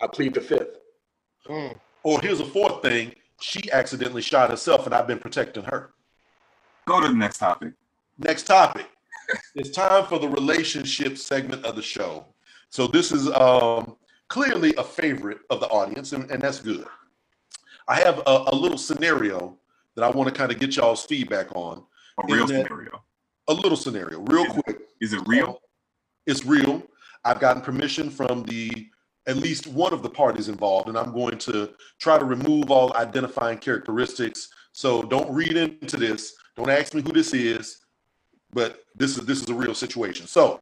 I 0.00 0.06
plead 0.06 0.34
the 0.34 0.40
fifth. 0.40 0.78
Mm. 1.48 1.76
Or 2.02 2.20
here's 2.20 2.40
a 2.40 2.46
fourth 2.46 2.82
thing. 2.82 3.14
She 3.40 3.70
accidentally 3.72 4.22
shot 4.22 4.50
herself, 4.50 4.86
and 4.86 4.94
I've 4.94 5.06
been 5.06 5.18
protecting 5.18 5.64
her. 5.64 5.92
Go 6.86 7.00
to 7.00 7.08
the 7.08 7.14
next 7.14 7.38
topic. 7.38 7.72
Next 8.18 8.44
topic. 8.44 8.86
it's 9.54 9.70
time 9.70 10.06
for 10.06 10.18
the 10.18 10.28
relationship 10.28 11.16
segment 11.18 11.64
of 11.64 11.76
the 11.76 11.82
show. 11.82 12.26
So 12.68 12.86
this 12.86 13.12
is 13.12 13.30
um, 13.30 13.96
clearly 14.28 14.74
a 14.76 14.84
favorite 14.84 15.38
of 15.50 15.60
the 15.60 15.68
audience, 15.68 16.12
and, 16.12 16.30
and 16.30 16.42
that's 16.42 16.60
good. 16.60 16.86
I 17.88 17.96
have 18.00 18.18
a, 18.26 18.44
a 18.48 18.54
little 18.54 18.78
scenario 18.78 19.56
that 19.94 20.04
I 20.04 20.10
want 20.10 20.28
to 20.28 20.34
kind 20.34 20.50
of 20.50 20.58
get 20.58 20.76
y'all's 20.76 21.04
feedback 21.04 21.54
on. 21.54 21.84
A 22.22 22.32
real 22.32 22.46
scenario. 22.46 23.02
A 23.48 23.54
little 23.54 23.76
scenario, 23.76 24.20
real 24.20 24.46
quick. 24.46 24.80
Is 25.00 25.12
it 25.12 25.20
real? 25.26 25.60
It's 26.26 26.44
real. 26.44 26.82
I've 27.24 27.40
gotten 27.40 27.62
permission 27.62 28.10
from 28.10 28.42
the 28.44 28.88
at 29.26 29.36
least 29.36 29.66
one 29.66 29.92
of 29.92 30.02
the 30.02 30.10
parties 30.10 30.48
involved, 30.48 30.88
and 30.88 30.98
I'm 30.98 31.12
going 31.12 31.38
to 31.38 31.70
try 31.98 32.18
to 32.18 32.24
remove 32.24 32.70
all 32.70 32.94
identifying 32.94 33.58
characteristics. 33.58 34.50
So 34.72 35.02
don't 35.02 35.32
read 35.32 35.56
into 35.56 35.96
this. 35.96 36.34
Don't 36.56 36.70
ask 36.70 36.94
me 36.94 37.02
who 37.02 37.12
this 37.12 37.34
is, 37.34 37.78
but 38.52 38.84
this 38.94 39.18
is 39.18 39.26
this 39.26 39.42
is 39.42 39.48
a 39.48 39.54
real 39.54 39.74
situation. 39.74 40.26
So, 40.26 40.60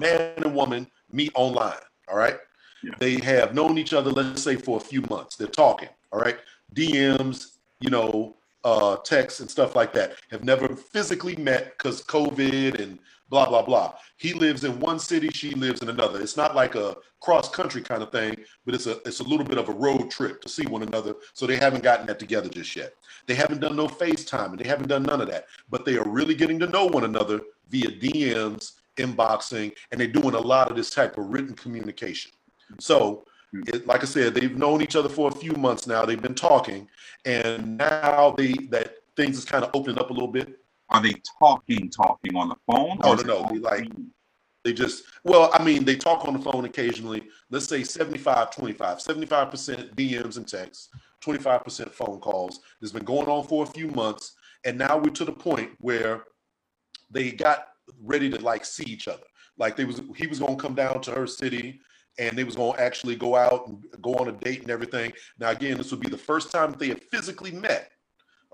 man 0.00 0.32
and 0.36 0.54
woman 0.54 0.86
meet 1.10 1.32
online. 1.34 1.78
All 2.08 2.16
right. 2.16 2.36
Yeah. 2.82 2.92
They 2.98 3.16
have 3.20 3.54
known 3.54 3.78
each 3.78 3.92
other, 3.92 4.10
let's 4.10 4.42
say, 4.42 4.56
for 4.56 4.76
a 4.76 4.80
few 4.80 5.02
months. 5.02 5.36
They're 5.36 5.48
talking, 5.48 5.88
all 6.12 6.20
right? 6.20 6.38
DMs, 6.74 7.56
you 7.80 7.90
know, 7.90 8.36
uh, 8.64 8.96
texts 8.96 9.40
and 9.40 9.50
stuff 9.50 9.74
like 9.74 9.92
that. 9.94 10.16
Have 10.30 10.44
never 10.44 10.74
physically 10.74 11.36
met 11.36 11.76
because 11.76 12.02
COVID 12.02 12.80
and 12.80 12.98
blah 13.28 13.48
blah 13.48 13.62
blah. 13.62 13.94
He 14.16 14.32
lives 14.32 14.64
in 14.64 14.78
one 14.80 14.98
city, 14.98 15.28
she 15.28 15.50
lives 15.54 15.82
in 15.82 15.88
another. 15.88 16.20
It's 16.20 16.36
not 16.36 16.54
like 16.54 16.74
a 16.74 16.96
cross 17.20 17.48
country 17.48 17.82
kind 17.82 18.02
of 18.02 18.12
thing, 18.12 18.36
but 18.64 18.74
it's 18.74 18.86
a 18.86 18.98
it's 19.06 19.20
a 19.20 19.24
little 19.24 19.44
bit 19.44 19.58
of 19.58 19.68
a 19.68 19.72
road 19.72 20.10
trip 20.10 20.40
to 20.42 20.48
see 20.48 20.66
one 20.66 20.82
another. 20.82 21.14
So 21.34 21.46
they 21.46 21.56
haven't 21.56 21.82
gotten 21.82 22.06
that 22.06 22.18
together 22.18 22.48
just 22.48 22.74
yet. 22.76 22.94
They 23.26 23.34
haven't 23.34 23.60
done 23.60 23.76
no 23.76 23.88
FaceTime 23.88 24.50
and 24.50 24.58
they 24.58 24.68
haven't 24.68 24.88
done 24.88 25.02
none 25.02 25.20
of 25.20 25.28
that. 25.28 25.46
But 25.68 25.84
they 25.84 25.96
are 25.96 26.08
really 26.08 26.34
getting 26.34 26.58
to 26.60 26.66
know 26.66 26.86
one 26.86 27.04
another 27.04 27.40
via 27.68 27.90
DMs, 27.90 28.72
inboxing, 28.96 29.72
and 29.90 30.00
they're 30.00 30.08
doing 30.08 30.34
a 30.34 30.40
lot 30.40 30.70
of 30.70 30.76
this 30.76 30.90
type 30.90 31.18
of 31.18 31.26
written 31.26 31.54
communication. 31.54 32.32
So 32.78 33.24
hmm. 33.50 33.62
it, 33.66 33.86
like 33.86 34.02
I 34.02 34.06
said, 34.06 34.34
they've 34.34 34.56
known 34.56 34.82
each 34.82 34.96
other 34.96 35.08
for 35.08 35.28
a 35.28 35.34
few 35.34 35.52
months 35.52 35.86
now. 35.86 36.04
They've 36.04 36.20
been 36.20 36.34
talking, 36.34 36.88
and 37.24 37.76
now 37.76 38.34
they 38.36 38.52
that 38.70 38.96
things 39.16 39.38
is 39.38 39.44
kind 39.44 39.64
of 39.64 39.70
opening 39.74 39.98
up 39.98 40.10
a 40.10 40.12
little 40.12 40.28
bit. 40.28 40.58
Are 40.90 41.02
they 41.02 41.14
talking, 41.40 41.90
talking 41.90 42.36
on 42.36 42.48
the 42.48 42.56
phone? 42.70 42.98
Oh, 43.02 43.14
no, 43.14 43.22
no, 43.22 43.42
no, 43.42 43.48
they 43.52 43.58
like- 43.58 43.88
They 44.64 44.72
just, 44.72 45.04
well, 45.24 45.50
I 45.52 45.62
mean, 45.62 45.84
they 45.84 45.94
talk 45.96 46.26
on 46.26 46.32
the 46.34 46.40
phone 46.40 46.64
occasionally. 46.64 47.28
Let's 47.50 47.66
say 47.68 47.84
75, 47.84 48.50
25, 48.50 48.98
75% 48.98 49.94
DMs 49.94 50.36
and 50.38 50.46
texts, 50.48 50.88
25% 51.24 51.92
phone 51.92 52.18
calls. 52.20 52.60
Has 52.80 52.92
been 52.92 53.04
going 53.04 53.28
on 53.28 53.46
for 53.46 53.62
a 53.64 53.66
few 53.66 53.88
months. 53.88 54.34
And 54.64 54.76
now 54.76 54.98
we're 54.98 55.10
to 55.10 55.24
the 55.24 55.32
point 55.32 55.70
where 55.78 56.24
they 57.10 57.30
got 57.30 57.68
ready 58.02 58.28
to 58.30 58.40
like 58.40 58.64
see 58.64 58.84
each 58.84 59.06
other. 59.06 59.22
Like 59.56 59.76
they 59.76 59.84
was, 59.84 60.00
he 60.16 60.26
was 60.26 60.40
going 60.40 60.56
to 60.56 60.62
come 60.62 60.74
down 60.74 61.00
to 61.02 61.12
her 61.12 61.26
city 61.28 61.80
and 62.18 62.36
they 62.36 62.42
was 62.44 62.56
going 62.56 62.74
to 62.76 62.82
actually 62.82 63.14
go 63.14 63.36
out 63.36 63.68
and 63.68 63.84
go 64.02 64.14
on 64.16 64.28
a 64.28 64.32
date 64.32 64.62
and 64.62 64.70
everything. 64.70 65.12
Now, 65.38 65.50
again, 65.50 65.76
this 65.78 65.90
would 65.92 66.00
be 66.00 66.08
the 66.08 66.18
first 66.18 66.50
time 66.50 66.74
they 66.76 66.88
had 66.88 67.02
physically 67.04 67.52
met. 67.52 67.92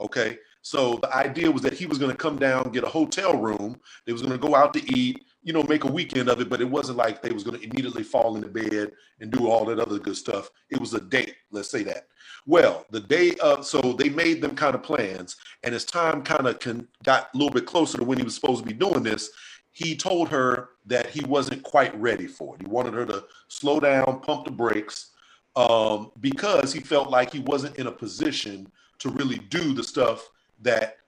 Okay. 0.02 0.38
So 0.64 0.98
the 1.02 1.12
idea 1.14 1.50
was 1.50 1.62
that 1.62 1.72
he 1.72 1.86
was 1.86 1.98
going 1.98 2.10
to 2.12 2.16
come 2.16 2.38
down, 2.38 2.70
get 2.70 2.84
a 2.84 2.88
hotel 2.88 3.36
room. 3.36 3.80
They 4.06 4.12
was 4.12 4.22
going 4.22 4.32
to 4.32 4.38
go 4.38 4.54
out 4.54 4.72
to 4.74 4.96
eat, 4.96 5.24
you 5.42 5.52
know, 5.52 5.64
make 5.64 5.84
a 5.84 5.90
weekend 5.90 6.28
of 6.28 6.40
it. 6.40 6.48
But 6.48 6.60
it 6.60 6.70
wasn't 6.70 6.98
like 6.98 7.20
they 7.20 7.32
was 7.32 7.42
going 7.42 7.58
to 7.58 7.66
immediately 7.66 8.04
fall 8.04 8.36
into 8.36 8.48
bed 8.48 8.92
and 9.20 9.30
do 9.32 9.48
all 9.48 9.64
that 9.64 9.80
other 9.80 9.98
good 9.98 10.16
stuff. 10.16 10.50
It 10.70 10.78
was 10.78 10.94
a 10.94 11.00
date. 11.00 11.34
Let's 11.50 11.70
say 11.70 11.82
that. 11.84 12.06
Well, 12.46 12.86
the 12.90 13.00
day 13.00 13.32
of, 13.42 13.66
so 13.66 13.80
they 13.80 14.08
made 14.08 14.40
them 14.40 14.56
kind 14.56 14.74
of 14.74 14.82
plans, 14.82 15.36
and 15.62 15.74
as 15.74 15.84
time 15.84 16.22
kind 16.22 16.46
of 16.46 16.58
can 16.58 16.88
got 17.04 17.28
a 17.32 17.36
little 17.36 17.52
bit 17.52 17.66
closer 17.66 17.98
to 17.98 18.04
when 18.04 18.18
he 18.18 18.24
was 18.24 18.34
supposed 18.34 18.62
to 18.62 18.68
be 18.68 18.74
doing 18.74 19.02
this, 19.02 19.30
he 19.70 19.96
told 19.96 20.28
her 20.28 20.70
that 20.86 21.06
he 21.06 21.24
wasn't 21.24 21.62
quite 21.62 21.98
ready 22.00 22.26
for 22.26 22.54
it. 22.54 22.62
He 22.62 22.68
wanted 22.68 22.94
her 22.94 23.06
to 23.06 23.24
slow 23.48 23.80
down, 23.80 24.20
pump 24.20 24.44
the 24.44 24.50
brakes, 24.50 25.10
um, 25.56 26.10
because 26.20 26.72
he 26.72 26.80
felt 26.80 27.10
like 27.10 27.32
he 27.32 27.40
wasn't 27.40 27.76
in 27.76 27.86
a 27.86 27.92
position 27.92 28.70
to 29.02 29.10
really 29.10 29.38
do 29.38 29.74
the 29.74 29.82
stuff 29.82 30.30
that 30.60 30.98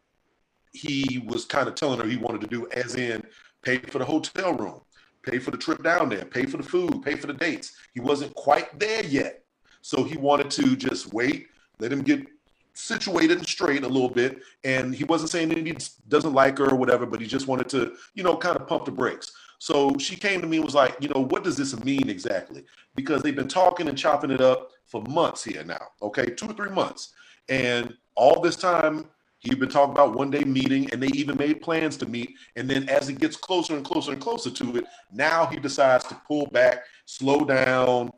he 0.72 1.22
was 1.26 1.44
kind 1.44 1.68
of 1.68 1.76
telling 1.76 2.00
her 2.00 2.06
he 2.06 2.16
wanted 2.16 2.40
to 2.40 2.46
do, 2.48 2.66
as 2.72 2.96
in 2.96 3.22
pay 3.62 3.78
for 3.78 3.98
the 3.98 4.04
hotel 4.04 4.52
room, 4.52 4.80
pay 5.22 5.38
for 5.38 5.52
the 5.52 5.56
trip 5.56 5.82
down 5.82 6.08
there, 6.08 6.24
pay 6.24 6.44
for 6.44 6.56
the 6.56 6.62
food, 6.62 7.02
pay 7.02 7.14
for 7.14 7.28
the 7.28 7.32
dates. 7.32 7.76
He 7.94 8.00
wasn't 8.00 8.34
quite 8.34 8.78
there 8.78 9.04
yet. 9.04 9.44
So 9.80 10.02
he 10.02 10.16
wanted 10.16 10.50
to 10.52 10.74
just 10.74 11.12
wait, 11.12 11.46
let 11.78 11.92
him 11.92 12.02
get 12.02 12.26
situated 12.74 13.38
and 13.38 13.46
straight 13.46 13.84
a 13.84 13.88
little 13.88 14.08
bit. 14.08 14.42
And 14.64 14.92
he 14.92 15.04
wasn't 15.04 15.30
saying 15.30 15.50
that 15.50 15.58
he 15.58 15.76
doesn't 16.08 16.32
like 16.32 16.58
her 16.58 16.70
or 16.70 16.76
whatever, 16.76 17.06
but 17.06 17.20
he 17.20 17.28
just 17.28 17.46
wanted 17.46 17.68
to, 17.68 17.94
you 18.14 18.24
know, 18.24 18.36
kind 18.36 18.56
of 18.56 18.66
pump 18.66 18.86
the 18.86 18.90
brakes. 18.90 19.32
So 19.58 19.96
she 19.98 20.16
came 20.16 20.40
to 20.40 20.46
me 20.48 20.56
and 20.56 20.64
was 20.64 20.74
like, 20.74 20.96
you 21.00 21.08
know, 21.08 21.24
what 21.24 21.44
does 21.44 21.56
this 21.56 21.78
mean 21.84 22.10
exactly? 22.10 22.64
Because 22.96 23.22
they've 23.22 23.36
been 23.36 23.46
talking 23.46 23.88
and 23.88 23.96
chopping 23.96 24.32
it 24.32 24.40
up 24.40 24.72
for 24.84 25.02
months 25.02 25.44
here 25.44 25.62
now, 25.64 25.80
okay, 26.02 26.26
two 26.26 26.50
or 26.50 26.54
three 26.54 26.70
months. 26.70 27.12
And 27.48 27.94
all 28.16 28.40
this 28.40 28.56
time, 28.56 29.08
he'd 29.40 29.60
been 29.60 29.68
talking 29.68 29.92
about 29.92 30.14
one 30.14 30.30
day 30.30 30.44
meeting, 30.44 30.90
and 30.90 31.02
they 31.02 31.08
even 31.08 31.36
made 31.36 31.60
plans 31.60 31.96
to 31.98 32.06
meet. 32.06 32.34
And 32.56 32.68
then 32.68 32.88
as 32.88 33.08
it 33.08 33.18
gets 33.18 33.36
closer 33.36 33.76
and 33.76 33.84
closer 33.84 34.12
and 34.12 34.20
closer 34.20 34.50
to 34.50 34.76
it, 34.78 34.84
now 35.12 35.46
he 35.46 35.58
decides 35.58 36.04
to 36.06 36.20
pull 36.26 36.46
back, 36.46 36.84
slow 37.04 37.44
down. 37.44 38.10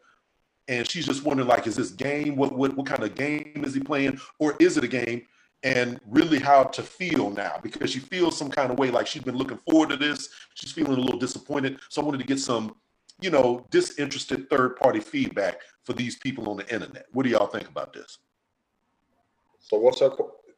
And 0.69 0.89
she's 0.89 1.07
just 1.07 1.25
wondering, 1.25 1.49
like, 1.49 1.67
is 1.67 1.77
this 1.77 1.91
game? 1.91 2.37
What 2.37 2.53
what 2.53 2.77
what 2.77 2.87
kind 2.87 3.03
of 3.03 3.15
game 3.15 3.63
is 3.65 3.75
he 3.75 3.81
playing, 3.81 4.19
or 4.39 4.57
is 4.59 4.77
it 4.77 4.85
a 4.85 4.89
game? 4.89 5.23
And 5.63 6.01
really, 6.07 6.39
how 6.39 6.65
to 6.65 6.83
feel 6.83 7.31
now 7.31 7.59
because 7.63 7.91
she 7.91 7.99
feels 7.99 8.37
some 8.37 8.51
kind 8.51 8.71
of 8.71 8.79
way, 8.79 8.91
like 8.91 9.07
she's 9.07 9.23
been 9.23 9.37
looking 9.37 9.59
forward 9.59 9.91
to 9.91 9.97
this. 9.97 10.29
She's 10.55 10.73
feeling 10.73 10.99
a 10.99 11.01
little 11.01 11.19
disappointed. 11.19 11.79
So 11.89 12.03
I 12.03 12.05
wanted 12.05 12.19
to 12.19 12.27
get 12.27 12.41
some, 12.41 12.77
you 13.21 13.31
know, 13.31 13.67
disinterested 13.71 14.51
third 14.51 14.77
party 14.77 15.01
feedback 15.01 15.61
for 15.85 15.93
these 15.93 16.17
people 16.17 16.49
on 16.51 16.57
the 16.57 16.73
internet. 16.73 17.07
What 17.13 17.25
do 17.25 17.31
y'all 17.31 17.47
think 17.47 17.69
about 17.69 17.93
this? 17.93 18.19
So 19.67 19.79
what's 19.79 20.01
her? 20.01 20.11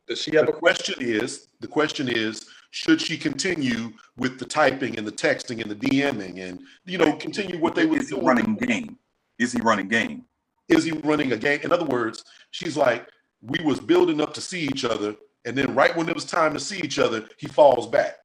Does 0.09 0.21
she 0.23 0.37
have 0.37 0.47
The 0.47 0.53
a 0.53 0.53
question? 0.53 0.95
question 0.97 0.97
is, 1.01 1.49
the 1.61 1.69
question 1.69 2.09
is, 2.09 2.47
should 2.71 3.01
she 3.01 3.17
continue 3.19 3.93
with 4.17 4.39
the 4.39 4.45
typing 4.47 4.99
and 4.99 5.07
the 5.07 5.13
texting 5.13 5.63
and 5.63 5.71
the 5.71 5.77
DMing 5.77 6.41
and 6.47 6.61
you 6.87 6.99
know 6.99 7.15
continue 7.15 7.59
what 7.59 7.75
they 7.75 7.87
were 7.87 7.99
Is 7.99 8.11
he 8.11 8.17
doing? 8.17 8.27
running 8.27 8.57
game? 8.57 8.99
Is 9.39 9.53
he 9.53 9.61
running 9.63 9.89
game? 9.89 10.25
Is 10.69 10.85
he 10.85 10.93
running 10.93 11.33
a 11.33 11.37
game? 11.37 11.61
In 11.63 11.73
other 11.73 11.87
words, 11.87 12.25
she's 12.51 12.77
like, 12.77 13.09
we 13.43 13.59
was 13.65 13.81
building 13.81 14.21
up 14.21 14.35
to 14.35 14.41
see 14.41 14.61
each 14.63 14.85
other, 14.85 15.17
and 15.47 15.57
then 15.57 15.75
right 15.75 15.97
when 15.97 16.09
it 16.09 16.15
was 16.15 16.25
time 16.27 16.53
to 16.55 16.61
see 16.61 16.81
each 16.81 16.99
other, 16.99 17.27
he 17.39 17.47
falls 17.49 17.87
back. 17.87 18.17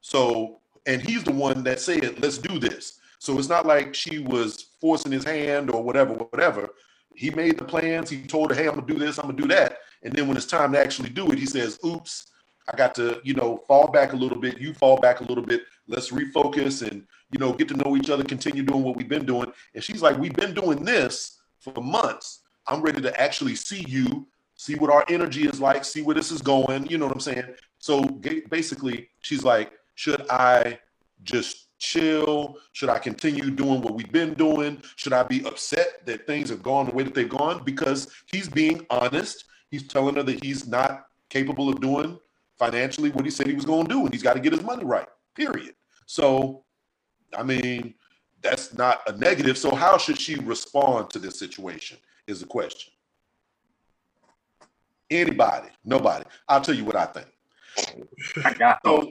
So, 0.00 0.60
and 0.86 1.02
he's 1.02 1.24
the 1.24 1.32
one 1.32 1.64
that 1.64 1.80
said, 1.80 2.20
"Let's 2.22 2.38
do 2.38 2.58
this." 2.58 3.00
So 3.18 3.38
it's 3.38 3.48
not 3.48 3.66
like 3.66 3.94
she 3.94 4.18
was 4.20 4.68
forcing 4.80 5.12
his 5.12 5.24
hand 5.24 5.70
or 5.70 5.82
whatever, 5.82 6.14
whatever. 6.14 6.70
He 7.14 7.30
made 7.30 7.58
the 7.58 7.64
plans. 7.64 8.10
He 8.10 8.22
told 8.22 8.50
her, 8.50 8.56
"Hey, 8.56 8.68
I'm 8.68 8.76
gonna 8.76 8.86
do 8.86 8.98
this. 8.98 9.18
I'm 9.18 9.26
gonna 9.26 9.38
do 9.42 9.48
that." 9.48 9.78
And 10.02 10.12
then 10.12 10.28
when 10.28 10.36
it's 10.36 10.46
time 10.46 10.72
to 10.72 10.78
actually 10.78 11.10
do 11.10 11.30
it, 11.30 11.38
he 11.38 11.46
says, 11.46 11.78
"Oops, 11.84 12.26
I 12.72 12.76
got 12.76 12.94
to, 12.96 13.20
you 13.24 13.34
know, 13.34 13.62
fall 13.66 13.88
back 13.88 14.12
a 14.12 14.16
little 14.16 14.38
bit. 14.38 14.60
You 14.60 14.72
fall 14.72 14.98
back 14.98 15.20
a 15.20 15.24
little 15.24 15.44
bit. 15.44 15.62
Let's 15.88 16.10
refocus 16.10 16.88
and, 16.88 17.06
you 17.30 17.38
know, 17.38 17.52
get 17.52 17.68
to 17.68 17.76
know 17.76 17.96
each 17.96 18.10
other. 18.10 18.24
Continue 18.24 18.62
doing 18.62 18.82
what 18.82 18.96
we've 18.96 19.08
been 19.08 19.26
doing." 19.26 19.52
And 19.74 19.82
she's 19.82 20.02
like, 20.02 20.16
"We've 20.18 20.34
been 20.34 20.54
doing 20.54 20.84
this 20.84 21.40
for 21.58 21.82
months. 21.82 22.40
I'm 22.66 22.80
ready 22.82 23.00
to 23.02 23.20
actually 23.20 23.56
see 23.56 23.84
you, 23.88 24.26
see 24.54 24.74
what 24.76 24.90
our 24.90 25.04
energy 25.08 25.46
is 25.48 25.60
like, 25.60 25.84
see 25.84 26.02
where 26.02 26.14
this 26.14 26.30
is 26.30 26.42
going. 26.42 26.86
You 26.86 26.98
know 26.98 27.06
what 27.06 27.14
I'm 27.14 27.20
saying?" 27.20 27.54
So 27.78 28.04
basically, 28.04 29.08
she's 29.22 29.44
like, 29.44 29.72
"Should 29.94 30.28
I 30.30 30.78
just 31.24 31.66
chill? 31.78 32.58
Should 32.72 32.90
I 32.90 32.98
continue 32.98 33.50
doing 33.50 33.80
what 33.80 33.94
we've 33.94 34.12
been 34.12 34.34
doing? 34.34 34.82
Should 34.96 35.14
I 35.14 35.22
be 35.22 35.44
upset 35.44 36.04
that 36.06 36.26
things 36.26 36.50
have 36.50 36.62
gone 36.62 36.86
the 36.86 36.92
way 36.92 37.02
that 37.02 37.14
they've 37.14 37.28
gone? 37.28 37.64
Because 37.64 38.08
he's 38.26 38.48
being 38.48 38.86
honest. 38.90 39.44
He's 39.70 39.86
telling 39.86 40.16
her 40.16 40.22
that 40.22 40.42
he's 40.42 40.66
not 40.66 41.06
capable 41.28 41.68
of 41.68 41.80
doing 41.80 42.18
financially 42.58 43.10
what 43.10 43.24
he 43.24 43.30
said 43.30 43.46
he 43.46 43.54
was 43.54 43.64
going 43.64 43.86
to 43.86 43.92
do, 43.92 44.00
and 44.04 44.12
he's 44.12 44.22
got 44.22 44.34
to 44.34 44.40
get 44.40 44.52
his 44.52 44.62
money 44.62 44.84
right. 44.84 45.08
Period. 45.34 45.74
So, 46.06 46.64
I 47.36 47.42
mean, 47.42 47.94
that's 48.42 48.74
not 48.74 49.00
a 49.06 49.16
negative. 49.16 49.56
So, 49.56 49.74
how 49.74 49.96
should 49.96 50.20
she 50.20 50.36
respond 50.36 51.10
to 51.10 51.18
this 51.18 51.38
situation? 51.38 51.96
Is 52.26 52.40
the 52.40 52.46
question. 52.46 52.92
Anybody? 55.10 55.68
Nobody. 55.84 56.24
I'll 56.48 56.60
tell 56.60 56.74
you 56.74 56.84
what 56.84 56.96
I 56.96 57.06
think. 57.06 57.26
I 58.44 58.52
got 58.54 58.80
So. 58.84 59.10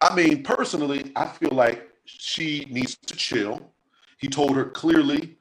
I 0.00 0.14
mean, 0.14 0.42
personally, 0.42 1.12
I 1.16 1.26
feel 1.26 1.52
like 1.52 1.88
she 2.04 2.66
needs 2.70 2.96
to 3.06 3.16
chill. 3.16 3.72
He 4.18 4.28
told 4.28 4.54
her 4.54 4.66
clearly, 4.66 5.38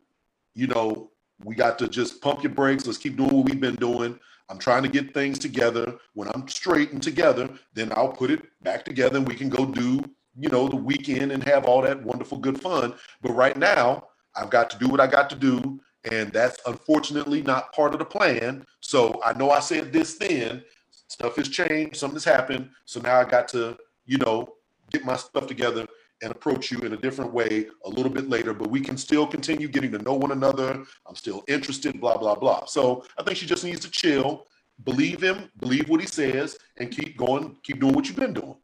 you 0.53 0.67
know, 0.67 1.11
we 1.43 1.55
got 1.55 1.77
to 1.79 1.89
just 1.89 2.21
pump 2.21 2.43
your 2.43 2.53
brakes. 2.53 2.85
Let's 2.85 2.97
keep 2.97 3.17
doing 3.17 3.35
what 3.35 3.45
we've 3.45 3.59
been 3.59 3.75
doing. 3.75 4.17
I'm 4.53 4.59
trying 4.59 4.83
to 4.83 4.89
get 4.89 5.15
things 5.15 5.39
together. 5.39 5.95
When 6.13 6.29
I'm 6.29 6.47
straight 6.47 6.91
and 6.91 7.01
together, 7.01 7.49
then 7.73 7.91
I'll 7.95 8.11
put 8.11 8.29
it 8.29 8.43
back 8.61 8.85
together 8.85 9.17
and 9.17 9.27
we 9.27 9.33
can 9.33 9.49
go 9.49 9.65
do, 9.65 9.99
you 10.37 10.47
know, 10.49 10.67
the 10.67 10.75
weekend 10.75 11.31
and 11.31 11.43
have 11.43 11.65
all 11.65 11.81
that 11.81 12.03
wonderful, 12.03 12.37
good 12.37 12.61
fun. 12.61 12.93
But 13.23 13.31
right 13.31 13.57
now, 13.57 14.09
I've 14.35 14.51
got 14.51 14.69
to 14.69 14.77
do 14.77 14.87
what 14.89 14.99
I 14.99 15.07
got 15.07 15.27
to 15.31 15.35
do. 15.35 15.79
And 16.11 16.31
that's 16.31 16.59
unfortunately 16.67 17.41
not 17.41 17.73
part 17.73 17.93
of 17.93 17.99
the 17.99 18.05
plan. 18.05 18.63
So 18.79 19.19
I 19.25 19.33
know 19.33 19.49
I 19.49 19.59
said 19.59 19.91
this 19.91 20.19
then. 20.19 20.63
Stuff 21.07 21.35
has 21.37 21.49
changed, 21.49 21.95
something's 21.95 22.23
happened. 22.23 22.69
So 22.85 22.99
now 22.99 23.19
I 23.19 23.23
got 23.23 23.47
to, 23.49 23.75
you 24.05 24.19
know, 24.19 24.47
get 24.91 25.03
my 25.03 25.15
stuff 25.15 25.47
together 25.47 25.87
and 26.23 26.31
approach 26.31 26.71
you 26.71 26.79
in 26.79 26.93
a 26.93 26.97
different 26.97 27.33
way 27.33 27.67
a 27.85 27.89
little 27.89 28.11
bit 28.11 28.29
later, 28.29 28.53
but 28.53 28.69
we 28.69 28.79
can 28.79 28.97
still 28.97 29.27
continue 29.27 29.67
getting 29.67 29.91
to 29.91 29.99
know 29.99 30.13
one 30.13 30.31
another. 30.31 30.83
I'm 31.05 31.15
still 31.15 31.43
interested, 31.47 31.99
blah, 31.99 32.17
blah, 32.17 32.35
blah. 32.35 32.65
So 32.65 33.05
I 33.17 33.23
think 33.23 33.37
she 33.37 33.45
just 33.45 33.63
needs 33.63 33.81
to 33.81 33.91
chill, 33.91 34.47
believe 34.85 35.21
him, 35.21 35.49
believe 35.59 35.89
what 35.89 35.99
he 35.99 36.07
says, 36.07 36.57
and 36.77 36.89
keep 36.89 37.17
going, 37.17 37.57
keep 37.61 37.79
doing 37.79 37.93
what 37.93 38.07
you've 38.07 38.15
been 38.15 38.33
doing. 38.33 38.55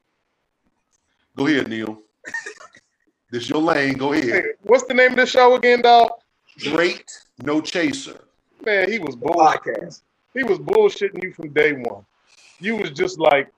Go 1.36 1.48
ahead, 1.48 1.68
Neil. 1.68 2.02
this 3.32 3.44
is 3.44 3.50
your 3.50 3.62
lane. 3.62 3.96
Go 3.96 4.14
ahead. 4.14 4.26
Hey, 4.26 4.42
what's 4.64 4.86
the 4.86 4.94
name 4.94 5.12
of 5.12 5.18
the 5.18 5.26
show 5.26 5.56
again, 5.56 5.82
dog? 5.82 6.12
Straight, 6.58 7.12
no 7.44 7.62
chaser. 7.62 8.22
Man, 8.66 8.92
he 8.92 9.00
was 9.00 9.16
bull. 9.16 9.34
Podcast. 9.34 10.02
He 10.34 10.44
was 10.44 10.60
bullshitting 10.60 11.24
you 11.24 11.34
from 11.34 11.50
day 11.54 11.74
one. 11.74 12.06
You 12.60 12.76
was 12.76 12.92
just 12.92 13.20
like 13.20 13.52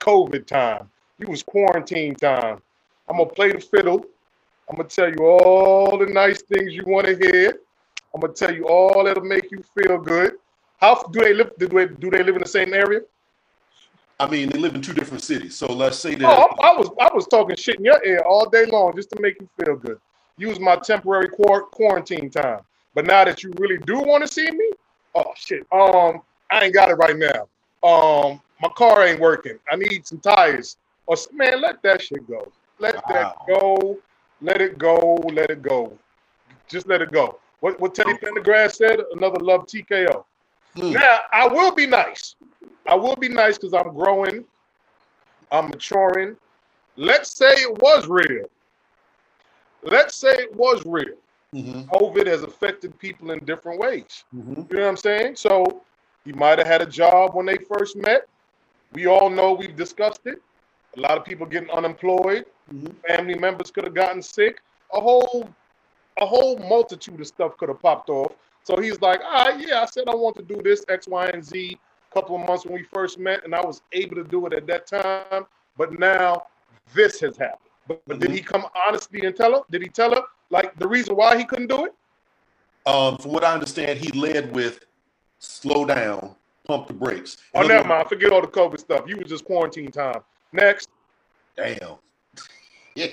COVID 0.00 0.46
time. 0.46 0.88
You 1.18 1.28
was 1.28 1.42
quarantine 1.42 2.14
time. 2.14 2.60
I'm 3.08 3.18
gonna 3.18 3.30
play 3.30 3.52
the 3.52 3.60
fiddle. 3.60 4.04
I'm 4.68 4.76
gonna 4.76 4.88
tell 4.88 5.10
you 5.10 5.24
all 5.24 5.96
the 5.98 6.06
nice 6.06 6.42
things 6.42 6.72
you 6.72 6.84
want 6.86 7.06
to 7.06 7.16
hear. 7.16 7.58
I'm 8.14 8.20
gonna 8.20 8.32
tell 8.32 8.54
you 8.54 8.66
all 8.66 9.04
that'll 9.04 9.24
make 9.24 9.50
you 9.50 9.62
feel 9.76 9.98
good. 9.98 10.34
How 10.78 11.02
do 11.12 11.20
they 11.20 11.34
live? 11.34 11.52
Do 11.58 11.68
they 11.68 11.86
do 11.86 12.10
they 12.10 12.22
live 12.22 12.36
in 12.36 12.42
the 12.42 12.48
same 12.48 12.74
area? 12.74 13.00
I 14.18 14.28
mean, 14.28 14.48
they 14.48 14.58
live 14.58 14.74
in 14.74 14.80
two 14.80 14.94
different 14.94 15.22
cities. 15.22 15.54
So 15.54 15.72
let's 15.72 15.98
say 15.98 16.14
that. 16.14 16.24
Oh, 16.24 16.48
I, 16.60 16.70
I 16.70 16.76
was 16.76 16.90
I 17.00 17.10
was 17.14 17.26
talking 17.26 17.56
shit 17.56 17.76
in 17.78 17.84
your 17.84 18.02
ear 18.04 18.22
all 18.26 18.48
day 18.48 18.66
long 18.66 18.94
just 18.96 19.10
to 19.10 19.20
make 19.20 19.36
you 19.40 19.48
feel 19.62 19.76
good. 19.76 19.98
Use 20.38 20.58
my 20.58 20.76
temporary 20.76 21.28
quar- 21.28 21.62
quarantine 21.66 22.30
time. 22.30 22.60
But 22.94 23.06
now 23.06 23.24
that 23.24 23.42
you 23.42 23.52
really 23.58 23.78
do 23.78 24.00
want 24.00 24.26
to 24.26 24.32
see 24.32 24.50
me, 24.50 24.70
oh 25.14 25.32
shit. 25.36 25.66
Um, 25.70 26.22
I 26.50 26.64
ain't 26.64 26.74
got 26.74 26.90
it 26.90 26.94
right 26.94 27.16
now. 27.16 27.48
Um, 27.86 28.40
my 28.60 28.68
car 28.70 29.06
ain't 29.06 29.20
working. 29.20 29.58
I 29.70 29.76
need 29.76 30.06
some 30.06 30.18
tires. 30.18 30.76
Or 31.06 31.16
man, 31.32 31.60
let 31.60 31.82
that 31.82 32.02
shit 32.02 32.26
go. 32.26 32.50
Let 32.78 33.06
that 33.08 33.34
go. 33.48 33.98
Let 34.40 34.60
it 34.60 34.78
go. 34.78 35.14
Let 35.32 35.50
it 35.50 35.62
go. 35.62 35.96
Just 36.68 36.86
let 36.86 37.00
it 37.02 37.10
go. 37.12 37.38
What 37.60 37.80
what 37.80 37.94
Teddy 37.94 38.12
Pendergrass 38.14 38.76
said? 38.76 39.00
Another 39.12 39.38
love 39.40 39.66
TKO. 39.66 40.24
Hmm. 40.74 40.92
Now 40.92 41.20
I 41.32 41.48
will 41.48 41.72
be 41.72 41.86
nice. 41.86 42.36
I 42.86 42.94
will 42.94 43.16
be 43.16 43.28
nice 43.28 43.56
because 43.56 43.72
I'm 43.72 43.94
growing. 43.94 44.44
I'm 45.50 45.68
maturing. 45.68 46.36
Let's 46.96 47.30
say 47.36 47.50
it 47.52 47.78
was 47.80 48.06
real. 48.08 48.46
Let's 49.82 50.14
say 50.14 50.30
it 50.32 50.54
was 50.54 50.84
real. 50.84 51.16
Mhm, 51.54 51.86
COVID 51.88 52.26
has 52.26 52.42
affected 52.42 52.98
people 52.98 53.30
in 53.30 53.38
different 53.44 53.78
ways. 53.78 54.24
mhm. 54.34 54.68
You 54.70 54.76
know 54.76 54.82
what 54.82 54.88
I'm 54.88 54.96
saying? 54.96 55.36
So 55.36 55.82
he 56.24 56.32
might 56.32 56.58
have 56.58 56.66
had 56.66 56.82
a 56.82 56.86
job 56.86 57.34
when 57.34 57.46
they 57.46 57.56
first 57.56 57.96
met. 57.96 58.26
We 58.92 59.06
all 59.06 59.30
know 59.30 59.52
we've 59.52 59.76
discussed 59.76 60.26
it. 60.26 60.42
A 60.96 61.00
lot 61.00 61.18
of 61.18 61.24
people 61.24 61.46
getting 61.46 61.70
unemployed. 61.70 62.46
Mhm. 62.72 62.94
Family 63.06 63.34
members 63.34 63.70
could 63.70 63.84
have 63.84 63.94
gotten 63.94 64.22
sick. 64.22 64.60
A 64.92 65.00
whole, 65.00 65.48
a 66.20 66.26
whole 66.26 66.56
multitude 66.58 67.20
of 67.20 67.26
stuff 67.26 67.56
could 67.58 67.68
have 67.68 67.80
popped 67.80 68.08
off. 68.08 68.32
So 68.64 68.76
he's 68.80 69.00
like, 69.00 69.20
ah, 69.22 69.50
yeah, 69.56 69.82
I 69.82 69.86
said 69.86 70.08
I 70.08 70.14
want 70.14 70.36
to 70.36 70.42
do 70.42 70.60
this 70.62 70.84
X, 70.88 71.06
Y, 71.06 71.26
and 71.28 71.44
Z. 71.44 71.78
A 72.10 72.14
couple 72.14 72.36
of 72.36 72.46
months 72.48 72.64
when 72.64 72.74
we 72.74 72.82
first 72.84 73.18
met, 73.18 73.44
and 73.44 73.54
I 73.54 73.60
was 73.60 73.82
able 73.92 74.16
to 74.16 74.24
do 74.24 74.46
it 74.46 74.52
at 74.52 74.66
that 74.66 74.86
time. 74.86 75.46
But 75.76 75.98
now 75.98 76.46
this 76.94 77.20
has 77.20 77.36
happened. 77.36 77.60
But, 77.86 78.02
but 78.06 78.18
did 78.18 78.30
he 78.30 78.40
come 78.40 78.66
honestly 78.86 79.24
and 79.26 79.36
tell 79.36 79.52
her? 79.52 79.60
Did 79.70 79.82
he 79.82 79.88
tell 79.88 80.10
her 80.14 80.22
like 80.50 80.74
the 80.78 80.88
reason 80.88 81.14
why 81.14 81.36
he 81.36 81.44
couldn't 81.44 81.68
do 81.68 81.84
it? 81.84 81.94
Um, 82.86 83.18
from 83.18 83.32
what 83.32 83.44
I 83.44 83.52
understand, 83.52 83.98
he 83.98 84.10
led 84.18 84.52
with 84.54 84.84
slow 85.38 85.84
down, 85.84 86.34
pump 86.66 86.86
the 86.86 86.94
brakes. 86.94 87.36
Oh, 87.54 87.60
In 87.60 87.66
other 87.66 87.74
never 87.74 87.88
mind. 87.88 88.08
Forget 88.08 88.32
all 88.32 88.40
the 88.40 88.46
COVID 88.48 88.80
stuff. 88.80 89.04
You 89.06 89.16
was 89.18 89.28
just 89.28 89.44
quarantine 89.44 89.90
time. 89.90 90.22
Next. 90.52 90.88
Damn. 91.56 91.96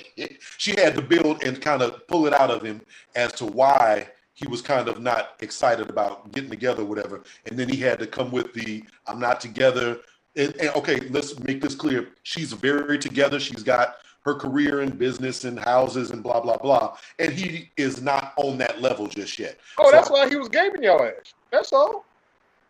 she 0.58 0.72
had 0.80 0.96
to 0.96 1.02
build 1.02 1.44
and 1.44 1.62
kind 1.62 1.82
of 1.82 2.08
pull 2.08 2.26
it 2.26 2.34
out 2.34 2.52
of 2.52 2.62
him 2.62 2.82
as 3.16 3.34
to 3.34 3.46
why 3.46 4.08
he 4.34 4.48
was 4.48 4.62
kind 4.62 4.88
of 4.88 5.00
not 5.00 5.36
excited 5.42 5.90
about 5.90 6.32
getting 6.32 6.50
together, 6.50 6.84
whatever. 6.84 7.24
And 7.46 7.58
then 7.58 7.70
he 7.70 7.78
had 7.78 8.00
to 8.00 8.08
come 8.08 8.32
with 8.32 8.54
the 8.54 8.84
"I'm 9.08 9.20
not 9.20 9.42
together." 9.42 10.00
And, 10.36 10.56
and 10.56 10.70
okay, 10.70 11.00
let's 11.10 11.38
make 11.40 11.62
this 11.62 11.76
clear. 11.76 12.10
She's 12.24 12.54
very 12.54 12.98
together. 12.98 13.40
She's 13.40 13.62
got 13.62 13.98
her 14.26 14.34
career 14.34 14.80
and 14.80 14.98
business 14.98 15.44
and 15.44 15.60
houses 15.60 16.12
and 16.12 16.24
blah 16.24 16.40
blah 16.40 16.58
blah. 16.58 16.98
And 17.20 17.34
he 17.34 17.70
is 17.78 18.02
not 18.02 18.34
on 18.38 18.58
that 18.60 18.82
level 18.82 19.08
just 19.08 19.38
yet. 19.38 19.60
Oh, 19.78 19.86
So- 19.86 19.92
that's 19.92 20.10
why 20.10 20.30
he 20.30 20.36
was 20.36 20.50
gaming 20.50 20.84
your 20.84 21.08
ass. 21.08 21.34
That's 21.52 21.72
all. 21.74 22.06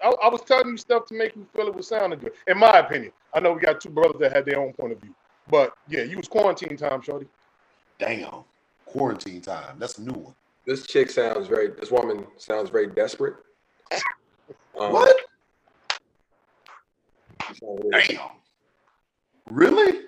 I, 0.04 0.10
I 0.24 0.30
was 0.30 0.41
telling 0.41 0.68
you 0.70 0.78
stuff 0.78 1.06
to 1.08 1.14
make 1.16 1.36
you 1.36 1.45
feel 1.56 1.68
it 1.68 1.76
was 1.76 1.88
sounding 1.88 2.20
good. 2.20 2.34
In 2.47 2.58
my 2.58 2.80
opinion, 2.80 3.12
I 3.34 3.39
know 3.39 3.54
we 3.54 3.62
got 3.62 3.80
two 3.82 3.89
brothers 3.89 4.20
that 4.20 4.34
had 4.36 4.45
their 4.45 4.60
own 4.60 4.74
point 4.74 4.91
of 4.91 4.99
view, 4.99 5.16
but 5.49 5.74
yeah, 5.88 6.04
you 6.04 6.18
was 6.18 6.28
quarantine 6.28 6.76
time, 6.78 7.01
shorty. 7.01 7.28
Damn, 7.99 8.43
quarantine 8.86 9.41
time. 9.41 9.78
That's 9.80 9.97
a 9.97 10.01
new 10.04 10.12
one. 10.14 10.36
This 10.66 10.86
chick 10.88 11.10
sounds 11.10 11.47
very. 11.47 11.70
This 11.70 11.91
woman 11.91 12.26
sounds 12.38 12.70
very 12.70 12.88
desperate. 12.88 13.36
Um, 14.80 14.91
What? 14.91 15.16
really- 17.62 18.08
Damn. 18.08 18.30
Really? 19.51 19.99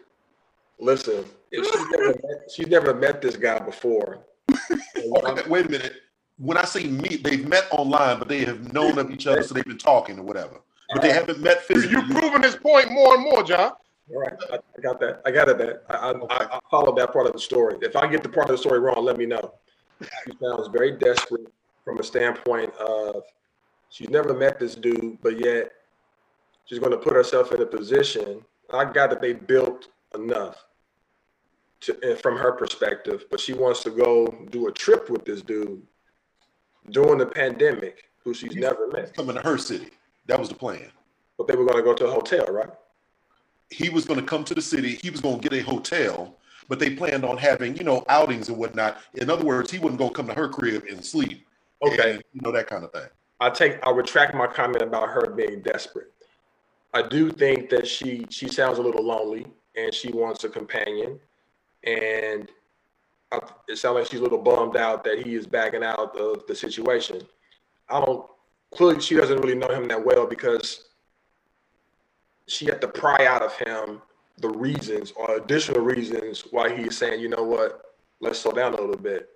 Listen, 0.79 1.23
if 1.51 1.65
she's 1.65 1.87
never 1.91 2.07
met, 2.07 2.51
she's 2.55 2.67
never 2.67 2.93
met 2.95 3.21
this 3.21 3.37
guy 3.37 3.59
before. 3.59 4.25
and 4.49 5.11
what 5.11 5.23
I'm- 5.25 5.37
Okay, 5.37 5.47
wait 5.49 5.67
a 5.67 5.69
minute. 5.69 5.93
When 6.38 6.57
I 6.57 6.65
say 6.65 6.86
meet, 6.86 7.23
they've 7.23 7.47
met 7.47 7.67
online, 7.71 8.19
but 8.19 8.27
they 8.27 8.43
have 8.45 8.73
known 8.73 8.97
of 8.97 9.09
each 9.09 9.25
other, 9.25 9.41
so 9.41 9.53
they've 9.53 9.63
been 9.65 9.77
talking 9.77 10.19
or 10.19 10.23
whatever. 10.23 10.59
But 10.91 11.01
they 11.01 11.13
haven't 11.13 11.39
met 11.39 11.63
physically. 11.63 11.91
You're 11.91 12.19
proving 12.19 12.41
this 12.41 12.55
point 12.55 12.91
more 12.91 13.15
and 13.15 13.23
more, 13.23 13.43
John. 13.43 13.71
All 14.13 14.21
right, 14.21 14.33
I, 14.51 14.55
I 14.55 14.81
got 14.81 14.99
that. 14.99 15.21
I 15.25 15.31
got 15.31 15.49
it. 15.49 15.57
That 15.57 15.83
I, 15.89 15.95
I, 15.95 16.11
I, 16.11 16.57
I 16.57 16.59
followed 16.69 16.97
that 16.97 17.11
part 17.11 17.25
of 17.25 17.33
the 17.33 17.39
story. 17.39 17.77
If 17.81 17.95
I 17.95 18.07
get 18.07 18.21
the 18.21 18.29
part 18.29 18.49
of 18.49 18.51
the 18.51 18.57
story 18.57 18.79
wrong, 18.79 19.03
let 19.03 19.17
me 19.17 19.25
know. 19.25 19.55
She 20.01 20.33
sounds 20.41 20.67
very 20.67 20.91
desperate 20.97 21.51
from 21.83 21.99
a 21.99 22.03
standpoint 22.03 22.73
of 22.75 23.23
she's 23.89 24.09
never 24.09 24.33
met 24.33 24.59
this 24.59 24.75
dude, 24.75 25.17
but 25.21 25.39
yet 25.39 25.71
she's 26.65 26.79
going 26.79 26.91
to 26.91 26.97
put 26.97 27.13
herself 27.13 27.51
in 27.51 27.61
a 27.61 27.65
position. 27.65 28.43
I 28.71 28.86
got 28.86 29.09
that 29.09 29.21
they 29.21 29.33
built 29.33 29.88
enough 30.13 30.65
to, 31.81 32.15
from 32.17 32.38
her 32.38 32.51
perspective, 32.51 33.25
but 33.31 33.39
she 33.39 33.53
wants 33.53 33.83
to 33.83 33.89
go 33.89 34.27
do 34.49 34.67
a 34.67 34.71
trip 34.71 35.09
with 35.09 35.25
this 35.25 35.41
dude 35.41 35.81
during 36.89 37.17
the 37.17 37.25
pandemic, 37.25 38.09
who 38.23 38.33
she's 38.33 38.55
never 38.55 38.88
met. 38.88 39.13
coming 39.15 39.36
to 39.36 39.41
her 39.41 39.57
city. 39.57 39.89
That 40.27 40.39
was 40.39 40.49
the 40.49 40.55
plan. 40.55 40.89
But 41.38 41.47
they 41.47 41.55
were 41.55 41.65
going 41.65 41.77
to 41.77 41.83
go 41.83 41.93
to 41.93 42.07
a 42.07 42.11
hotel, 42.11 42.45
right? 42.49 42.69
He 43.69 43.89
was 43.89 44.05
going 44.05 44.19
to 44.19 44.25
come 44.25 44.43
to 44.45 44.55
the 44.55 44.61
city. 44.61 44.99
He 45.01 45.09
was 45.09 45.21
going 45.21 45.39
to 45.39 45.49
get 45.49 45.59
a 45.59 45.63
hotel, 45.63 46.38
but 46.67 46.79
they 46.79 46.91
planned 46.91 47.25
on 47.25 47.38
having, 47.38 47.75
you 47.75 47.83
know, 47.83 48.05
outings 48.09 48.49
and 48.49 48.57
whatnot. 48.57 48.99
In 49.15 49.29
other 49.29 49.43
words, 49.43 49.71
he 49.71 49.79
wasn't 49.79 49.99
going 49.99 50.11
to 50.11 50.15
come 50.15 50.27
to 50.27 50.33
her 50.33 50.47
crib 50.47 50.86
and 50.89 51.03
sleep. 51.03 51.45
Okay. 51.83 52.13
And, 52.13 52.23
you 52.33 52.41
know, 52.41 52.51
that 52.51 52.67
kind 52.67 52.83
of 52.83 52.91
thing. 52.91 53.07
I 53.39 53.49
take 53.49 53.86
I 53.86 53.91
retract 53.91 54.33
my 54.33 54.47
comment 54.47 54.81
about 54.81 55.09
her 55.09 55.29
being 55.29 55.61
desperate. 55.61 56.11
I 56.93 57.01
do 57.01 57.31
think 57.31 57.69
that 57.69 57.86
she 57.86 58.25
she 58.29 58.47
sounds 58.47 58.77
a 58.77 58.81
little 58.81 59.03
lonely 59.03 59.45
and 59.75 59.93
she 59.93 60.11
wants 60.11 60.45
a 60.45 60.49
companion, 60.49 61.19
and 61.83 62.49
it 63.67 63.78
sounds 63.78 63.95
like 63.95 64.07
she's 64.07 64.19
a 64.19 64.23
little 64.23 64.41
bummed 64.41 64.78
out 64.78 65.03
that 65.03 65.26
he 65.26 65.36
is 65.36 65.47
backing 65.47 65.84
out 65.84 66.15
of 66.17 66.45
the 66.47 66.55
situation. 66.55 67.21
I 67.89 67.99
don't 67.99 68.26
clearly 68.73 69.01
she 69.01 69.15
doesn't 69.15 69.39
really 69.39 69.55
know 69.55 69.69
him 69.69 69.88
that 69.88 70.03
well 70.03 70.28
because 70.28 70.89
she 72.47 72.65
had 72.65 72.82
to 72.82 72.88
pry 72.88 73.26
out 73.26 73.41
of 73.41 73.55
him 73.57 74.01
the 74.38 74.49
reasons 74.49 75.11
or 75.15 75.38
additional 75.38 75.82
reasons 75.82 76.45
why 76.51 76.76
he's 76.76 76.97
saying, 76.97 77.21
you 77.21 77.30
know 77.30 77.43
what, 77.43 77.95
let's 78.19 78.39
slow 78.39 78.51
down 78.51 78.73
a 78.73 78.82
little 78.82 78.97
bit. 78.97 79.30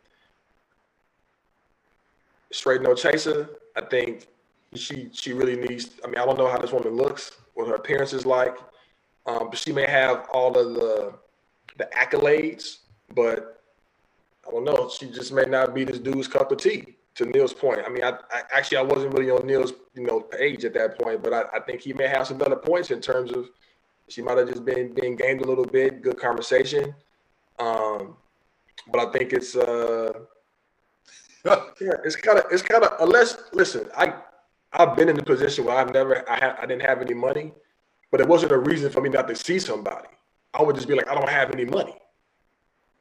Straight 2.52 2.82
no 2.82 2.94
chaser. 2.94 3.50
I 3.76 3.82
think 3.82 4.28
she 4.76 5.10
she 5.14 5.34
really 5.34 5.56
needs. 5.56 5.92
I 6.04 6.08
mean, 6.08 6.18
I 6.18 6.26
don't 6.26 6.38
know 6.38 6.50
how 6.50 6.58
this 6.58 6.72
woman 6.72 6.96
looks, 6.96 7.32
what 7.54 7.68
her 7.68 7.76
appearance 7.76 8.14
is 8.14 8.26
like, 8.26 8.58
um, 9.26 9.50
but 9.50 9.58
she 9.58 9.72
may 9.72 9.88
have 9.88 10.28
all 10.34 10.58
of 10.58 10.74
the 10.74 11.14
the 11.78 11.90
accolades, 11.96 12.80
but 13.16 13.59
I 14.50 14.52
don't 14.52 14.64
know. 14.64 14.90
She 14.90 15.10
just 15.12 15.32
may 15.32 15.44
not 15.44 15.74
be 15.74 15.84
this 15.84 16.00
dude's 16.00 16.28
cup 16.28 16.52
of 16.52 16.58
tea. 16.58 16.96
To 17.16 17.26
Neil's 17.26 17.54
point, 17.54 17.82
I 17.86 17.90
mean, 17.90 18.04
I, 18.04 18.12
I 18.32 18.44
actually 18.56 18.78
I 18.78 18.82
wasn't 18.84 19.14
really 19.14 19.30
on 19.30 19.46
Neil's 19.46 19.74
you 19.94 20.04
know 20.04 20.22
page 20.22 20.64
at 20.64 20.74
that 20.76 20.98
point, 20.98 21.22
but 21.22 21.34
I, 21.34 21.44
I 21.58 21.60
think 21.60 21.82
he 21.82 21.92
may 21.92 22.08
have 22.08 22.28
some 22.28 22.38
better 22.38 22.56
points 22.56 22.92
in 22.92 23.02
terms 23.02 23.32
of 23.32 23.50
she 24.08 24.22
might 24.22 24.38
have 24.38 24.48
just 24.48 24.64
been 24.64 24.94
being 24.94 25.18
gamed 25.18 25.42
a 25.42 25.46
little 25.46 25.66
bit. 25.66 26.02
Good 26.02 26.18
conversation, 26.18 26.96
um, 27.58 28.16
but 28.92 29.08
I 29.08 29.12
think 29.12 29.34
it's 29.34 29.56
uh 29.56 30.14
yeah, 31.46 31.94
it's 32.06 32.16
kind 32.16 32.40
of 32.40 32.46
it's 32.52 32.62
kind 32.62 32.84
of 32.86 32.94
unless 33.02 33.38
listen, 33.52 33.90
I 33.98 34.14
I've 34.72 34.96
been 34.96 35.10
in 35.10 35.16
the 35.16 35.24
position 35.24 35.66
where 35.66 35.76
I've 35.78 35.94
never 35.94 36.30
I 36.30 36.36
had 36.36 36.56
I 36.62 36.66
didn't 36.66 36.84
have 36.84 37.02
any 37.02 37.16
money, 37.16 37.54
but 38.12 38.22
it 38.22 38.28
wasn't 38.28 38.52
a 38.54 38.60
reason 38.60 38.92
for 38.92 39.02
me 39.02 39.10
not 39.10 39.28
to 39.28 39.36
see 39.36 39.60
somebody. 39.60 40.08
I 40.54 40.62
would 40.62 40.76
just 40.76 40.88
be 40.88 40.96
like, 40.96 41.10
I 41.10 41.16
don't 41.16 41.30
have 41.30 41.52
any 41.52 41.66
money. 41.66 41.96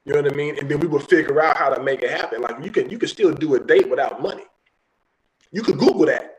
You 0.09 0.15
know 0.15 0.23
what 0.23 0.33
I 0.33 0.37
mean? 0.37 0.59
And 0.59 0.71
then 0.71 0.81
we 0.81 0.87
would 0.87 1.07
figure 1.07 1.43
out 1.43 1.59
how 1.59 1.69
to 1.69 1.83
make 1.83 2.03
it 2.03 2.11
happen. 2.11 2.41
Like 2.41 2.65
you 2.65 2.71
can 2.71 2.89
you 2.89 2.97
can 2.99 3.11
still 3.11 3.31
do 3.31 3.57
a 3.57 3.61
date 3.61 3.91
without 3.91 4.23
money. 4.23 4.45
You 5.53 5.63
could 5.63 5.77
Google 5.77 6.07
that. 6.07 6.39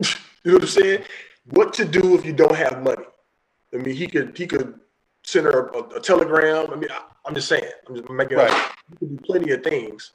you 0.00 0.06
know 0.46 0.54
what 0.54 0.62
I'm 0.62 0.68
saying? 0.68 1.04
What 1.50 1.74
to 1.74 1.84
do 1.84 2.14
if 2.16 2.24
you 2.24 2.32
don't 2.32 2.56
have 2.56 2.82
money? 2.82 3.04
I 3.74 3.76
mean, 3.76 3.94
he 3.94 4.06
could 4.06 4.34
he 4.38 4.46
could 4.46 4.80
send 5.22 5.44
her 5.44 5.68
a, 5.68 5.96
a 5.96 6.00
telegram. 6.00 6.70
I 6.70 6.76
mean, 6.76 6.88
I, 6.90 7.02
I'm 7.26 7.34
just 7.34 7.48
saying. 7.48 7.70
I'm 7.86 7.96
just 7.96 8.08
making 8.08 8.38
Right. 8.38 8.50
up. 8.50 8.72
You 8.90 8.96
can 8.96 9.16
do 9.16 9.22
plenty 9.22 9.50
of 9.50 9.62
things 9.62 10.12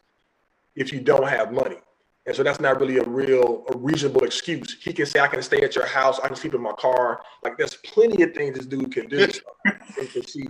if 0.76 0.91
you 0.91 1.00
don't 1.00 1.28
have 1.30 1.52
money. 1.54 1.78
And 2.26 2.36
so 2.36 2.41
that's 2.41 2.60
not 2.60 2.80
really 2.80 2.98
a 2.98 3.04
real, 3.04 3.66
a 3.72 3.78
reasonable 3.78 4.24
excuse. 4.24 4.78
He 4.82 4.94
can 4.94 5.06
say, 5.06 5.20
I 5.20 5.28
can 5.28 5.44
stay 5.44 5.62
at 5.62 5.76
your 5.76 5.86
house, 5.86 6.20
I 6.24 6.28
can 6.28 6.38
sleep 6.38 6.56
in 6.56 6.62
my 6.62 6.72
car. 6.72 7.22
Like 7.44 7.56
there's 7.58 7.76
plenty 7.76 8.24
of 8.24 8.34
things 8.34 8.58
this 8.58 8.66
dude 8.66 8.91
can 8.91 9.08
do. 9.10 9.28
and 9.66 10.10
can 10.10 10.26
see 10.26 10.48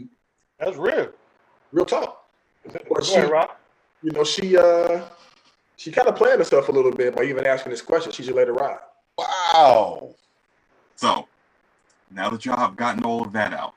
That's 0.58 0.78
real. 0.78 1.12
Real 1.74 1.86
talk. 1.86 2.26
Go 2.66 3.00
ahead, 3.00 3.50
You 4.02 4.12
know, 4.12 4.24
she 4.24 4.58
uh 4.58 5.04
she 5.76 5.92
kind 5.92 6.08
of 6.08 6.16
planned 6.16 6.40
herself 6.40 6.70
a 6.70 6.72
little 6.72 6.92
bit 6.92 7.16
by 7.16 7.24
even 7.24 7.46
asking 7.46 7.72
this 7.72 7.82
question. 7.82 8.12
She 8.14 8.24
just 8.24 8.36
let 8.36 8.48
it 8.48 8.54
ride. 8.54 8.78
Wow. 9.18 10.16
So 10.96 11.28
now 12.10 12.30
that 12.30 12.46
y'all 12.46 12.58
have 12.58 12.78
gotten 12.78 13.04
all 13.04 13.22
of 13.24 13.34
that 13.34 13.54
out, 13.54 13.74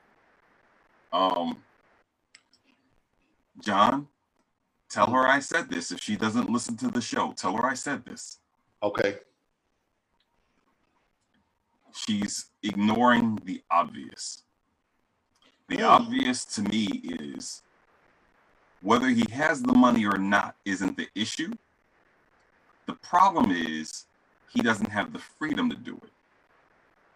um, 1.13 1.57
John, 3.61 4.07
Tell 4.89 5.11
her 5.11 5.27
I 5.27 5.41
said 5.41 5.69
this. 5.69 5.91
If 5.91 6.01
she 6.01 6.17
doesn't 6.17 6.49
listen 6.49 6.77
to 6.79 6.89
the 6.89 7.01
show, 7.01 7.33
tell 7.33 7.57
her 7.57 7.67
I 7.67 7.75
said 7.75 8.05
this. 8.05 8.39
Okay. 8.83 9.19
She's 11.93 12.47
ignoring 12.63 13.41
the 13.45 13.63
obvious. 13.71 14.45
The 15.69 15.79
Hmm. 15.79 15.85
obvious 15.85 16.45
to 16.55 16.63
me 16.63 16.87
is 17.05 17.63
whether 18.87 19.09
he 19.09 19.25
has 19.33 19.61
the 19.61 19.73
money 19.73 20.07
or 20.07 20.17
not 20.17 20.55
isn't 20.65 20.97
the 20.97 21.09
issue. 21.17 21.53
The 22.87 22.93
problem 22.93 23.51
is 23.51 24.07
he 24.55 24.63
doesn't 24.63 24.91
have 24.91 25.13
the 25.13 25.19
freedom 25.19 25.69
to 25.71 25.77
do 25.77 26.01
it. 26.05 26.11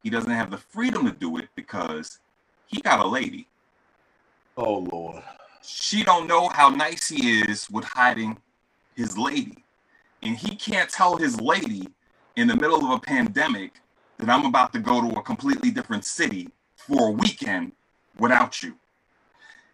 He 0.03 0.11
doesn't 0.11 0.33
have 0.33 0.51
the 0.51 0.59
freedom 0.59 1.07
to 1.07 1.13
do 1.13 1.37
it 1.37 1.49
because 1.55 2.19
he 2.67 2.81
got 2.81 2.99
a 2.99 3.07
lady. 3.07 3.47
Oh 4.57 4.79
Lord. 4.79 5.23
She 5.63 6.03
don't 6.03 6.27
know 6.27 6.49
how 6.49 6.71
nice 6.71 7.09
he 7.09 7.39
is 7.43 7.71
with 7.71 7.85
hiding 7.85 8.39
his 8.97 9.17
lady. 9.17 9.65
And 10.25 10.37
he 10.37 10.57
can't 10.57 10.91
tell 10.91 11.19
his 11.19 11.41
lady 11.41 11.87
in 12.35 12.49
the 12.49 12.57
middle 12.57 12.85
of 12.85 12.91
a 12.91 12.99
pandemic 12.99 13.75
that 14.19 14.29
I'm 14.29 14.45
about 14.45 14.73
to 14.73 14.81
go 14.81 15.09
to 15.09 15.21
a 15.21 15.23
completely 15.23 15.71
different 15.71 16.05
city 16.05 16.49
for 16.75 17.11
a 17.11 17.13
weekend 17.13 17.71
without 18.19 18.61
you. 18.61 18.75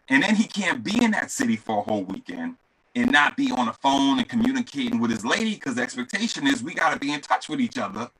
And 0.08 0.22
then 0.22 0.36
he 0.36 0.44
can't 0.44 0.84
be 0.84 1.02
in 1.04 1.10
that 1.12 1.30
city 1.30 1.56
for 1.56 1.78
a 1.78 1.82
whole 1.82 2.04
weekend 2.04 2.56
and 2.94 3.10
not 3.10 3.36
be 3.36 3.50
on 3.50 3.66
the 3.66 3.72
phone 3.72 4.18
and 4.18 4.28
communicating 4.28 5.00
with 5.00 5.10
his 5.10 5.24
lady 5.24 5.54
because 5.54 5.74
the 5.74 5.82
expectation 5.82 6.46
is 6.46 6.62
we 6.62 6.74
got 6.74 6.92
to 6.92 6.98
be 6.98 7.12
in 7.12 7.20
touch 7.20 7.48
with 7.48 7.60
each 7.60 7.78
other. 7.78 8.10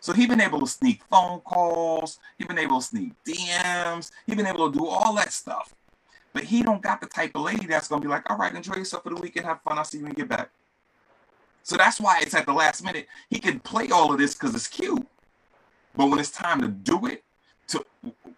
So 0.00 0.12
he 0.12 0.26
been 0.26 0.40
able 0.40 0.58
to 0.60 0.66
sneak 0.66 1.02
phone 1.08 1.40
calls, 1.40 2.18
he 2.36 2.44
been 2.44 2.58
able 2.58 2.80
to 2.80 2.86
sneak 2.86 3.12
DMs, 3.24 4.10
he 4.26 4.34
been 4.34 4.46
able 4.46 4.70
to 4.70 4.76
do 4.76 4.86
all 4.86 5.14
that 5.14 5.32
stuff. 5.32 5.74
But 6.32 6.44
he 6.44 6.62
don't 6.62 6.82
got 6.82 7.00
the 7.00 7.06
type 7.06 7.32
of 7.36 7.42
lady 7.42 7.66
that's 7.66 7.86
gonna 7.86 8.02
be 8.02 8.08
like, 8.08 8.28
all 8.28 8.36
right, 8.36 8.52
enjoy 8.52 8.74
yourself 8.74 9.04
for 9.04 9.10
the 9.10 9.20
weekend, 9.20 9.46
have 9.46 9.62
fun, 9.62 9.78
I'll 9.78 9.84
see 9.84 9.98
you 9.98 10.04
when 10.04 10.12
you 10.12 10.16
get 10.16 10.28
back. 10.28 10.50
So 11.62 11.76
that's 11.76 12.00
why 12.00 12.18
it's 12.20 12.34
at 12.34 12.46
the 12.46 12.52
last 12.52 12.84
minute. 12.84 13.06
He 13.28 13.38
can 13.38 13.60
play 13.60 13.90
all 13.90 14.12
of 14.12 14.18
this 14.18 14.34
because 14.34 14.54
it's 14.56 14.66
cute. 14.66 15.06
But 15.94 16.06
when 16.06 16.18
it's 16.18 16.30
time 16.30 16.60
to 16.62 16.68
do 16.68 17.06
it, 17.06 17.22
to 17.70 17.84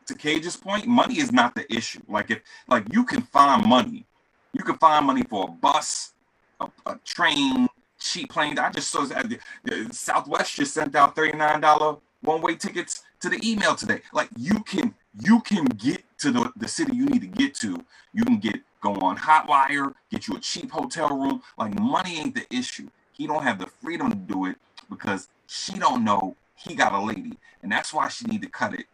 to 0.06 0.14
Cage's 0.14 0.56
point, 0.56 0.86
money 0.86 1.18
is 1.18 1.32
not 1.32 1.54
the 1.54 1.70
issue. 1.72 2.00
Like 2.08 2.30
if 2.30 2.40
like 2.68 2.84
you 2.92 3.04
can 3.04 3.22
find 3.22 3.66
money, 3.66 4.06
you 4.52 4.62
can 4.62 4.76
find 4.78 5.06
money 5.06 5.22
for 5.22 5.48
a 5.48 5.50
bus, 5.50 6.12
a, 6.60 6.68
a 6.86 6.98
train, 7.04 7.68
cheap 7.98 8.30
plane. 8.30 8.58
I 8.58 8.70
just 8.70 8.90
saw 8.90 9.04
the 9.04 9.38
uh, 9.70 9.92
Southwest 9.92 10.54
just 10.54 10.74
sent 10.74 10.94
out 10.94 11.14
thirty 11.16 11.36
nine 11.36 11.60
dollar 11.60 11.96
one 12.22 12.40
way 12.40 12.56
tickets 12.56 13.02
to 13.20 13.28
the 13.28 13.40
email 13.48 13.74
today. 13.74 14.00
Like 14.12 14.28
you 14.36 14.60
can 14.60 14.94
you 15.20 15.40
can 15.40 15.64
get 15.64 16.02
to 16.18 16.30
the, 16.30 16.52
the 16.56 16.68
city 16.68 16.96
you 16.96 17.06
need 17.06 17.20
to 17.22 17.26
get 17.26 17.54
to. 17.56 17.84
You 18.12 18.24
can 18.24 18.38
get 18.38 18.56
go 18.80 18.94
on 18.94 19.16
Hotwire, 19.16 19.94
get 20.10 20.28
you 20.28 20.36
a 20.36 20.40
cheap 20.40 20.70
hotel 20.70 21.08
room. 21.08 21.42
Like 21.58 21.78
money 21.78 22.18
ain't 22.18 22.34
the 22.34 22.46
issue. 22.54 22.88
He 23.12 23.26
don't 23.26 23.42
have 23.42 23.58
the 23.58 23.66
freedom 23.66 24.10
to 24.10 24.16
do 24.16 24.46
it 24.46 24.56
because 24.90 25.28
she 25.46 25.78
don't 25.78 26.04
know 26.04 26.36
he 26.54 26.74
got 26.74 26.92
a 26.92 27.00
lady, 27.00 27.32
and 27.62 27.70
that's 27.70 27.92
why 27.92 28.08
she 28.08 28.24
need 28.26 28.42
to 28.42 28.48
cut 28.48 28.74
it. 28.74 28.86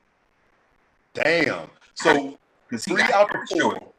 Damn. 1.15 1.69
So 1.95 2.39
three 2.77 3.03
out 3.03 3.35
of 3.35 3.49
four. 3.51 3.93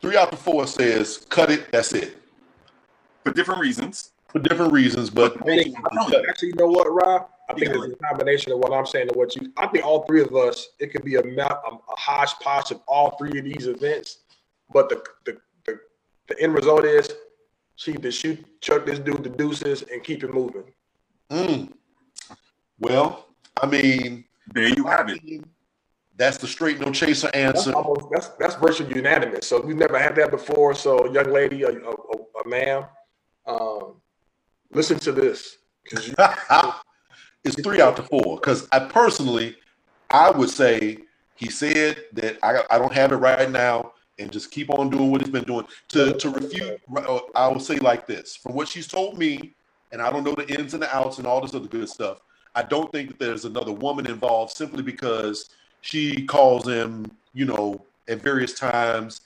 Three 0.00 0.16
out 0.16 0.32
of 0.32 0.38
four 0.38 0.66
says 0.66 1.26
cut 1.28 1.50
it. 1.50 1.70
That's 1.72 1.92
it. 1.92 2.16
for 3.24 3.32
different 3.32 3.60
reasons. 3.60 4.10
For 4.28 4.38
different 4.40 4.72
reasons, 4.72 5.10
but 5.10 5.40
I 5.42 5.44
think 5.44 5.76
actually, 6.28 6.48
you 6.48 6.54
know 6.56 6.66
what, 6.66 6.92
Rob? 6.92 7.28
I 7.48 7.54
think 7.54 7.68
Yeah. 7.72 7.84
it's 7.84 7.94
a 7.94 7.96
combination 8.08 8.50
of 8.52 8.58
what 8.58 8.72
I'm 8.72 8.84
saying 8.84 9.06
and 9.08 9.16
what 9.16 9.36
you. 9.36 9.52
I 9.56 9.68
think 9.68 9.84
all 9.84 10.04
three 10.06 10.22
of 10.22 10.34
us, 10.34 10.70
it 10.80 10.88
could 10.92 11.04
be 11.04 11.14
a, 11.14 11.20
a, 11.20 11.44
a 11.46 11.78
hodgepodge 11.96 12.72
of 12.72 12.80
all 12.88 13.16
three 13.16 13.38
of 13.38 13.44
these 13.44 13.68
events, 13.68 14.18
but 14.72 14.88
the 14.88 15.02
the 15.24 15.40
the, 15.66 15.78
the 16.28 16.40
end 16.42 16.52
result 16.54 16.84
is 16.84 17.14
she 17.76 17.92
to 17.92 18.10
shoot 18.10 18.44
chuck 18.60 18.84
this 18.86 18.98
dude 18.98 19.22
the 19.22 19.30
deuces 19.30 19.82
and 19.82 20.02
keep 20.02 20.24
it 20.24 20.34
moving. 20.34 20.64
Mm. 21.30 21.72
Well, 22.80 23.26
I 23.62 23.66
mean, 23.66 24.24
There 24.52 24.68
you 24.68 24.84
have 24.86 25.08
it. 25.10 25.20
That's 26.16 26.38
the 26.38 26.46
straight 26.46 26.80
no 26.80 26.92
chaser 26.92 27.28
That's 27.32 27.56
answer. 27.66 27.72
almost 27.72 28.06
that's 28.12 28.28
that's 28.38 28.54
virtually 28.56 28.94
unanimous. 28.94 29.46
So 29.46 29.60
we've 29.60 29.76
never 29.76 29.98
had 29.98 30.14
that 30.16 30.30
before. 30.30 30.74
So 30.74 31.12
young 31.12 31.30
lady, 31.32 31.62
a, 31.62 31.70
a, 31.70 31.90
a, 31.90 32.16
a 32.44 32.48
ma'am, 32.48 32.84
um, 33.46 34.00
listen 34.72 34.98
to 35.00 35.12
this. 35.12 35.58
you- 35.90 36.14
it's 37.44 37.60
three 37.62 37.80
out 37.80 37.98
of 37.98 38.08
four 38.08 38.36
because 38.36 38.68
I 38.72 38.80
personally, 38.80 39.56
I 40.10 40.30
would 40.30 40.50
say 40.50 40.98
he 41.34 41.50
said 41.50 42.04
that 42.12 42.38
I, 42.42 42.62
I 42.70 42.78
don't 42.78 42.92
have 42.92 43.12
it 43.12 43.16
right 43.16 43.50
now 43.50 43.92
and 44.18 44.30
just 44.30 44.52
keep 44.52 44.70
on 44.70 44.88
doing 44.90 45.10
what 45.10 45.20
he's 45.20 45.30
been 45.30 45.44
doing. 45.44 45.66
To 45.90 46.12
to 46.14 46.30
refute, 46.30 46.80
uh, 46.96 47.18
I 47.34 47.48
will 47.48 47.60
say 47.60 47.78
like 47.78 48.06
this: 48.06 48.36
from 48.36 48.54
what 48.54 48.68
she's 48.68 48.86
told 48.86 49.18
me, 49.18 49.54
and 49.90 50.00
I 50.00 50.10
don't 50.12 50.22
know 50.22 50.34
the 50.34 50.48
ins 50.58 50.74
and 50.74 50.82
the 50.82 50.94
outs 50.96 51.18
and 51.18 51.26
all 51.26 51.40
this 51.40 51.54
other 51.54 51.68
good 51.68 51.88
stuff. 51.88 52.20
I 52.54 52.62
don't 52.62 52.90
think 52.92 53.08
that 53.08 53.18
there's 53.18 53.44
another 53.44 53.72
woman 53.72 54.06
involved 54.06 54.52
simply 54.52 54.82
because 54.84 55.50
she 55.84 56.24
calls 56.24 56.66
him, 56.66 57.10
you 57.34 57.44
know, 57.44 57.84
at 58.08 58.22
various 58.22 58.54
times. 58.54 59.20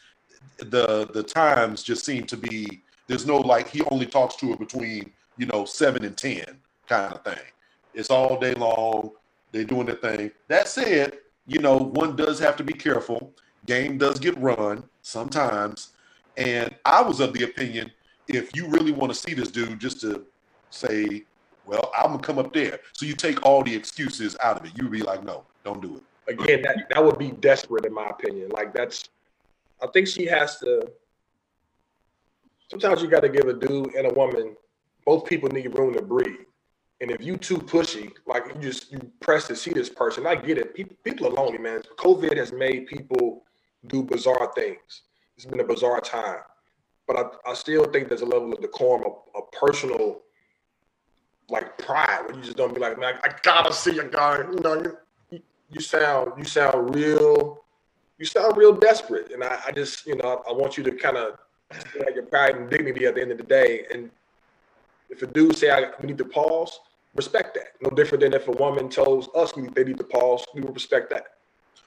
The 0.59 1.09
the 1.15 1.23
times 1.23 1.85
just 1.85 2.05
seem 2.05 2.27
to 2.27 2.37
be 2.37 2.83
there's 3.07 3.27
no 3.27 3.37
like 3.37 3.69
he 3.69 3.83
only 3.93 4.07
talks 4.07 4.35
to 4.37 4.51
her 4.51 4.57
between 4.57 5.13
you 5.37 5.47
know 5.47 5.65
seven 5.65 6.05
and 6.05 6.17
ten 6.17 6.45
kind 6.89 7.15
of 7.15 7.23
thing. 7.23 7.47
It's 7.95 8.11
all 8.11 8.41
day 8.41 8.55
long. 8.55 9.13
They're 9.53 9.65
doing 9.65 9.87
their 9.87 9.97
thing. 9.97 10.33
That 10.49 10.67
said, 10.67 11.19
you 11.47 11.61
know, 11.61 11.77
one 11.77 12.17
does 12.17 12.41
have 12.41 12.57
to 12.57 12.65
be 12.65 12.73
careful. 12.73 13.33
Game 13.67 13.97
does 13.97 14.19
get 14.19 14.37
run 14.39 14.83
sometimes. 15.03 15.91
And 16.37 16.75
I 16.85 17.03
was 17.03 17.21
of 17.21 17.33
the 17.33 17.45
opinion 17.45 17.91
if 18.27 18.55
you 18.55 18.67
really 18.67 18.93
want 18.93 19.13
to 19.13 19.19
see 19.19 19.33
this 19.33 19.51
dude, 19.51 19.81
just 19.81 20.01
to 20.03 20.25
say, 20.71 21.23
well, 21.67 21.91
I'm 21.97 22.11
gonna 22.11 22.23
come 22.23 22.39
up 22.39 22.53
there. 22.53 22.81
So 22.93 23.07
you 23.07 23.15
take 23.15 23.45
all 23.45 23.63
the 23.63 23.75
excuses 23.75 24.37
out 24.43 24.59
of 24.59 24.67
it. 24.67 24.73
You 24.77 24.89
be 24.89 25.03
like, 25.03 25.25
no, 25.25 25.45
don't 25.65 25.81
do 25.81 25.97
it. 25.97 26.03
Again, 26.29 26.63
that 26.63 26.87
that 26.91 27.05
would 27.05 27.19
be 27.19 27.31
desperate 27.33 27.85
in 27.85 27.93
my 27.93 28.09
opinion. 28.09 28.51
Like 28.51 28.73
that's, 28.73 29.09
I 29.83 29.87
think 29.89 30.09
she 30.09 30.27
has 30.27 30.59
to. 30.61 30.91
Sometimes 32.71 33.03
you 33.03 33.09
got 33.09 33.21
to 33.21 33.29
give 33.29 33.47
a 33.49 33.55
dude 33.55 33.95
and 33.95 34.07
a 34.07 34.15
woman, 34.15 34.55
both 35.07 35.25
people 35.25 35.49
need 35.49 35.77
room 35.79 35.95
to 35.95 36.03
breathe. 36.03 36.41
And 37.01 37.11
if 37.11 37.23
you 37.23 37.37
too 37.37 37.59
pushy, 37.59 38.13
like 38.27 38.45
you 38.49 38.61
just 38.61 38.93
you 38.93 38.99
press 39.21 39.47
to 39.49 39.57
see 39.57 39.73
this 39.73 39.89
person, 39.89 40.27
I 40.27 40.35
get 40.35 40.59
it. 40.59 40.75
People, 40.75 40.97
people 41.05 41.29
are 41.29 41.31
lonely, 41.31 41.59
man. 41.59 41.83
COVID 41.97 42.37
has 42.37 42.53
made 42.53 42.87
people 42.87 43.45
do 43.87 44.03
bizarre 44.03 44.53
things. 44.55 45.03
It's 45.37 45.47
been 45.47 45.61
a 45.61 45.65
bizarre 45.65 46.01
time, 46.01 46.41
but 47.07 47.17
I, 47.17 47.51
I 47.51 47.55
still 47.55 47.85
think 47.85 48.09
there's 48.09 48.23
a 48.23 48.27
level 48.27 48.53
of 48.53 48.61
decorum, 48.61 49.05
a, 49.05 49.39
a 49.39 49.43
personal, 49.53 50.23
like 51.49 51.79
pride, 51.79 52.25
when 52.27 52.37
you 52.37 52.43
just 52.43 52.57
don't 52.57 52.75
be 52.75 52.81
like, 52.81 52.99
man, 52.99 53.15
I 53.23 53.31
gotta 53.43 53.73
see 53.73 53.99
a 53.99 54.05
guy. 54.05 54.39
You 54.39 54.59
know, 54.59 54.97
you, 55.71 55.75
you 55.75 55.81
sound 55.81 56.33
you 56.39 56.45
sound 56.45 56.95
real 56.95 57.65
you 58.19 58.27
sound 58.27 58.57
real 58.57 58.73
desperate. 58.73 59.33
And 59.33 59.45
i, 59.45 59.61
I 59.67 59.73
just 59.73 60.07
you 60.07 60.17
know 60.17 60.43
i 60.49 60.53
want 60.53 60.77
you 60.77 60.85
to 60.85 60.93
kind 60.93 61.17
of 61.17 61.39
have 61.71 62.15
your 62.15 62.25
pride 62.25 62.57
and 62.57 62.71
dignity 62.71 63.07
at 63.07 63.15
the 63.15 63.23
end 63.23 63.33
of 63.33 63.39
the 63.39 63.45
day. 63.45 63.85
And 63.93 64.11
if 65.11 65.23
a 65.23 65.27
dude 65.27 65.57
say 65.57 65.71
I, 65.71 65.91
we 66.01 66.07
need 66.07 66.19
to 66.19 66.25
pause 66.25 66.81
respect 67.15 67.55
that. 67.55 67.69
No 67.81 67.91
different 67.91 68.23
than 68.23 68.35
if 68.35 68.49
a 68.49 68.53
woman 68.53 68.89
tells 68.89 69.29
us 69.35 69.55
we, 69.57 69.69
they 69.69 69.85
need 69.85 69.99
to 69.99 70.05
pause 70.05 70.45
we 70.55 70.61
would 70.61 70.75
respect 70.75 71.11
that. 71.11 71.27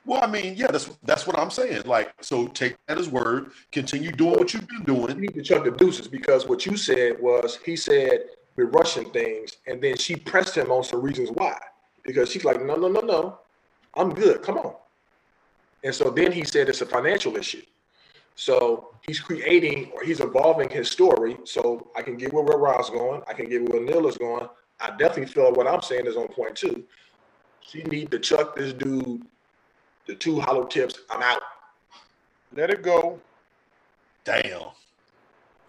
Well, 0.05 0.23
I 0.23 0.27
mean, 0.27 0.55
yeah, 0.55 0.67
that's 0.67 0.89
that's 1.03 1.27
what 1.27 1.37
I'm 1.37 1.51
saying. 1.51 1.83
Like, 1.85 2.11
so 2.21 2.47
take 2.47 2.75
that 2.87 2.97
as 2.97 3.07
word. 3.07 3.51
Continue 3.71 4.11
doing 4.11 4.33
what 4.33 4.53
you've 4.53 4.67
been 4.67 4.79
you 4.79 4.85
doing. 4.85 5.19
need 5.19 5.35
to 5.35 5.43
chuck 5.43 5.63
the 5.63 5.71
deuces 5.71 6.07
because 6.07 6.47
what 6.47 6.65
you 6.65 6.75
said 6.75 7.21
was 7.21 7.59
he 7.63 7.75
said 7.75 8.25
we're 8.55 8.65
rushing 8.65 9.09
things. 9.11 9.57
And 9.67 9.81
then 9.81 9.97
she 9.97 10.15
pressed 10.15 10.57
him 10.57 10.71
on 10.71 10.83
some 10.83 11.01
reasons 11.01 11.29
why. 11.31 11.57
Because 12.03 12.31
she's 12.31 12.43
like 12.43 12.63
no 12.65 12.75
no 12.75 12.87
no 12.87 13.01
no 13.01 13.39
i'm 13.95 14.13
good 14.13 14.41
come 14.41 14.57
on 14.57 14.73
and 15.83 15.93
so 15.93 16.09
then 16.09 16.31
he 16.31 16.43
said 16.43 16.69
it's 16.69 16.81
a 16.81 16.85
financial 16.85 17.35
issue 17.37 17.61
so 18.35 18.93
he's 19.05 19.19
creating 19.19 19.91
or 19.93 20.03
he's 20.03 20.19
evolving 20.19 20.69
his 20.69 20.89
story 20.89 21.37
so 21.43 21.91
i 21.95 22.01
can 22.01 22.17
get 22.17 22.33
where 22.33 22.43
Rod's 22.43 22.89
going 22.89 23.21
i 23.27 23.33
can 23.33 23.49
get 23.49 23.67
where 23.69 23.81
neil 23.81 24.07
is 24.07 24.17
going 24.17 24.47
i 24.79 24.89
definitely 24.91 25.25
feel 25.25 25.51
what 25.53 25.67
i'm 25.67 25.81
saying 25.81 26.05
is 26.07 26.15
on 26.15 26.27
point 26.27 26.55
too 26.55 26.83
she 27.61 27.83
need 27.83 28.11
to 28.11 28.19
chuck 28.19 28.55
this 28.55 28.73
dude 28.73 29.23
the 30.07 30.15
two 30.15 30.39
hollow 30.39 30.65
tips 30.65 30.99
i'm 31.09 31.21
out 31.21 31.41
Let 32.55 32.69
it 32.69 32.81
go. 32.81 33.19
Damn. 34.25 34.61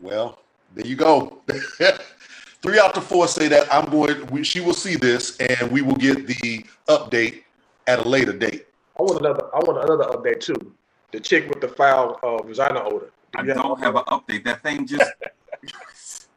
Well, 0.01 0.41
there 0.75 0.87
you 0.87 0.97
go. 0.97 1.43
Three 2.63 2.79
out 2.79 2.97
of 2.97 3.05
four 3.05 3.29
say 3.29 3.49
that 3.49 3.73
I'm 3.73 3.91
going. 3.91 4.27
We, 4.29 4.43
she 4.45 4.61
will 4.61 4.75
see 4.75 4.97
this, 4.97 5.37
and 5.39 5.71
we 5.71 5.83
will 5.83 5.97
get 5.97 6.27
the 6.27 6.65
update 6.89 7.43
at 7.87 7.99
a 8.05 8.09
later 8.09 8.33
date. 8.33 8.67
i 8.99 9.03
want 9.03 9.19
another 9.21 9.45
i 9.55 9.59
want 9.59 9.79
another 9.83 10.05
update 10.17 10.41
too 10.41 10.75
the 11.13 11.21
chick 11.21 11.49
with 11.49 11.61
the 11.61 11.69
foul 11.69 12.19
uh, 12.23 12.43
vagina 12.43 12.83
odor 12.83 13.11
I 13.35 13.43
Do 13.43 13.49
you 13.49 13.55
don't 13.55 13.81
have 13.81 13.97
an 13.97 14.03
update. 14.05 14.45
That 14.45 14.63
thing 14.63 14.87
just. 14.87 15.11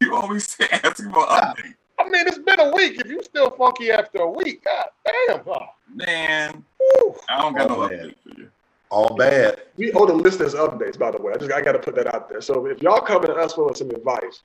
you 0.00 0.14
always 0.14 0.48
say 0.48 0.68
asking 0.70 1.10
for 1.12 1.26
an 1.30 1.40
update. 1.40 1.74
I 1.98 2.08
mean, 2.08 2.26
it's 2.28 2.38
been 2.38 2.60
a 2.60 2.74
week. 2.74 3.00
If 3.00 3.08
you 3.08 3.22
still 3.24 3.50
funky 3.50 3.90
after 3.90 4.18
a 4.18 4.30
week, 4.30 4.64
god 4.64 4.86
damn. 5.04 5.42
Oh, 5.46 5.66
Man, 5.92 6.64
whew. 6.78 7.16
I 7.28 7.42
don't 7.42 7.56
got 7.56 7.68
no 7.68 7.82
Oh, 7.82 7.88
update 7.88 8.14
for 8.22 8.40
you. 8.40 8.50
All 8.90 9.16
bad. 9.16 9.62
We 9.76 9.86
we 9.86 9.92
owe 9.92 10.06
the 10.06 10.14
listeners 10.14 10.54
updates, 10.54 10.98
by 10.98 11.10
the 11.10 11.18
way. 11.20 11.32
I 11.34 11.36
just 11.36 11.52
I 11.52 11.60
got 11.60 11.72
to 11.72 11.78
put 11.80 11.96
that 11.96 12.14
out 12.14 12.28
there. 12.28 12.40
So 12.40 12.64
if 12.66 12.80
y'all 12.80 13.00
coming 13.00 13.26
to 13.26 13.34
us 13.34 13.54
for 13.54 13.74
some 13.74 13.90
advice, 13.90 14.42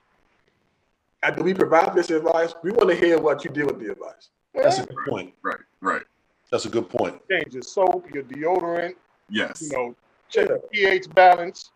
after 1.22 1.42
we 1.42 1.54
provide 1.54 1.94
this 1.94 2.10
advice, 2.10 2.54
we 2.62 2.72
want 2.72 2.90
to 2.90 2.96
hear 2.96 3.18
what 3.18 3.44
you 3.44 3.50
did 3.50 3.66
with 3.66 3.78
the 3.78 3.92
advice. 3.92 4.30
That's 4.54 4.78
a 4.78 4.86
good 4.86 4.96
point. 5.08 5.34
Right, 5.42 5.56
right. 5.80 6.02
That's 6.50 6.66
a 6.66 6.68
good 6.68 6.88
point. 6.88 7.20
Change 7.28 7.54
your 7.54 7.62
soap, 7.62 8.06
your 8.14 8.22
deodorant, 8.24 8.94
Yes. 9.28 9.62
you 9.62 9.70
know, 9.76 9.94
check 10.28 10.48
the 10.48 10.60
pH 10.70 11.08
balance, 11.14 11.70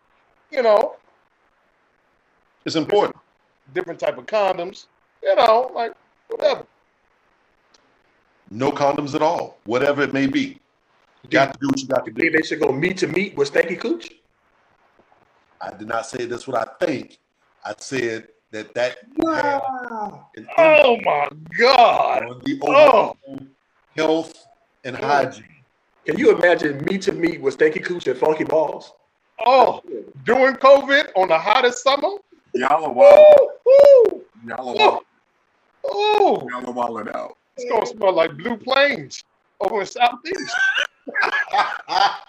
you 0.51 0.61
know, 0.63 0.95
It's 2.65 2.75
important. 2.75 3.15
different 3.73 3.99
type 3.99 4.17
of 4.17 4.25
condoms, 4.25 4.87
you 5.21 5.35
know, 5.35 5.71
like 5.75 5.93
whatever. 6.29 6.65
No 8.51 8.71
condoms 8.71 9.13
at 9.15 9.21
all, 9.21 9.57
whatever 9.65 10.01
it 10.01 10.13
may 10.13 10.27
be. 10.27 10.59
You 11.23 11.29
got 11.29 11.53
to 11.53 11.59
do 11.59 11.67
what 11.67 11.79
you 11.81 11.87
got 11.87 12.05
to 12.05 12.11
Think 12.13 12.31
do. 12.31 12.31
they 12.31 12.41
should 12.41 12.59
go 12.61 12.71
meet 12.71 12.97
to 12.99 13.07
meet 13.07 13.35
with 13.35 13.51
Stanky 13.53 13.77
Cooch? 13.79 14.09
I 15.61 15.71
did 15.75 15.87
not 15.87 16.05
say 16.05 16.25
that's 16.25 16.47
what 16.47 16.55
I 16.57 16.85
think. 16.85 17.19
I 17.65 17.73
said 17.77 18.29
that 18.51 18.73
that 18.75 18.97
Wow. 19.17 20.27
Oh 20.57 20.97
my 21.03 21.29
God. 21.57 22.23
on 22.23 22.41
the 22.43 22.59
Oh. 22.63 22.69
overall 22.69 23.17
health 23.95 24.33
and 24.83 24.95
hygiene. 24.95 25.45
Can 26.05 26.17
you 26.17 26.35
imagine 26.35 26.83
me 26.85 26.97
to 26.99 27.11
meet 27.11 27.41
with 27.41 27.57
Stanky 27.57 27.83
Cooch 27.83 28.07
and 28.07 28.17
Funky 28.17 28.43
Balls? 28.43 28.91
Oh, 29.45 29.81
during 30.23 30.55
COVID 30.55 31.09
on 31.15 31.27
the 31.27 31.37
hottest 31.37 31.83
summer. 31.83 32.09
Y'all 32.53 32.85
are 32.85 32.91
wild. 32.91 33.25
Woo, 33.65 34.25
Y'all 34.45 34.69
are 34.69 34.73
woo, 34.75 34.79
wild. 34.79 35.03
Ooh, 35.85 36.49
Y'all 36.49 36.65
are 36.67 36.71
wilding 36.71 37.13
out. 37.13 37.37
it's 37.57 37.69
gonna 37.69 37.85
smell 37.85 38.13
like 38.13 38.35
blue 38.37 38.57
plains 38.57 39.23
over 39.61 39.81
in 39.81 39.85
Southeast. 39.85 40.55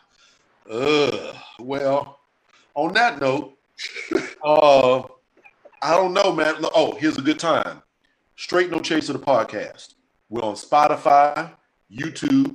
Ugh. 0.70 1.36
Well, 1.58 2.18
on 2.74 2.92
that 2.94 3.20
note, 3.20 3.56
uh, 4.44 5.02
I 5.82 5.96
don't 5.96 6.12
know, 6.12 6.32
man. 6.32 6.56
Oh, 6.74 6.94
here's 6.98 7.16
a 7.18 7.22
good 7.22 7.38
time. 7.38 7.82
Straight 8.36 8.70
No 8.70 8.80
Chaser 8.80 9.12
the 9.12 9.18
podcast. 9.18 9.94
We're 10.28 10.42
on 10.42 10.54
Spotify, 10.54 11.52
YouTube, 11.90 12.54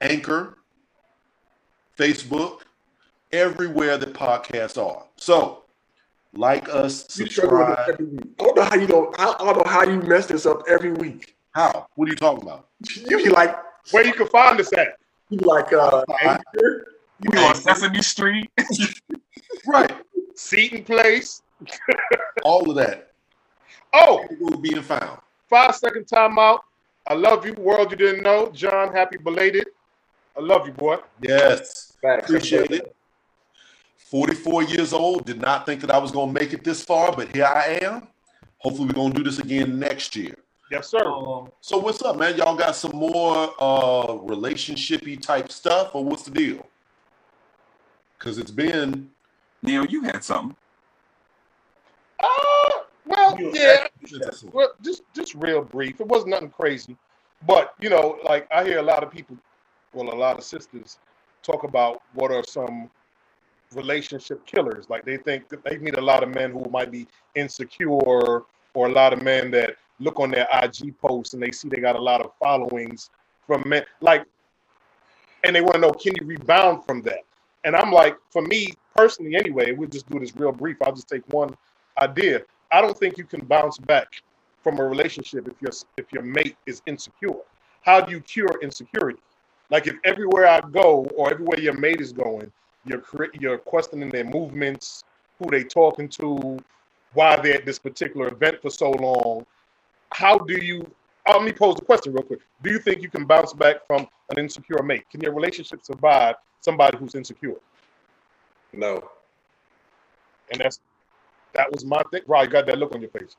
Anchor, 0.00 0.58
Facebook, 1.98 2.60
everywhere 3.32 3.98
that 3.98 4.12
podcasts 4.12 4.82
are. 4.82 5.04
So, 5.16 5.64
like 6.34 6.68
us, 6.68 7.18
You 7.18 7.26
struggle 7.26 7.58
with 7.58 7.68
it 7.70 7.76
subscribe. 7.76 7.90
every 7.94 8.06
week. 8.06 8.34
I 8.40 8.44
don't 8.44 8.56
know 8.56 8.62
how 8.64 8.74
you 8.76 8.86
don't. 8.86 9.20
I 9.20 9.34
I 9.40 9.52
don't 9.52 9.64
know 9.66 9.70
how 9.72 9.82
you 9.84 10.00
mess 10.02 10.26
this 10.26 10.46
up 10.46 10.62
every 10.68 10.92
week. 10.92 11.36
How? 11.52 11.86
What 11.94 12.08
are 12.08 12.10
you 12.10 12.16
talking 12.16 12.42
about? 12.42 12.68
You 13.08 13.16
be 13.18 13.28
like, 13.30 13.56
Where 13.92 14.04
you 14.04 14.12
can 14.12 14.26
find 14.28 14.58
us 14.60 14.72
at? 14.72 14.98
you 15.30 15.38
be 15.38 15.44
like, 15.44 15.72
uh, 15.72 16.04
Anchor. 16.22 16.86
You 17.22 17.30
be 17.30 17.38
on 17.38 17.54
Sesame 17.54 18.02
Street. 18.02 18.50
Right. 19.66 19.94
Seaton 20.34 20.84
Place. 20.84 21.40
All 22.44 22.68
of 22.68 22.76
that 22.76 23.12
Oh, 23.92 24.26
will 24.40 24.58
be 24.58 24.74
found. 24.82 25.20
five 25.48 25.74
second 25.76 26.06
timeout. 26.06 26.60
I 27.06 27.14
love 27.14 27.46
you, 27.46 27.52
world 27.54 27.90
you 27.90 27.96
didn't 27.96 28.22
know. 28.22 28.50
John, 28.50 28.92
happy 28.92 29.18
belated. 29.18 29.68
I 30.36 30.40
love 30.40 30.66
you, 30.66 30.72
boy. 30.72 30.96
Yes. 31.22 31.96
Facts. 32.02 32.24
Appreciate 32.28 32.70
it. 32.72 32.94
44 33.96 34.64
years 34.64 34.92
old. 34.92 35.24
Did 35.26 35.40
not 35.40 35.64
think 35.66 35.80
that 35.82 35.90
I 35.90 35.98
was 35.98 36.10
going 36.10 36.34
to 36.34 36.40
make 36.40 36.52
it 36.52 36.64
this 36.64 36.82
far, 36.82 37.12
but 37.14 37.34
here 37.34 37.44
I 37.46 37.78
am. 37.82 38.08
Hopefully, 38.58 38.86
we're 38.88 38.94
going 38.94 39.12
to 39.12 39.18
do 39.18 39.24
this 39.24 39.38
again 39.38 39.78
next 39.78 40.16
year. 40.16 40.34
Yes, 40.70 40.88
sir. 40.88 41.04
Um, 41.06 41.50
so, 41.60 41.78
what's 41.78 42.02
up, 42.02 42.16
man? 42.16 42.36
Y'all 42.36 42.56
got 42.56 42.74
some 42.74 42.92
more 42.92 43.50
uh, 43.60 44.06
relationshipy 44.06 45.20
type 45.20 45.52
stuff, 45.52 45.94
or 45.94 46.04
what's 46.04 46.22
the 46.22 46.30
deal? 46.30 46.66
Because 48.18 48.38
it's 48.38 48.50
been. 48.50 49.10
Neil, 49.62 49.84
you 49.86 50.02
had 50.02 50.24
something. 50.24 50.56
Uh, 52.20 52.78
well, 53.06 53.38
you 53.38 53.50
yeah. 53.54 53.86
Well, 54.52 54.72
just 54.82 55.02
just 55.14 55.34
real 55.34 55.62
brief. 55.62 56.00
It 56.00 56.06
wasn't 56.06 56.30
nothing 56.30 56.50
crazy, 56.50 56.96
but 57.46 57.74
you 57.80 57.90
know, 57.90 58.18
like 58.24 58.46
I 58.52 58.64
hear 58.64 58.78
a 58.78 58.82
lot 58.82 59.02
of 59.02 59.10
people, 59.10 59.36
well, 59.92 60.12
a 60.12 60.16
lot 60.16 60.38
of 60.38 60.44
sisters 60.44 60.98
talk 61.42 61.64
about 61.64 62.02
what 62.14 62.30
are 62.30 62.44
some 62.44 62.90
relationship 63.74 64.44
killers. 64.46 64.88
Like 64.88 65.04
they 65.04 65.16
think 65.16 65.48
that 65.48 65.64
they 65.64 65.78
meet 65.78 65.96
a 65.96 66.00
lot 66.00 66.22
of 66.22 66.34
men 66.34 66.52
who 66.52 66.64
might 66.70 66.90
be 66.90 67.06
insecure, 67.34 67.88
or 67.88 68.46
a 68.74 68.88
lot 68.88 69.12
of 69.12 69.22
men 69.22 69.50
that 69.52 69.76
look 70.00 70.18
on 70.18 70.30
their 70.30 70.48
IG 70.62 70.98
posts 70.98 71.34
and 71.34 71.42
they 71.42 71.50
see 71.50 71.68
they 71.68 71.80
got 71.80 71.96
a 71.96 72.00
lot 72.00 72.20
of 72.20 72.32
followings 72.40 73.10
from 73.46 73.62
men, 73.66 73.84
like, 74.00 74.24
and 75.44 75.54
they 75.54 75.60
want 75.60 75.74
to 75.74 75.80
know, 75.80 75.92
can 75.92 76.12
you 76.20 76.26
rebound 76.26 76.84
from 76.84 77.02
that? 77.02 77.20
And 77.64 77.76
I'm 77.76 77.92
like, 77.92 78.16
for 78.30 78.42
me 78.42 78.74
personally, 78.96 79.36
anyway, 79.36 79.72
we'll 79.72 79.88
just 79.88 80.08
do 80.10 80.18
this 80.18 80.34
real 80.36 80.52
brief. 80.52 80.76
I'll 80.82 80.94
just 80.94 81.08
take 81.08 81.22
one 81.32 81.54
idea. 82.00 82.42
I 82.72 82.80
don't 82.80 82.96
think 82.96 83.18
you 83.18 83.24
can 83.24 83.44
bounce 83.44 83.78
back 83.78 84.22
from 84.62 84.78
a 84.80 84.84
relationship 84.84 85.46
if 85.46 85.60
your 85.60 85.72
if 85.96 86.12
your 86.12 86.22
mate 86.22 86.56
is 86.66 86.82
insecure. 86.86 87.40
How 87.82 88.00
do 88.00 88.12
you 88.12 88.20
cure 88.20 88.58
insecurity? 88.62 89.20
Like 89.70 89.86
if 89.86 89.96
everywhere 90.04 90.46
I 90.46 90.60
go 90.60 91.06
or 91.16 91.30
everywhere 91.30 91.60
your 91.60 91.78
mate 91.78 92.00
is 92.00 92.12
going, 92.12 92.50
you're 92.84 93.02
you're 93.38 93.58
questioning 93.58 94.08
their 94.10 94.24
movements, 94.24 95.04
who 95.38 95.50
they 95.50 95.64
talking 95.64 96.08
to, 96.08 96.58
why 97.12 97.36
they're 97.36 97.54
at 97.54 97.66
this 97.66 97.78
particular 97.78 98.28
event 98.28 98.60
for 98.60 98.70
so 98.70 98.90
long. 98.90 99.46
How 100.12 100.38
do 100.38 100.62
you? 100.64 100.90
Uh, 101.26 101.36
let 101.36 101.44
me 101.44 101.52
pose 101.52 101.76
the 101.76 101.84
question 101.84 102.12
real 102.12 102.22
quick. 102.22 102.40
Do 102.62 102.70
you 102.70 102.78
think 102.78 103.02
you 103.02 103.08
can 103.08 103.24
bounce 103.24 103.52
back 103.52 103.86
from 103.86 104.06
an 104.30 104.38
insecure 104.38 104.82
mate? 104.82 105.08
Can 105.10 105.20
your 105.20 105.32
relationship 105.32 105.84
survive 105.84 106.36
somebody 106.60 106.98
who's 106.98 107.14
insecure? 107.14 107.56
No. 108.72 109.08
And 110.52 110.60
that's 110.60 110.80
that 111.54 111.72
was 111.72 111.84
my 111.84 112.02
thing. 112.10 112.22
You 112.26 112.46
got 112.46 112.66
that 112.66 112.78
look 112.78 112.94
on 112.94 113.00
your 113.00 113.10
face. 113.10 113.36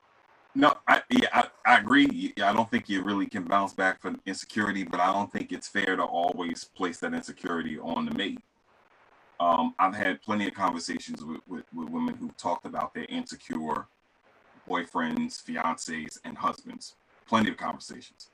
No, 0.56 0.74
I 0.88 1.02
yeah, 1.10 1.28
I, 1.34 1.48
I 1.66 1.80
agree. 1.80 2.34
I 2.42 2.54
don't 2.54 2.70
think 2.72 2.88
you 2.88 3.04
really 3.04 3.26
can 3.28 3.44
bounce 3.44 3.74
back 3.74 4.02
from 4.02 4.22
insecurity, 4.26 4.84
but 4.84 5.02
I 5.02 5.12
don't 5.12 5.32
think 5.32 5.52
it's 5.52 5.68
fair 5.68 5.98
to 5.98 6.04
always 6.04 6.64
place 6.64 7.00
that 7.00 7.14
insecurity 7.14 7.78
on 7.78 8.06
the 8.06 8.12
mate. 8.12 8.40
Um, 9.40 9.76
I've 9.80 9.94
had 9.94 10.22
plenty 10.22 10.48
of 10.48 10.54
conversations 10.54 11.24
with, 11.24 11.42
with, 11.46 11.66
with 11.74 11.90
women 11.90 12.16
who 12.16 12.32
talked 12.38 12.66
about 12.66 12.94
their 12.94 13.06
insecure 13.10 13.88
boyfriends, 14.70 15.44
fiancés, 15.44 16.20
and 16.24 16.38
husbands. 16.38 16.96
Plenty 17.28 17.50
of 17.50 17.58
conversations, 17.58 18.30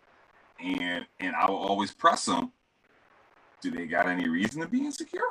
and 0.60 1.06
and 1.20 1.36
I 1.36 1.49
will 1.49 1.58
always 1.58 1.91
press 1.91 2.26
them. 2.26 2.52
Do 3.62 3.72
they 3.72 3.86
got 3.88 4.08
any 4.08 4.28
reason 4.28 4.62
to 4.62 4.68
be 4.68 4.86
insecure? 4.86 5.22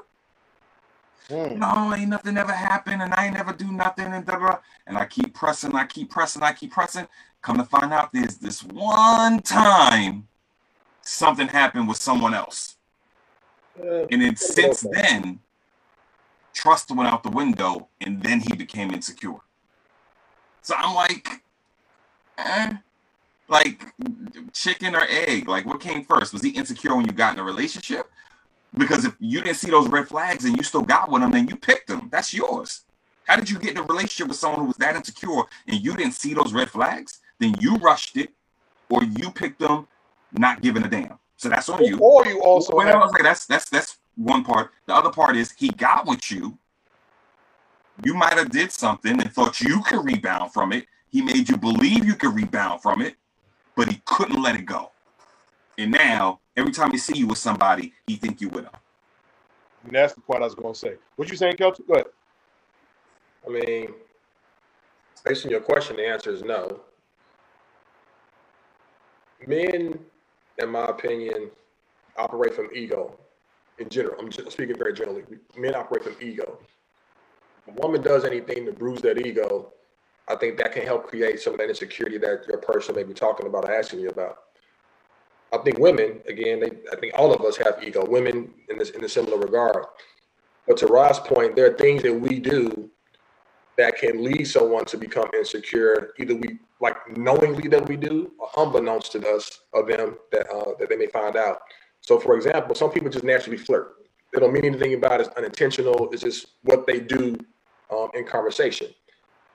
Hmm. 1.29 1.59
no, 1.59 1.95
ain't 1.95 2.09
nothing 2.09 2.37
ever 2.37 2.53
happened, 2.53 3.03
and 3.03 3.15
I 3.15 3.27
ain't 3.27 3.35
never 3.35 3.53
do 3.53 3.71
nothing, 3.71 4.07
and 4.07 4.27
da. 4.27 4.59
And 4.87 4.99
I 4.99 5.07
keep 5.07 5.35
pressing, 5.35 5.75
I 5.75 5.87
keep 5.87 6.11
pressing, 6.11 6.43
I 6.43 6.53
keep 6.53 6.73
pressing. 6.73 7.07
Come 7.43 7.57
to 7.59 7.65
find 7.65 7.93
out, 7.93 8.13
there's 8.13 8.37
this 8.37 8.63
one 8.65 9.41
time 9.41 10.29
something 11.03 11.49
happened 11.49 11.89
with 11.89 11.99
someone 11.99 12.35
else, 12.35 12.77
Uh, 13.81 14.07
and 14.11 14.21
then 14.23 14.37
since 14.37 14.81
then, 14.93 15.41
trust 16.53 16.91
went 16.91 17.09
out 17.09 17.23
the 17.23 17.31
window, 17.31 17.89
and 18.01 18.23
then 18.23 18.41
he 18.41 18.55
became 18.57 18.91
insecure. 18.91 19.41
So 20.63 20.75
I'm 20.77 20.95
like, 20.95 21.43
eh, 22.39 22.75
like 23.49 23.93
chicken 24.53 24.95
or 24.95 25.03
egg? 25.09 25.49
Like 25.49 25.67
what 25.67 25.81
came 25.81 26.05
first? 26.05 26.33
Was 26.33 26.43
he 26.43 26.51
insecure 26.51 26.95
when 26.95 27.07
you 27.07 27.13
got 27.13 27.35
in 27.35 27.41
a 27.41 27.45
relationship? 27.45 28.11
Because 28.77 29.05
if 29.05 29.17
you 29.19 29.41
didn't 29.41 29.57
see 29.57 29.71
those 29.71 29.89
red 29.89 30.07
flags 30.09 30.45
and 30.45 30.57
you 30.57 30.63
still 30.63 30.83
got 30.83 31.11
with 31.11 31.23
them, 31.23 31.33
then 31.33 31.49
you 31.49 31.57
picked 31.57 31.89
them. 31.89 32.09
That's 32.13 32.33
yours. 32.33 32.83
How 33.25 33.37
did 33.37 33.51
you 33.51 33.59
get 33.59 33.73
in 33.73 33.79
a 33.79 33.83
relationship 33.83 34.29
with 34.29 34.37
someone 34.39 34.61
who 34.61 34.67
was 34.67 34.77
that 34.77 34.97
insecure 34.97 35.43
and 35.67 35.81
you 35.81 35.95
didn't 35.97 36.15
see 36.15 36.35
those 36.35 36.53
red 36.53 36.71
flags? 36.71 37.21
Then 37.39 37.55
you 37.61 37.77
rushed 37.77 38.17
it, 38.17 38.31
or 38.89 39.03
you 39.03 39.31
picked 39.31 39.61
them, 39.61 39.87
not 40.33 40.61
giving 40.63 40.85
a 40.85 40.89
damn. 40.89 41.19
So 41.37 41.49
that's 41.49 41.69
on 41.69 41.83
you. 41.85 41.99
Or 41.99 42.27
you 42.27 42.43
also 42.43 42.75
Well, 42.77 42.87
have- 42.87 42.97
I 42.97 42.99
was 42.99 43.13
like, 43.13 43.23
that's 43.23 43.47
that's 43.47 43.69
that's 43.71 43.99
one 44.17 44.45
part. 44.45 44.73
The 44.87 44.95
other 44.95 45.11
part 45.11 45.37
is 45.37 45.53
he 45.53 45.71
got 45.71 46.07
with 46.07 46.31
you. 46.31 46.59
You 48.05 48.15
might 48.15 48.35
have 48.35 48.51
did 48.51 48.73
something 48.73 49.21
and 49.21 49.33
thought 49.33 49.61
you 49.61 49.83
could 49.83 50.05
rebound 50.05 50.53
from 50.53 50.73
it. 50.73 50.87
He 51.11 51.23
made 51.23 51.49
you 51.49 51.57
believe 51.57 52.05
you 52.05 52.15
could 52.15 52.35
rebound 52.35 52.83
from 52.83 53.03
it, 53.03 53.17
but 53.75 53.89
he 53.89 54.01
couldn't 54.05 54.41
let 54.41 54.55
it 54.55 54.65
go. 54.67 54.93
And 55.79 55.91
now, 55.93 56.41
every 56.61 56.73
time 56.73 56.91
he 56.91 56.99
see 56.99 57.17
you 57.17 57.27
with 57.27 57.39
somebody, 57.39 57.93
he 58.07 58.17
think 58.17 58.41
you 58.41 58.49
with 58.49 58.65
him. 58.65 58.73
And 59.85 59.93
that's 59.95 60.15
the 60.15 60.21
part 60.21 60.43
I 60.43 60.45
was 60.45 60.55
going 60.55 60.75
to 60.75 60.79
say. 60.79 60.95
What 61.17 61.31
you 61.31 61.37
saying, 61.37 61.57
Kelton? 61.57 61.87
Go 61.89 61.95
ahead. 61.95 62.07
I 63.47 63.51
mean, 63.51 63.95
based 65.25 65.45
on 65.45 65.51
your 65.51 65.61
question, 65.61 65.97
the 65.97 66.07
answer 66.07 66.31
is 66.31 66.43
no. 66.43 66.81
Men, 69.47 69.99
in 70.59 70.69
my 70.69 70.85
opinion, 70.87 71.51
operate 72.17 72.55
from 72.55 72.69
ego. 72.75 73.19
In 73.79 73.89
general, 73.89 74.17
I'm 74.21 74.31
just 74.31 74.53
speaking 74.53 74.77
very 74.77 74.93
generally. 74.93 75.23
Men 75.57 75.75
operate 75.75 76.05
from 76.05 76.17
ego. 76.21 76.59
If 77.67 77.75
a 77.75 77.81
woman 77.81 78.03
does 78.03 78.27
anything 78.27 78.67
to 78.67 78.73
bruise 78.73 79.01
that 79.01 79.27
ego, 79.27 79.73
I 80.29 80.37
think 80.37 80.59
that 80.59 80.73
can 80.73 80.83
help 80.83 81.07
create 81.07 81.41
some 81.41 81.55
of 81.55 81.61
that 81.61 81.71
insecurity 81.71 82.19
that 82.19 82.45
your 82.47 82.59
person 82.59 82.95
may 82.95 83.03
be 83.03 83.15
talking 83.15 83.47
about 83.47 83.65
or 83.65 83.73
asking 83.73 84.01
you 84.01 84.11
about. 84.11 84.37
I 85.53 85.59
think 85.59 85.79
women, 85.79 86.21
again, 86.29 86.61
they, 86.61 86.71
I 86.93 86.97
think 86.97 87.15
all 87.17 87.33
of 87.35 87.43
us 87.43 87.57
have 87.59 87.83
ego. 87.83 88.05
Women 88.07 88.53
in 88.69 88.79
this 88.79 88.91
in 88.91 89.05
a 89.05 89.09
similar 89.09 89.39
regard. 89.39 89.85
But 90.67 90.77
to 90.79 90.87
Rod's 90.87 91.19
point, 91.19 91.57
there 91.57 91.67
are 91.67 91.77
things 91.77 92.03
that 92.03 92.15
we 92.15 92.39
do 92.39 92.91
that 93.77 93.97
can 93.97 94.23
lead 94.23 94.45
someone 94.45 94.85
to 94.87 94.97
become 94.97 95.29
insecure. 95.35 96.13
Either 96.19 96.35
we 96.37 96.59
like 96.81 96.97
knowingly 97.17 97.69
that 97.69 97.89
we 97.89 97.97
do, 97.97 98.31
or 98.39 98.49
unbeknownst 98.65 99.13
to 99.13 99.29
us 99.29 99.61
of 99.75 99.89
them 99.89 100.17
that 100.33 100.49
uh, 100.51 100.73
that 100.79 100.89
they 100.89 100.97
may 100.97 101.07
find 101.07 101.37
out. 101.37 101.59
So, 102.01 102.19
for 102.21 102.37
example, 102.37 102.75
some 102.75 102.91
people 102.91 103.11
just 103.11 103.25
naturally 103.25 103.59
flirt. 103.59 103.95
They 104.33 104.41
don't 104.41 104.53
mean 104.53 104.65
anything 104.65 104.95
about 104.95 105.21
it. 105.21 105.27
It's 105.27 105.37
unintentional. 105.37 106.09
It's 106.13 106.23
just 106.23 106.47
what 106.63 106.87
they 106.87 107.01
do 107.01 107.37
um, 107.91 108.09
in 108.15 108.25
conversation. 108.25 108.89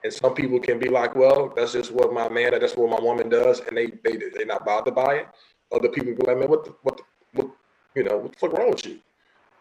And 0.04 0.12
some 0.12 0.34
people 0.34 0.60
can 0.60 0.78
be 0.78 0.88
like, 0.88 1.16
"Well, 1.16 1.52
that's 1.56 1.72
just 1.72 1.90
what 1.92 2.12
my 2.12 2.28
man, 2.28 2.54
or 2.54 2.58
that's 2.58 2.76
what 2.76 2.90
my 2.90 3.04
woman 3.04 3.28
does," 3.28 3.60
and 3.60 3.76
they 3.76 3.86
they 4.04 4.16
they're 4.34 4.46
not 4.46 4.64
bothered 4.66 4.94
by 4.94 5.14
it. 5.16 5.28
Other 5.72 5.88
people 5.88 6.14
be 6.14 6.26
like, 6.26 6.38
"Man, 6.38 6.48
what 6.48 6.64
the 6.64 6.74
what 6.82 6.96
the, 6.96 7.02
what 7.32 7.50
you 7.94 8.04
know 8.04 8.18
what 8.18 8.32
the 8.32 8.38
fuck 8.38 8.52
wrong 8.52 8.70
with 8.70 8.86
you?" 8.86 8.98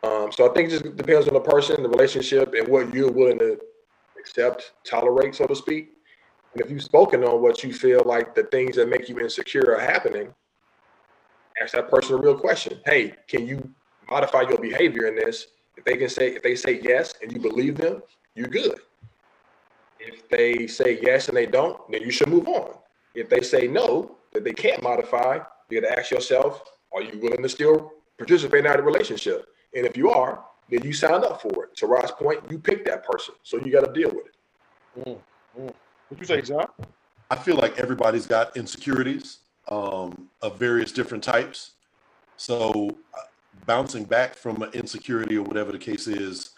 Um, 0.03 0.31
so 0.31 0.49
I 0.49 0.53
think 0.53 0.69
it 0.69 0.71
just 0.71 0.95
depends 0.95 1.27
on 1.27 1.33
the 1.33 1.39
person, 1.39 1.81
the 1.81 1.89
relationship, 1.89 2.53
and 2.53 2.67
what 2.67 2.93
you're 2.93 3.11
willing 3.11 3.39
to 3.39 3.59
accept, 4.19 4.73
tolerate, 4.83 5.33
so 5.33 5.47
to 5.47 5.55
speak. 5.55 5.93
And 6.53 6.61
if 6.63 6.69
you've 6.69 6.83
spoken 6.83 7.23
on 7.23 7.41
what 7.41 7.63
you 7.63 7.73
feel 7.73 8.03
like 8.05 8.35
the 8.35 8.43
things 8.43 8.75
that 8.75 8.87
make 8.87 9.09
you 9.09 9.19
insecure 9.19 9.75
are 9.75 9.79
happening, 9.79 10.33
ask 11.61 11.73
that 11.73 11.89
person 11.89 12.15
a 12.15 12.17
real 12.17 12.37
question. 12.37 12.79
Hey, 12.85 13.13
can 13.27 13.47
you 13.47 13.67
modify 14.09 14.41
your 14.41 14.59
behavior 14.59 15.07
in 15.07 15.15
this? 15.15 15.47
If 15.75 15.83
they 15.85 15.97
can 15.97 16.09
say, 16.09 16.35
if 16.35 16.43
they 16.43 16.55
say 16.55 16.79
yes 16.81 17.15
and 17.21 17.31
you 17.31 17.39
believe 17.39 17.75
them, 17.77 18.01
you're 18.35 18.47
good. 18.47 18.79
If 19.99 20.29
they 20.29 20.67
say 20.67 20.99
yes 21.01 21.29
and 21.29 21.35
they 21.37 21.45
don't, 21.45 21.79
then 21.91 22.01
you 22.01 22.11
should 22.11 22.29
move 22.29 22.47
on. 22.47 22.75
If 23.15 23.29
they 23.29 23.41
say 23.41 23.67
no, 23.67 24.17
that 24.33 24.43
they 24.43 24.53
can't 24.53 24.83
modify, 24.83 25.39
you 25.69 25.81
got 25.81 25.89
to 25.89 25.99
ask 25.99 26.11
yourself, 26.11 26.63
are 26.93 27.01
you 27.01 27.19
willing 27.19 27.43
to 27.43 27.49
still 27.49 27.91
participate 28.17 28.65
in 28.65 28.71
that 28.71 28.83
relationship? 28.83 29.47
And 29.73 29.85
if 29.85 29.97
you 29.97 30.09
are, 30.09 30.43
then 30.69 30.83
you 30.83 30.93
sign 30.93 31.23
up 31.23 31.41
for 31.41 31.65
it. 31.65 31.75
To 31.77 31.87
Rod's 31.87 32.11
point, 32.11 32.39
you 32.49 32.57
pick 32.57 32.85
that 32.85 33.05
person, 33.05 33.35
so 33.43 33.57
you 33.57 33.71
got 33.71 33.85
to 33.85 33.93
deal 33.93 34.11
with 34.11 34.27
it. 34.27 35.21
What 35.53 36.19
you 36.19 36.25
say, 36.25 36.41
John? 36.41 36.67
I 37.29 37.35
feel 37.35 37.55
like 37.55 37.77
everybody's 37.79 38.27
got 38.27 38.55
insecurities 38.55 39.39
um, 39.67 40.29
of 40.41 40.57
various 40.57 40.91
different 40.91 41.23
types. 41.23 41.71
So 42.37 42.89
uh, 43.13 43.21
bouncing 43.65 44.03
back 44.03 44.35
from 44.35 44.61
an 44.61 44.69
insecurity 44.73 45.37
or 45.37 45.43
whatever 45.43 45.71
the 45.71 45.79
case 45.79 46.07
is, 46.07 46.51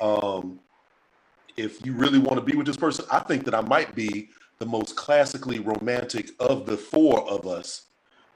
um, 0.00 0.60
if 1.56 1.84
you 1.84 1.92
really 1.92 2.18
want 2.18 2.36
to 2.38 2.44
be 2.44 2.56
with 2.56 2.66
this 2.66 2.76
person, 2.76 3.04
I 3.10 3.18
think 3.20 3.44
that 3.44 3.54
I 3.54 3.60
might 3.60 3.94
be 3.94 4.30
the 4.58 4.66
most 4.66 4.96
classically 4.96 5.58
romantic 5.58 6.30
of 6.40 6.66
the 6.66 6.76
four 6.76 7.28
of 7.28 7.46
us, 7.46 7.86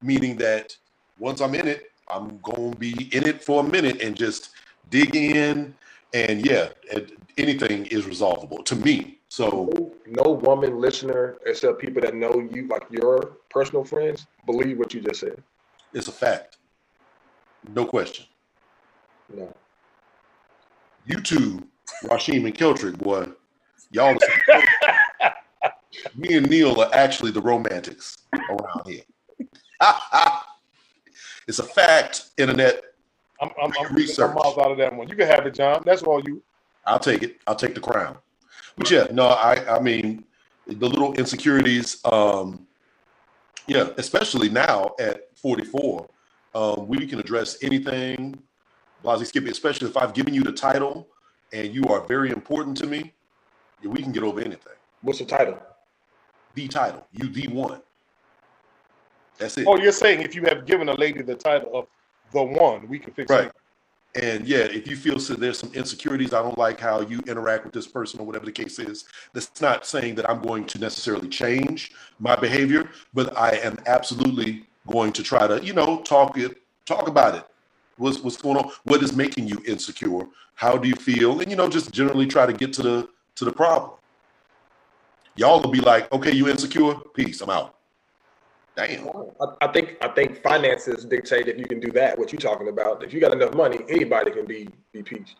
meaning 0.02 0.36
that 0.36 0.76
once 1.18 1.40
I'm 1.40 1.54
in 1.54 1.68
it, 1.68 1.90
I'm 2.08 2.38
going 2.40 2.72
to 2.72 2.78
be 2.78 3.08
in 3.12 3.26
it 3.26 3.42
for 3.42 3.60
a 3.64 3.68
minute 3.68 4.02
and 4.02 4.16
just 4.16 4.50
dig 4.90 5.14
in. 5.16 5.74
And 6.12 6.44
yeah, 6.44 6.68
anything 7.38 7.86
is 7.86 8.06
resolvable 8.06 8.62
to 8.64 8.76
me. 8.76 9.18
So 9.28 9.70
No, 9.72 9.94
no 10.24 10.30
woman 10.32 10.78
listener, 10.80 11.38
except 11.46 11.80
people 11.80 12.02
that 12.02 12.14
know 12.14 12.46
you, 12.52 12.68
like 12.68 12.84
your 12.90 13.38
personal 13.48 13.84
friends, 13.84 14.26
believe 14.44 14.78
what 14.78 14.92
you 14.92 15.00
just 15.00 15.20
said. 15.20 15.42
it's 15.94 16.08
a 16.08 16.12
fact. 16.12 16.58
No 17.74 17.86
question. 17.86 18.26
No. 19.34 19.54
You 21.06 21.20
two, 21.20 21.66
Rashim 22.04 22.44
and 22.44 22.54
Keltrick, 22.54 22.98
boy, 22.98 23.28
y'all. 23.90 24.16
Are 24.16 25.32
me 26.16 26.36
and 26.36 26.48
Neil 26.50 26.80
are 26.80 26.90
actually 26.92 27.30
the 27.30 27.40
romantics 27.40 28.16
around 28.48 28.86
here. 28.86 29.02
it's 31.48 31.58
a 31.58 31.64
fact, 31.64 32.30
internet. 32.38 32.82
I'm, 33.40 33.50
I'm, 33.60 33.72
I'm, 33.80 33.94
Research. 33.94 34.34
Miles 34.34 34.58
out 34.58 34.70
of 34.70 34.78
that 34.78 34.94
one. 34.94 35.08
You 35.08 35.16
can 35.16 35.26
have 35.26 35.46
it, 35.46 35.54
John. 35.54 35.82
That's 35.84 36.02
all 36.02 36.22
you. 36.24 36.42
I'll 36.86 36.98
take 36.98 37.22
it. 37.22 37.40
I'll 37.46 37.56
take 37.56 37.74
the 37.74 37.80
crown. 37.80 38.18
But 38.76 38.90
yeah, 38.90 39.06
no, 39.12 39.26
I 39.26 39.76
I 39.76 39.80
mean 39.80 40.24
the 40.66 40.88
little 40.88 41.12
insecurities, 41.14 42.00
um, 42.04 42.66
yeah, 43.66 43.90
especially 43.96 44.48
now 44.48 44.94
at 44.98 45.36
44, 45.36 46.08
um, 46.54 46.86
we 46.88 47.06
can 47.06 47.18
address 47.18 47.58
anything. 47.62 48.40
Blasi 49.04 49.26
Skippy, 49.26 49.50
especially 49.50 49.88
if 49.88 49.96
I've 49.96 50.14
given 50.14 50.32
you 50.32 50.42
the 50.44 50.52
title 50.52 51.08
and 51.52 51.74
you 51.74 51.84
are 51.86 52.02
very 52.06 52.30
important 52.30 52.76
to 52.78 52.86
me, 52.86 53.12
we 53.84 54.00
can 54.00 54.12
get 54.12 54.22
over 54.22 54.40
anything. 54.40 54.74
What's 55.02 55.18
the 55.18 55.24
title? 55.24 55.58
The 56.54 56.68
title, 56.68 57.06
you 57.12 57.28
the 57.28 57.48
one. 57.48 57.80
That's 59.42 59.58
it. 59.58 59.66
Oh, 59.66 59.76
you're 59.76 59.90
saying 59.90 60.22
if 60.22 60.36
you 60.36 60.44
have 60.44 60.66
given 60.66 60.88
a 60.88 60.94
lady 60.94 61.20
the 61.20 61.34
title 61.34 61.76
of 61.76 61.86
the 62.32 62.42
one, 62.42 62.86
we 62.88 62.98
can 63.00 63.12
fix 63.12 63.28
Right. 63.28 63.46
it. 63.46 63.52
And 64.14 64.46
yeah, 64.46 64.58
if 64.58 64.86
you 64.86 64.94
feel 64.94 65.18
so 65.18 65.34
there's 65.34 65.58
some 65.58 65.72
insecurities, 65.72 66.32
I 66.32 66.42
don't 66.42 66.58
like 66.58 66.78
how 66.78 67.00
you 67.00 67.18
interact 67.26 67.64
with 67.64 67.72
this 67.72 67.86
person 67.86 68.20
or 68.20 68.26
whatever 68.26 68.44
the 68.44 68.52
case 68.52 68.78
is. 68.78 69.04
That's 69.32 69.60
not 69.60 69.84
saying 69.84 70.14
that 70.16 70.30
I'm 70.30 70.40
going 70.42 70.66
to 70.66 70.78
necessarily 70.78 71.28
change 71.28 71.92
my 72.20 72.36
behavior, 72.36 72.90
but 73.14 73.36
I 73.36 73.50
am 73.56 73.78
absolutely 73.86 74.66
going 74.86 75.12
to 75.14 75.22
try 75.22 75.46
to, 75.46 75.64
you 75.64 75.72
know, 75.72 76.02
talk 76.02 76.38
it, 76.38 76.58
talk 76.84 77.08
about 77.08 77.34
it. 77.34 77.44
What's 77.96 78.20
what's 78.20 78.36
going 78.36 78.58
on? 78.58 78.70
What 78.84 79.02
is 79.02 79.16
making 79.16 79.48
you 79.48 79.60
insecure? 79.66 80.26
How 80.54 80.76
do 80.76 80.88
you 80.88 80.94
feel? 80.94 81.40
And 81.40 81.50
you 81.50 81.56
know, 81.56 81.68
just 81.68 81.90
generally 81.90 82.26
try 82.26 82.46
to 82.46 82.52
get 82.52 82.72
to 82.74 82.82
the 82.82 83.08
to 83.36 83.44
the 83.44 83.52
problem. 83.52 83.92
Y'all 85.34 85.60
will 85.60 85.70
be 85.70 85.80
like, 85.80 86.12
okay, 86.12 86.32
you 86.32 86.48
insecure? 86.48 86.94
Peace, 87.14 87.40
I'm 87.40 87.50
out. 87.50 87.81
Damn. 88.76 89.08
I, 89.08 89.46
I 89.60 89.66
think 89.68 89.96
I 90.00 90.08
think 90.08 90.42
finances 90.42 91.04
dictate 91.04 91.48
if 91.48 91.58
you 91.58 91.66
can 91.66 91.80
do 91.80 91.90
that. 91.92 92.18
What 92.18 92.32
you're 92.32 92.40
talking 92.40 92.68
about. 92.68 93.02
If 93.02 93.12
you 93.12 93.20
got 93.20 93.32
enough 93.32 93.54
money, 93.54 93.80
anybody 93.88 94.30
can 94.30 94.46
be 94.46 94.68
be 94.92 95.02
peached. 95.02 95.36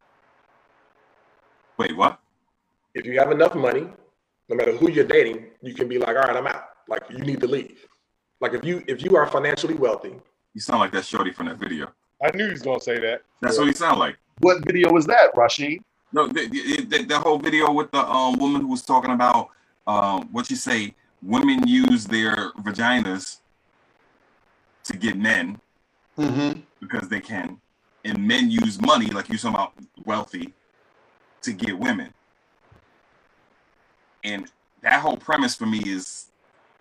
Wait, 1.78 1.96
what? 1.96 2.18
If 2.94 3.06
you 3.06 3.18
have 3.18 3.30
enough 3.32 3.54
money, 3.54 3.88
no 4.48 4.56
matter 4.56 4.72
who 4.72 4.90
you're 4.90 5.06
dating, 5.06 5.46
you 5.62 5.74
can 5.74 5.88
be 5.88 5.98
like, 5.98 6.08
all 6.08 6.22
right, 6.22 6.36
I'm 6.36 6.46
out. 6.46 6.64
Like 6.88 7.02
you 7.08 7.18
need 7.18 7.40
to 7.40 7.46
leave. 7.46 7.86
Like 8.40 8.52
if 8.52 8.64
you 8.64 8.84
if 8.86 9.02
you 9.02 9.16
are 9.16 9.26
financially 9.26 9.74
wealthy, 9.74 10.14
You 10.52 10.60
sound 10.60 10.80
like 10.80 10.92
that 10.92 11.06
shorty 11.06 11.32
from 11.32 11.46
that 11.46 11.56
video. 11.56 11.90
I 12.22 12.36
knew 12.36 12.46
he 12.46 12.52
was 12.52 12.62
gonna 12.62 12.80
say 12.80 12.98
that. 13.00 13.22
That's 13.40 13.58
what 13.58 13.66
you 13.66 13.72
sound 13.72 13.98
like. 13.98 14.16
What 14.40 14.64
video 14.66 14.92
was 14.92 15.06
that, 15.06 15.30
Rashid? 15.36 15.82
No, 16.12 16.26
the, 16.28 16.46
the, 16.46 16.84
the, 16.84 17.04
the 17.04 17.18
whole 17.18 17.38
video 17.38 17.72
with 17.72 17.90
the 17.90 18.04
um, 18.06 18.38
woman 18.38 18.60
who 18.60 18.68
was 18.68 18.82
talking 18.82 19.12
about 19.12 19.48
um, 19.86 20.28
what 20.30 20.50
you 20.50 20.56
say, 20.56 20.94
women 21.22 21.66
use 21.66 22.04
their 22.04 22.52
vaginas 22.60 23.38
to 24.84 24.96
get 24.96 25.16
men 25.16 25.60
Mm-hmm. 26.18 26.60
because 26.80 27.08
they 27.08 27.20
can, 27.20 27.58
and 28.04 28.18
men 28.26 28.50
use 28.50 28.80
money, 28.82 29.06
like 29.06 29.30
you 29.30 29.38
talking 29.38 29.54
about 29.54 29.72
wealthy, 30.04 30.52
to 31.40 31.52
get 31.54 31.78
women. 31.78 32.12
And 34.24 34.50
that 34.82 35.00
whole 35.00 35.16
premise 35.16 35.54
for 35.54 35.64
me 35.66 35.78
is 35.78 36.26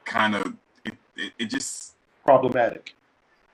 kind 0.06 0.36
of 0.36 0.54
it, 0.84 0.94
it, 1.16 1.34
it 1.40 1.46
just 1.46 1.94
Problematic. 2.26 2.94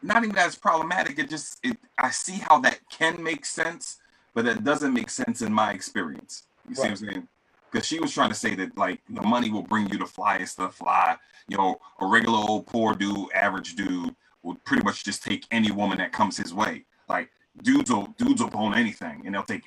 not 0.02 0.24
even 0.24 0.36
that 0.36 0.48
it's 0.48 0.56
problematic. 0.56 1.20
It 1.20 1.30
just 1.30 1.60
it 1.64 1.78
I 1.98 2.10
see 2.10 2.40
how 2.50 2.60
that 2.62 2.80
can 2.90 3.22
make 3.24 3.46
sense, 3.46 3.98
but 4.34 4.46
that 4.46 4.64
doesn't 4.64 4.94
make 4.94 5.10
sense 5.10 5.42
in 5.42 5.54
my 5.54 5.72
experience. 5.74 6.44
You 6.68 6.76
see 6.76 6.82
what 6.82 6.90
I'm 6.90 6.96
saying? 6.98 7.28
Because 7.72 7.86
she 7.86 8.00
was 8.00 8.14
trying 8.14 8.30
to 8.30 8.36
say 8.36 8.56
that 8.56 8.78
like 8.78 9.02
the 9.10 9.22
money 9.22 9.50
will 9.50 9.64
bring 9.64 9.90
you 9.90 9.98
the 9.98 10.06
flyest 10.06 10.50
stuff 10.50 10.76
fly. 10.76 11.18
You 11.48 11.58
know, 11.58 11.80
a 12.00 12.06
regular 12.06 12.38
old 12.38 12.68
poor 12.68 12.94
dude, 12.94 13.32
average 13.34 13.76
dude, 13.76 14.16
will 14.44 14.56
pretty 14.66 14.84
much 14.84 15.04
just 15.04 15.24
take 15.24 15.46
any 15.52 15.72
woman 15.72 15.98
that 15.98 16.12
comes 16.12 16.38
his 16.38 16.54
way. 16.54 16.86
Like 17.10 17.30
dudes 17.64 17.92
will 17.92 18.08
dudes 18.18 18.42
will 18.42 18.50
bone 18.50 18.74
anything, 18.74 19.24
and 19.26 19.36
they'll 19.36 19.44
take 19.44 19.64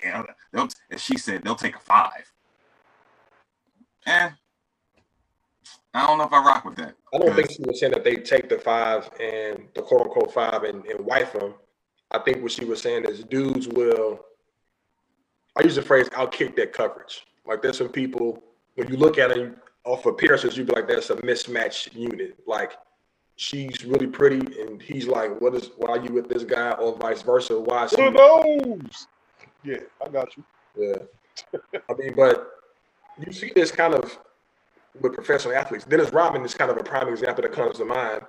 they'll 0.53 0.69
as 0.91 1.03
she 1.03 1.19
said 1.19 1.43
they'll 1.43 1.55
take 1.55 1.77
a 1.77 1.81
five. 1.81 2.33
Eh, 4.07 4.31
I 5.93 6.07
don't 6.07 6.19
know 6.19 6.25
if 6.25 6.33
I 6.33 6.45
rock 6.45 6.65
with 6.65 6.77
that. 6.77 6.95
I 7.13 7.19
don't 7.19 7.35
think 7.35 7.51
she 7.51 7.63
was 7.63 7.81
saying 7.81 7.93
that 7.93 8.05
they 8.05 8.17
take 8.17 8.49
the 8.49 8.59
five 8.59 9.11
and 9.21 9.67
the 9.75 9.83
quote 9.83 10.03
unquote 10.03 10.33
five 10.33 10.63
and, 10.63 10.85
and 10.87 11.05
wife 11.05 11.33
them. 11.33 11.55
I 12.13 12.19
think 12.19 12.43
what 12.43 12.53
she 12.53 12.65
was 12.65 12.81
saying 12.81 13.05
is 13.05 13.25
dudes 13.25 13.69
will. 13.69 14.25
I 15.59 15.65
use 15.65 15.75
the 15.75 15.83
phrase 15.83 16.09
outkick 16.11 16.55
that 16.57 16.73
coverage. 16.73 17.27
Like 17.51 17.63
there's 17.63 17.79
some 17.79 17.89
people 17.89 18.41
when 18.77 18.89
you 18.89 18.97
look 18.97 19.19
at 19.19 19.33
it 19.33 19.53
off 19.85 20.07
appearances, 20.07 20.57
you'd 20.57 20.69
be 20.69 20.73
like, 20.73 20.87
that's 20.87 21.11
a 21.11 21.21
mismatched 21.25 21.93
unit. 21.95 22.39
Like 22.47 22.75
she's 23.35 23.85
really 23.85 24.07
pretty, 24.07 24.63
and 24.63 24.81
he's 24.81 25.09
like, 25.09 25.41
what 25.41 25.57
is? 25.57 25.71
Why 25.77 25.91
are 25.91 26.01
you 26.01 26.13
with 26.13 26.29
this 26.29 26.45
guy, 26.45 26.71
or 26.73 26.97
vice 26.97 27.23
versa? 27.23 27.59
Why 27.59 27.87
is? 27.87 27.93
One 27.93 28.15
those. 28.15 29.09
Yeah, 29.65 29.79
I 30.05 30.09
got 30.11 30.29
you. 30.37 30.45
Yeah. 30.77 31.59
I 31.89 31.95
mean, 31.95 32.15
but 32.15 32.53
you 33.19 33.33
see 33.33 33.51
this 33.53 33.73
kind 33.73 33.95
of 33.95 34.17
with 35.01 35.15
professional 35.15 35.57
athletes. 35.57 35.85
Dennis 35.85 36.13
Rodman 36.13 36.45
is 36.45 36.55
kind 36.55 36.71
of 36.71 36.77
a 36.77 36.85
prime 36.85 37.09
example 37.09 37.43
that 37.43 37.53
comes 37.53 37.79
to 37.79 37.85
mind 37.85 38.23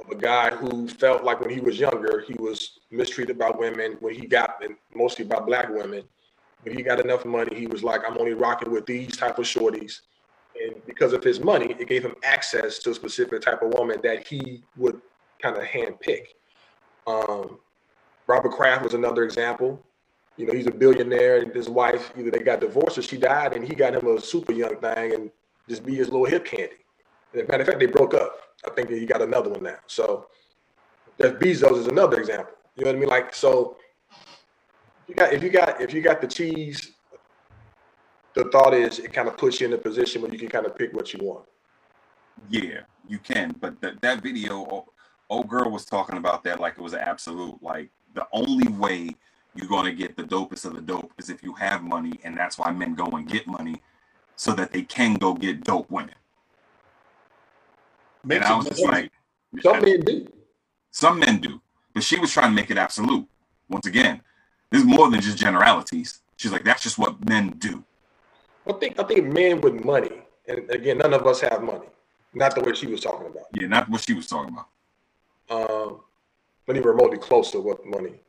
of 0.00 0.10
a 0.10 0.16
guy 0.16 0.50
who 0.50 0.88
felt 0.88 1.22
like 1.22 1.40
when 1.40 1.50
he 1.50 1.60
was 1.60 1.78
younger, 1.78 2.24
he 2.26 2.34
was 2.34 2.80
mistreated 2.90 3.38
by 3.38 3.50
women. 3.50 3.96
When 4.00 4.14
he 4.14 4.26
got, 4.26 4.56
and 4.60 4.74
mostly 4.92 5.24
by 5.24 5.38
black 5.38 5.68
women, 5.68 6.02
when 6.62 6.76
he 6.76 6.82
got 6.82 7.00
enough 7.00 7.24
money, 7.24 7.56
he 7.56 7.66
was 7.66 7.82
like, 7.82 8.02
I'm 8.06 8.18
only 8.18 8.34
rocking 8.34 8.70
with 8.72 8.86
these 8.86 9.16
type 9.16 9.38
of 9.38 9.44
shorties. 9.46 10.00
And 10.60 10.84
because 10.86 11.12
of 11.12 11.22
his 11.24 11.40
money, 11.40 11.76
it 11.78 11.88
gave 11.88 12.02
him 12.02 12.14
access 12.24 12.78
to 12.80 12.90
a 12.90 12.94
specific 12.94 13.42
type 13.42 13.62
of 13.62 13.74
woman 13.74 14.00
that 14.02 14.26
he 14.26 14.64
would 14.76 15.00
kind 15.40 15.56
of 15.56 15.64
handpick. 15.64 16.26
Um, 17.06 17.58
Robert 18.26 18.50
Kraft 18.52 18.82
was 18.84 18.94
another 18.94 19.24
example 19.24 19.82
You 20.36 20.46
know, 20.46 20.52
he's 20.54 20.66
a 20.66 20.70
billionaire, 20.70 21.38
and 21.42 21.54
his 21.54 21.68
wife 21.68 22.12
either 22.18 22.30
they 22.30 22.38
got 22.40 22.60
divorced 22.60 22.98
or 22.98 23.02
she 23.02 23.16
died, 23.18 23.54
and 23.54 23.66
he 23.66 23.74
got 23.74 23.94
him 23.94 24.06
a 24.06 24.20
super 24.20 24.52
young 24.52 24.76
thing 24.76 25.14
and 25.14 25.30
just 25.68 25.84
be 25.84 25.96
his 25.96 26.08
little 26.08 26.26
hip 26.26 26.44
candy. 26.44 26.76
And 27.32 27.42
as 27.42 27.48
matter 27.48 27.62
of 27.62 27.68
fact, 27.68 27.80
they 27.80 27.86
broke 27.86 28.14
up. 28.14 28.36
I 28.66 28.70
think 28.70 28.90
he 28.90 29.06
got 29.06 29.22
another 29.22 29.50
one 29.50 29.62
now. 29.64 29.78
So 29.86 30.28
Jeff 31.20 31.34
Bezos 31.34 31.78
is 31.78 31.86
another 31.88 32.18
example. 32.20 32.54
You 32.76 32.84
know 32.84 32.90
what 32.92 32.96
I 32.96 33.00
mean? 33.00 33.08
Like 33.08 33.34
so, 33.34 33.76
you 35.08 35.14
got 35.14 35.32
if 35.32 35.42
you 35.42 35.50
got 35.50 35.80
if 35.80 35.94
you 35.94 36.02
got 36.02 36.20
the 36.20 36.26
cheese, 36.28 36.92
the 38.34 38.44
thought 38.46 38.74
is 38.74 38.98
it 38.98 39.12
kind 39.12 39.28
of 39.28 39.36
puts 39.36 39.60
you 39.60 39.66
in 39.68 39.72
a 39.72 39.78
position 39.78 40.22
where 40.22 40.32
you 40.32 40.38
can 40.38 40.48
kind 40.48 40.66
of 40.66 40.76
pick 40.76 40.92
what 40.94 41.12
you 41.14 41.20
want. 41.24 41.46
Yeah, 42.50 42.80
you 43.08 43.18
can. 43.18 43.54
But 43.60 43.80
that 43.80 44.00
that 44.02 44.22
video, 44.22 44.86
old, 45.30 45.48
girl 45.48 45.70
was 45.70 45.84
talking 45.84 46.18
about 46.18 46.44
that 46.44 46.60
like 46.60 46.74
it 46.78 46.82
was 46.82 46.92
an 46.94 47.00
absolute. 47.00 47.62
Like 47.62 47.90
the 48.14 48.26
only 48.32 48.68
way 48.68 49.10
you're 49.54 49.68
gonna 49.68 49.92
get 49.92 50.16
the 50.16 50.24
dopest 50.24 50.64
of 50.66 50.74
the 50.74 50.82
dope 50.82 51.12
is 51.18 51.30
if 51.30 51.42
you 51.42 51.54
have 51.54 51.82
money, 51.82 52.20
and 52.24 52.36
that's 52.36 52.58
why 52.58 52.70
men 52.72 52.94
go 52.94 53.06
and 53.06 53.28
get 53.28 53.46
money, 53.46 53.82
so 54.36 54.52
that 54.54 54.72
they 54.72 54.82
can 54.82 55.14
go 55.14 55.34
get 55.34 55.64
dope 55.64 55.90
women. 55.90 56.14
And 58.30 58.44
I 58.44 58.56
was 58.56 58.68
just 58.68 58.84
like, 58.84 59.10
Some 59.62 59.82
men 59.84 60.00
do. 60.00 60.28
some 60.90 61.18
men 61.18 61.40
do, 61.40 61.60
but 61.94 62.02
she 62.02 62.18
was 62.18 62.32
trying 62.32 62.50
to 62.50 62.54
make 62.54 62.70
it 62.70 62.78
absolute. 62.78 63.26
Once 63.68 63.86
again, 63.86 64.22
this 64.70 64.82
is 64.82 64.86
more 64.86 65.10
than 65.10 65.20
just 65.20 65.38
generalities. 65.38 66.20
She's 66.36 66.52
like, 66.52 66.64
that's 66.64 66.82
just 66.82 66.98
what 66.98 67.26
men 67.28 67.50
do. 67.58 67.84
I 68.66 68.72
think 68.72 68.98
I 69.00 69.04
think 69.04 69.26
men 69.26 69.60
with 69.60 69.84
money, 69.84 70.22
and 70.46 70.70
again, 70.70 70.98
none 70.98 71.14
of 71.14 71.26
us 71.26 71.40
have 71.40 71.62
money. 71.62 71.86
Not 72.34 72.54
the 72.54 72.60
way 72.60 72.74
she 72.74 72.86
was 72.86 73.00
talking 73.00 73.26
about. 73.26 73.44
Yeah, 73.54 73.66
not 73.68 73.88
what 73.88 74.02
she 74.02 74.12
was 74.12 74.26
talking 74.26 74.54
about. 74.54 74.68
Um, 75.50 76.00
not 76.66 76.76
even 76.76 76.86
remotely 76.86 77.18
close 77.18 77.50
to 77.52 77.60
what 77.60 77.84
money. 77.86 78.20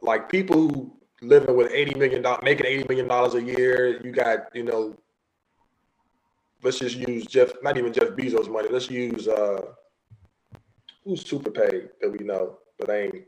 Like 0.00 0.28
people 0.28 0.56
who 0.56 0.92
living 1.20 1.56
with 1.56 1.72
eighty 1.72 1.98
million 1.98 2.22
dollars, 2.22 2.40
making 2.44 2.66
eighty 2.66 2.84
million 2.88 3.08
dollars 3.08 3.34
a 3.34 3.42
year. 3.42 4.00
You 4.04 4.12
got, 4.12 4.54
you 4.54 4.62
know, 4.62 4.96
let's 6.62 6.78
just 6.78 6.96
use 6.96 7.26
Jeff, 7.26 7.50
not 7.62 7.76
even 7.76 7.92
Jeff 7.92 8.10
Bezos' 8.10 8.50
money. 8.50 8.68
Let's 8.70 8.90
use 8.90 9.26
uh, 9.26 9.62
who's 11.04 11.26
super 11.26 11.50
paid 11.50 11.90
that 12.00 12.10
we 12.10 12.24
know, 12.24 12.58
but 12.78 12.90
ain't 12.90 13.24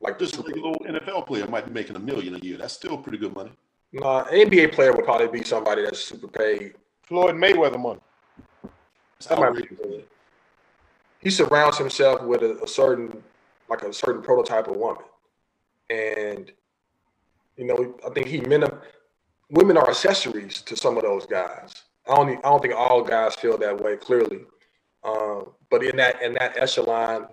like 0.00 0.18
this 0.18 0.32
Just 0.32 0.46
little 0.46 0.74
NFL 0.86 1.26
player 1.26 1.46
might 1.46 1.66
be 1.66 1.72
making 1.72 1.96
a 1.96 1.98
million 2.00 2.34
a 2.34 2.38
year. 2.38 2.56
That's 2.56 2.74
still 2.74 2.96
pretty 2.96 3.18
good 3.18 3.34
money. 3.34 3.52
Nah, 3.92 4.24
NBA 4.24 4.72
player 4.72 4.92
would 4.92 5.04
probably 5.04 5.26
be 5.28 5.44
somebody 5.44 5.82
that's 5.82 5.98
super 6.00 6.28
paid. 6.28 6.74
Floyd 7.02 7.34
Mayweather 7.34 7.78
money. 7.80 8.00
It's 9.18 9.26
That 9.26 9.38
might 9.38 9.48
outrageous. 9.48 9.78
be- 9.78 10.04
He 11.20 11.30
surrounds 11.30 11.76
himself 11.76 12.22
with 12.22 12.42
a, 12.42 12.62
a 12.62 12.68
certain, 12.68 13.22
like 13.68 13.82
a 13.82 13.92
certain 13.92 14.22
prototype 14.22 14.68
of 14.68 14.76
woman, 14.76 15.02
and 15.90 16.50
you 17.56 17.66
know, 17.66 17.94
I 18.06 18.10
think 18.10 18.26
he 18.26 18.40
minim. 18.40 18.70
Women 19.50 19.76
are 19.76 19.88
accessories 19.90 20.62
to 20.62 20.76
some 20.76 20.96
of 20.96 21.02
those 21.02 21.26
guys. 21.26 21.74
I 22.08 22.14
don't. 22.14 22.28
I 22.38 22.40
don't 22.48 22.62
think 22.62 22.74
all 22.74 23.02
guys 23.02 23.34
feel 23.34 23.58
that 23.58 23.78
way 23.82 23.96
clearly, 23.96 24.44
um, 25.04 25.50
but 25.70 25.82
in 25.82 25.96
that 25.96 26.22
in 26.22 26.32
that 26.34 26.56
echelon, 26.56 27.26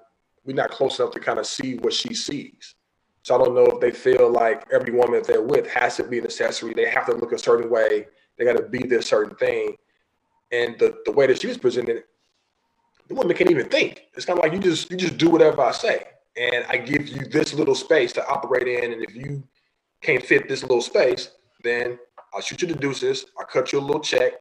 we're 0.47 0.55
not 0.55 0.71
close 0.71 0.97
enough 0.97 1.11
to 1.11 1.19
kind 1.19 1.37
of 1.37 1.45
see 1.45 1.75
what 1.75 1.93
she 1.93 2.13
sees. 2.15 2.73
So 3.21 3.35
I 3.35 3.43
don't 3.43 3.53
know 3.53 3.65
if 3.65 3.81
they 3.81 3.91
feel 3.91 4.31
like 4.31 4.65
every 4.71 4.93
woman 4.93 5.15
that 5.15 5.25
they're 5.27 5.41
with 5.41 5.67
has 5.67 5.97
to 5.97 6.03
be 6.05 6.17
an 6.17 6.23
accessory. 6.23 6.73
They 6.73 6.89
have 6.89 7.05
to 7.07 7.13
look 7.13 7.33
a 7.33 7.37
certain 7.37 7.69
way. 7.69 8.07
They 8.37 8.45
got 8.45 8.55
to 8.55 8.63
be 8.63 8.79
this 8.79 9.07
certain 9.07 9.35
thing. 9.35 9.75
And 10.53 10.79
the, 10.79 10.95
the 11.05 11.11
way 11.11 11.27
that 11.27 11.41
she 11.41 11.47
was 11.47 11.57
presented, 11.57 12.05
the 13.09 13.15
woman 13.15 13.35
can't 13.35 13.51
even 13.51 13.67
think. 13.67 14.03
It's 14.13 14.25
kind 14.25 14.39
of 14.39 14.43
like 14.43 14.53
you 14.53 14.59
just 14.59 14.89
you 14.89 14.95
just 14.95 15.17
do 15.17 15.29
whatever 15.29 15.61
I 15.61 15.71
say, 15.73 16.05
and 16.37 16.65
I 16.69 16.77
give 16.77 17.07
you 17.09 17.25
this 17.25 17.53
little 17.53 17.75
space 17.75 18.13
to 18.13 18.25
operate 18.27 18.67
in. 18.67 18.93
And 18.93 19.03
if 19.03 19.13
you 19.13 19.43
can't 20.01 20.23
fit 20.25 20.47
this 20.47 20.61
little 20.61 20.81
space, 20.81 21.31
then 21.63 21.99
I'll 22.33 22.41
shoot 22.41 22.61
you 22.61 22.67
the 22.69 22.75
deuces. 22.75 23.25
I'll 23.37 23.45
cut 23.45 23.73
you 23.73 23.79
a 23.79 23.81
little 23.81 24.01
check. 24.01 24.33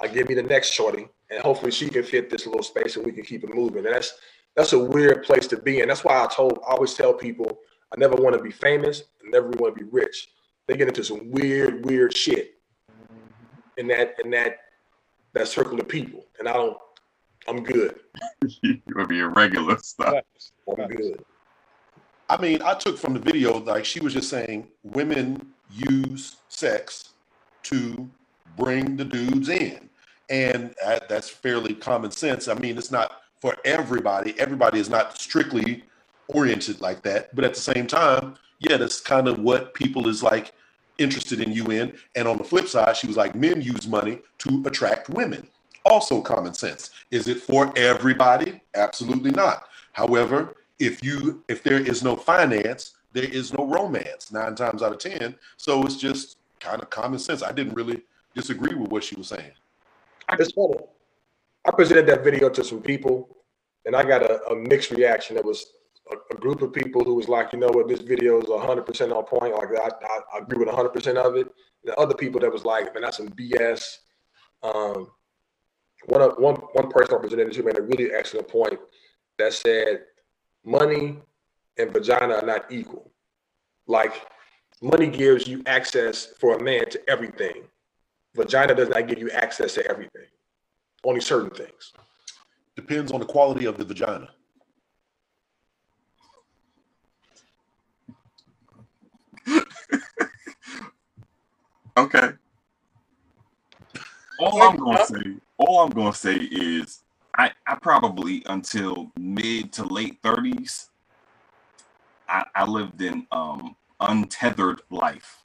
I'll 0.00 0.12
give 0.12 0.28
me 0.28 0.34
the 0.34 0.42
next 0.42 0.72
shorty, 0.72 1.06
and 1.30 1.40
hopefully 1.42 1.70
she 1.70 1.88
can 1.88 2.02
fit 2.02 2.28
this 2.28 2.46
little 2.46 2.64
space, 2.64 2.96
and 2.96 3.06
we 3.06 3.12
can 3.12 3.24
keep 3.24 3.44
it 3.44 3.54
moving. 3.54 3.86
And 3.86 3.94
that's 3.94 4.14
that's 4.56 4.72
a 4.72 4.78
weird 4.78 5.22
place 5.24 5.46
to 5.48 5.56
be 5.56 5.80
and 5.80 5.90
That's 5.90 6.04
why 6.04 6.22
I 6.22 6.26
told 6.26 6.58
I 6.66 6.72
always 6.72 6.94
tell 6.94 7.12
people 7.14 7.58
I 7.94 8.00
never 8.00 8.16
want 8.16 8.36
to 8.36 8.42
be 8.42 8.50
famous. 8.50 9.02
I 9.24 9.30
never 9.30 9.48
want 9.48 9.76
to 9.76 9.84
be 9.84 9.90
rich. 9.90 10.28
They 10.66 10.76
get 10.76 10.88
into 10.88 11.04
some 11.04 11.30
weird, 11.30 11.84
weird 11.84 12.16
shit 12.16 12.54
in 13.76 13.88
that 13.88 14.16
in 14.24 14.30
that 14.30 14.58
that 15.34 15.48
circle 15.48 15.80
of 15.80 15.88
people, 15.88 16.26
and 16.38 16.48
I 16.48 16.54
don't. 16.54 16.76
I'm 17.48 17.64
good. 17.64 17.98
it 18.62 18.80
would 18.94 19.08
be 19.08 19.18
irregular 19.18 19.76
stuff. 19.78 20.14
Facts. 20.14 20.52
I'm 20.68 20.76
Facts. 20.76 20.94
good. 20.94 21.24
I 22.30 22.40
mean, 22.40 22.62
I 22.62 22.74
took 22.74 22.96
from 22.96 23.14
the 23.14 23.20
video 23.20 23.58
like 23.58 23.84
she 23.84 24.00
was 24.00 24.14
just 24.14 24.30
saying 24.30 24.68
women 24.84 25.52
use 25.70 26.36
sex 26.48 27.10
to 27.64 28.08
bring 28.56 28.96
the 28.96 29.04
dudes 29.04 29.48
in, 29.48 29.90
and 30.30 30.74
uh, 30.84 31.00
that's 31.08 31.28
fairly 31.28 31.74
common 31.74 32.10
sense. 32.10 32.48
I 32.48 32.54
mean, 32.54 32.78
it's 32.78 32.92
not 32.92 33.22
for 33.42 33.56
everybody. 33.64 34.38
Everybody 34.38 34.78
is 34.78 34.88
not 34.88 35.18
strictly 35.18 35.82
oriented 36.28 36.80
like 36.80 37.02
that, 37.02 37.34
but 37.34 37.44
at 37.44 37.54
the 37.54 37.60
same 37.60 37.88
time, 37.88 38.36
yeah, 38.60 38.76
that's 38.76 39.00
kind 39.00 39.26
of 39.26 39.40
what 39.40 39.74
people 39.74 40.06
is 40.06 40.22
like 40.22 40.52
interested 40.98 41.40
in 41.40 41.50
you 41.50 41.66
in. 41.72 41.92
And 42.14 42.28
on 42.28 42.38
the 42.38 42.44
flip 42.44 42.68
side, 42.68 42.96
she 42.96 43.08
was 43.08 43.16
like, 43.16 43.34
men 43.34 43.60
use 43.60 43.88
money 43.88 44.20
to 44.38 44.62
attract 44.64 45.08
women. 45.08 45.48
Also 45.84 46.20
common 46.20 46.54
sense. 46.54 46.92
Is 47.10 47.26
it 47.26 47.42
for 47.42 47.76
everybody? 47.76 48.60
Absolutely 48.76 49.32
not. 49.32 49.64
However, 49.90 50.54
if 50.78 51.02
you 51.02 51.42
if 51.48 51.64
there 51.64 51.80
is 51.80 52.04
no 52.04 52.14
finance, 52.14 52.92
there 53.12 53.24
is 53.24 53.52
no 53.52 53.66
romance 53.66 54.30
nine 54.30 54.54
times 54.54 54.84
out 54.84 54.92
of 54.92 54.98
ten. 54.98 55.34
So 55.56 55.82
it's 55.84 55.96
just 55.96 56.36
kind 56.60 56.80
of 56.80 56.90
common 56.90 57.18
sense. 57.18 57.42
I 57.42 57.50
didn't 57.50 57.74
really 57.74 58.02
disagree 58.36 58.76
with 58.76 58.92
what 58.92 59.02
she 59.02 59.16
was 59.16 59.26
saying. 59.26 59.50
It's 60.38 60.52
funny. 60.52 60.78
I 61.64 61.70
presented 61.70 62.06
that 62.08 62.24
video 62.24 62.48
to 62.48 62.64
some 62.64 62.82
people, 62.82 63.36
and 63.86 63.94
I 63.94 64.02
got 64.02 64.22
a, 64.22 64.42
a 64.46 64.56
mixed 64.56 64.90
reaction. 64.90 65.36
It 65.36 65.44
was 65.44 65.64
a, 66.10 66.34
a 66.34 66.38
group 66.38 66.60
of 66.62 66.72
people 66.72 67.04
who 67.04 67.14
was 67.14 67.28
like, 67.28 67.52
you 67.52 67.58
know 67.60 67.68
what, 67.68 67.88
this 67.88 68.00
video 68.00 68.40
is 68.40 68.46
100% 68.46 69.16
on 69.16 69.24
point. 69.24 69.54
Like, 69.54 69.68
I, 69.70 69.88
I, 70.06 70.20
I 70.34 70.38
agree 70.38 70.64
with 70.64 70.68
100% 70.68 71.16
of 71.16 71.36
it. 71.36 71.48
And 71.84 71.94
other 71.94 72.14
people 72.14 72.40
that 72.40 72.52
was 72.52 72.64
like, 72.64 72.92
man, 72.94 73.02
that's 73.02 73.18
some 73.18 73.28
BS. 73.28 73.98
Um, 74.62 75.08
one, 76.06 76.22
of, 76.22 76.38
one, 76.38 76.56
one 76.56 76.90
person 76.90 77.14
I 77.14 77.18
presented 77.18 77.52
to 77.52 77.62
made 77.62 77.78
a 77.78 77.82
really 77.82 78.12
excellent 78.12 78.48
point 78.48 78.78
that 79.38 79.52
said, 79.52 80.02
money 80.64 81.18
and 81.78 81.92
vagina 81.92 82.34
are 82.34 82.46
not 82.46 82.72
equal. 82.72 83.12
Like, 83.86 84.14
money 84.80 85.06
gives 85.06 85.46
you 85.46 85.62
access 85.66 86.26
for 86.40 86.56
a 86.56 86.62
man 86.62 86.88
to 86.90 87.00
everything. 87.08 87.62
Vagina 88.34 88.74
does 88.74 88.88
not 88.88 89.06
give 89.06 89.18
you 89.18 89.30
access 89.30 89.74
to 89.74 89.86
everything 89.86 90.26
only 91.04 91.20
certain 91.20 91.50
things. 91.50 91.92
Depends 92.76 93.12
on 93.12 93.20
the 93.20 93.26
quality 93.26 93.66
of 93.66 93.78
the 93.78 93.84
vagina. 93.84 94.28
Okay. 101.94 102.30
All 104.38 104.62
I'm 104.62 104.76
gonna 104.78 105.04
say, 105.04 105.34
all 105.58 105.80
I'm 105.80 105.90
gonna 105.90 106.14
say 106.14 106.36
is, 106.36 107.02
I, 107.36 107.52
I 107.66 107.74
probably 107.74 108.42
until 108.46 109.12
mid 109.18 109.72
to 109.74 109.84
late 109.84 110.18
thirties, 110.22 110.88
I, 112.28 112.44
I 112.54 112.64
lived 112.64 113.02
in 113.02 113.26
um 113.30 113.76
untethered 114.00 114.80
life. 114.90 115.42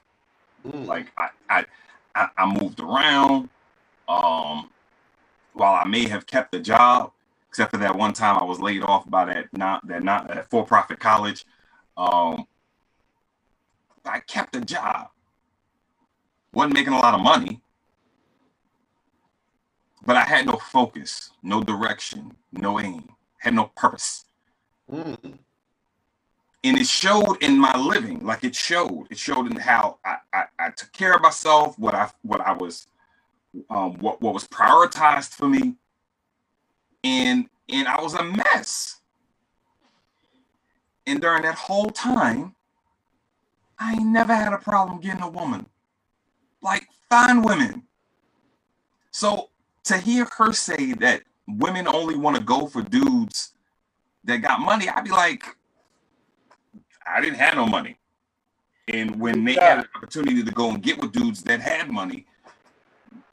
Mm. 0.66 0.86
Like 0.86 1.12
I, 1.18 1.28
I 1.50 1.64
I 2.14 2.28
I 2.38 2.46
moved 2.60 2.80
around. 2.80 3.50
Um, 4.08 4.70
while 5.58 5.74
I 5.74 5.86
may 5.88 6.08
have 6.08 6.26
kept 6.26 6.52
the 6.52 6.60
job, 6.60 7.12
except 7.48 7.72
for 7.72 7.78
that 7.78 7.96
one 7.96 8.12
time 8.12 8.38
I 8.38 8.44
was 8.44 8.60
laid 8.60 8.82
off 8.82 9.08
by 9.10 9.24
that 9.26 9.46
not 9.52 9.86
that 9.88 10.02
not 10.02 10.28
that 10.28 10.50
for 10.50 10.64
profit 10.64 11.00
college. 11.00 11.44
Um, 11.96 12.46
I 14.04 14.20
kept 14.20 14.56
a 14.56 14.60
job. 14.60 15.08
Wasn't 16.54 16.74
making 16.74 16.94
a 16.94 16.98
lot 16.98 17.14
of 17.14 17.20
money, 17.20 17.60
but 20.06 20.16
I 20.16 20.24
had 20.24 20.46
no 20.46 20.54
focus, 20.54 21.30
no 21.42 21.62
direction, 21.62 22.34
no 22.52 22.80
aim, 22.80 23.08
had 23.38 23.54
no 23.54 23.70
purpose 23.76 24.24
Mm. 24.90 25.38
and 26.64 26.78
it 26.78 26.86
showed 26.86 27.36
in 27.42 27.58
my 27.58 27.76
living 27.76 28.24
like 28.24 28.42
it 28.42 28.54
showed 28.54 29.06
it 29.10 29.18
showed 29.18 29.50
in 29.50 29.56
how 29.56 29.98
i 30.04 30.16
i, 30.32 30.44
I 30.58 30.70
took 30.70 30.92
care 30.92 31.14
of 31.14 31.20
myself 31.20 31.78
what 31.78 31.94
i 31.94 32.10
what 32.22 32.40
i 32.40 32.52
was 32.52 32.86
um 33.70 33.94
what, 33.98 34.20
what 34.20 34.34
was 34.34 34.46
prioritized 34.46 35.30
for 35.30 35.48
me 35.48 35.74
and 37.04 37.46
and 37.68 37.88
i 37.88 38.00
was 38.00 38.14
a 38.14 38.22
mess 38.22 39.00
and 41.06 41.20
during 41.20 41.42
that 41.42 41.54
whole 41.54 41.90
time 41.90 42.54
i 43.78 43.92
ain't 43.92 44.06
never 44.06 44.34
had 44.34 44.52
a 44.52 44.58
problem 44.58 45.00
getting 45.00 45.22
a 45.22 45.28
woman 45.30 45.66
like 46.62 46.86
fine 47.08 47.42
women 47.42 47.82
so 49.10 49.48
to 49.84 49.96
hear 49.96 50.26
her 50.36 50.52
say 50.52 50.92
that 50.92 51.22
women 51.46 51.88
only 51.88 52.16
want 52.16 52.36
to 52.36 52.42
go 52.42 52.66
for 52.66 52.82
dudes 52.82 53.54
that 54.24 54.38
got 54.38 54.60
money 54.60 54.88
i'd 54.88 55.04
be 55.04 55.10
like 55.10 55.44
I 57.10 57.20
didn't 57.20 57.36
have 57.36 57.54
no 57.54 57.66
money. 57.66 57.98
And 58.88 59.18
when 59.18 59.44
they 59.44 59.54
Yeah. 59.54 59.68
had 59.68 59.78
an 59.78 59.88
opportunity 59.94 60.42
to 60.42 60.50
go 60.50 60.70
and 60.70 60.82
get 60.82 61.00
with 61.00 61.12
dudes 61.12 61.42
that 61.44 61.60
had 61.60 61.90
money, 61.90 62.26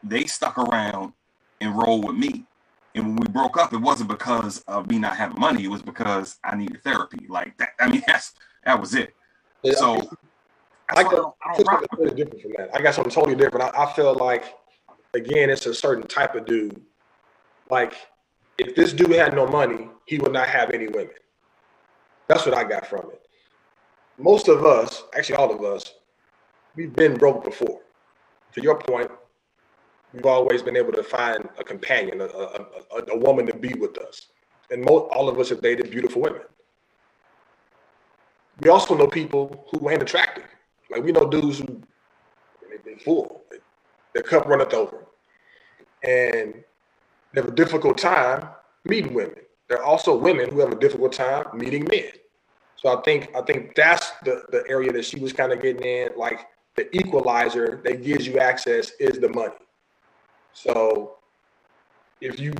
they 0.09 0.25
stuck 0.25 0.57
around 0.57 1.13
and 1.61 1.77
rolled 1.77 2.05
with 2.05 2.15
me. 2.15 2.45
And 2.93 3.07
when 3.07 3.15
we 3.17 3.27
broke 3.27 3.57
up, 3.57 3.73
it 3.73 3.77
wasn't 3.77 4.09
because 4.09 4.59
of 4.67 4.89
me 4.89 4.99
not 4.99 5.17
having 5.17 5.39
money. 5.39 5.65
It 5.65 5.69
was 5.69 5.81
because 5.81 6.37
I 6.43 6.55
needed 6.55 6.83
therapy. 6.83 7.25
Like 7.27 7.57
that. 7.57 7.69
I 7.79 7.89
mean, 7.89 8.03
that's 8.07 8.33
that 8.63 8.79
was 8.79 8.95
it. 8.95 9.13
Yeah, 9.63 9.73
So 9.73 9.95
I 10.89 11.01
I 11.01 11.03
why 11.03 11.09
I 11.09 11.13
don't, 11.13 11.35
I 11.43 11.57
don't 11.57 11.67
rock 11.67 11.85
totally 11.91 12.15
different 12.15 12.41
from 12.41 12.51
that. 12.57 12.69
I 12.73 12.81
got 12.81 12.93
something 12.93 13.11
totally 13.11 13.35
different. 13.35 13.75
I, 13.75 13.83
I 13.83 13.93
feel 13.93 14.13
like, 14.15 14.55
again, 15.13 15.49
it's 15.49 15.65
a 15.65 15.73
certain 15.73 16.07
type 16.07 16.35
of 16.35 16.45
dude. 16.45 16.81
Like, 17.69 17.93
if 18.57 18.75
this 18.75 18.93
dude 18.93 19.11
had 19.11 19.33
no 19.33 19.47
money, 19.47 19.89
he 20.05 20.17
would 20.19 20.31
not 20.31 20.47
have 20.47 20.71
any 20.71 20.87
women. 20.87 21.09
That's 22.27 22.45
what 22.45 22.55
I 22.55 22.63
got 22.63 22.87
from 22.87 23.09
it. 23.11 23.21
Most 24.17 24.47
of 24.47 24.65
us, 24.65 25.03
actually 25.17 25.35
all 25.35 25.51
of 25.51 25.63
us, 25.63 25.93
we've 26.75 26.95
been 26.95 27.17
broke 27.17 27.43
before. 27.43 27.81
To 28.53 28.61
your 28.61 28.79
point, 28.79 29.11
we've 30.15 30.25
always 30.25 30.63
been 30.63 30.77
able 30.77 30.93
to 30.93 31.03
find 31.03 31.47
a 31.59 31.63
companion, 31.63 32.21
a, 32.21 32.25
a, 32.25 32.65
a, 33.11 33.17
woman 33.17 33.45
to 33.45 33.53
be 33.53 33.73
with 33.73 33.97
us. 33.97 34.27
And 34.71 34.83
mo- 34.83 35.09
all 35.11 35.27
of 35.27 35.37
us 35.39 35.49
have 35.49 35.61
dated 35.61 35.91
beautiful 35.91 36.21
women. 36.21 36.41
We 38.61 38.69
also 38.69 38.95
know 38.95 39.07
people 39.07 39.67
who 39.71 39.89
ain't 39.89 40.01
attractive. 40.01 40.45
Like 40.89 41.03
we 41.03 41.11
know 41.11 41.29
dudes 41.29 41.59
who 41.59 41.81
they, 42.69 42.77
they 42.91 42.97
full, 42.99 43.43
their 44.13 44.23
cup 44.23 44.45
runneth 44.45 44.73
over, 44.73 45.05
and 46.03 46.63
they 47.33 47.41
have 47.41 47.47
a 47.47 47.55
difficult 47.55 47.97
time 47.97 48.47
meeting 48.85 49.13
women. 49.13 49.35
There 49.67 49.79
are 49.79 49.83
also 49.83 50.15
women 50.15 50.49
who 50.49 50.59
have 50.59 50.71
a 50.71 50.79
difficult 50.79 51.11
time 51.11 51.45
meeting 51.53 51.85
men. 51.91 52.11
So 52.77 52.97
I 52.97 53.01
think 53.01 53.35
I 53.35 53.41
think 53.41 53.75
that's 53.75 54.11
the 54.23 54.43
the 54.51 54.63
area 54.69 54.93
that 54.93 55.03
she 55.05 55.19
was 55.19 55.33
kind 55.33 55.51
of 55.51 55.61
getting 55.61 55.83
in. 55.83 56.09
Like 56.15 56.47
the 56.75 56.95
equalizer 56.95 57.81
that 57.83 58.03
gives 58.03 58.25
you 58.25 58.39
access 58.39 58.91
is 58.99 59.19
the 59.19 59.29
money. 59.29 59.55
So 60.55 61.17
if 62.21 62.39
you 62.39 62.53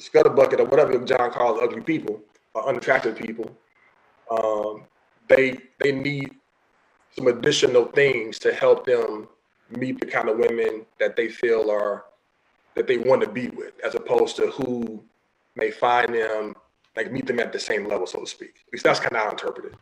scuttlebucket 0.00 0.60
or 0.60 0.66
whatever 0.66 0.98
John 1.04 1.32
calls 1.32 1.60
ugly 1.62 1.82
people 1.82 2.22
or 2.54 2.68
unattractive 2.68 3.16
people, 3.16 3.56
um, 4.30 4.84
they 5.28 5.58
they 5.82 5.92
need 5.92 6.32
some 7.16 7.28
additional 7.28 7.86
things 7.86 8.38
to 8.40 8.54
help 8.54 8.86
them 8.86 9.28
meet 9.70 10.00
the 10.00 10.06
kind 10.06 10.30
of 10.30 10.38
women 10.38 10.86
that 11.00 11.16
they 11.16 11.28
feel 11.28 11.70
are 11.70 12.04
that 12.76 12.88
they 12.88 12.98
want 12.98 13.22
to 13.22 13.28
be 13.30 13.48
with, 13.50 13.74
as 13.84 13.96
opposed 13.96 14.36
to 14.36 14.48
who 14.48 15.04
may 15.56 15.70
find 15.72 16.14
them 16.14 16.54
like 16.96 17.12
meet 17.12 17.26
them 17.26 17.40
at 17.40 17.52
the 17.52 17.60
same 17.60 17.86
level, 17.88 18.06
so 18.06 18.20
to 18.20 18.26
speak. 18.26 18.56
At 18.68 18.74
least 18.74 18.84
that's 18.84 19.00
kind 19.00 19.14
of 19.14 19.20
how 19.22 19.28
I 19.28 19.32
interpret 19.32 19.66
it. 19.74 19.78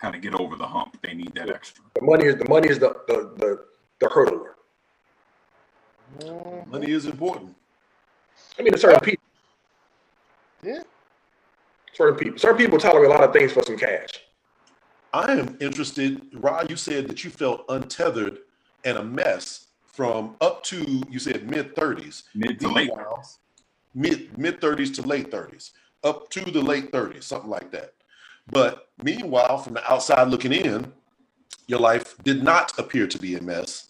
kind 0.00 0.16
of 0.16 0.22
get 0.22 0.34
over 0.34 0.56
the 0.56 0.66
hump. 0.66 0.98
They 1.02 1.14
need 1.14 1.34
that 1.36 1.50
extra. 1.50 1.84
The 1.96 2.02
money 2.04 2.26
is 2.26 2.36
the 2.36 2.48
money 2.48 2.70
is 2.70 2.80
the 2.80 2.96
the 3.08 3.34
the, 3.38 3.66
the 4.00 4.06
hurdler. 4.08 4.54
Money 6.66 6.92
is 6.92 7.06
important. 7.06 7.54
I 8.58 8.62
mean, 8.62 8.76
certain 8.76 9.00
people. 9.00 9.24
Yeah. 10.62 10.82
Certain 11.92 12.18
people. 12.18 12.38
Certain 12.38 12.56
people 12.56 12.78
tolerate 12.78 13.10
a 13.10 13.12
lot 13.12 13.24
of 13.24 13.32
things 13.32 13.52
for 13.52 13.62
some 13.62 13.76
cash. 13.76 14.10
I 15.12 15.32
am 15.32 15.56
interested, 15.60 16.20
Rod. 16.34 16.70
You 16.70 16.76
said 16.76 17.08
that 17.08 17.24
you 17.24 17.30
felt 17.30 17.64
untethered 17.68 18.38
and 18.84 18.98
a 18.98 19.04
mess 19.04 19.66
from 19.86 20.36
up 20.40 20.62
to 20.64 21.02
you 21.10 21.18
said 21.18 21.50
mid 21.50 21.74
thirties, 21.74 22.24
mid 22.34 22.60
to 22.60 22.68
late, 22.68 22.90
mid 23.94 24.36
mid 24.38 24.60
thirties 24.60 24.90
to 24.92 25.02
late 25.02 25.30
thirties, 25.30 25.72
up 26.04 26.30
to 26.30 26.40
the 26.50 26.60
late 26.60 26.92
thirties, 26.92 27.24
something 27.24 27.50
like 27.50 27.70
that. 27.72 27.94
But 28.50 28.88
meanwhile, 29.02 29.58
from 29.58 29.74
the 29.74 29.92
outside 29.92 30.28
looking 30.28 30.52
in, 30.52 30.92
your 31.66 31.80
life 31.80 32.16
did 32.22 32.42
not 32.42 32.78
appear 32.78 33.06
to 33.06 33.18
be 33.18 33.34
a 33.34 33.42
mess. 33.42 33.88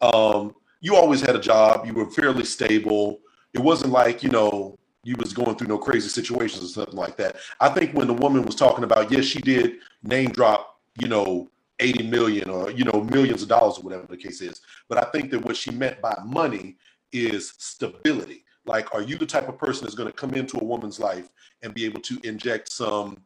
Um, 0.00 0.54
you 0.80 0.96
always 0.96 1.20
had 1.20 1.36
a 1.36 1.40
job. 1.40 1.86
You 1.86 1.94
were 1.94 2.10
fairly 2.10 2.44
stable. 2.44 3.20
It 3.52 3.60
wasn't 3.60 3.92
like 3.92 4.22
you 4.22 4.30
know 4.30 4.78
you 5.02 5.16
was 5.18 5.32
going 5.32 5.56
through 5.56 5.68
no 5.68 5.78
crazy 5.78 6.08
situations 6.08 6.64
or 6.64 6.68
something 6.68 6.96
like 6.96 7.16
that. 7.16 7.36
I 7.58 7.68
think 7.70 7.94
when 7.94 8.06
the 8.06 8.14
woman 8.14 8.42
was 8.42 8.54
talking 8.54 8.84
about, 8.84 9.10
yes, 9.10 9.24
she 9.24 9.40
did 9.40 9.76
name 10.02 10.30
drop, 10.30 10.78
you 11.00 11.08
know, 11.08 11.50
80 11.78 12.08
million 12.08 12.50
or, 12.50 12.70
you 12.70 12.84
know, 12.84 13.02
millions 13.04 13.42
of 13.42 13.48
dollars 13.48 13.78
or 13.78 13.82
whatever 13.82 14.06
the 14.06 14.16
case 14.16 14.42
is. 14.42 14.60
But 14.88 14.98
I 14.98 15.10
think 15.10 15.30
that 15.30 15.44
what 15.44 15.56
she 15.56 15.70
meant 15.70 16.00
by 16.02 16.14
money 16.24 16.76
is 17.12 17.54
stability. 17.56 18.44
Like, 18.66 18.94
are 18.94 19.00
you 19.00 19.16
the 19.16 19.24
type 19.24 19.48
of 19.48 19.56
person 19.56 19.84
that's 19.84 19.94
going 19.94 20.10
to 20.10 20.16
come 20.16 20.34
into 20.34 20.58
a 20.58 20.64
woman's 20.64 21.00
life 21.00 21.30
and 21.62 21.72
be 21.72 21.86
able 21.86 22.00
to 22.02 22.20
inject 22.22 22.70
some 22.70 23.16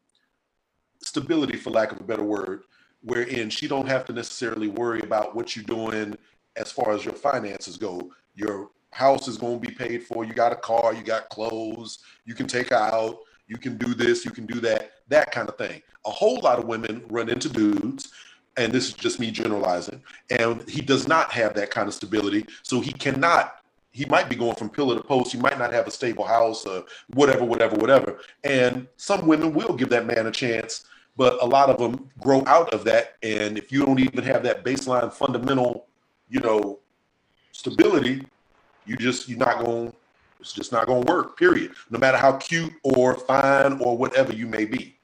stability, 1.03 1.57
for 1.57 1.71
lack 1.71 1.91
of 1.91 2.01
a 2.01 2.05
better 2.05 2.23
word, 2.23 2.63
wherein 3.03 3.51
she 3.51 3.67
don't 3.67 3.89
have 3.89 4.05
to 4.07 4.13
necessarily 4.13 4.69
worry 4.69 5.01
about 5.01 5.35
what 5.35 5.57
you're 5.57 5.65
doing 5.65 6.17
as 6.57 6.71
far 6.71 6.93
as 6.93 7.05
your 7.05 7.15
finances 7.15 7.77
go. 7.77 8.11
Your 8.35 8.71
house 8.91 9.27
is 9.29 9.37
going 9.37 9.61
to 9.61 9.69
be 9.69 9.75
paid 9.75 10.05
for. 10.05 10.25
You 10.25 10.33
got 10.33 10.53
a 10.53 10.57
car, 10.57 10.95
you 10.95 11.03
got 11.03 11.29
clothes, 11.29 11.99
you 12.25 12.35
can 12.35 12.47
take 12.47 12.73
out, 12.73 13.19
you 13.49 13.57
can 13.59 13.77
do 13.77 13.95
this, 13.95 14.25
you 14.25 14.31
can 14.31 14.47
do 14.47 14.61
that, 14.61 14.93
that 15.09 15.33
kind 15.33 15.49
of 15.49 15.59
thing. 15.59 15.83
A 16.07 16.11
whole 16.11 16.41
lot 16.41 16.59
of 16.59 16.67
women 16.67 17.05
run 17.09 17.29
into 17.29 17.49
dudes, 17.49 18.13
and 18.57 18.73
this 18.73 18.89
is 18.89 18.93
just 18.93 19.19
me 19.19 19.31
generalizing, 19.31 20.03
and 20.31 20.69
he 20.69 20.81
does 20.81 21.09
not 21.09 21.33
have 21.33 21.55
that 21.55 21.71
kind 21.71 21.89
of 21.89 21.95
stability. 21.95 22.47
So 22.63 22.81
he 22.81 22.93
cannot, 22.93 23.57
he 23.91 24.05
might 24.07 24.29
be 24.29 24.37
going 24.37 24.55
from 24.55 24.71
pillar 24.71 24.97
to 24.97 25.03
post, 25.03 25.33
he 25.33 25.39
might 25.39 25.59
not 25.59 25.73
have 25.73 25.87
a 25.87 25.91
stable 25.91 26.25
house 26.25 26.65
or 26.65 26.85
whatever, 27.15 27.45
whatever, 27.45 27.77
whatever. 27.77 28.21
And 28.45 28.87
some 28.97 29.27
women 29.27 29.55
will 29.55 29.75
give 29.75 29.89
that 29.91 30.07
man 30.07 30.27
a 30.27 30.31
chance, 30.31 30.85
but 31.17 31.43
a 31.43 31.47
lot 31.47 31.69
of 31.69 31.79
them 31.79 32.11
grow 32.21 32.45
out 32.47 32.73
of 32.73 32.85
that. 32.85 33.17
And 33.23 33.59
if 33.59 33.73
you 33.73 33.85
don't 33.85 34.01
even 34.01 34.23
have 34.25 34.43
that 34.45 34.65
baseline 34.65 35.13
fundamental, 35.13 35.87
you 36.35 36.40
know, 36.40 36.81
stability, 37.52 38.27
you 38.85 38.97
just 38.97 39.28
you're 39.28 39.39
not 39.39 39.65
going 39.65 39.93
it's 40.40 40.52
just 40.52 40.73
not 40.73 40.86
going 40.86 41.02
to 41.05 41.12
work 41.12 41.39
period 41.39 41.73
no 41.90 41.98
matter 41.98 42.19
how 42.19 42.36
cute 42.36 42.73
or 42.82 43.15
fine 43.15 43.81
or 43.81 43.97
whatever 43.97 44.32
you 44.32 44.47
may 44.47 44.65
be 44.65 44.98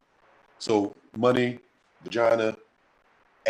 so 0.58 0.94
money 1.16 1.58
vagina 2.02 2.54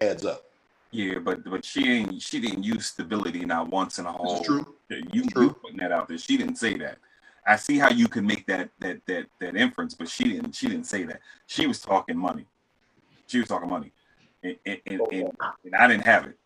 adds 0.01 0.25
up 0.25 0.45
Yeah, 0.93 1.19
but 1.19 1.43
but 1.45 1.65
she 1.65 1.89
ain't 1.91 2.23
she 2.23 2.41
didn't 2.41 2.63
use 2.63 2.87
stability 2.87 3.45
not 3.45 3.71
once 3.71 3.99
in 3.99 4.07
a 4.07 4.13
whole. 4.13 4.41
is 4.41 4.47
true 4.47 4.67
You 4.91 5.25
True. 5.27 5.43
you 5.45 5.51
putting 5.55 5.79
that 5.79 5.91
out 5.91 6.07
there. 6.07 6.19
She 6.19 6.37
didn't 6.37 6.57
say 6.57 6.77
that. 6.79 6.99
I 7.47 7.57
see 7.57 7.79
how 7.79 7.91
you 7.91 8.07
can 8.07 8.25
make 8.27 8.47
that 8.47 8.71
that 8.81 9.05
that 9.07 9.27
that 9.41 9.57
inference, 9.57 9.95
but 9.95 10.09
she 10.09 10.25
didn't. 10.25 10.55
She 10.55 10.69
didn't 10.69 10.87
say 10.87 11.05
that. 11.05 11.21
She 11.47 11.67
was 11.67 11.81
talking 11.81 12.17
money. 12.17 12.47
She 13.27 13.39
was 13.39 13.49
talking 13.49 13.69
money, 13.69 13.93
and 14.45 14.57
and, 14.67 14.81
and, 14.87 15.01
and, 15.13 15.33
and 15.65 15.75
I 15.75 15.89
didn't 15.89 16.05
have 16.05 16.27
it. 16.27 16.39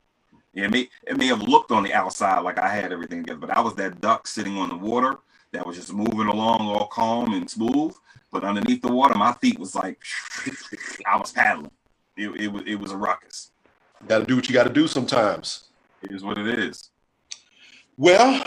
It 0.54 0.70
may 0.70 0.88
it 1.06 1.16
may 1.16 1.26
have 1.26 1.42
looked 1.42 1.70
on 1.72 1.82
the 1.82 1.92
outside 1.92 2.40
like 2.40 2.58
I 2.58 2.68
had 2.68 2.92
everything 2.92 3.22
together, 3.24 3.40
but 3.40 3.50
I 3.50 3.60
was 3.60 3.74
that 3.74 4.00
duck 4.00 4.26
sitting 4.26 4.56
on 4.56 4.68
the 4.68 4.76
water 4.76 5.16
that 5.52 5.66
was 5.66 5.76
just 5.76 5.92
moving 5.92 6.28
along 6.28 6.60
all 6.68 6.86
calm 6.86 7.34
and 7.34 7.48
smooth. 7.50 7.94
But 8.32 8.44
underneath 8.44 8.82
the 8.82 8.92
water, 8.92 9.14
my 9.16 9.32
feet 9.34 9.58
was 9.58 9.74
like 9.74 9.98
I 11.06 11.16
was 11.16 11.32
paddling. 11.32 11.70
It, 12.16 12.28
it 12.40 12.48
was 12.52 12.62
it 12.66 12.76
was 12.76 12.92
a 12.92 12.96
ruckus. 12.96 13.50
got 14.06 14.18
to 14.20 14.24
do 14.24 14.36
what 14.36 14.48
you 14.48 14.54
got 14.54 14.64
to 14.64 14.72
do 14.72 14.86
sometimes 14.86 15.64
It 16.02 16.12
is 16.12 16.22
what 16.22 16.38
it 16.38 16.46
is. 16.58 16.90
well 17.96 18.44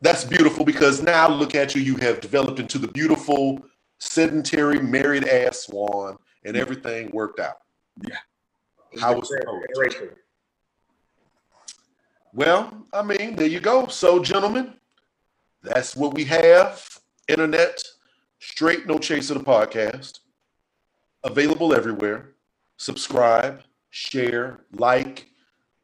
that's 0.00 0.24
beautiful 0.24 0.64
because 0.64 1.00
now 1.02 1.28
look 1.28 1.54
at 1.54 1.74
you 1.74 1.80
you 1.80 1.96
have 1.96 2.20
developed 2.20 2.58
into 2.58 2.78
the 2.78 2.88
beautiful 2.88 3.64
sedentary 3.98 4.80
married 4.80 5.26
ass 5.28 5.66
swan 5.66 6.16
and 6.44 6.56
everything 6.56 7.10
worked 7.12 7.38
out 7.38 7.58
Yeah. 8.06 8.16
How 9.00 9.14
was 9.18 9.30
it? 9.30 10.16
Well, 12.34 12.84
I 12.92 13.04
mean, 13.04 13.36
there 13.36 13.46
you 13.46 13.60
go. 13.60 13.86
So, 13.86 14.18
gentlemen, 14.18 14.74
that's 15.62 15.94
what 15.94 16.14
we 16.14 16.24
have. 16.24 16.84
Internet, 17.28 17.80
straight 18.40 18.88
no 18.88 18.98
chase 18.98 19.30
of 19.30 19.38
the 19.38 19.44
podcast. 19.44 20.18
Available 21.22 21.72
everywhere. 21.72 22.32
Subscribe, 22.76 23.62
share, 23.90 24.58
like, 24.72 25.28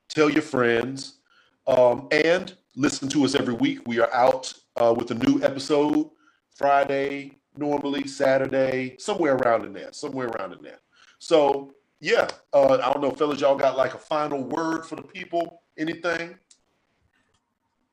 tell 0.09 0.29
your 0.29 0.43
friends, 0.43 1.21
um, 1.69 2.09
and 2.11 2.57
listen 2.75 3.09
to 3.11 3.25
us 3.25 3.37
every 3.37 3.55
week. 3.55 3.87
We 3.87 4.01
are 4.01 4.13
out 4.13 4.53
uh, 4.75 4.93
with 4.99 5.13
a 5.13 5.15
new 5.15 5.41
episode 5.45 6.11
Friday, 6.57 7.39
normally 7.57 8.09
Saturday, 8.09 8.97
somewhere 8.99 9.37
around 9.37 9.67
in 9.67 9.73
there, 9.73 9.93
somewhere 9.93 10.27
around 10.27 10.55
in 10.55 10.63
there. 10.63 10.81
So, 11.21 11.71
yeah, 12.01 12.29
uh, 12.53 12.75
I 12.83 12.93
don't 12.93 13.01
know, 13.03 13.11
fellas, 13.11 13.41
y'all 13.41 13.57
got 13.57 13.77
like 13.77 13.95
a 13.95 13.99
final 13.99 14.43
word 14.43 14.85
for 14.87 14.97
the 14.97 15.03
people? 15.03 15.63
Anything? 15.79 16.37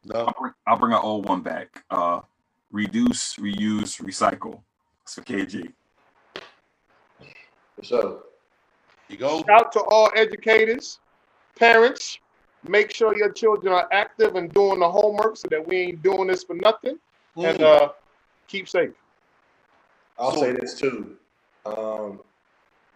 No. 0.06 0.26
I'll 0.26 0.36
bring, 0.40 0.54
I'll 0.66 0.78
bring 0.78 0.94
our 0.94 1.04
old 1.04 1.28
one 1.28 1.42
back. 1.42 1.84
Uh, 1.90 2.22
reduce, 2.72 3.36
reuse, 3.36 4.02
recycle. 4.02 4.62
That's 5.02 5.16
for 5.16 5.22
KG. 5.22 5.72
So 7.84 8.24
You 9.10 9.18
go. 9.18 9.44
Shout 9.48 9.72
to 9.74 9.82
all 9.82 10.10
educators, 10.16 11.00
parents. 11.58 12.20
Make 12.68 12.94
sure 12.94 13.16
your 13.18 13.32
children 13.32 13.72
are 13.74 13.88
active 13.92 14.36
and 14.36 14.52
doing 14.54 14.80
the 14.80 14.90
homework 14.90 15.38
so 15.38 15.48
that 15.52 15.66
we 15.66 15.78
ain't 15.78 16.02
doing 16.04 16.28
this 16.28 16.44
for 16.44 16.56
nothing. 16.56 16.98
And 17.38 17.60
Mm. 17.60 17.64
uh, 17.64 17.90
keep 18.48 18.68
safe. 18.68 18.94
I'll 20.18 20.32
So- 20.32 20.42
say 20.42 20.52
this 20.54 20.80
too. 20.80 21.18
Um, 21.66 22.22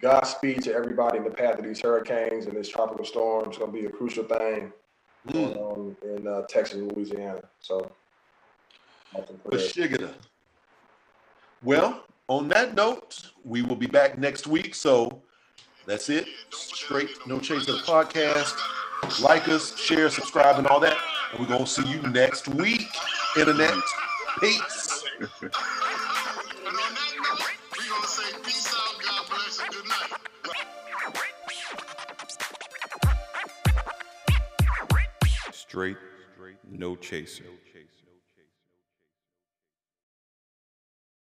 Godspeed 0.02 0.64
to 0.64 0.73
everybody 0.73 1.18
in 1.18 1.23
the 1.23 1.30
path 1.30 1.60
of 1.60 1.65
these 1.65 1.80
hurricanes 1.80 2.48
and 2.48 2.56
this 2.57 2.69
tropical 2.69 3.06
storm. 3.06 3.49
It's 3.49 3.57
going 3.57 3.72
to 3.72 3.80
be 3.80 3.86
a 3.86 3.90
crucial 3.90 4.23
thing 4.23 4.73
Mm. 5.28 5.95
in 6.03 6.28
uh, 6.28 6.41
Texas 6.49 6.80
and 6.80 6.91
Louisiana. 6.91 7.41
So, 7.60 7.91
that. 10.02 10.15
Well, 11.64 12.06
on 12.28 12.48
that 12.48 12.73
note, 12.73 13.30
we 13.44 13.61
will 13.61 13.76
be 13.76 13.86
back 13.86 14.18
next 14.18 14.48
week. 14.48 14.73
So 14.73 15.22
that's 15.86 16.10
it. 16.10 16.26
Straight 16.49 17.10
No 17.28 17.40
Chaser 17.40 17.73
podcast. 17.73 18.56
Like 19.22 19.48
us, 19.48 19.78
share, 19.78 20.10
subscribe, 20.10 20.57
and 20.57 20.65
all 20.68 20.80
that. 20.80 20.98
And 21.32 21.40
we're 21.40 21.48
going 21.48 21.65
to 21.65 21.69
see 21.69 21.88
you 21.88 22.02
next 22.03 22.48
week, 22.48 22.88
Internet. 23.38 23.76
Peace. 24.40 25.03
Straight, 35.72 35.95
no 36.69 36.98
chaser. 36.98 37.45